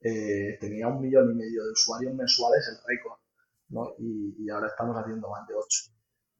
eh, 0.00 0.58
tenía 0.60 0.88
un 0.88 1.00
millón 1.00 1.32
y 1.32 1.34
medio 1.34 1.64
de 1.64 1.72
usuarios 1.72 2.14
mensuales 2.14 2.68
el 2.68 2.78
récord, 2.86 3.18
¿no? 3.68 3.94
Y, 3.98 4.36
y 4.38 4.50
ahora 4.50 4.68
estamos 4.68 4.96
haciendo 4.96 5.28
más 5.28 5.46
de 5.46 5.54
ocho. 5.54 5.90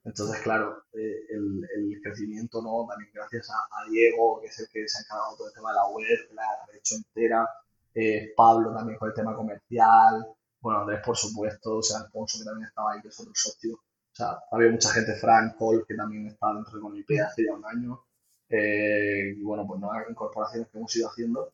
Entonces, 0.04 0.40
claro, 0.40 0.84
eh, 0.94 1.26
el, 1.30 1.68
el, 1.76 2.00
crecimiento, 2.02 2.62
¿no? 2.62 2.86
También 2.88 3.10
gracias 3.12 3.50
a, 3.50 3.54
a, 3.54 3.90
Diego, 3.90 4.40
que 4.40 4.46
es 4.46 4.58
el 4.60 4.68
que 4.72 4.88
se 4.88 4.98
ha 4.98 5.02
encargado 5.02 5.36
todo 5.36 5.48
el 5.48 5.54
tema 5.54 5.70
de 5.70 5.76
la 5.76 5.86
web, 5.88 6.18
la 6.34 6.42
ha 6.42 6.76
hecho 6.76 6.94
entera, 6.96 7.46
eh, 7.94 8.32
Pablo 8.36 8.74
también 8.74 8.98
con 8.98 9.08
el 9.08 9.14
tema 9.14 9.34
comercial, 9.34 10.26
bueno, 10.60 10.80
Andrés 10.80 11.00
por 11.04 11.16
supuesto, 11.16 11.76
o 11.76 11.82
sea, 11.82 12.00
Alfonso 12.00 12.38
que 12.38 12.44
también 12.44 12.68
estaba 12.68 12.92
ahí, 12.92 13.00
que 13.00 13.08
es 13.08 13.20
otro 13.20 13.32
socio, 13.34 13.74
o 13.74 14.14
sea, 14.14 14.38
había 14.50 14.70
mucha 14.70 14.90
gente, 14.90 15.14
Frank 15.14 15.56
Cole, 15.56 15.84
que 15.86 15.94
también 15.94 16.26
estaba 16.26 16.54
dentro 16.54 16.76
de 16.76 16.80
Conip 16.80 17.10
hace 17.24 17.44
ya 17.44 17.52
un 17.54 17.64
año, 17.64 18.04
eh, 18.48 19.34
y 19.36 19.42
bueno, 19.42 19.66
pues 19.66 19.80
nuevas 19.80 20.04
incorporaciones 20.10 20.68
que 20.68 20.78
hemos 20.78 20.96
ido 20.96 21.08
haciendo, 21.08 21.52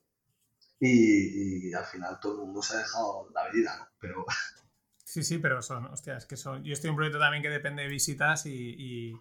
y, 0.80 1.68
y, 1.68 1.74
al 1.74 1.84
final 1.84 2.18
todo 2.20 2.40
el 2.40 2.46
mundo 2.46 2.62
se 2.62 2.74
ha 2.74 2.78
dejado 2.78 3.28
la 3.34 3.48
vida, 3.50 3.76
¿no? 3.78 3.88
Pero... 3.98 4.24
Sí, 5.06 5.22
sí, 5.22 5.38
pero 5.38 5.62
son, 5.62 5.84
hostia, 5.86 6.16
es 6.16 6.26
que 6.26 6.36
son, 6.36 6.64
yo 6.64 6.72
estoy 6.72 6.88
en 6.88 6.92
un 6.92 6.96
proyecto 6.96 7.20
también 7.20 7.40
que 7.40 7.48
depende 7.48 7.82
de 7.82 7.88
visitas 7.88 8.46
y, 8.46 8.74
y 8.76 9.12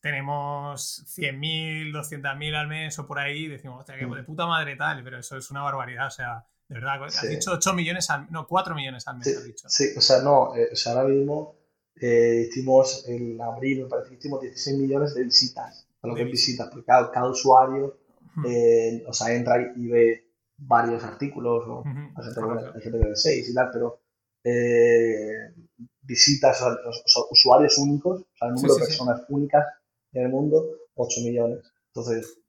tenemos 0.00 1.04
100.000, 1.18 1.90
200.000 1.90 2.54
al 2.54 2.68
mes 2.68 2.98
o 2.98 3.06
por 3.06 3.18
ahí, 3.18 3.48
decimos, 3.48 3.80
hostia, 3.80 3.98
que 3.98 4.06
de 4.06 4.22
puta 4.22 4.46
madre 4.46 4.76
tal, 4.76 5.02
pero 5.02 5.18
eso 5.18 5.36
es 5.36 5.50
una 5.50 5.62
barbaridad, 5.62 6.06
o 6.06 6.10
sea, 6.10 6.46
de 6.68 6.74
verdad, 6.76 7.04
has 7.04 7.28
dicho 7.28 7.52
8 7.52 7.74
millones 7.74 8.08
al 8.10 8.30
no, 8.30 8.46
4 8.46 8.74
millones 8.74 9.06
al 9.06 9.18
mes, 9.18 9.26
sí, 9.26 9.34
has 9.36 9.44
dicho. 9.44 9.68
Sí, 9.68 9.84
o 9.96 10.00
sea, 10.00 10.22
no, 10.22 10.56
eh, 10.56 10.70
o 10.72 10.76
sea, 10.76 10.92
ahora 10.92 11.08
mismo 11.08 11.56
eh, 12.00 12.48
hicimos 12.48 13.08
en 13.08 13.40
abril, 13.40 13.84
me 13.84 13.88
parece 13.88 14.10
que 14.10 14.16
hicimos 14.16 14.40
16 14.40 14.78
millones 14.78 15.14
de 15.14 15.24
visitas, 15.24 15.86
a 16.02 16.06
lo 16.08 16.14
que 16.14 16.22
es 16.22 16.30
visitas, 16.30 16.68
porque 16.68 16.86
cada, 16.86 17.10
cada 17.10 17.30
usuario, 17.30 17.98
eh, 18.46 19.04
o 19.06 19.12
sea, 19.12 19.32
entra 19.32 19.72
y 19.76 19.86
ve 19.86 20.32
varios 20.56 21.04
artículos, 21.04 21.64
o, 21.66 21.80
uh 21.80 21.84
-huh. 21.84 22.12
hay, 22.16 22.24
gente, 22.24 22.40
bueno, 22.40 22.72
hay 22.74 22.80
gente 22.80 22.98
que 22.98 23.08
ve 23.08 23.16
6 23.16 23.48
y 23.48 23.54
tal, 23.54 23.70
pero 23.72 24.00
eh, 24.42 25.54
visitas, 26.02 26.60
o, 26.62 26.68
o, 26.68 27.28
usuarios 27.30 27.78
únicos, 27.78 28.22
o 28.22 28.36
sea, 28.36 28.48
el 28.48 28.54
número 28.54 28.74
sí, 28.74 28.80
de 28.80 28.86
personas 28.86 29.20
sí. 29.20 29.26
únicas 29.28 29.64
en 30.12 30.24
el 30.24 30.30
mundo, 30.30 30.64
8 30.94 31.20
millones. 31.22 31.60
Entonces, 31.94 32.40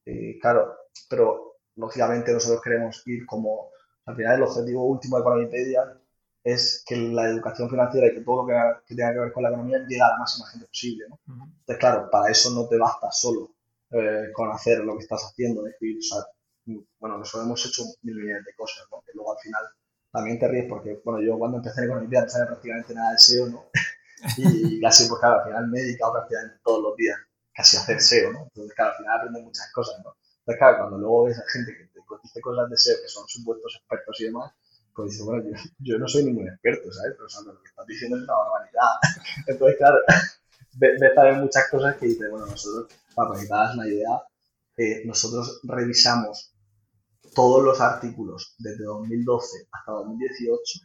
claro, 0.42 0.76
pero 1.08 1.58
lógicamente 1.76 2.34
nosotros 2.34 2.62
queremos 2.64 3.04
ir 3.06 3.26
como 3.26 3.70
al 4.06 4.16
final 4.16 4.36
el 4.36 4.44
objetivo 4.44 4.86
último 4.86 5.18
de 5.18 5.22
Economipedia 5.22 5.98
es 6.44 6.84
que 6.86 6.96
la 6.96 7.28
educación 7.28 7.70
financiera 7.70 8.08
y 8.08 8.14
que 8.14 8.22
todo 8.22 8.44
lo 8.44 8.48
que, 8.48 8.54
que, 8.88 8.96
tenga 8.96 9.14
que 9.14 9.20
ver 9.20 9.34
con 9.34 9.44
la 9.44 9.50
economía 9.50 9.80
llegue 9.80 10.02
a 10.02 10.10
la 10.10 10.18
máxima 10.18 10.48
gente 10.48 10.68
posible. 10.68 11.06
¿no? 11.10 11.16
Uh 11.16 11.38
-huh. 11.38 11.44
Entonces, 11.44 11.78
claro, 11.80 12.10
para 12.12 12.32
eso 12.32 12.52
no 12.52 12.68
te 12.68 12.78
basta 12.78 13.12
solo 13.12 13.56
eh, 13.92 14.30
con 14.34 14.52
hacer 14.52 14.80
lo 14.80 14.96
que 14.96 15.04
estás 15.04 15.24
haciendo, 15.24 15.66
es 15.66 15.74
decir, 15.74 15.98
o 15.98 16.02
sea, 16.02 16.24
bueno, 17.00 17.18
nosotros 17.18 17.46
hemos 17.46 17.66
hecho 17.66 17.84
mil 18.04 18.16
millones 18.16 18.46
de 18.46 18.54
cosas, 18.56 18.86
¿no? 18.92 19.02
que 19.06 19.12
luego 19.14 19.32
al 19.32 19.40
final 19.40 19.64
también 20.12 20.40
te 20.40 20.48
ríes 20.48 20.66
porque, 20.68 21.02
bueno, 21.04 21.22
yo 21.22 21.38
cuando 21.38 21.58
empecé 21.58 21.82
en 21.82 21.86
economía 21.88 22.22
no 22.22 22.30
sabía 22.30 22.48
prácticamente 22.48 22.94
nada 22.94 23.12
de 23.12 23.20
SEO, 23.20 23.48
¿no? 23.48 23.66
y 24.38 24.80
casi, 24.82 25.08
pues 25.08 25.20
claro, 25.20 25.40
al 25.40 25.46
final 25.46 25.68
me 25.68 25.80
he 25.80 25.84
dedicado 25.84 26.14
prácticamente 26.14 26.58
todos 26.64 26.82
los 26.82 26.96
días 26.96 27.18
casi 27.54 27.78
a 27.78 27.82
hacer 27.82 28.02
SEO, 28.02 28.34
¿no? 28.34 28.44
Entonces, 28.44 28.74
claro, 28.76 28.92
al 28.92 28.98
final 28.98 29.18
aprendes 29.18 29.44
muchas 29.44 29.72
cosas, 29.74 29.96
¿no? 30.04 30.16
Entonces, 30.40 30.60
claro, 30.60 30.78
cuando 30.78 30.98
luego 30.98 31.24
ves 31.26 31.40
a 31.40 31.44
gente 31.52 31.78
que 31.78 31.95
dice 32.24 32.42
cosas 32.42 32.70
de 32.70 32.78
SEO 32.78 32.98
que 33.02 33.10
son 33.10 33.28
supuestos 33.28 33.76
expertos 33.76 34.20
y 34.22 34.26
demás, 34.26 34.54
pues 34.94 35.12
dices, 35.12 35.26
bueno, 35.26 35.44
yo, 35.80 35.98
no 36.00 36.08
soy 36.08 36.26
ningún 36.26 36.48
experto, 36.48 36.92
¿sabes? 36.92 37.16
Pero 37.18 37.54
lo 37.54 37.62
que 37.62 37.70
estás 37.70 37.86
diciendo 37.86 38.18
es 38.18 38.24
una 38.24 38.34
barbaridad. 38.34 38.92
Entonces, 39.48 39.78
claro, 39.78 39.98
ves 40.78 41.16
también 41.16 41.42
muchas 41.42 41.70
cosas 41.70 41.98
que 41.98 42.08
dices, 42.08 42.30
bueno, 42.30 42.46
nosotros, 42.46 42.92
para 43.14 43.40
que 43.40 43.46
te 43.46 43.54
hagas 43.54 43.76
una 43.76 43.88
idea, 43.88 44.24
eh, 44.78 45.04
nosotros 45.06 45.62
revisamos 45.64 46.54
todos 47.34 47.64
los 47.64 47.80
artículos 47.82 48.56
desde 48.58 48.86
2012 48.86 49.68
hasta 49.72 49.92
2018 49.92 50.80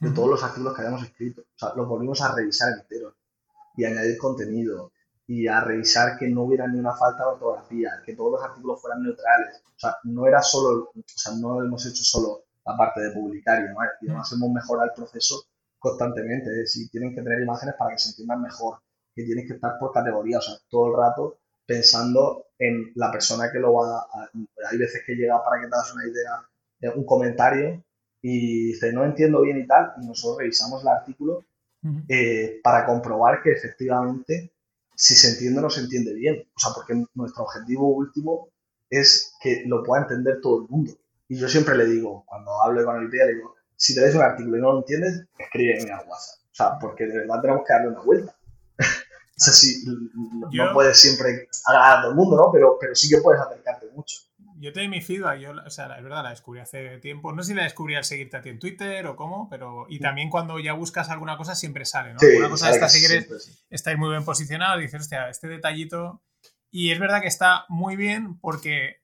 de 0.00 0.10
todos 0.10 0.30
los 0.30 0.42
artículos 0.42 0.74
que 0.74 0.82
habíamos 0.82 1.04
escrito. 1.04 1.42
O 1.42 1.58
sea, 1.58 1.74
los 1.76 1.88
volvimos 1.88 2.20
a 2.20 2.34
revisar 2.34 2.72
enteros 2.72 3.14
y 3.76 3.84
añadir 3.84 4.18
contenido 4.18 4.91
y 5.32 5.48
a 5.48 5.60
revisar 5.62 6.18
que 6.18 6.28
no 6.28 6.42
hubiera 6.42 6.68
ni 6.68 6.78
una 6.78 6.94
falta 6.94 7.24
de 7.24 7.30
ortografía, 7.30 8.02
que 8.04 8.14
todos 8.14 8.32
los 8.32 8.42
artículos 8.42 8.82
fueran 8.82 9.02
neutrales. 9.02 9.62
O 9.64 9.78
sea, 9.78 9.96
no 10.04 10.26
era 10.26 10.42
solo, 10.42 10.90
o 10.94 11.02
sea, 11.06 11.32
no 11.40 11.64
hemos 11.64 11.86
hecho 11.86 12.04
solo 12.04 12.44
la 12.66 12.76
parte 12.76 13.00
de 13.00 13.12
publicar 13.12 13.60
y 13.60 13.68
demás, 13.68 13.88
y 14.02 14.08
además 14.08 14.30
hemos 14.30 14.50
mejorado 14.50 14.90
el 14.90 14.94
proceso 14.94 15.42
constantemente. 15.78 16.50
Es 16.50 16.56
decir, 16.56 16.90
tienen 16.90 17.14
que 17.14 17.22
tener 17.22 17.40
imágenes 17.40 17.76
para 17.78 17.92
que 17.92 17.98
se 17.98 18.10
entiendan 18.10 18.42
mejor, 18.42 18.80
que 19.14 19.24
tienen 19.24 19.46
que 19.46 19.54
estar 19.54 19.78
por 19.78 19.90
categoría, 19.90 20.36
o 20.36 20.42
sea, 20.42 20.54
todo 20.68 20.88
el 20.88 20.98
rato 20.98 21.38
pensando 21.64 22.48
en 22.58 22.92
la 22.96 23.10
persona 23.10 23.50
que 23.50 23.58
lo 23.58 23.72
va 23.72 24.00
a... 24.00 24.30
Hay 24.70 24.76
veces 24.76 25.00
que 25.06 25.14
llega 25.14 25.42
para 25.42 25.62
que 25.62 25.68
te 25.68 25.74
hagas 25.74 25.94
una 25.94 26.06
idea, 26.06 26.46
eh, 26.82 26.92
un 26.94 27.06
comentario 27.06 27.82
y 28.20 28.66
dice, 28.66 28.92
no 28.92 29.02
entiendo 29.02 29.40
bien 29.40 29.56
y 29.56 29.66
tal, 29.66 29.94
y 29.96 30.06
nosotros 30.06 30.40
revisamos 30.40 30.82
el 30.82 30.88
artículo 30.88 31.46
eh, 32.06 32.60
para 32.62 32.84
comprobar 32.84 33.42
que 33.42 33.52
efectivamente 33.52 34.52
si 35.02 35.16
se 35.16 35.30
entiende 35.30 35.58
o 35.58 35.62
no 35.62 35.70
se 35.70 35.80
entiende 35.80 36.14
bien. 36.14 36.48
O 36.54 36.60
sea, 36.60 36.70
porque 36.72 36.94
nuestro 37.14 37.42
objetivo 37.42 37.88
último 37.88 38.50
es 38.88 39.34
que 39.42 39.64
lo 39.66 39.82
pueda 39.82 40.02
entender 40.02 40.40
todo 40.40 40.62
el 40.62 40.68
mundo. 40.68 40.92
Y 41.26 41.38
yo 41.38 41.48
siempre 41.48 41.76
le 41.76 41.86
digo, 41.86 42.24
cuando 42.24 42.62
hablo 42.62 42.84
con 42.84 43.02
el 43.02 43.10
día, 43.10 43.24
le 43.24 43.34
digo, 43.34 43.56
si 43.74 43.96
te 43.96 44.00
lees 44.00 44.14
un 44.14 44.22
artículo 44.22 44.58
y 44.58 44.60
no 44.60 44.72
lo 44.74 44.78
entiendes, 44.78 45.24
escríbeme 45.36 45.90
al 45.90 46.06
WhatsApp. 46.06 46.38
O 46.38 46.54
sea, 46.54 46.78
porque 46.78 47.06
de 47.06 47.18
verdad 47.18 47.40
tenemos 47.40 47.64
que 47.66 47.72
darle 47.72 47.88
una 47.88 48.00
vuelta. 48.00 48.36
o 48.78 49.40
sea, 49.40 49.52
sí, 49.52 49.84
no 50.52 50.72
puedes 50.72 51.00
siempre 51.00 51.48
agradar 51.66 51.98
a 51.98 52.02
todo 52.02 52.10
el 52.12 52.16
mundo, 52.16 52.36
¿no? 52.36 52.52
Pero, 52.52 52.76
pero 52.80 52.94
sí 52.94 53.08
que 53.08 53.20
puedes 53.20 53.40
acercarte 53.40 53.88
mucho. 53.96 54.18
Yo 54.62 54.72
te 54.72 54.78
doy 54.78 54.88
mi 54.88 55.00
feedback, 55.00 55.40
yo, 55.40 55.50
o 55.66 55.70
sea, 55.70 55.86
es 55.96 56.04
verdad, 56.04 56.22
la 56.22 56.30
descubrí 56.30 56.60
hace 56.60 56.98
tiempo. 56.98 57.32
No 57.32 57.42
sé 57.42 57.48
si 57.48 57.54
la 57.54 57.64
descubrí 57.64 57.96
al 57.96 58.04
seguirte 58.04 58.36
a 58.36 58.42
ti 58.42 58.48
en 58.48 58.60
Twitter 58.60 59.04
o 59.08 59.16
cómo, 59.16 59.48
pero. 59.50 59.86
Y 59.88 59.98
también 59.98 60.30
cuando 60.30 60.60
ya 60.60 60.72
buscas 60.72 61.10
alguna 61.10 61.36
cosa 61.36 61.56
siempre 61.56 61.84
sale, 61.84 62.12
¿no? 62.12 62.20
Sí, 62.20 62.28
Una 62.38 62.48
cosa 62.48 62.70
esta, 62.70 62.88
si 62.88 63.00
quieres, 63.04 63.26
sí. 63.44 63.58
estáis 63.70 63.98
muy 63.98 64.10
bien 64.10 64.24
posicionados, 64.24 64.80
dices, 64.80 65.00
hostia, 65.00 65.28
este 65.28 65.48
detallito. 65.48 66.22
Y 66.70 66.92
es 66.92 67.00
verdad 67.00 67.20
que 67.20 67.26
está 67.26 67.64
muy 67.68 67.96
bien 67.96 68.38
porque 68.38 69.02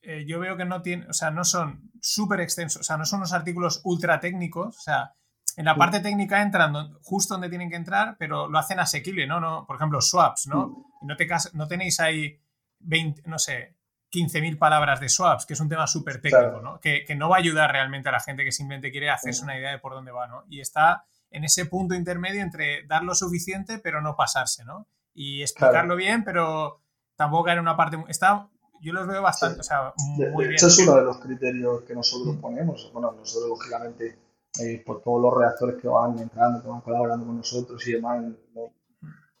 eh, 0.00 0.24
yo 0.26 0.40
veo 0.40 0.56
que 0.56 0.64
no 0.64 0.80
tiene, 0.80 1.06
o 1.08 1.12
sea, 1.12 1.30
no 1.30 1.44
son 1.44 1.90
súper 2.00 2.40
extensos, 2.40 2.80
o 2.80 2.84
sea, 2.84 2.96
no 2.96 3.04
son 3.04 3.18
unos 3.18 3.34
artículos 3.34 3.82
ultra 3.84 4.18
técnicos, 4.18 4.78
o 4.78 4.80
sea, 4.80 5.12
en 5.58 5.66
la 5.66 5.76
parte 5.76 6.00
técnica 6.00 6.40
entran 6.40 6.94
justo 7.02 7.34
donde 7.34 7.50
tienen 7.50 7.68
que 7.68 7.76
entrar, 7.76 8.16
pero 8.18 8.48
lo 8.48 8.58
hacen 8.58 8.80
asequible, 8.80 9.26
¿no? 9.26 9.40
no 9.40 9.66
por 9.66 9.76
ejemplo, 9.76 10.00
swaps, 10.00 10.46
¿no? 10.46 10.86
Y 11.02 11.06
no, 11.06 11.16
te, 11.16 11.28
no 11.52 11.68
tenéis 11.68 12.00
ahí 12.00 12.40
20, 12.78 13.22
no 13.26 13.38
sé, 13.38 13.76
15.000 14.10 14.58
palabras 14.58 15.00
de 15.00 15.08
swaps, 15.08 15.46
que 15.46 15.54
es 15.54 15.60
un 15.60 15.68
tema 15.68 15.86
súper 15.86 16.20
técnico, 16.20 16.60
¿no? 16.60 16.80
Que, 16.80 17.04
no 17.16 17.28
va 17.28 17.36
a 17.36 17.38
ayudar 17.38 17.70
realmente 17.70 18.08
a 18.08 18.12
la 18.12 18.20
gente 18.20 18.44
que 18.44 18.52
simplemente 18.52 18.90
quiere 18.90 19.10
hacerse 19.10 19.44
una 19.44 19.56
idea 19.56 19.70
de 19.70 19.78
por 19.78 19.92
dónde 19.92 20.10
va, 20.10 20.26
¿no? 20.26 20.44
Y 20.48 20.60
está 20.60 21.04
en 21.30 21.44
ese 21.44 21.66
punto 21.66 21.94
intermedio 21.94 22.42
entre 22.42 22.84
dar 22.86 23.04
lo 23.04 23.14
suficiente 23.14 23.78
pero 23.78 24.00
no 24.02 24.16
pasarse, 24.16 24.64
¿no? 24.64 24.88
Y 25.14 25.42
explicarlo 25.42 25.96
bien, 25.96 26.24
pero 26.24 26.82
tampoco 27.16 27.44
caer 27.44 27.58
en 27.58 27.62
una 27.62 27.76
parte... 27.76 28.02
Está, 28.08 28.48
yo 28.80 28.92
los 28.92 29.06
veo 29.06 29.22
bastante, 29.22 29.60
o 29.60 29.62
sea, 29.62 29.92
muy 30.32 30.44
bien. 30.44 30.54
Eso 30.54 30.68
es 30.68 30.78
uno 30.80 30.96
de 30.96 31.02
los 31.02 31.18
criterios 31.18 31.82
que 31.82 31.94
nosotros 31.94 32.36
mm. 32.36 32.40
ponemos. 32.40 32.90
Bueno, 32.92 33.12
nosotros 33.12 33.50
lógicamente, 33.50 34.18
eh, 34.60 34.82
por 34.84 35.02
todos 35.02 35.20
los 35.20 35.36
reactores 35.36 35.80
que 35.80 35.88
van 35.88 36.18
entrando, 36.18 36.62
que 36.62 36.68
van 36.68 36.80
colaborando 36.80 37.26
con 37.26 37.36
nosotros 37.36 37.86
y 37.86 37.92
demás, 37.92 38.24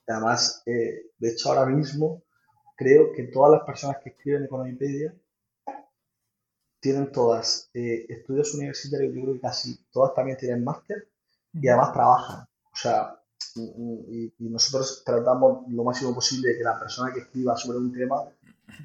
además, 0.06 0.62
eh, 0.66 1.12
de 1.18 1.30
hecho 1.30 1.50
ahora 1.50 1.66
mismo 1.66 2.22
creo 2.80 3.12
que 3.12 3.24
todas 3.24 3.52
las 3.52 3.62
personas 3.64 3.98
que 4.02 4.08
escriben 4.08 4.44
Economipedia 4.44 5.14
tienen 6.80 7.12
todas 7.12 7.68
eh, 7.74 8.06
estudios 8.08 8.54
universitarios, 8.54 9.14
yo 9.14 9.20
creo 9.20 9.34
que 9.34 9.40
casi 9.40 9.84
todas 9.92 10.14
también 10.14 10.38
tienen 10.38 10.64
máster 10.64 11.06
y 11.52 11.68
además 11.68 11.92
trabajan. 11.92 12.46
O 12.72 12.76
sea, 12.76 13.20
y, 13.54 14.32
nosotros 14.38 15.02
tratamos 15.04 15.68
lo 15.68 15.84
máximo 15.84 16.14
posible 16.14 16.48
de 16.48 16.56
que 16.56 16.64
la 16.64 16.78
persona 16.78 17.12
que 17.12 17.20
escriba 17.20 17.54
sobre 17.54 17.76
un 17.76 17.92
tema 17.92 18.16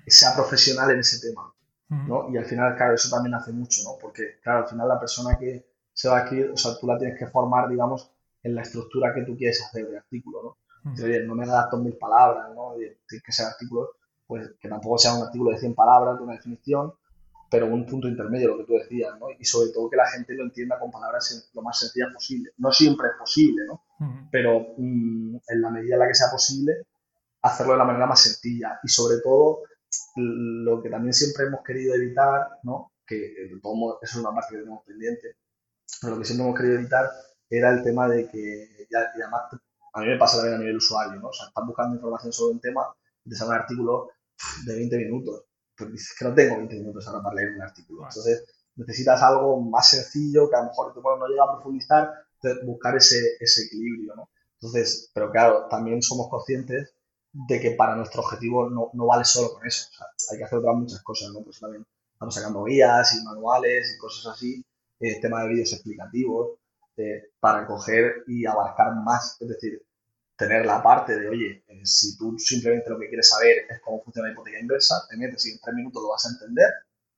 sea 0.07 0.35
profesional 0.35 0.91
en 0.91 0.99
ese 0.99 1.25
tema. 1.25 1.53
¿no? 1.87 2.29
Y 2.29 2.37
al 2.37 2.45
final, 2.45 2.75
claro, 2.75 2.95
eso 2.95 3.09
también 3.09 3.35
hace 3.35 3.53
mucho, 3.53 3.81
¿no? 3.85 3.91
Porque, 4.01 4.39
claro, 4.41 4.63
al 4.63 4.67
final 4.67 4.89
la 4.89 4.99
persona 4.99 5.37
que 5.37 5.65
se 5.93 6.09
va 6.09 6.17
a 6.17 6.23
escribir, 6.23 6.51
o 6.51 6.57
sea, 6.57 6.77
tú 6.77 6.87
la 6.87 6.97
tienes 6.97 7.17
que 7.17 7.27
formar, 7.27 7.69
digamos, 7.69 8.11
en 8.43 8.55
la 8.55 8.63
estructura 8.63 9.13
que 9.13 9.21
tú 9.21 9.37
quieres 9.37 9.63
hacer 9.63 9.87
de 9.87 9.97
artículo, 9.99 10.43
¿no? 10.43 10.57
No 10.85 11.35
me 11.35 11.45
dos 11.45 11.81
mil 11.81 11.97
palabras, 11.97 12.53
¿no? 12.55 12.73
Tiene 12.75 13.23
que 13.23 13.31
ser 13.31 13.47
artículo, 13.47 13.89
pues 14.27 14.51
que 14.59 14.69
tampoco 14.69 14.97
sea 14.97 15.15
un 15.15 15.23
artículo 15.23 15.51
de 15.51 15.59
100 15.59 15.73
palabras, 15.73 16.17
de 16.17 16.23
una 16.23 16.33
definición, 16.33 16.93
pero 17.49 17.67
un 17.67 17.85
punto 17.85 18.07
intermedio, 18.07 18.49
lo 18.49 18.57
que 18.57 18.63
tú 18.65 18.73
decías, 18.73 19.17
¿no? 19.19 19.27
Y 19.37 19.45
sobre 19.45 19.71
todo 19.71 19.89
que 19.89 19.97
la 19.97 20.07
gente 20.07 20.33
lo 20.33 20.43
entienda 20.43 20.79
con 20.79 20.91
palabras 20.91 21.49
lo 21.53 21.61
más 21.61 21.79
sencillas 21.79 22.13
posible. 22.13 22.51
No 22.57 22.71
siempre 22.71 23.07
es 23.09 23.13
posible, 23.17 23.65
¿no? 23.67 23.81
Pero 24.31 24.73
mm, 24.77 25.37
en 25.47 25.61
la 25.61 25.69
medida 25.69 25.95
en 25.95 25.99
la 25.99 26.07
que 26.07 26.15
sea 26.15 26.27
posible, 26.31 26.85
hacerlo 27.41 27.73
de 27.73 27.79
la 27.79 27.85
manera 27.85 28.07
más 28.07 28.21
sencilla. 28.21 28.79
Y 28.83 28.87
sobre 28.87 29.17
todo, 29.23 29.61
lo 30.15 30.81
que 30.81 30.89
también 30.89 31.13
siempre 31.13 31.45
hemos 31.45 31.63
querido 31.63 31.95
evitar, 31.95 32.59
¿no? 32.63 32.91
Que 33.05 33.51
modo, 33.61 33.99
eso 34.01 34.17
es 34.19 34.25
una 34.25 34.33
parte 34.33 34.55
que 34.55 34.61
tenemos 34.61 34.83
pendiente, 34.83 35.35
lo 36.03 36.17
que 36.17 36.25
siempre 36.25 36.45
hemos 36.45 36.59
querido 36.59 36.79
evitar 36.79 37.09
era 37.49 37.69
el 37.69 37.83
tema 37.83 38.07
de 38.09 38.27
que, 38.29 38.87
ya, 38.89 39.11
y 39.15 39.21
además 39.21 39.43
a 39.95 40.01
mí 40.01 40.07
me 40.07 40.17
pasa 40.17 40.37
también 40.37 40.55
a 40.55 40.59
nivel 40.59 40.77
usuario, 40.77 41.19
¿no? 41.21 41.29
O 41.29 41.33
sea, 41.33 41.47
estás 41.47 41.65
buscando 41.65 41.95
información 41.95 42.33
sobre 42.33 42.53
un 42.55 42.59
tema, 42.59 42.93
te 43.23 43.33
sale 43.33 43.51
un 43.51 43.55
artículo 43.55 44.09
de 44.65 44.75
20 44.75 44.97
minutos. 44.97 45.43
Pues 45.77 45.91
dices 45.91 46.15
que 46.19 46.25
no 46.25 46.33
tengo 46.33 46.57
20 46.57 46.75
minutos 46.75 47.07
ahora 47.07 47.23
para 47.23 47.35
leer 47.35 47.55
un 47.55 47.61
artículo. 47.61 48.03
Entonces, 48.03 48.43
necesitas 48.75 49.21
algo 49.21 49.61
más 49.61 49.89
sencillo 49.89 50.49
que 50.49 50.55
a 50.57 50.63
lo 50.63 50.65
mejor 50.65 50.93
no 50.95 51.27
llega 51.27 51.43
a 51.45 51.53
profundizar, 51.53 52.11
buscar 52.65 52.97
ese, 52.97 53.37
ese 53.39 53.63
equilibrio, 53.67 54.15
¿no? 54.15 54.29
Entonces, 54.55 55.09
pero 55.13 55.31
claro, 55.31 55.67
también 55.69 56.01
somos 56.01 56.27
conscientes 56.29 56.93
de 57.31 57.59
que 57.61 57.71
para 57.71 57.95
nuestro 57.95 58.21
objetivo 58.21 58.69
no, 58.69 58.89
no 58.93 59.05
vale 59.05 59.23
solo 59.23 59.53
con 59.53 59.65
eso. 59.65 59.87
O 59.91 59.95
sea, 59.95 60.07
hay 60.31 60.37
que 60.37 60.43
hacer 60.43 60.59
otras 60.59 60.75
muchas 60.75 61.01
cosas, 61.03 61.29
¿no? 61.31 61.41
Pues 61.41 61.59
también 61.59 61.85
estamos 62.11 62.35
sacando 62.35 62.63
guías 62.65 63.15
y 63.15 63.23
manuales 63.23 63.93
y 63.95 63.97
cosas 63.97 64.33
así, 64.33 64.65
eh, 64.99 65.21
tema 65.21 65.43
de 65.43 65.49
vídeos 65.49 65.71
explicativos, 65.71 66.57
eh, 66.97 67.31
para 67.39 67.65
coger 67.65 68.23
y 68.27 68.45
abarcar 68.45 68.95
más. 68.95 69.37
Es 69.39 69.47
decir, 69.47 69.81
tener 70.35 70.65
la 70.65 70.81
parte 70.83 71.17
de, 71.17 71.29
oye, 71.29 71.63
eh, 71.67 71.85
si 71.85 72.17
tú 72.17 72.37
simplemente 72.37 72.89
lo 72.89 72.99
que 72.99 73.07
quieres 73.07 73.29
saber 73.29 73.65
es 73.69 73.79
cómo 73.81 74.03
funciona 74.03 74.27
la 74.27 74.33
hipoteca 74.33 74.59
inversa, 74.59 75.05
te 75.09 75.17
metes 75.17 75.45
y 75.45 75.51
en 75.51 75.59
tres 75.59 75.75
minutos 75.75 76.03
lo 76.03 76.09
vas 76.09 76.25
a 76.25 76.29
entender, 76.29 76.69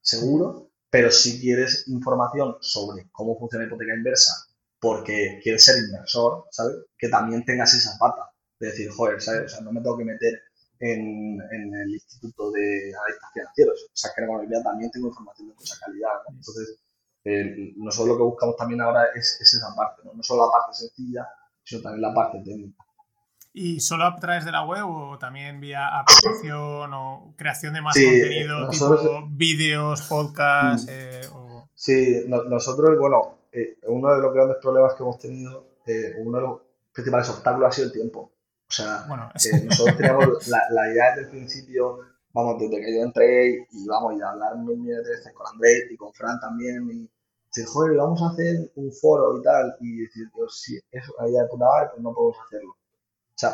seguro, 0.01 0.71
pero 0.89 1.11
si 1.11 1.39
quieres 1.39 1.87
información 1.87 2.57
sobre 2.61 3.07
cómo 3.11 3.37
funciona 3.37 3.65
la 3.65 3.69
hipoteca 3.69 3.95
inversa 3.95 4.33
porque 4.79 5.39
quieres 5.41 5.65
ser 5.65 5.83
inversor, 5.83 6.45
¿sabes? 6.51 6.75
Que 6.97 7.09
también 7.09 7.43
tengas 7.45 7.73
esa 7.73 7.97
pata 7.97 8.31
de 8.59 8.67
decir, 8.67 8.89
joder, 8.91 9.21
¿sabes? 9.21 9.45
O 9.45 9.55
sea, 9.55 9.61
no 9.61 9.71
me 9.71 9.81
tengo 9.81 9.97
que 9.97 10.05
meter 10.05 10.41
en, 10.79 11.41
el 11.73 11.89
Instituto 11.89 12.51
de 12.51 12.93
Analistas 12.95 13.31
Financieros. 13.33 13.83
O 13.85 13.95
sea, 13.95 14.11
que 14.15 14.21
en 14.23 14.51
la 14.51 14.63
también 14.63 14.91
tengo 14.91 15.07
información 15.07 15.49
de 15.49 15.55
mucha 15.55 15.75
calidad, 15.79 16.11
Entonces, 16.29 16.77
eh, 17.27 17.73
nosotros 17.77 18.09
lo 18.09 18.17
que 18.17 18.23
buscamos 18.23 18.55
también 18.55 18.81
ahora 18.81 19.05
es, 19.15 19.39
es 19.41 19.53
esa 19.53 19.75
parte, 19.75 20.01
¿no? 20.05 20.13
No 20.13 20.23
solo 20.23 20.45
la 20.45 20.51
parte 20.51 20.73
sencilla, 20.73 21.27
sino 21.63 21.81
también 21.81 22.01
la 22.01 22.13
parte 22.13 22.39
técnica. 22.39 22.87
¿Y 23.59 23.79
solo 23.79 24.05
a 24.05 24.15
través 24.15 24.45
de 24.45 24.51
la 24.51 24.63
web 24.63 24.87
o 24.87 25.17
también 25.17 25.59
vía 25.59 25.87
aplicación 25.99 26.93
o 26.93 27.33
creación 27.35 27.73
de 27.73 27.81
más 27.81 27.95
contenido, 27.95 28.69
tipo 28.69 29.27
vídeos, 29.31 30.03
podcasts? 30.03 30.85
Mm. 30.85 30.89
Eh, 30.91 31.21
sí, 31.73 32.25
nosotros, 32.27 32.99
bueno, 32.99 33.39
eh, 33.51 33.79
uno 33.87 34.13
de 34.13 34.21
los 34.21 34.31
grandes 34.31 34.57
problemas 34.61 34.93
que 34.93 35.01
hemos 35.01 35.17
tenido, 35.17 35.65
eh, 35.87 36.13
uno 36.19 36.37
de 36.37 36.43
los 36.43 36.61
principales 36.93 37.29
obstáculos 37.29 37.69
ha 37.69 37.71
sido 37.71 37.87
el 37.87 37.93
tiempo. 37.93 38.31
O 38.69 38.71
sea, 38.71 39.07
nosotros 39.07 39.97
teníamos 39.97 40.47
la, 40.47 40.91
idea 40.91 41.15
desde 41.15 41.21
el 41.21 41.29
principio, 41.29 41.99
vamos, 42.33 42.59
desde 42.59 42.79
que 42.79 42.95
yo 42.95 43.01
entré 43.01 43.67
y 43.71 43.87
vamos 43.87 44.21
a 44.21 44.29
hablar 44.29 44.55
mil 44.57 44.77
millones 44.77 45.03
de 45.03 45.11
veces 45.15 45.33
con 45.33 45.47
Andrés 45.47 45.85
y 45.89 45.97
con 45.97 46.13
Fran 46.13 46.39
también, 46.39 46.87
y 46.91 47.09
joder, 47.65 47.97
vamos 47.97 48.21
a 48.21 48.29
hacer 48.29 48.71
un 48.75 48.91
foro 48.91 49.37
y 49.39 49.43
tal, 49.43 49.75
y 49.79 50.01
decir, 50.01 50.29
Dios, 50.35 50.63
eso 50.91 51.13
es 51.19 51.29
idea 51.29 51.43
de 51.43 51.49
puta 51.49 51.65
madre, 51.65 51.89
pues 51.91 52.03
no 52.03 52.13
podemos 52.13 52.37
hacerlo. 52.45 52.71
O 52.71 53.39
sea, 53.39 53.51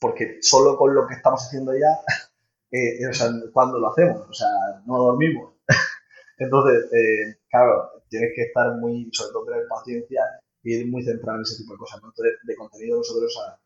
porque 0.00 0.38
solo 0.40 0.76
con 0.76 0.94
lo 0.94 1.06
que 1.06 1.14
estamos 1.14 1.42
haciendo 1.44 1.72
ya, 1.74 1.90
eh, 2.70 3.06
o 3.08 3.12
sea, 3.12 3.28
¿cuándo 3.52 3.78
lo 3.78 3.90
hacemos? 3.90 4.28
O 4.28 4.32
sea, 4.32 4.48
no 4.86 4.98
dormimos. 4.98 5.54
Entonces, 6.38 6.92
eh, 6.92 7.36
claro, 7.50 7.90
tienes 8.08 8.30
que 8.34 8.42
estar 8.42 8.76
muy, 8.76 9.08
sobre 9.12 9.32
todo 9.32 9.44
tener 9.46 9.68
paciencia 9.68 10.22
y 10.62 10.74
ir 10.74 10.90
muy 10.90 11.04
centrado 11.04 11.38
en 11.38 11.42
ese 11.42 11.56
tipo 11.56 11.72
de 11.72 11.78
cosas. 11.78 12.00
Entonces, 12.02 12.32
de 12.42 12.56
contenido 12.56 12.98
nosotros, 12.98 13.36
o 13.36 13.40
sea, 13.40 13.58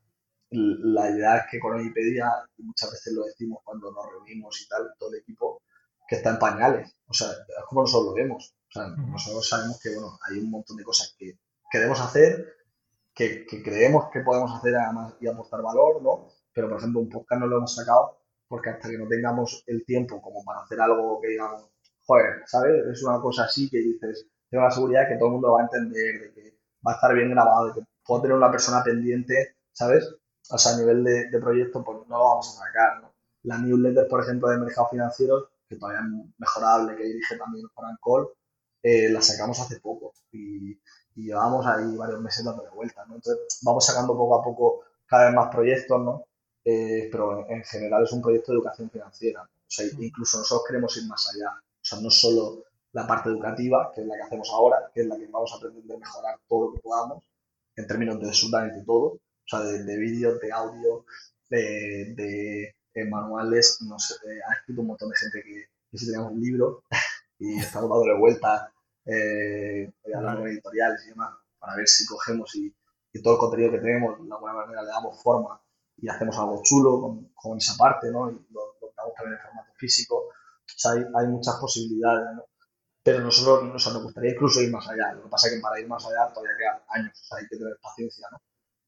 la 0.50 1.10
idea 1.10 1.36
es 1.38 1.42
que 1.50 1.60
con 1.60 1.76
Wikipedia, 1.76 2.26
y 2.56 2.62
muchas 2.62 2.90
veces 2.90 3.12
lo 3.12 3.24
decimos 3.24 3.60
cuando 3.64 3.92
nos 3.92 4.06
reunimos 4.10 4.60
y 4.62 4.68
tal, 4.68 4.90
todo 4.98 5.10
el 5.10 5.20
equipo, 5.20 5.60
que 6.08 6.16
está 6.16 6.30
en 6.30 6.38
pañales. 6.38 6.96
O 7.06 7.12
sea, 7.12 7.28
es 7.28 7.64
como 7.68 7.82
nosotros 7.82 8.08
lo 8.08 8.14
vemos. 8.14 8.54
O 8.68 8.72
sea, 8.72 8.88
nosotros 8.88 9.48
sabemos 9.48 9.78
que, 9.80 9.94
bueno, 9.94 10.18
hay 10.28 10.38
un 10.38 10.50
montón 10.50 10.76
de 10.76 10.84
cosas 10.84 11.14
que 11.18 11.38
queremos 11.70 12.00
hacer 12.00 12.58
que, 13.18 13.62
creemos 13.64 14.10
que 14.12 14.20
podemos 14.20 14.54
hacer 14.54 14.76
además 14.76 15.14
y 15.20 15.26
aportar 15.26 15.60
valor, 15.60 16.00
¿no? 16.00 16.28
Pero, 16.52 16.68
por 16.68 16.78
ejemplo, 16.78 17.00
un 17.00 17.08
podcast 17.08 17.40
no 17.40 17.48
lo 17.48 17.56
hemos 17.56 17.74
sacado 17.74 18.16
porque 18.46 18.70
hasta 18.70 18.88
que 18.88 18.96
no 18.96 19.08
tengamos 19.08 19.64
el 19.66 19.84
tiempo 19.84 20.22
como 20.22 20.44
para 20.44 20.60
hacer 20.60 20.80
algo 20.80 21.20
que 21.20 21.28
digamos, 21.28 21.68
joder, 22.06 22.42
¿sabes? 22.46 22.86
Es 22.86 23.02
una 23.02 23.20
cosa 23.20 23.44
así 23.44 23.68
que 23.68 23.78
dices, 23.78 24.26
tengo 24.48 24.64
la 24.64 24.70
seguridad 24.70 25.02
de 25.02 25.08
que 25.08 25.14
todo 25.16 25.26
el 25.26 25.32
mundo 25.32 25.48
lo 25.48 25.54
va 25.54 25.60
a 25.60 25.64
entender, 25.64 26.20
de 26.20 26.32
que 26.32 26.58
va 26.86 26.92
a 26.92 26.94
estar 26.94 27.12
bien 27.12 27.30
grabado, 27.30 27.66
de 27.66 27.72
que 27.74 27.86
puedo 28.06 28.22
tener 28.22 28.36
una 28.36 28.50
persona 28.50 28.82
pendiente, 28.84 29.56
¿sabes? 29.72 30.08
O 30.50 30.56
sea, 30.56 30.74
a 30.74 30.78
nivel 30.78 31.02
de, 31.02 31.28
de 31.28 31.40
proyecto, 31.40 31.84
pues 31.84 31.98
no 32.08 32.16
lo 32.16 32.24
vamos 32.24 32.48
a 32.48 32.64
sacar, 32.64 33.02
¿no? 33.02 33.12
La 33.42 33.58
newsletter, 33.58 34.06
por 34.08 34.22
ejemplo, 34.22 34.48
de 34.48 34.58
mercado 34.58 34.88
financiero, 34.90 35.50
que 35.68 35.76
todavía 35.76 36.00
es 36.00 36.34
mejorable, 36.38 36.96
que 36.96 37.04
dirige 37.04 37.36
también 37.36 37.66
Juan 37.74 37.96
Call, 38.02 38.28
eh, 38.82 39.08
la 39.10 39.20
sacamos 39.20 39.60
hace 39.60 39.80
poco 39.80 40.12
y, 40.32 40.72
y 40.72 41.24
llevamos 41.26 41.66
ahí 41.66 41.96
varios 41.96 42.20
meses 42.20 42.44
dándole 42.44 42.70
vuelta, 42.70 43.04
¿no? 43.06 43.16
Entonces 43.16 43.58
vamos 43.62 43.84
sacando 43.84 44.16
poco 44.16 44.40
a 44.40 44.44
poco 44.44 44.84
cada 45.06 45.26
vez 45.26 45.34
más 45.34 45.48
proyectos, 45.54 46.00
¿no? 46.00 46.24
Eh, 46.64 47.08
pero 47.10 47.48
en, 47.48 47.64
general 47.64 48.04
es 48.04 48.12
un 48.12 48.22
proyecto 48.22 48.52
de 48.52 48.58
educación 48.58 48.90
financiera. 48.90 49.42
O 49.42 49.70
sea, 49.70 49.86
incluso 49.98 50.38
nosotros 50.38 50.66
queremos 50.68 50.96
ir 50.96 51.08
más 51.08 51.26
allá. 51.34 51.50
O 51.58 51.84
sea, 51.84 52.00
no 52.00 52.10
solo 52.10 52.64
la 52.92 53.06
parte 53.06 53.30
educativa, 53.30 53.90
que 53.94 54.02
es 54.02 54.06
la 54.06 54.16
que 54.16 54.22
hacemos 54.22 54.50
ahora, 54.52 54.90
que 54.94 55.00
es 55.00 55.06
la 55.06 55.16
que 55.16 55.26
vamos 55.26 55.52
a 55.54 55.60
pretender 55.60 55.98
mejorar 55.98 56.38
todo 56.46 56.66
lo 56.66 56.74
que 56.74 56.80
podamos, 56.80 57.24
en 57.74 57.86
términos 57.86 58.20
de 58.20 58.28
absolutamente 58.28 58.84
todo, 58.84 59.06
o 59.06 59.20
sea, 59.46 59.60
de, 59.60 59.98
vídeos, 59.98 60.40
de 60.40 60.52
audio, 60.52 61.04
de, 61.48 62.74
manuales, 63.04 63.78
no 63.82 63.98
sé, 63.98 64.14
eh, 64.14 64.40
ha 64.48 64.54
escrito 64.54 64.80
un 64.82 64.88
montón 64.88 65.10
de 65.10 65.16
gente 65.16 65.42
que, 65.42 65.66
que 65.90 65.98
si 65.98 66.06
teníamos 66.06 66.32
un 66.32 66.40
libro 66.40 66.84
y 67.38 67.58
estamos 67.58 67.90
dándole 67.90 68.18
vuelta 68.18 68.72
eh, 69.04 69.90
hablar 70.14 70.38
con 70.38 70.48
editoriales 70.48 71.04
y 71.06 71.10
demás, 71.10 71.34
para 71.58 71.76
ver 71.76 71.88
si 71.88 72.06
cogemos 72.06 72.54
y, 72.56 72.74
todo 73.22 73.34
el 73.34 73.40
contenido 73.40 73.72
que 73.72 73.78
tenemos, 73.78 74.16
de 74.16 74.32
alguna 74.32 74.52
manera 74.52 74.80
le 74.80 74.88
damos 74.90 75.20
forma 75.20 75.60
y 75.96 76.08
hacemos 76.08 76.38
algo 76.38 76.60
chulo 76.62 77.00
con, 77.00 77.32
con 77.34 77.58
esa 77.58 77.76
parte, 77.76 78.12
¿no? 78.12 78.30
Y 78.30 78.34
lo, 78.50 78.76
lo 78.80 78.92
damos 78.96 79.12
también 79.16 79.34
en 79.34 79.42
formato 79.44 79.72
físico. 79.76 80.14
O 80.18 80.32
sea, 80.64 80.92
hay, 80.92 81.04
hay 81.16 81.26
muchas 81.26 81.56
posibilidades, 81.56 82.36
¿no? 82.36 82.44
Pero 83.02 83.20
nosotros 83.20 83.64
nos 83.64 84.02
gustaría 84.04 84.32
incluso 84.34 84.60
ir 84.60 84.70
más 84.70 84.86
allá. 84.88 85.14
Lo 85.14 85.24
que 85.24 85.28
pasa 85.30 85.48
es 85.48 85.54
que 85.54 85.60
para 85.60 85.80
ir 85.80 85.88
más 85.88 86.04
allá 86.06 86.32
todavía 86.32 86.56
quedan 86.58 86.80
años, 86.90 87.20
o 87.20 87.24
sea, 87.24 87.38
hay 87.38 87.48
que 87.48 87.56
tener 87.56 87.76
paciencia, 87.82 88.28
¿no? 88.30 88.38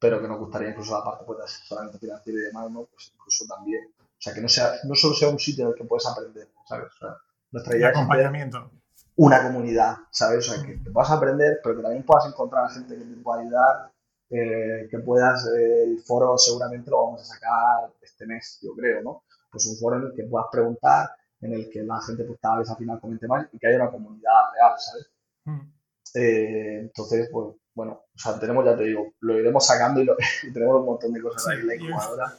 Pero 0.01 0.21
que 0.21 0.29
nos 0.29 0.39
gustaría 0.39 0.71
incluso 0.71 0.97
la 0.97 1.05
parte 1.05 1.25
pues, 1.27 1.39
de 1.39 1.45
asesoramiento 1.45 1.99
financiero 1.99 2.39
y 2.39 2.43
demás, 2.43 2.71
¿no? 2.71 2.85
Pues 2.85 3.13
incluso 3.15 3.45
también. 3.47 3.93
O 3.99 4.23
sea, 4.23 4.35
que 4.35 4.41
no, 4.41 4.49
sea, 4.49 4.73
no 4.85 4.95
solo 4.95 5.15
sea 5.15 5.29
un 5.29 5.39
sitio 5.39 5.65
en 5.65 5.71
el 5.71 5.77
que 5.77 5.85
puedes 5.85 6.07
aprender, 6.07 6.49
¿sabes? 6.67 6.89
O 6.95 6.99
sea, 6.99 7.17
nuestra 7.53 7.77
idea 7.77 7.89
acompañamiento 7.89 8.71
una 9.17 9.43
comunidad, 9.43 9.97
¿sabes? 10.11 10.49
O 10.49 10.53
sea, 10.55 10.65
que, 10.65 10.79
te 10.79 10.91
puedas 10.91 11.11
aprender, 11.11 11.61
pero 11.63 11.77
que 11.77 11.83
también 11.83 12.05
puedas 12.05 12.27
encontrar 12.27 12.65
a 12.65 12.71
gente 12.71 12.97
que 12.97 13.05
te 13.05 13.17
pueda 13.17 13.43
ayudar, 13.43 13.93
eh, 14.31 14.89
que 14.91 14.99
puedas, 15.01 15.47
eh, 15.47 15.83
el 15.85 16.01
foro 16.01 16.39
seguramente 16.39 16.91
lo 16.91 17.05
vamos 17.05 17.21
a 17.21 17.35
sacar 17.35 17.93
este 18.01 18.27
mes, 18.27 18.59
yo 18.63 18.75
creo, 18.75 19.03
¿no? 19.03 19.25
Pues 19.51 19.67
un 19.67 19.77
foro 19.77 19.97
en 19.97 20.05
el 20.05 20.15
que 20.15 20.25
puedas 20.25 20.47
preguntar 20.51 21.11
en 21.43 21.53
el 21.53 21.69
que 21.71 21.83
la 21.83 22.01
gente 22.01 22.25
pues 22.25 22.39
cada 22.41 22.59
vez 22.59 22.71
al 22.71 22.77
final 22.77 22.99
comente 22.99 23.27
más 23.27 23.47
y 23.53 23.59
que 23.59 23.67
haya 23.67 23.77
una 23.77 23.91
comunidad 23.91 24.41
real, 24.55 24.73
¿sabes? 24.79 25.11
Mm. 25.45 25.61
Eh, 26.15 26.79
entonces, 26.81 27.29
pues 27.31 27.57
bueno, 27.75 28.05
sea, 28.21 28.39
tenemos, 28.39 28.65
ya 28.65 28.77
te 28.77 28.85
digo, 28.85 29.15
lo 29.21 29.39
iremos 29.39 29.67
sacando 29.67 30.03
y, 30.03 30.07
tenemos 30.53 30.81
un 30.81 30.87
montón 30.87 31.13
de 31.13 31.21
cosas 31.21 31.49
ahí 31.49 31.59
en 31.61 31.67
la 31.67 31.75
incubadora. 31.75 32.35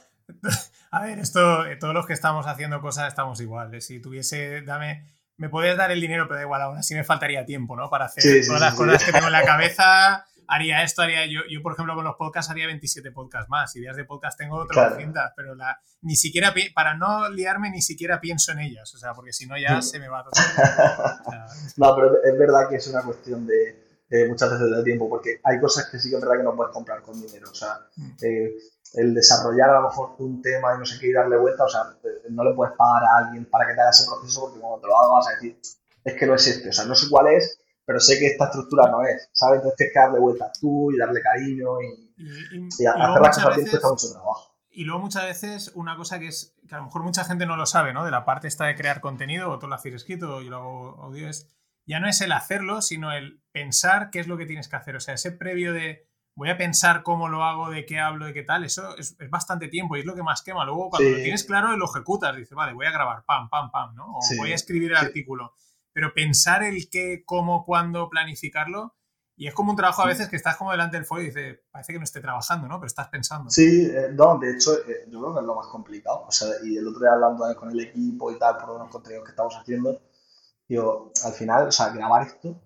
A 0.90 1.02
ver, 1.02 1.18
esto, 1.18 1.66
eh, 1.66 1.76
todos 1.76 1.94
los 1.94 2.06
que 2.06 2.12
estamos 2.12 2.46
haciendo 2.46 2.80
cosas 2.80 3.08
estamos 3.08 3.40
iguales. 3.40 3.86
Si 3.86 4.00
tuviese, 4.00 4.62
dame, 4.62 5.06
me 5.36 5.48
podrías 5.48 5.76
dar 5.76 5.90
el 5.90 6.00
dinero, 6.00 6.26
pero 6.28 6.36
da 6.36 6.42
igual, 6.42 6.62
aún 6.62 6.78
así 6.78 6.94
me 6.94 7.04
faltaría 7.04 7.44
tiempo, 7.44 7.76
¿no? 7.76 7.88
Para 7.88 8.06
hacer 8.06 8.22
todas 8.46 8.60
las 8.60 8.74
cosas 8.74 9.02
que 9.02 9.12
tengo 9.12 9.26
en 9.26 9.32
la 9.32 9.42
cabeza. 9.46 10.26
Haría 10.48 10.82
esto, 10.82 11.00
haría 11.00 11.24
yo, 11.24 11.40
yo 11.48 11.62
por 11.62 11.72
ejemplo 11.72 11.94
con 11.94 12.04
los 12.04 12.16
podcasts 12.16 12.50
haría 12.50 12.66
27 12.66 13.10
podcasts 13.10 13.48
más, 13.48 13.74
ideas 13.74 13.96
de 13.96 14.04
podcast 14.04 14.36
tengo 14.36 14.56
otras 14.56 14.94
claro. 14.94 15.32
pero 15.34 15.54
la, 15.54 15.80
ni 16.02 16.14
siquiera, 16.14 16.52
para 16.74 16.94
no 16.94 17.30
liarme, 17.30 17.70
ni 17.70 17.80
siquiera 17.80 18.20
pienso 18.20 18.52
en 18.52 18.58
ellas, 18.58 18.92
o 18.94 18.98
sea, 18.98 19.14
porque 19.14 19.32
si 19.32 19.46
no 19.46 19.56
ya 19.56 19.80
se 19.80 19.98
me 19.98 20.08
va 20.08 20.24
todo. 20.24 20.32
no, 21.76 21.96
pero 21.96 22.22
es 22.22 22.38
verdad 22.38 22.68
que 22.68 22.76
es 22.76 22.86
una 22.88 23.02
cuestión 23.02 23.46
de, 23.46 23.81
muchas 24.28 24.50
veces 24.50 24.70
de 24.70 24.84
tiempo, 24.84 25.08
porque 25.08 25.40
hay 25.42 25.60
cosas 25.60 25.88
que 25.90 25.98
sí 25.98 26.10
que 26.10 26.16
es 26.16 26.22
verdad 26.22 26.38
que 26.38 26.44
no 26.44 26.54
puedes 26.54 26.72
comprar 26.72 27.02
con 27.02 27.20
dinero, 27.20 27.50
o 27.50 27.54
sea, 27.54 27.80
mm. 27.96 28.10
eh, 28.22 28.54
el 28.94 29.14
desarrollar 29.14 29.70
a 29.70 29.80
lo 29.80 29.88
mejor 29.88 30.10
un 30.18 30.42
tema 30.42 30.74
y 30.74 30.78
no 30.78 30.84
sé 30.84 30.98
qué 31.00 31.08
y 31.08 31.12
darle 31.12 31.38
vuelta, 31.38 31.64
o 31.64 31.68
sea, 31.68 31.96
eh, 32.04 32.28
no 32.30 32.44
le 32.44 32.54
puedes 32.54 32.74
pagar 32.76 33.02
a 33.04 33.24
alguien 33.24 33.46
para 33.46 33.66
que 33.66 33.74
te 33.74 33.80
haga 33.80 33.90
ese 33.90 34.06
proceso 34.06 34.42
porque 34.42 34.60
cuando 34.60 34.80
te 34.80 34.86
lo 34.86 34.98
hagas 34.98 35.10
vas 35.10 35.28
a 35.28 35.34
decir, 35.36 35.58
es 36.04 36.14
que 36.14 36.26
no 36.26 36.34
es 36.34 36.46
este, 36.46 36.68
o 36.68 36.72
sea, 36.72 36.84
no 36.84 36.94
sé 36.94 37.06
cuál 37.08 37.28
es, 37.28 37.58
pero 37.84 38.00
sé 38.00 38.18
que 38.18 38.26
esta 38.26 38.46
estructura 38.46 38.90
no 38.90 39.02
es, 39.02 39.28
¿sabes? 39.32 39.56
Entonces 39.56 39.76
tienes 39.76 39.94
que 39.94 40.00
darle 40.00 40.18
vuelta 40.18 40.52
tú 40.60 40.92
y 40.92 40.98
darle 40.98 41.20
cariño 41.22 41.80
y, 41.80 42.14
y, 42.16 42.86
hacer 42.86 43.22
las 43.22 43.36
cosas 43.36 43.56
bien 43.56 43.68
cuesta 43.68 43.88
mucho 43.88 44.10
trabajo. 44.12 44.52
Y 44.70 44.84
luego 44.84 45.00
muchas 45.00 45.24
veces 45.24 45.72
una 45.74 45.96
cosa 45.96 46.18
que 46.18 46.28
es, 46.28 46.54
que 46.66 46.74
a 46.74 46.78
lo 46.78 46.84
mejor 46.84 47.02
mucha 47.02 47.24
gente 47.24 47.44
no 47.44 47.56
lo 47.56 47.66
sabe, 47.66 47.92
¿no? 47.92 48.04
De 48.04 48.10
la 48.10 48.24
parte 48.24 48.48
esta 48.48 48.64
de 48.64 48.74
crear 48.74 49.00
contenido, 49.00 49.50
o 49.50 49.58
tú 49.58 49.68
lo 49.68 49.74
haces 49.74 49.92
escrito, 49.92 50.40
yo 50.40 50.50
lo 50.50 50.56
hago 50.56 51.02
audio, 51.02 51.28
es, 51.28 51.46
ya 51.86 52.00
no 52.00 52.08
es 52.08 52.20
el 52.20 52.32
hacerlo, 52.32 52.82
sino 52.82 53.12
el 53.12 53.42
pensar 53.52 54.10
qué 54.10 54.20
es 54.20 54.28
lo 54.28 54.36
que 54.36 54.46
tienes 54.46 54.68
que 54.68 54.76
hacer. 54.76 54.96
O 54.96 55.00
sea, 55.00 55.14
ese 55.14 55.32
previo 55.32 55.72
de 55.72 56.08
voy 56.34 56.48
a 56.48 56.56
pensar 56.56 57.02
cómo 57.02 57.28
lo 57.28 57.44
hago, 57.44 57.70
de 57.70 57.84
qué 57.84 57.98
hablo, 57.98 58.26
de 58.26 58.32
qué 58.32 58.42
tal, 58.42 58.64
eso 58.64 58.96
es, 58.96 59.16
bastante 59.28 59.68
tiempo 59.68 59.96
y 59.96 60.00
es 60.00 60.06
lo 60.06 60.14
que 60.14 60.22
más 60.22 60.42
quema. 60.42 60.64
Luego, 60.64 60.90
cuando 60.90 61.10
lo 61.10 61.16
tienes 61.16 61.44
claro, 61.44 61.76
lo 61.76 61.86
ejecutas, 61.86 62.34
dices, 62.36 62.54
vale, 62.54 62.72
voy 62.72 62.86
a 62.86 62.92
grabar, 62.92 63.24
pam, 63.26 63.48
pam, 63.48 63.70
pam, 63.70 63.94
¿no? 63.94 64.06
O 64.06 64.20
voy 64.38 64.52
a 64.52 64.54
escribir 64.54 64.92
el 64.92 64.96
artículo. 64.96 65.54
Pero 65.92 66.14
pensar 66.14 66.62
el 66.62 66.88
qué, 66.90 67.22
cómo, 67.26 67.64
cuándo, 67.64 68.08
planificarlo, 68.08 68.96
y 69.36 69.46
es 69.46 69.54
como 69.54 69.70
un 69.70 69.76
trabajo 69.76 70.02
a 70.02 70.06
veces 70.06 70.28
que 70.28 70.36
estás 70.36 70.56
como 70.56 70.70
delante 70.70 70.96
del 70.96 71.06
folio 71.06 71.24
y 71.24 71.26
dices, 71.28 71.58
parece 71.70 71.92
que 71.92 71.98
no 71.98 72.04
esté 72.04 72.20
trabajando, 72.20 72.68
¿no? 72.68 72.78
Pero 72.78 72.86
estás 72.86 73.08
pensando. 73.08 73.50
Sí, 73.50 73.90
eh, 73.90 74.10
no, 74.12 74.38
de 74.38 74.52
hecho, 74.52 74.72
eh, 74.86 75.06
yo 75.08 75.20
creo 75.20 75.34
que 75.34 75.40
es 75.40 75.46
lo 75.46 75.54
más 75.54 75.66
complicado. 75.66 76.26
O 76.28 76.30
sea, 76.30 76.48
y 76.62 76.76
el 76.76 76.86
otro 76.86 77.00
día 77.00 77.12
hablando 77.12 77.44
con 77.56 77.70
el 77.70 77.80
equipo 77.80 78.30
y 78.30 78.38
tal, 78.38 78.58
por 78.58 78.70
unos 78.70 78.90
contenidos 78.90 79.24
que 79.24 79.30
estamos 79.30 79.54
haciendo, 79.56 80.00
digo, 80.72 81.12
al 81.24 81.32
final, 81.32 81.68
o 81.68 81.72
sea, 81.72 81.90
grabar 81.90 82.26
esto 82.26 82.60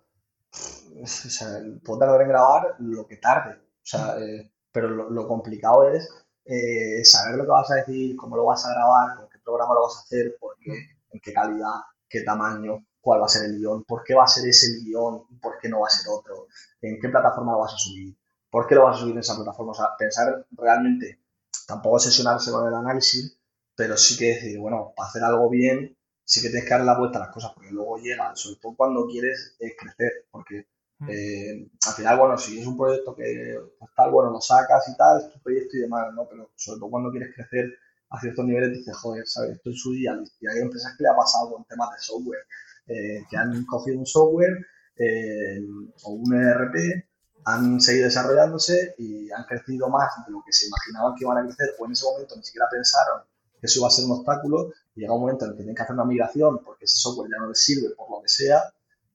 o 1.02 1.06
sea, 1.06 1.60
puedo 1.84 1.98
tardar 1.98 2.22
en 2.22 2.28
grabar 2.28 2.76
lo 2.78 3.06
que 3.06 3.16
tarde, 3.16 3.56
o 3.56 3.86
sea, 3.86 4.18
eh, 4.18 4.50
pero 4.72 4.88
lo, 4.88 5.28
complicado 5.28 5.88
es 5.88 6.08
eh, 6.44 7.04
saber 7.04 7.36
lo 7.36 7.44
que 7.44 7.50
vas 7.50 7.70
a 7.70 7.76
decir, 7.76 8.16
cómo 8.16 8.36
lo 8.36 8.46
vas 8.46 8.64
a 8.64 8.72
grabar, 8.72 9.16
con 9.16 9.28
qué 9.28 9.38
programa 9.44 9.74
lo 9.74 9.82
vas 9.82 9.96
a 9.96 10.00
hacer, 10.00 10.36
por 10.40 10.56
qué, 10.58 10.72
en 11.10 11.20
qué 11.20 11.32
calidad, 11.32 11.80
qué 12.08 12.22
tamaño, 12.22 12.84
cuál 13.00 13.20
va 13.20 13.26
a 13.26 13.28
ser 13.28 13.46
el 13.46 13.58
guion, 13.58 13.84
por 13.84 14.04
qué 14.04 14.14
va 14.14 14.24
a 14.24 14.28
ser 14.28 14.48
ese 14.48 14.80
guion, 14.82 15.26
por 15.40 15.58
qué 15.58 15.68
no 15.68 15.80
va 15.80 15.88
a 15.88 15.90
ser 15.90 16.06
otro, 16.10 16.46
en 16.80 17.00
qué 17.00 17.08
plataforma 17.08 17.52
lo 17.52 17.60
vas 17.60 17.74
a 17.74 17.78
subir, 17.78 18.16
por 18.50 18.66
qué 18.66 18.74
lo 18.74 18.84
vas 18.84 18.96
a 18.96 19.00
subir 19.00 19.14
en 19.14 19.20
esa 19.20 19.36
plataforma. 19.36 19.72
O 19.72 19.74
sea, 19.74 19.88
pensar 19.98 20.46
realmente, 20.52 21.20
tampoco 21.66 21.98
sesionarse 21.98 22.50
con 22.50 22.66
el 22.66 22.74
análisis, 22.74 23.38
pero 23.74 23.96
sí 23.96 24.16
que 24.16 24.34
decir, 24.34 24.58
bueno, 24.58 24.92
para 24.96 25.08
hacer 25.08 25.22
algo 25.24 25.48
bien, 25.50 25.96
sí 26.26 26.42
que 26.42 26.48
tienes 26.48 26.64
que 26.64 26.70
darle 26.70 26.86
la 26.86 26.98
vuelta 26.98 27.18
a 27.18 27.26
las 27.26 27.30
cosas, 27.32 27.52
porque 27.54 27.70
luego 27.70 27.98
llega, 27.98 28.34
sobre 28.34 28.58
todo 28.60 28.74
cuando 28.74 29.06
quieres 29.06 29.56
crecer, 29.58 30.26
porque 30.30 30.66
mm. 30.98 31.08
eh, 31.08 31.70
al 31.86 31.94
final, 31.94 32.18
bueno, 32.18 32.36
si 32.36 32.60
es 32.60 32.66
un 32.66 32.76
proyecto 32.76 33.14
que 33.14 33.56
pues, 33.78 33.90
tal, 33.96 34.10
bueno, 34.10 34.32
lo 34.32 34.40
sacas 34.40 34.88
y 34.88 34.96
tal, 34.96 35.20
es 35.20 35.32
tu 35.32 35.40
proyecto 35.40 35.76
y 35.76 35.80
demás, 35.82 36.12
¿no? 36.14 36.28
Pero 36.28 36.50
sobre 36.56 36.80
todo 36.80 36.90
cuando 36.90 37.10
quieres 37.12 37.32
crecer 37.32 37.72
a 38.10 38.20
ciertos 38.20 38.44
niveles, 38.44 38.76
dices, 38.76 38.96
joder, 38.96 39.24
¿sabes? 39.26 39.52
Esto 39.52 39.70
es 39.70 39.80
su 39.80 39.92
día. 39.92 40.18
Y 40.40 40.48
hay 40.48 40.58
empresas 40.58 40.94
que 40.96 41.04
le 41.04 41.10
ha 41.10 41.16
pasado 41.16 41.52
con 41.52 41.64
temas 41.64 41.90
de 41.92 41.98
software, 42.00 42.44
eh, 42.88 43.24
que 43.30 43.36
han 43.36 43.64
cogido 43.64 43.98
un 44.00 44.06
software 44.06 44.66
eh, 44.98 45.60
o 46.02 46.10
un 46.10 46.34
ERP, 46.34 47.06
han 47.44 47.80
seguido 47.80 48.06
desarrollándose 48.06 48.96
y 48.98 49.30
han 49.30 49.44
crecido 49.44 49.88
más 49.88 50.10
de 50.26 50.32
lo 50.32 50.42
que 50.44 50.52
se 50.52 50.66
imaginaban 50.66 51.14
que 51.14 51.24
iban 51.24 51.38
a 51.38 51.44
crecer, 51.44 51.70
o 51.78 51.86
en 51.86 51.92
ese 51.92 52.04
momento 52.04 52.34
ni 52.34 52.42
siquiera 52.42 52.66
pensaron 52.68 53.22
que 53.60 53.66
eso 53.66 53.78
iba 53.78 53.86
a 53.86 53.92
ser 53.92 54.06
un 54.06 54.12
obstáculo 54.12 54.72
llega 54.96 55.12
un 55.12 55.20
momento 55.20 55.44
en 55.44 55.50
el 55.50 55.56
que 55.56 55.62
tienen 55.62 55.76
que 55.76 55.82
hacer 55.82 55.94
una 55.94 56.04
migración 56.04 56.60
porque 56.64 56.86
ese 56.86 56.96
software 56.96 57.30
ya 57.30 57.38
no 57.38 57.48
les 57.48 57.62
sirve 57.62 57.94
por 57.94 58.10
lo 58.10 58.22
que 58.22 58.28
sea 58.28 58.62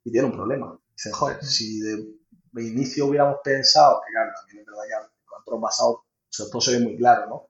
y 0.03 0.11
tiene 0.11 0.27
un 0.27 0.33
problema. 0.33 0.77
Dicen, 0.95 1.11
joder, 1.11 1.43
si 1.43 1.79
de, 1.81 2.63
inicio 2.63 3.07
hubiéramos 3.07 3.37
pensado, 3.43 4.01
que 4.05 4.13
claro, 4.13 4.31
también 4.37 4.59
es 4.59 4.65
verdad 4.65 4.83
que 4.83 5.25
con 5.25 5.41
otros 5.41 5.61
basados 5.61 5.99
todo 6.51 6.61
se 6.61 6.77
ve 6.77 6.83
muy 6.83 6.97
claro, 6.97 7.27
¿no? 7.27 7.47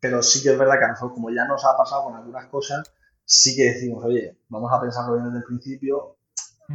Pero 0.00 0.22
sí 0.22 0.42
que 0.42 0.50
es 0.50 0.58
verdad 0.58 0.78
que 0.78 0.84
a 0.84 0.88
nosotros, 0.88 1.14
como 1.14 1.30
ya 1.30 1.46
nos 1.46 1.64
ha 1.64 1.76
pasado 1.76 2.04
con 2.04 2.16
algunas 2.16 2.46
cosas, 2.46 2.92
sí 3.24 3.56
que 3.56 3.72
decimos, 3.72 4.04
oye, 4.04 4.38
vamos 4.48 4.72
a 4.72 4.80
pensarlo 4.80 5.14
bien 5.14 5.26
desde 5.26 5.38
el 5.38 5.44
principio 5.44 6.16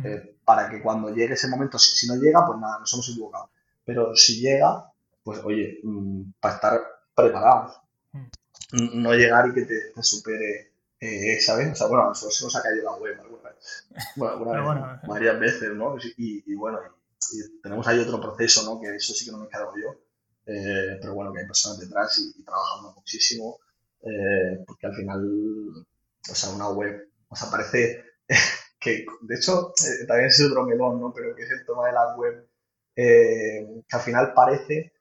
eh, 0.04 0.38
para 0.44 0.70
que 0.70 0.82
cuando 0.82 1.10
llegue 1.10 1.36
ese 1.36 1.48
momento, 1.48 1.78
si, 1.80 2.08
no 2.08 2.16
llega, 2.16 2.46
pues 2.46 2.60
nada, 2.60 2.80
nos 2.80 2.94
hemos 2.94 3.10
equivocado. 3.10 3.50
Pero 3.86 4.16
si 4.16 4.42
llega, 4.42 4.92
pues 5.24 5.40
oye, 5.44 5.80
mm, 5.84 6.32
para 6.40 6.56
estar 6.56 6.82
preparados. 7.16 7.80
No 8.72 9.14
llegar 9.14 9.48
y 9.50 9.54
que 9.54 9.62
te 9.62 10.04
supere 10.04 10.73
eh, 11.04 11.42
¿Sabes? 11.42 11.70
O 11.72 11.76
sea, 11.76 11.88
bueno, 11.88 12.06
a 12.06 12.08
nosotros 12.08 12.38
se 12.38 12.46
nos 12.46 12.56
ha 12.56 12.62
caído 12.62 12.86
la 12.86 12.96
web 12.96 13.20
alguna 13.20 13.50
vez. 13.50 13.88
Bueno, 14.16 14.34
alguna 14.52 14.94
vez, 14.94 15.02
varias 15.10 15.40
veces, 15.40 15.74
¿no? 15.74 15.98
Y, 16.18 16.56
bueno, 16.56 16.80
tenemos 17.62 17.86
ahí 17.88 18.00
otro 18.00 18.22
proceso, 18.22 18.64
¿no? 18.64 18.80
Que 18.80 18.96
eso 18.96 19.14
sí 19.14 19.26
que 19.26 19.32
no 19.32 19.40
me 19.40 19.50
quedado 19.50 19.74
yo. 19.76 20.00
Eh, 20.46 20.98
pero 21.02 21.14
bueno, 21.14 21.34
que 21.34 21.42
hay 21.42 21.46
personas 21.46 21.80
detrás 21.80 22.18
y, 22.20 22.44
trabajando 22.44 22.94
muchísimo. 22.94 23.60
Eh, 24.02 24.64
porque 24.66 24.88
al 24.88 24.96
final, 24.96 25.86
o 26.30 26.36
sea, 26.36 26.52
una 26.52 26.70
web, 26.70 27.10
o 27.28 27.36
sea, 27.36 27.52
parece 27.52 28.04
que, 28.80 29.06
de 29.22 29.36
hecho, 29.36 29.74
también 30.08 30.30
es 30.30 30.42
otro 30.42 30.64
melón, 30.66 31.02
¿no? 31.02 31.14
Pero 31.14 31.36
que 31.36 31.44
es 31.44 31.52
el 31.52 31.66
tema 31.66 31.86
de 31.88 31.92
la 31.92 32.16
web, 32.16 32.48
que 32.96 33.84
al 33.92 34.02
final 34.02 34.34
parece 34.34 34.94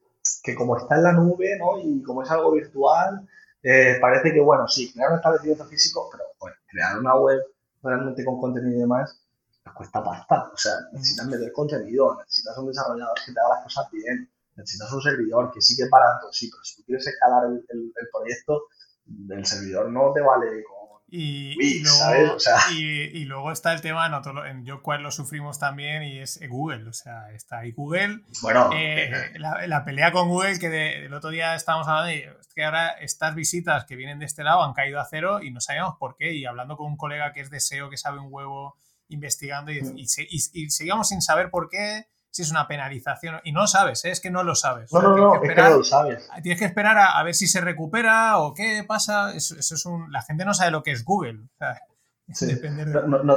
que 0.42 0.54
como 0.56 0.76
está 0.76 0.96
en 0.96 1.04
la 1.04 1.12
nube, 1.12 1.56
¿no? 1.58 1.78
Y 1.78 2.02
como 2.02 2.24
es 2.24 2.30
algo 2.30 2.50
virtual, 2.50 3.28
eh, 3.62 3.98
parece 4.00 4.32
que, 4.32 4.40
bueno, 4.40 4.66
sí, 4.68 4.92
crear 4.92 5.10
un 5.10 5.16
establecimiento 5.16 5.64
físico, 5.66 6.08
pero 6.10 6.24
crear 6.66 6.98
una 6.98 7.14
web 7.16 7.40
realmente 7.82 8.24
con 8.24 8.40
contenido 8.40 8.76
y 8.76 8.80
demás, 8.80 9.20
nos 9.64 9.74
cuesta 9.74 10.02
pasta. 10.02 10.50
O 10.52 10.56
sea, 10.56 10.72
necesitas 10.92 11.26
meter 11.26 11.52
contenido, 11.52 12.16
necesitas 12.18 12.56
un 12.58 12.68
desarrollador 12.68 13.14
que 13.24 13.32
te 13.32 13.40
haga 13.40 13.56
las 13.56 13.64
cosas 13.64 13.90
bien, 13.90 14.28
necesitas 14.56 14.92
un 14.92 15.02
servidor 15.02 15.52
que 15.52 15.60
sí 15.60 15.76
que 15.76 15.86
para 15.86 16.18
todo, 16.20 16.32
sí, 16.32 16.50
pero 16.50 16.64
si 16.64 16.76
tú 16.76 16.84
quieres 16.84 17.06
escalar 17.06 17.46
el, 17.46 17.64
el, 17.68 17.92
el 17.94 18.08
proyecto, 18.12 18.64
el 19.30 19.46
servidor 19.46 19.90
no 19.90 20.12
te 20.12 20.20
vale 20.20 20.62
con 20.64 20.81
y, 21.14 21.80
luego, 23.24 23.52
está 23.52 23.74
el 23.74 23.82
tema, 23.82 24.10
en 24.48 24.64
Yo 24.64 24.82
cual 24.82 25.02
lo 25.02 25.10
sufrimos 25.10 25.58
también, 25.58 26.02
y 26.02 26.18
es 26.18 26.40
Google. 26.48 26.88
O 26.88 26.92
sea, 26.92 27.30
está 27.32 27.58
ahí 27.58 27.72
Google. 27.72 28.20
Bueno, 28.40 28.70
eh, 28.72 29.10
eh. 29.34 29.38
la, 29.38 29.84
pelea 29.84 30.10
con 30.10 30.28
Google, 30.28 30.58
que 30.58 31.04
el 31.04 31.12
otro 31.12 31.28
día 31.28 31.54
estábamos 31.54 31.86
hablando, 31.86 32.08
de 32.08 32.34
que 32.54 32.64
ahora 32.64 32.88
estas 32.92 33.34
visitas 33.34 33.84
que 33.84 33.96
vienen 33.96 34.18
de 34.20 34.24
este 34.24 34.42
lado 34.42 34.62
han 34.62 34.72
caído 34.72 35.00
a 35.00 35.04
cero 35.04 35.42
y 35.42 35.50
no 35.50 35.60
sabíamos 35.60 35.96
por 35.98 36.16
qué. 36.16 36.32
Y 36.32 36.46
hablando 36.46 36.78
con 36.78 36.86
un 36.86 36.96
colega 36.96 37.32
que 37.32 37.40
es 37.40 37.50
de 37.50 37.60
SEO, 37.60 37.90
que 37.90 37.98
sabe 37.98 38.18
un 38.18 38.28
huevo, 38.30 38.76
investigando, 39.08 39.70
y, 39.70 39.82
mm. 39.82 39.98
y 39.98 40.70
seguíamos 40.70 41.08
sin 41.08 41.20
saber 41.20 41.50
por 41.50 41.68
qué 41.68 42.06
si 42.32 42.42
es 42.42 42.50
una 42.50 42.66
penalización. 42.66 43.40
Y 43.44 43.52
no 43.52 43.60
lo 43.60 43.66
sabes, 43.66 44.04
¿eh? 44.04 44.10
es 44.10 44.20
que 44.20 44.30
no 44.30 44.42
lo 44.42 44.54
sabes. 44.54 44.92
No, 44.92 45.02
no, 45.02 45.16
no, 45.16 45.34
es 45.34 45.40
que 45.48 45.54
no 45.54 45.76
lo 45.76 45.84
sabes. 45.84 46.28
Tienes 46.42 46.58
que 46.58 46.64
esperar 46.64 46.96
a, 46.98 47.22
ver 47.22 47.34
si 47.34 47.46
se 47.46 47.60
recupera 47.60 48.38
o 48.38 48.54
qué 48.54 48.84
pasa. 48.88 49.34
Eso, 49.34 49.54
es 49.58 49.86
un, 49.86 50.10
la 50.10 50.22
gente 50.22 50.44
no 50.44 50.54
sabe 50.54 50.70
lo 50.70 50.82
que 50.82 50.92
es 50.92 51.04
Google. 51.04 51.46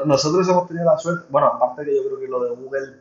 nosotros 0.06 0.48
hemos 0.48 0.68
tenido 0.68 0.86
la 0.86 0.98
suerte, 0.98 1.26
bueno, 1.30 1.48
aparte 1.48 1.84
que 1.84 1.96
yo 1.96 2.06
creo 2.08 2.20
que 2.20 2.28
lo 2.28 2.44
de 2.44 2.56
Google 2.56 2.96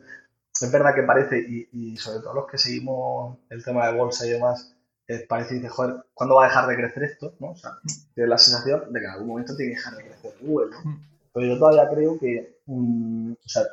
es 0.61 0.71
verdad 0.71 0.93
que 0.93 1.03
parece, 1.03 1.39
y, 1.39 1.95
sobre 1.97 2.19
todo 2.19 2.33
los 2.33 2.47
que 2.47 2.57
seguimos 2.57 3.37
el 3.49 3.63
tema 3.63 3.87
de 3.87 3.97
bolsa 3.97 4.25
y 4.25 4.31
demás, 4.31 4.73
eh, 5.07 5.25
parece 5.29 5.61
que 5.61 5.69
joder, 5.69 6.07
¿cuándo 6.13 6.35
va 6.35 6.45
a 6.45 6.47
dejar 6.47 6.67
de 6.67 6.75
crecer 6.75 7.03
esto? 7.03 7.35
¿no? 7.39 7.51
O 7.51 7.55
sea, 7.55 7.71
tienes 8.13 8.29
la 8.29 8.37
sensación 8.37 8.91
de 8.91 8.99
que 8.99 9.05
en 9.05 9.11
algún 9.11 9.27
momento 9.27 9.55
tiene 9.55 9.71
que 9.71 9.77
dejar 9.77 9.95
de 9.95 10.03
crecer 10.03 10.33
Google. 10.41 10.75
Mm. 10.83 10.95
Pero 11.33 11.47
yo 11.47 11.59
todavía 11.59 11.89
creo 11.89 12.19
que, 12.19 12.59
mm, 12.65 13.31
o 13.33 13.47
sea, 13.47 13.63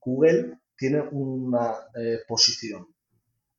Google 0.00 0.58
tiene 0.82 1.00
una 1.12 1.76
eh, 1.94 2.22
posición 2.26 2.88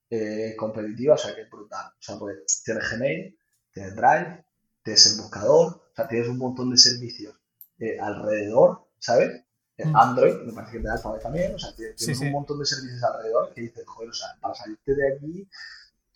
eh, 0.09 0.55
competitiva, 0.57 1.13
o 1.13 1.17
sea, 1.17 1.33
que 1.33 1.43
es 1.43 1.49
brutal. 1.49 1.85
O 1.87 2.01
sea, 2.01 2.19
pues 2.19 2.61
tienes 2.65 2.83
Gmail, 2.91 3.39
tienes 3.71 3.95
Drive, 3.95 4.45
tienes 4.83 5.05
el 5.07 5.21
buscador, 5.21 5.67
o 5.67 5.95
sea, 5.95 6.05
tienes 6.05 6.27
un 6.27 6.37
montón 6.37 6.69
de 6.69 6.77
servicios 6.77 7.33
eh, 7.79 7.97
alrededor, 7.97 8.89
¿sabes? 8.99 9.41
Mm. 9.77 9.95
Android, 9.95 10.35
me 10.45 10.51
parece 10.51 10.73
que 10.73 10.79
te 10.79 10.87
da 10.87 10.95
alfabeto 10.95 11.23
también, 11.23 11.55
o 11.55 11.59
sea, 11.59 11.73
tienes, 11.73 12.19
un 12.19 12.31
montón 12.33 12.59
de 12.59 12.65
servicios 12.65 13.01
alrededor 13.01 13.53
que 13.53 13.61
dices, 13.61 13.85
joder, 13.87 14.09
o 14.09 14.13
sea, 14.13 14.27
para 14.41 14.53
salirte 14.53 14.93
de 14.93 15.15
aquí, 15.15 15.47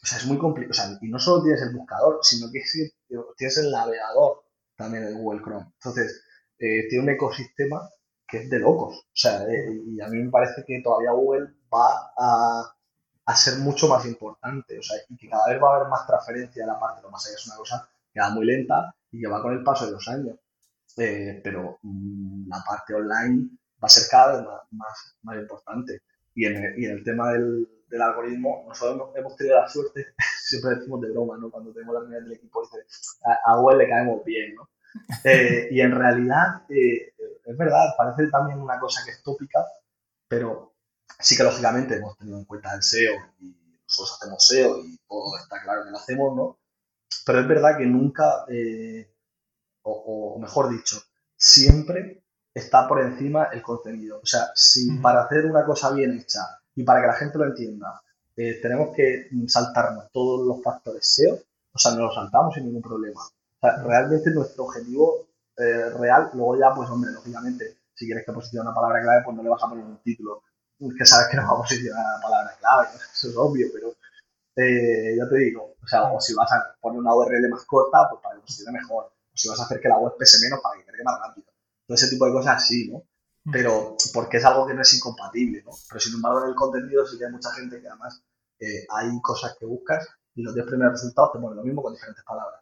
o 0.04 0.06
sea, 0.06 0.18
es 0.18 0.26
muy 0.26 0.38
complicado. 0.38 0.72
O 0.72 0.74
sea, 0.74 1.00
y 1.02 1.08
no 1.08 1.20
solo 1.20 1.44
tienes 1.44 1.62
el 1.62 1.74
buscador, 1.74 2.20
sino 2.22 2.52
que 2.52 2.62
tienes 3.38 3.58
el 3.60 3.72
navegador 3.72 4.44
también 4.76 5.06
de 5.06 5.14
Google 5.14 5.42
Chrome. 5.42 5.72
Entonces, 5.74 6.22
eh, 6.60 6.90
tiene 6.90 7.06
un 7.06 7.10
ecosistema 7.12 7.90
que 8.28 8.38
es 8.40 8.50
de 8.50 8.60
locos. 8.60 8.98
O 8.98 9.06
sea, 9.14 9.44
eh, 9.44 9.82
y 9.86 10.02
a 10.02 10.08
mí 10.08 10.24
me 10.24 10.30
parece 10.30 10.64
que 10.66 10.82
todavía 10.82 11.12
Google 11.12 11.48
va 11.74 12.12
a, 12.18 12.76
a, 13.26 13.36
ser 13.36 13.60
mucho 13.60 13.88
más 13.88 14.06
importante. 14.06 14.78
O 14.78 14.84
sea, 14.84 14.98
y 15.10 15.18
que 15.18 15.30
cada 15.30 15.48
vez 15.48 15.62
va 15.62 15.74
a 15.74 15.76
haber 15.78 15.88
más 15.90 16.06
transferencia 16.06 16.64
de 16.64 16.68
la 16.68 16.80
parte. 16.80 17.02
Lo 17.02 17.10
más 17.10 17.26
allá 17.26 17.36
es 17.36 17.48
una 17.48 17.56
cosa 17.58 17.90
que 18.14 18.20
va 18.20 18.30
muy 18.30 18.46
lenta 18.46 18.94
y 19.12 19.22
que 19.22 19.28
va 19.28 19.42
con 19.42 19.54
el 19.54 19.64
paso 19.64 19.86
de 19.86 19.94
los 19.94 20.08
años. 20.08 20.36
Eh, 20.98 21.42
pero 21.44 21.80
mm, 21.84 22.50
la 22.50 22.64
parte 22.68 22.94
online 22.94 23.50
va 23.82 23.86
a 23.86 23.90
ser 23.90 24.04
cada 24.10 24.38
vez 24.38 24.48
más, 24.72 25.16
más, 25.22 25.38
importante. 25.38 26.02
Y 26.34 26.46
en, 26.46 26.56
el, 26.58 27.00
y 27.00 27.04
tema 27.04 27.32
del, 27.32 27.68
del, 27.88 28.02
algoritmo, 28.02 28.66
nosotros 28.68 29.12
hemos 29.16 29.36
tenido 29.36 29.60
la 29.60 29.68
suerte, 29.68 30.08
siempre 30.42 30.76
decimos 30.76 31.02
de 31.02 31.12
broma, 31.12 31.38
¿no? 31.38 31.50
Cuando 31.50 31.72
tenemos 31.72 31.94
la 31.94 32.02
reunión 32.02 32.24
del 32.24 32.34
equipo, 32.34 32.62
dice, 32.62 32.86
a 33.46 33.56
Google 33.58 33.78
le 33.78 33.90
caemos 33.90 34.24
bien, 34.26 34.56
¿no? 34.56 34.68
Eh, 35.24 35.68
y 35.72 35.82
en 35.82 35.92
realidad, 35.92 36.64
eh, 36.70 37.14
es 37.46 37.58
verdad, 37.58 37.94
parece 37.98 38.30
también 38.30 38.60
una 38.60 38.80
cosa 38.80 39.02
que 39.04 39.12
es 39.12 39.24
tópica, 39.24 39.66
pero 40.28 40.74
sí 41.20 41.36
que 41.36 41.44
lógicamente 41.44 41.96
hemos 41.96 42.18
tenido 42.18 42.38
en 42.38 42.46
cuenta 42.46 42.74
el 42.74 42.84
SEO 42.84 43.14
y 43.40 43.56
nosotros 43.84 44.18
hacemos 44.20 44.48
SEO 44.48 44.84
y 44.86 44.98
todo 45.08 45.38
está 45.42 45.62
claro 45.62 45.84
que 45.84 45.92
lo 45.92 45.98
hacemos, 45.98 46.36
¿no? 46.36 46.60
Pero 47.26 47.40
es 47.40 47.48
verdad 47.48 47.78
que 47.78 47.86
nunca, 47.86 48.46
eh, 48.50 49.14
o, 49.84 50.38
mejor 50.40 50.70
dicho, 50.70 51.02
siempre 51.36 52.24
está 52.54 52.88
por 52.88 53.02
encima 53.02 53.46
el 53.46 53.62
contenido. 53.62 54.20
O 54.22 54.26
sea, 54.26 54.52
si 54.56 54.98
para 54.98 55.24
hacer 55.24 55.46
una 55.46 55.66
cosa 55.66 55.92
bien 55.92 56.18
hecha 56.18 56.42
y 56.76 56.84
para 56.84 57.02
que 57.02 57.08
la 57.08 57.14
gente 57.14 57.38
lo 57.38 57.46
entienda, 57.46 58.02
tenemos 58.36 58.96
que 58.96 59.30
saltarnos 59.48 60.12
todos 60.12 60.46
los 60.46 60.62
factores 60.62 61.08
SEO, 61.08 61.40
o 61.74 61.80
sea, 61.80 61.94
no 61.94 62.06
los 62.06 62.16
saltamos 62.16 62.54
sin 62.54 62.66
ningún 62.66 62.82
problema 62.82 63.22
realmente 63.84 64.32
nuestro 64.32 64.66
objetivo 64.66 65.28
eh, 65.58 65.90
real, 65.98 66.30
luego 66.34 66.60
ya, 66.60 66.74
pues 66.76 66.90
hombre, 66.90 67.12
lógicamente, 67.12 67.78
si 67.94 68.06
quieres 68.06 68.26
que 68.26 68.32
posicione 68.32 68.68
una 68.68 68.76
palabra 68.76 69.02
clave, 69.02 69.22
pues 69.26 69.36
no 69.36 69.44
le 69.44 69.50
vas 69.50 69.64
a 69.64 69.70
poner 69.70 69.84
un 69.84 70.02
título 70.04 70.44
que 70.98 71.06
sabes 71.06 71.28
que 71.30 71.38
no 71.38 71.44
va 71.44 71.54
a 71.54 71.62
posicionar 71.62 72.06
la 72.06 72.22
palabra 72.22 72.56
clave, 72.60 72.88
eso 73.14 73.30
es 73.30 73.38
obvio, 73.38 73.68
pero 73.74 73.96
eh, 74.56 75.16
ya 75.18 75.28
te 75.30 75.38
digo, 75.38 75.76
o 75.82 75.88
sea, 75.88 76.12
o 76.12 76.20
si 76.22 76.34
vas 76.34 76.52
a 76.52 76.76
poner 76.80 77.00
una 77.00 77.16
URL 77.16 77.50
más 77.50 77.66
corta, 77.66 78.08
pues 78.10 78.22
para 78.22 78.36
que 78.36 78.42
posicione 78.42 78.80
mejor, 78.80 79.06
o 79.06 79.38
si 79.38 79.50
vas 79.50 79.60
a 79.60 79.64
hacer 79.64 79.80
que 79.80 79.90
la 79.90 79.98
web 79.98 80.14
pese 80.18 80.40
menos 80.44 80.60
para 80.62 80.78
que 80.78 80.86
cargue 80.86 81.04
más 81.04 81.20
rápido, 81.20 81.48
todo 81.86 81.96
ese 81.96 82.10
tipo 82.10 82.26
de 82.26 82.34
cosas 82.34 82.66
sí, 82.66 82.90
¿no? 82.92 83.04
Mm. 83.46 83.52
Pero 83.52 83.98
porque 84.14 84.38
es 84.38 84.46
algo 84.46 84.68
que 84.68 84.74
no 84.74 84.82
es 84.82 84.94
incompatible, 84.94 85.64
¿no? 85.64 85.72
Pero 85.88 86.00
sin 86.00 86.16
embargo 86.16 86.44
en 86.44 86.50
el 86.50 86.56
contenido 86.56 87.06
sí 87.06 87.18
que 87.18 87.26
hay 87.26 87.32
mucha 87.32 87.52
gente 87.52 87.82
que 87.82 87.88
además 87.88 88.22
eh, 88.60 88.86
hay 88.90 89.22
cosas 89.22 89.56
que 89.60 89.66
buscas 89.66 90.08
y 90.36 90.44
los 90.44 90.54
10 90.54 90.68
primeros 90.68 90.94
resultados 90.94 91.34
te 91.34 91.40
ponen 91.40 91.58
lo 91.58 91.64
mismo 91.64 91.82
con 91.82 91.94
diferentes 91.94 92.24
palabras. 92.24 92.57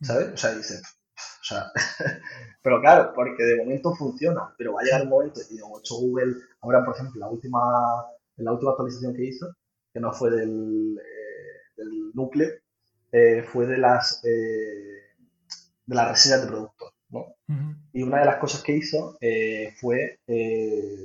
¿Sabes? 0.00 0.32
O 0.34 0.36
sea, 0.36 0.54
dice, 0.54 0.80
o 0.80 1.44
sea, 1.44 1.72
pero 2.62 2.80
claro, 2.80 3.12
porque 3.14 3.42
de 3.42 3.56
momento 3.56 3.94
funciona, 3.94 4.54
pero 4.56 4.74
va 4.74 4.80
a 4.80 4.84
llegar 4.84 5.02
un 5.02 5.08
momento, 5.08 5.40
y 5.50 5.56
de 5.56 5.62
hecho 5.78 5.96
Google, 5.96 6.34
ahora 6.60 6.84
por 6.84 6.94
ejemplo, 6.94 7.20
la 7.20 7.28
última, 7.28 7.60
la 8.36 8.52
última 8.52 8.70
actualización 8.72 9.14
que 9.14 9.24
hizo, 9.24 9.46
que 9.92 10.00
no 10.00 10.12
fue 10.12 10.30
del, 10.30 10.98
eh, 10.98 11.60
del 11.76 12.12
núcleo, 12.14 12.50
eh, 13.10 13.42
fue 13.42 13.66
de 13.66 13.78
las, 13.78 14.22
eh, 14.24 15.16
de 15.86 15.94
las 15.94 16.10
reseñas 16.10 16.42
de 16.42 16.48
productos, 16.48 16.92
¿no? 17.08 17.34
Y 17.92 18.02
una 18.02 18.20
de 18.20 18.26
las 18.26 18.36
cosas 18.36 18.62
que 18.62 18.76
hizo 18.76 19.16
fue 19.80 20.20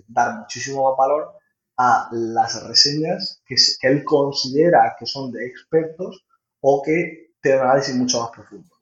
dar 0.07 0.39
muchísimo 0.39 0.89
más 0.89 0.97
valor 0.97 1.31
a 1.77 2.09
las 2.11 2.67
reseñas 2.67 3.41
que, 3.45 3.55
que 3.79 3.87
él 3.87 4.03
considera 4.03 4.95
que 4.99 5.05
son 5.05 5.31
de 5.31 5.47
expertos 5.47 6.25
o 6.59 6.83
que 6.83 7.31
tienen 7.41 7.61
un 7.61 7.67
análisis 7.67 7.95
mucho 7.95 8.21
más 8.21 8.31
profundo. 8.31 8.72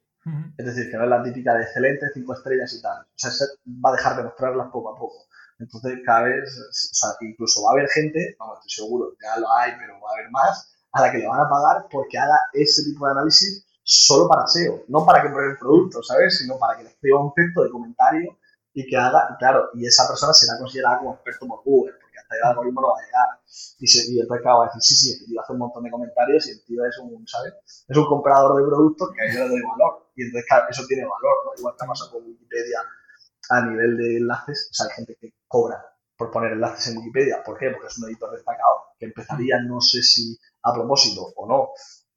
Es 0.58 0.66
decir, 0.66 0.92
que 0.92 0.98
no 0.98 1.04
es 1.04 1.10
la 1.10 1.24
típica 1.24 1.56
de 1.56 1.64
excelente, 1.64 2.08
cinco 2.14 2.34
estrellas 2.34 2.74
y 2.74 2.82
tal. 2.82 3.02
O 3.02 3.06
sea, 3.16 3.32
se 3.32 3.46
va 3.68 3.90
a 3.90 3.94
dejar 3.94 4.18
de 4.18 4.24
mostrarlas 4.24 4.70
poco 4.72 4.94
a 4.94 5.00
poco. 5.00 5.26
Entonces, 5.58 6.00
cada 6.06 6.24
vez, 6.24 6.58
o 6.60 6.72
sea, 6.72 7.10
incluso 7.22 7.64
va 7.64 7.72
a 7.72 7.74
haber 7.74 7.90
gente, 7.90 8.36
vamos, 8.40 8.60
estoy 8.60 8.86
seguro, 8.86 9.14
ya 9.22 9.40
lo 9.40 9.52
hay, 9.52 9.74
pero 9.78 9.94
va 10.02 10.10
a 10.10 10.14
haber 10.14 10.32
más, 10.32 10.72
a 10.92 11.02
la 11.02 11.12
que 11.12 11.20
le 11.20 11.28
van 11.28 11.40
a 11.40 11.50
pagar 11.50 11.88
porque 11.90 12.18
haga 12.18 12.38
ese 12.54 12.84
tipo 12.84 13.06
de 13.06 13.12
análisis 13.12 13.66
solo 13.84 14.28
para 14.28 14.48
SEO, 14.48 14.84
no 14.88 15.06
para 15.06 15.22
que 15.22 15.30
pruebe 15.30 15.52
el 15.52 15.58
producto, 15.58 16.02
¿sabes? 16.04 16.38
Sino 16.38 16.58
para 16.58 16.78
que 16.78 16.84
le 16.84 16.90
escriba 16.90 17.24
un 17.24 17.34
texto 17.34 17.64
de 17.64 17.72
comentario 17.72 18.38
y 18.74 18.88
que 18.88 18.98
haga, 18.98 19.30
y 19.34 19.38
claro, 19.38 19.70
y 19.74 19.86
esa 19.86 20.08
persona 20.08 20.34
será 20.34 20.58
considerada 20.58 21.00
como 21.00 21.14
experto 21.14 21.48
por 21.48 21.64
Google, 21.64 21.94
hasta 22.32 22.36
el 22.38 22.50
algoritmo 22.50 22.82
no 22.82 22.88
va 22.90 23.00
a 23.00 23.06
llegar. 23.06 23.30
Y, 23.80 23.88
se, 23.88 24.12
y 24.12 24.20
entonces 24.20 24.42
acaba 24.42 24.66
de 24.66 24.72
decir, 24.74 24.82
sí, 24.82 24.96
sí, 24.96 25.08
el 25.20 25.26
tío 25.26 25.42
hace 25.42 25.54
un 25.54 25.60
montón 25.60 25.84
de 25.84 25.92
comentarios 25.92 26.48
y 26.48 26.52
el 26.52 26.64
tío 26.64 26.86
es 26.86 26.98
un, 27.00 27.28
¿sabes? 27.28 27.54
Es 27.88 27.98
un 27.98 28.06
comprador 28.06 28.56
de 28.62 28.68
productos 28.68 29.10
que 29.14 29.22
a 29.22 29.26
él 29.30 29.36
le 29.36 29.50
doy 29.50 29.62
valor. 29.62 30.12
Y 30.16 30.24
entonces, 30.24 30.48
claro, 30.48 30.66
eso 30.70 30.84
tiene 30.88 31.04
valor, 31.04 31.36
¿no? 31.46 31.52
Igual 31.58 31.76
que 31.80 31.88
pasa 31.88 32.12
con 32.12 32.24
Wikipedia 32.26 32.80
a 33.50 33.62
nivel 33.66 33.98
de 33.98 34.18
enlaces, 34.18 34.70
o 34.72 34.74
sea, 34.74 34.86
hay 34.88 34.94
gente 34.96 35.18
que 35.20 35.34
cobra 35.48 35.84
por 36.16 36.32
poner 36.32 36.54
enlaces 36.54 36.88
en 36.88 37.00
Wikipedia. 37.00 37.44
¿Por 37.44 37.58
qué? 37.58 37.72
Porque 37.72 37.88
es 37.88 37.98
un 37.98 38.08
editor 38.08 38.32
destacado 38.32 38.96
que 38.98 39.06
empezaría, 39.08 39.60
no 39.62 39.82
sé 39.82 40.04
si 40.04 40.38
a 40.64 40.74
propósito 40.74 41.34
o 41.36 41.48
no, 41.48 41.70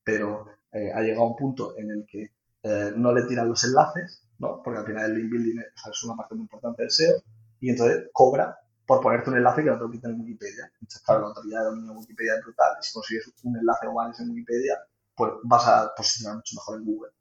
pero 0.04 0.46
eh, 0.70 0.92
ha 0.92 1.00
llegado 1.00 1.22
a 1.24 1.28
un 1.28 1.36
punto 1.36 1.74
en 1.78 1.90
el 1.90 2.06
que 2.06 2.34
eh, 2.62 2.92
no 2.94 3.12
le 3.12 3.24
tiran 3.24 3.48
los 3.48 3.64
enlaces, 3.64 4.22
¿no? 4.38 4.62
Porque 4.62 4.80
al 4.80 4.86
final 4.86 5.10
el 5.10 5.16
link 5.16 5.30
building 5.30 5.58
es 5.58 6.04
una 6.04 6.16
parte 6.16 6.34
muy 6.34 6.42
importante 6.42 6.82
del 6.82 6.90
SEO, 6.90 7.22
y 7.60 7.70
entonces 7.70 8.10
cobra 8.12 8.58
por 8.86 9.00
ponerte 9.00 9.30
un 9.30 9.36
enlace 9.36 9.62
que 9.62 9.70
no 9.70 9.76
te 9.78 9.84
lo 9.84 9.90
quiten 9.90 10.10
en 10.12 10.20
Wikipedia. 10.20 10.70
Entonces, 10.74 11.02
claro, 11.02 11.22
la 11.22 11.26
autoridad 11.28 11.60
de 11.60 11.64
dominio 11.66 11.92
de 11.92 11.98
Wikipedia 11.98 12.34
es 12.34 12.44
brutal, 12.44 12.72
y 12.80 12.84
si 12.84 12.92
consigues 12.92 13.32
un 13.42 13.56
enlace 13.56 13.86
o 13.86 13.94
varios 13.94 14.20
en 14.20 14.30
Wikipedia, 14.30 14.78
pues 15.14 15.32
vas 15.44 15.66
a 15.66 15.94
posicionar 15.96 16.36
mucho 16.36 16.56
mejor 16.56 16.78
en 16.78 16.84
Google. 16.84 17.12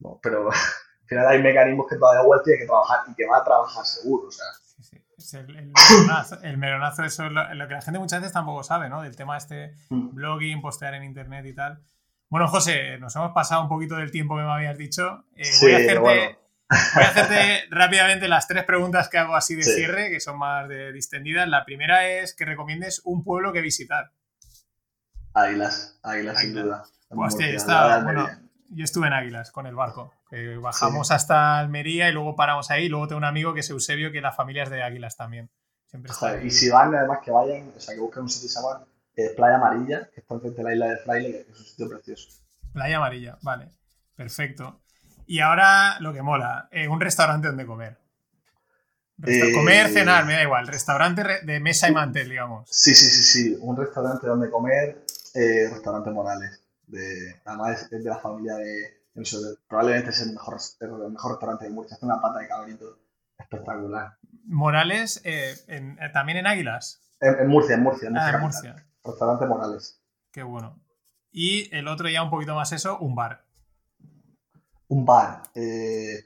¿no? 0.00 0.18
Pero 0.22 0.50
al 0.50 1.06
final 1.06 1.26
hay 1.28 1.42
mecanismos 1.42 1.86
que 1.88 1.96
todavía 1.96 2.22
Google 2.22 2.42
tiene 2.44 2.60
que 2.60 2.66
trabajar 2.66 3.00
y 3.08 3.14
que 3.14 3.26
va 3.26 3.38
a 3.38 3.44
trabajar 3.44 3.84
seguro. 3.84 4.28
O 4.28 4.30
sea. 4.30 4.46
Es 5.16 5.34
el, 5.34 5.56
el, 5.56 5.72
melonazo, 5.72 6.42
el, 6.42 6.58
melonazo, 6.58 7.04
eso 7.04 7.26
es 7.26 7.32
lo, 7.32 7.68
que 7.68 7.74
la 7.74 7.80
gente 7.80 8.00
muchas 8.00 8.20
veces 8.20 8.32
tampoco 8.32 8.64
sabe, 8.64 8.88
¿no? 8.88 9.02
Del 9.02 9.14
tema 9.14 9.36
este 9.36 9.76
mm. 9.90 10.14
blogging, 10.14 10.60
postear 10.60 10.94
en 10.94 11.04
internet 11.04 11.46
y 11.46 11.54
tal. 11.54 11.84
Bueno, 12.28 12.48
José, 12.48 12.98
nos 12.98 13.14
hemos 13.14 13.30
pasado 13.32 13.62
un 13.62 13.68
poquito 13.68 13.94
del 13.96 14.10
tiempo 14.10 14.36
que 14.36 14.42
me 14.42 14.50
habías 14.50 14.76
dicho. 14.76 15.26
Eh, 15.36 15.48
voy, 15.60 15.72
a 15.72 15.76
hacerte, 15.76 16.38
voy, 16.94 17.04
a 17.04 17.08
hacerte, 17.08 17.64
rápidamente 17.70 18.28
las 18.28 18.46
tres 18.48 18.64
preguntas 18.64 19.08
que 19.08 19.18
hago 19.18 19.34
así 19.34 19.54
de 19.54 19.62
sí. 19.62 19.74
cierre, 19.74 20.10
que 20.10 20.20
son 20.20 20.38
más 20.38 20.68
de 20.68 20.92
distendidas. 20.92 21.48
La 21.48 21.64
primera 21.64 22.08
es 22.08 22.34
que 22.34 22.44
recomiendes 22.44 23.02
un 23.04 23.24
pueblo 23.24 23.52
que 23.52 23.60
visitar. 23.60 24.12
Águilas, 25.34 25.98
Águilas, 26.02 26.40
sin 26.40 26.54
duda. 26.54 26.84
Hostia, 27.08 27.48
está, 27.48 28.02
bueno, 28.02 28.28
yo 28.70 28.84
estuve 28.84 29.06
en 29.06 29.12
Águilas 29.12 29.50
con 29.50 29.66
el 29.66 29.74
barco. 29.74 30.12
bajamos 30.60 31.08
sí. 31.08 31.14
hasta 31.14 31.58
Almería 31.58 32.08
y 32.08 32.12
luego 32.12 32.36
paramos 32.36 32.70
ahí. 32.70 32.88
Luego 32.88 33.08
tengo 33.08 33.18
un 33.18 33.24
amigo 33.24 33.54
que 33.54 33.60
es 33.60 33.70
Eusebio, 33.70 34.12
que 34.12 34.20
la 34.20 34.32
familia 34.32 34.64
es 34.64 34.70
de 34.70 34.82
Águilas 34.82 35.16
también. 35.16 35.50
Siempre 35.86 36.10
está 36.10 36.42
y 36.42 36.50
si 36.50 36.70
van, 36.70 36.94
además 36.94 37.18
que 37.22 37.30
vayan, 37.30 37.70
o 37.76 37.80
sea, 37.80 37.94
que 37.94 38.00
busquen 38.00 38.22
un 38.22 38.28
sitio 38.30 38.48
que 38.48 38.52
se 38.54 38.60
llama 38.60 38.86
eh, 39.14 39.30
Playa 39.36 39.56
Amarilla, 39.56 40.08
que 40.14 40.20
está 40.20 40.38
frente 40.38 40.56
de 40.56 40.64
la 40.64 40.72
isla 40.72 40.86
de 40.86 40.96
Fraile, 40.98 41.44
que 41.44 41.52
es 41.52 41.58
un 41.58 41.66
sitio 41.66 41.88
precioso. 41.88 42.30
Playa 42.72 42.96
Amarilla, 42.96 43.38
vale. 43.42 43.68
Perfecto. 44.16 44.80
Y 45.26 45.40
ahora 45.40 45.98
lo 46.00 46.12
que 46.12 46.22
mola, 46.22 46.68
eh, 46.70 46.88
un 46.88 47.00
restaurante 47.00 47.48
donde 47.48 47.66
comer. 47.66 47.98
Resta 49.18 49.46
eh, 49.46 49.52
comer, 49.52 49.88
cenar, 49.88 50.24
me 50.24 50.32
da 50.32 50.42
igual. 50.42 50.66
Restaurante 50.66 51.22
de 51.44 51.60
mesa 51.60 51.88
y 51.88 51.92
mantel, 51.92 52.28
digamos. 52.28 52.68
Sí, 52.70 52.94
sí, 52.94 53.06
sí, 53.06 53.22
sí. 53.22 53.58
Un 53.60 53.76
restaurante 53.76 54.26
donde 54.26 54.50
comer, 54.50 55.04
eh, 55.34 55.68
restaurante 55.70 56.10
Morales. 56.10 56.60
De, 56.86 57.40
además 57.44 57.88
es 57.90 58.04
de 58.04 58.10
la 58.10 58.18
familia 58.18 58.54
de, 58.54 59.02
de 59.14 59.56
probablemente 59.68 60.10
es 60.10 60.20
el 60.22 60.32
mejor, 60.32 60.58
el 60.80 61.12
mejor 61.12 61.32
restaurante 61.32 61.64
de 61.64 61.70
Murcia. 61.70 61.96
Hace 61.96 62.04
una 62.04 62.20
pata 62.20 62.40
de 62.40 62.48
cabrito 62.48 62.98
espectacular. 63.38 64.18
Morales, 64.44 65.20
eh, 65.24 65.54
en, 65.68 65.98
también 66.12 66.38
en 66.38 66.46
Águilas. 66.48 67.00
En, 67.20 67.38
en, 67.38 67.48
Murcia, 67.48 67.76
en 67.76 67.82
Murcia. 67.82 68.08
En 68.08 68.18
ah, 68.18 68.30
en 68.30 68.40
Murcia. 68.40 68.86
Restaurante 69.04 69.46
Morales. 69.46 70.00
Qué 70.32 70.42
bueno. 70.42 70.80
Y 71.30 71.74
el 71.74 71.86
otro 71.88 72.08
ya 72.08 72.22
un 72.22 72.30
poquito 72.30 72.54
más 72.54 72.72
eso, 72.72 72.98
un 72.98 73.14
bar. 73.14 73.44
Un 74.92 75.06
bar. 75.06 75.42
Eh... 75.54 76.24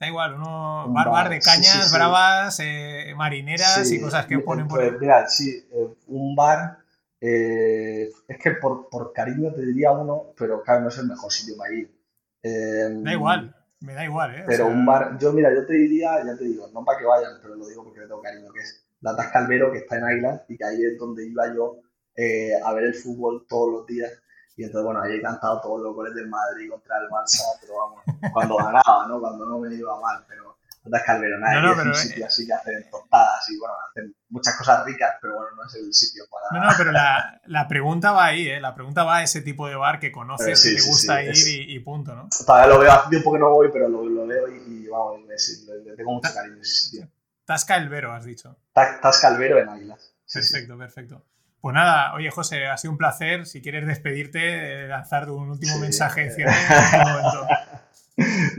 Da 0.00 0.08
igual, 0.08 0.34
uno 0.34 0.86
un 0.86 0.94
bar, 0.94 1.08
bar, 1.08 1.28
de 1.28 1.38
cañas 1.38 1.84
sí, 1.84 1.88
sí, 1.88 1.94
bravas, 1.94 2.58
eh, 2.60 3.14
marineras 3.16 3.88
y 3.92 4.00
cosas 4.00 4.26
que 4.26 4.40
ponen 4.40 4.66
por 4.66 4.80
pues, 4.80 5.00
Mira, 5.00 5.28
sí, 5.28 5.64
eh, 5.72 5.94
un 6.08 6.34
bar. 6.34 6.78
Eh, 7.20 8.10
es 8.26 8.38
que 8.38 8.50
por, 8.52 8.88
por, 8.88 9.12
cariño 9.12 9.52
te 9.52 9.64
diría 9.64 9.92
uno, 9.92 10.32
pero 10.36 10.60
claro, 10.64 10.80
no 10.80 10.88
es 10.88 10.98
el 10.98 11.06
mejor 11.06 11.30
sitio 11.32 11.56
para 11.56 11.72
ir. 11.72 11.96
da 12.42 13.12
igual, 13.12 13.54
me 13.78 13.94
da 13.94 14.04
igual, 14.04 14.34
¿eh? 14.34 14.42
Pero 14.44 14.64
o 14.64 14.68
sea... 14.68 14.76
un 14.76 14.84
bar, 14.84 15.16
yo 15.18 15.32
mira, 15.32 15.54
yo 15.54 15.64
te 15.64 15.74
diría, 15.74 16.24
ya 16.24 16.36
te 16.36 16.42
digo, 16.42 16.68
no 16.74 16.84
para 16.84 16.98
que 16.98 17.04
vayan, 17.04 17.34
pero 17.40 17.54
lo 17.54 17.68
digo 17.68 17.84
porque 17.84 18.00
le 18.00 18.06
tengo 18.06 18.20
cariño, 18.20 18.52
que 18.52 18.62
es 18.62 18.84
la 19.00 19.14
Tasca 19.14 19.38
Albero, 19.38 19.70
que 19.70 19.78
está 19.78 19.98
en 19.98 20.04
Águilas 20.04 20.42
y 20.48 20.56
que 20.56 20.64
ahí 20.64 20.82
es 20.82 20.98
donde 20.98 21.24
iba 21.24 21.54
yo 21.54 21.78
eh, 22.16 22.50
a 22.64 22.72
ver 22.74 22.84
el 22.84 22.94
fútbol 22.94 23.46
todos 23.48 23.72
los 23.72 23.86
días. 23.86 24.10
Y 24.56 24.64
entonces, 24.64 24.84
bueno, 24.84 25.00
ahí 25.00 25.16
he 25.16 25.22
cantado 25.22 25.60
todos 25.60 25.80
los 25.82 25.94
goles 25.94 26.14
del 26.14 26.28
Madrid 26.28 26.70
contra 26.70 26.96
el 26.98 27.08
Barça, 27.08 27.42
pero 27.60 27.72
vamos, 27.78 28.02
cuando 28.32 28.56
ganaba, 28.56 29.06
¿no? 29.08 29.18
Cuando 29.20 29.46
no 29.46 29.58
me 29.58 29.74
iba 29.74 29.98
mal, 30.00 30.24
pero 30.28 30.56
Tasca 30.90 31.12
Albero, 31.12 31.38
nada, 31.38 31.54
No, 31.54 31.62
no, 31.62 31.72
es 31.72 31.78
un 31.78 31.82
pero, 31.84 31.94
sitio 31.94 32.24
eh, 32.24 32.26
así 32.26 32.46
que 32.46 32.52
hacen 32.52 32.90
tostadas 32.90 33.48
y 33.50 33.58
bueno, 33.58 33.74
hacen 33.88 34.14
muchas 34.30 34.56
cosas 34.56 34.84
ricas, 34.84 35.14
pero 35.22 35.36
bueno, 35.36 35.50
no 35.56 35.64
es 35.64 35.74
el 35.76 35.94
sitio 35.94 36.24
para... 36.30 36.60
No, 36.60 36.68
no, 36.70 36.76
pero 36.76 36.90
la, 36.92 37.40
la 37.46 37.68
pregunta 37.68 38.10
va 38.12 38.26
ahí, 38.26 38.48
¿eh? 38.48 38.60
La 38.60 38.74
pregunta 38.74 39.04
va 39.04 39.18
a 39.18 39.22
ese 39.22 39.40
tipo 39.42 39.68
de 39.68 39.76
bar 39.76 40.00
que 40.00 40.10
conoces, 40.12 40.60
sí, 40.60 40.70
que 40.70 40.74
te 40.74 40.80
sí, 40.82 40.88
gusta 40.88 41.18
sí, 41.20 41.24
ir 41.24 41.30
es- 41.30 41.46
y, 41.46 41.76
y 41.76 41.78
punto, 41.80 42.14
¿no? 42.14 42.28
Todavía 42.44 42.66
lo 42.74 42.80
veo, 42.80 42.92
hace 42.92 43.10
tiempo 43.10 43.32
que 43.32 43.38
no 43.38 43.50
voy, 43.50 43.70
pero 43.72 43.88
lo, 43.88 44.04
lo 44.04 44.26
veo 44.26 44.48
y, 44.48 44.56
y, 44.84 44.88
vamos, 44.88 45.20
le, 45.22 45.96
tengo 45.96 46.12
mucho 46.12 46.34
cariño 46.34 46.58
a 46.58 46.60
ese 46.60 46.74
sitio. 46.74 47.08
Tasca 47.44 47.76
el 47.76 47.88
Vero, 47.88 48.12
has 48.12 48.24
dicho. 48.24 48.56
Ta- 48.72 49.00
Tasca 49.00 49.28
Albero 49.28 49.58
en 49.58 49.68
Águilas. 49.68 50.12
Perfecto, 50.32 50.76
perfecto. 50.76 51.22
Pues 51.62 51.74
nada, 51.74 52.12
oye 52.14 52.28
José, 52.30 52.66
ha 52.66 52.76
sido 52.76 52.90
un 52.92 52.98
placer. 52.98 53.46
Si 53.46 53.62
quieres 53.62 53.86
despedirte, 53.86 54.84
eh, 54.84 54.88
lanzar 54.88 55.30
un 55.30 55.48
último 55.50 55.74
Sí. 55.76 55.80
mensaje 55.80 56.24
de 56.24 56.30
cierre 56.32 56.52
en 56.52 57.00
momento. 57.08 57.46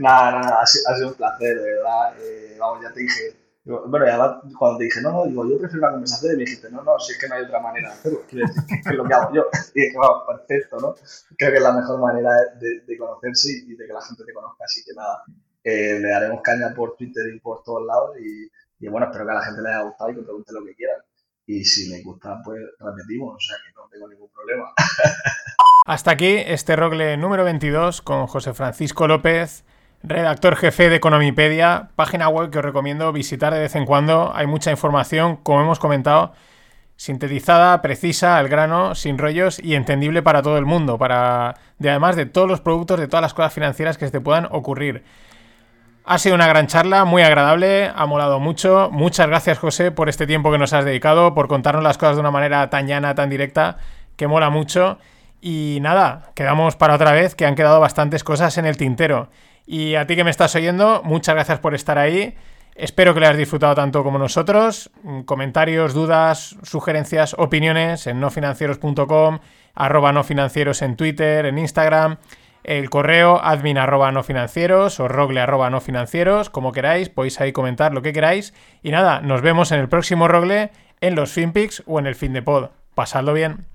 Nada, 0.00 0.40
nada, 0.40 0.58
ha 0.62 0.66
sido, 0.66 1.08
un 1.08 1.14
placer, 1.14 1.54
de 1.56 1.62
verdad. 1.74 2.14
Eh, 2.18 2.56
vamos, 2.58 2.82
ya 2.82 2.92
te 2.92 3.00
dije. 3.00 3.36
Bueno, 3.64 4.04
y 4.06 4.08
además, 4.08 4.36
cuando 4.58 4.78
te 4.78 4.84
dije, 4.84 5.00
no, 5.02 5.10
no, 5.12 5.24
digo, 5.26 5.46
yo 5.48 5.58
prefiero 5.58 5.84
una 5.86 5.92
conversación, 5.92 6.32
y 6.32 6.36
me 6.36 6.44
dijiste, 6.44 6.70
no, 6.70 6.82
no, 6.82 6.98
si 6.98 7.12
es 7.12 7.18
que 7.18 7.28
no 7.28 7.34
hay 7.34 7.44
otra 7.44 7.60
manera 7.60 7.88
de 7.88 7.94
hacerlo. 7.94 8.20
Quiero 8.28 8.46
decir, 8.46 8.62
que 8.66 8.90
es 8.90 8.96
lo 8.96 9.04
que 9.04 9.14
hago 9.14 9.34
yo. 9.34 9.46
Y 9.74 9.80
dije, 9.82 9.96
vamos, 9.98 10.22
perfecto, 10.26 10.76
¿no? 10.80 10.94
Creo 11.38 11.50
que 11.50 11.56
es 11.58 11.62
la 11.62 11.72
mejor 11.72 12.00
manera 12.00 12.30
de, 12.60 12.80
de 12.86 12.98
conocerse 12.98 13.50
y 13.66 13.74
de 13.76 13.86
que 13.86 13.92
la 13.92 14.02
gente 14.02 14.24
te 14.24 14.32
conozca. 14.34 14.64
Así 14.64 14.82
que 14.84 14.92
nada, 14.94 15.22
eh, 15.62 15.98
le 16.00 16.08
daremos 16.08 16.40
caña 16.42 16.74
por 16.74 16.96
Twitter 16.96 17.24
y 17.34 17.40
por 17.40 17.62
todos 17.62 17.86
lados. 17.86 18.16
Y, 18.18 18.50
y 18.84 18.88
bueno, 18.88 19.06
espero 19.06 19.24
que 19.26 19.30
a 19.32 19.34
la 19.34 19.42
gente 19.44 19.62
le 19.62 19.68
haya 19.70 19.82
gustado 19.82 20.10
y 20.10 20.14
que 20.16 20.22
pregunte 20.22 20.52
lo 20.52 20.64
que 20.64 20.74
quieran. 20.74 20.98
Y 21.46 21.64
si 21.64 21.90
les 21.90 22.02
gusta, 22.02 22.40
pues 22.42 22.58
repetimos, 22.80 23.34
o 23.36 23.40
sea 23.40 23.56
que 23.64 23.72
no 23.74 23.86
tengo 23.90 24.08
ningún 24.08 24.28
problema. 24.30 24.72
Hasta 25.86 26.12
aquí 26.12 26.36
este 26.46 26.76
Rogle 26.76 27.16
número 27.18 27.44
22 27.44 28.00
con 28.00 28.26
José 28.26 28.54
Francisco 28.54 29.06
López, 29.06 29.64
redactor 30.02 30.56
jefe 30.56 30.88
de 30.88 30.96
Economipedia, 30.96 31.90
página 31.96 32.28
web 32.28 32.50
que 32.50 32.58
os 32.58 32.64
recomiendo 32.64 33.12
visitar 33.12 33.52
de 33.52 33.60
vez 33.60 33.74
en 33.74 33.84
cuando. 33.84 34.34
Hay 34.34 34.46
mucha 34.46 34.70
información, 34.70 35.36
como 35.36 35.60
hemos 35.60 35.78
comentado, 35.78 36.32
sintetizada, 36.96 37.82
precisa, 37.82 38.38
al 38.38 38.48
grano, 38.48 38.94
sin 38.94 39.18
rollos 39.18 39.58
y 39.58 39.74
entendible 39.74 40.22
para 40.22 40.40
todo 40.40 40.56
el 40.56 40.64
mundo, 40.64 40.96
para 40.96 41.56
de 41.78 41.90
además 41.90 42.16
de 42.16 42.24
todos 42.24 42.48
los 42.48 42.62
productos, 42.62 42.98
de 42.98 43.08
todas 43.08 43.22
las 43.22 43.34
cosas 43.34 43.52
financieras 43.52 43.98
que 43.98 44.06
se 44.06 44.12
te 44.12 44.20
puedan 44.20 44.46
ocurrir. 44.50 45.04
Ha 46.06 46.18
sido 46.18 46.34
una 46.34 46.46
gran 46.46 46.66
charla, 46.66 47.06
muy 47.06 47.22
agradable, 47.22 47.90
ha 47.94 48.04
molado 48.04 48.38
mucho. 48.38 48.90
Muchas 48.92 49.26
gracias, 49.26 49.58
José, 49.58 49.90
por 49.90 50.10
este 50.10 50.26
tiempo 50.26 50.52
que 50.52 50.58
nos 50.58 50.74
has 50.74 50.84
dedicado, 50.84 51.34
por 51.34 51.48
contarnos 51.48 51.82
las 51.82 51.96
cosas 51.96 52.16
de 52.16 52.20
una 52.20 52.30
manera 52.30 52.68
tan 52.68 52.86
llana, 52.86 53.14
tan 53.14 53.30
directa, 53.30 53.78
que 54.16 54.26
mola 54.26 54.50
mucho. 54.50 54.98
Y 55.40 55.78
nada, 55.80 56.30
quedamos 56.34 56.76
para 56.76 56.94
otra 56.94 57.12
vez, 57.12 57.34
que 57.34 57.46
han 57.46 57.54
quedado 57.54 57.80
bastantes 57.80 58.22
cosas 58.22 58.58
en 58.58 58.66
el 58.66 58.76
tintero. 58.76 59.30
Y 59.66 59.94
a 59.94 60.06
ti 60.06 60.14
que 60.14 60.24
me 60.24 60.30
estás 60.30 60.54
oyendo, 60.54 61.00
muchas 61.04 61.36
gracias 61.36 61.58
por 61.60 61.74
estar 61.74 61.96
ahí. 61.96 62.36
Espero 62.74 63.14
que 63.14 63.20
lo 63.20 63.26
hayas 63.26 63.38
disfrutado 63.38 63.74
tanto 63.74 64.04
como 64.04 64.18
nosotros. 64.18 64.90
Mm, 65.04 65.22
Comentarios, 65.22 65.94
dudas, 65.94 66.56
sugerencias, 66.64 67.34
opiniones 67.38 68.06
en 68.06 68.20
nofinancieros.com, 68.20 69.38
arroba 69.74 70.12
nofinancieros 70.12 70.82
en 70.82 70.96
Twitter, 70.96 71.46
en 71.46 71.56
Instagram, 71.56 72.18
el 72.64 72.90
correo 72.90 73.40
admin 73.42 73.78
arroba 73.78 74.10
nofinancieros 74.10 74.98
o 74.98 75.06
rogle 75.06 75.40
arroba 75.40 75.70
nofinancieros, 75.70 76.50
como 76.50 76.72
queráis, 76.72 77.10
podéis 77.10 77.40
ahí 77.40 77.52
comentar 77.52 77.92
lo 77.92 78.02
que 78.02 78.12
queráis. 78.12 78.54
Y 78.82 78.90
nada, 78.90 79.20
nos 79.20 79.42
vemos 79.42 79.70
en 79.70 79.80
el 79.80 79.88
próximo 79.88 80.28
rogle, 80.28 80.70
en 81.00 81.14
los 81.14 81.32
FinPix 81.32 81.82
o 81.86 81.98
en 81.98 82.06
el 82.06 82.14
fin 82.14 82.32
de 82.32 82.42
pod. 82.42 82.70
Pasadlo 82.94 83.34
bien. 83.34 83.73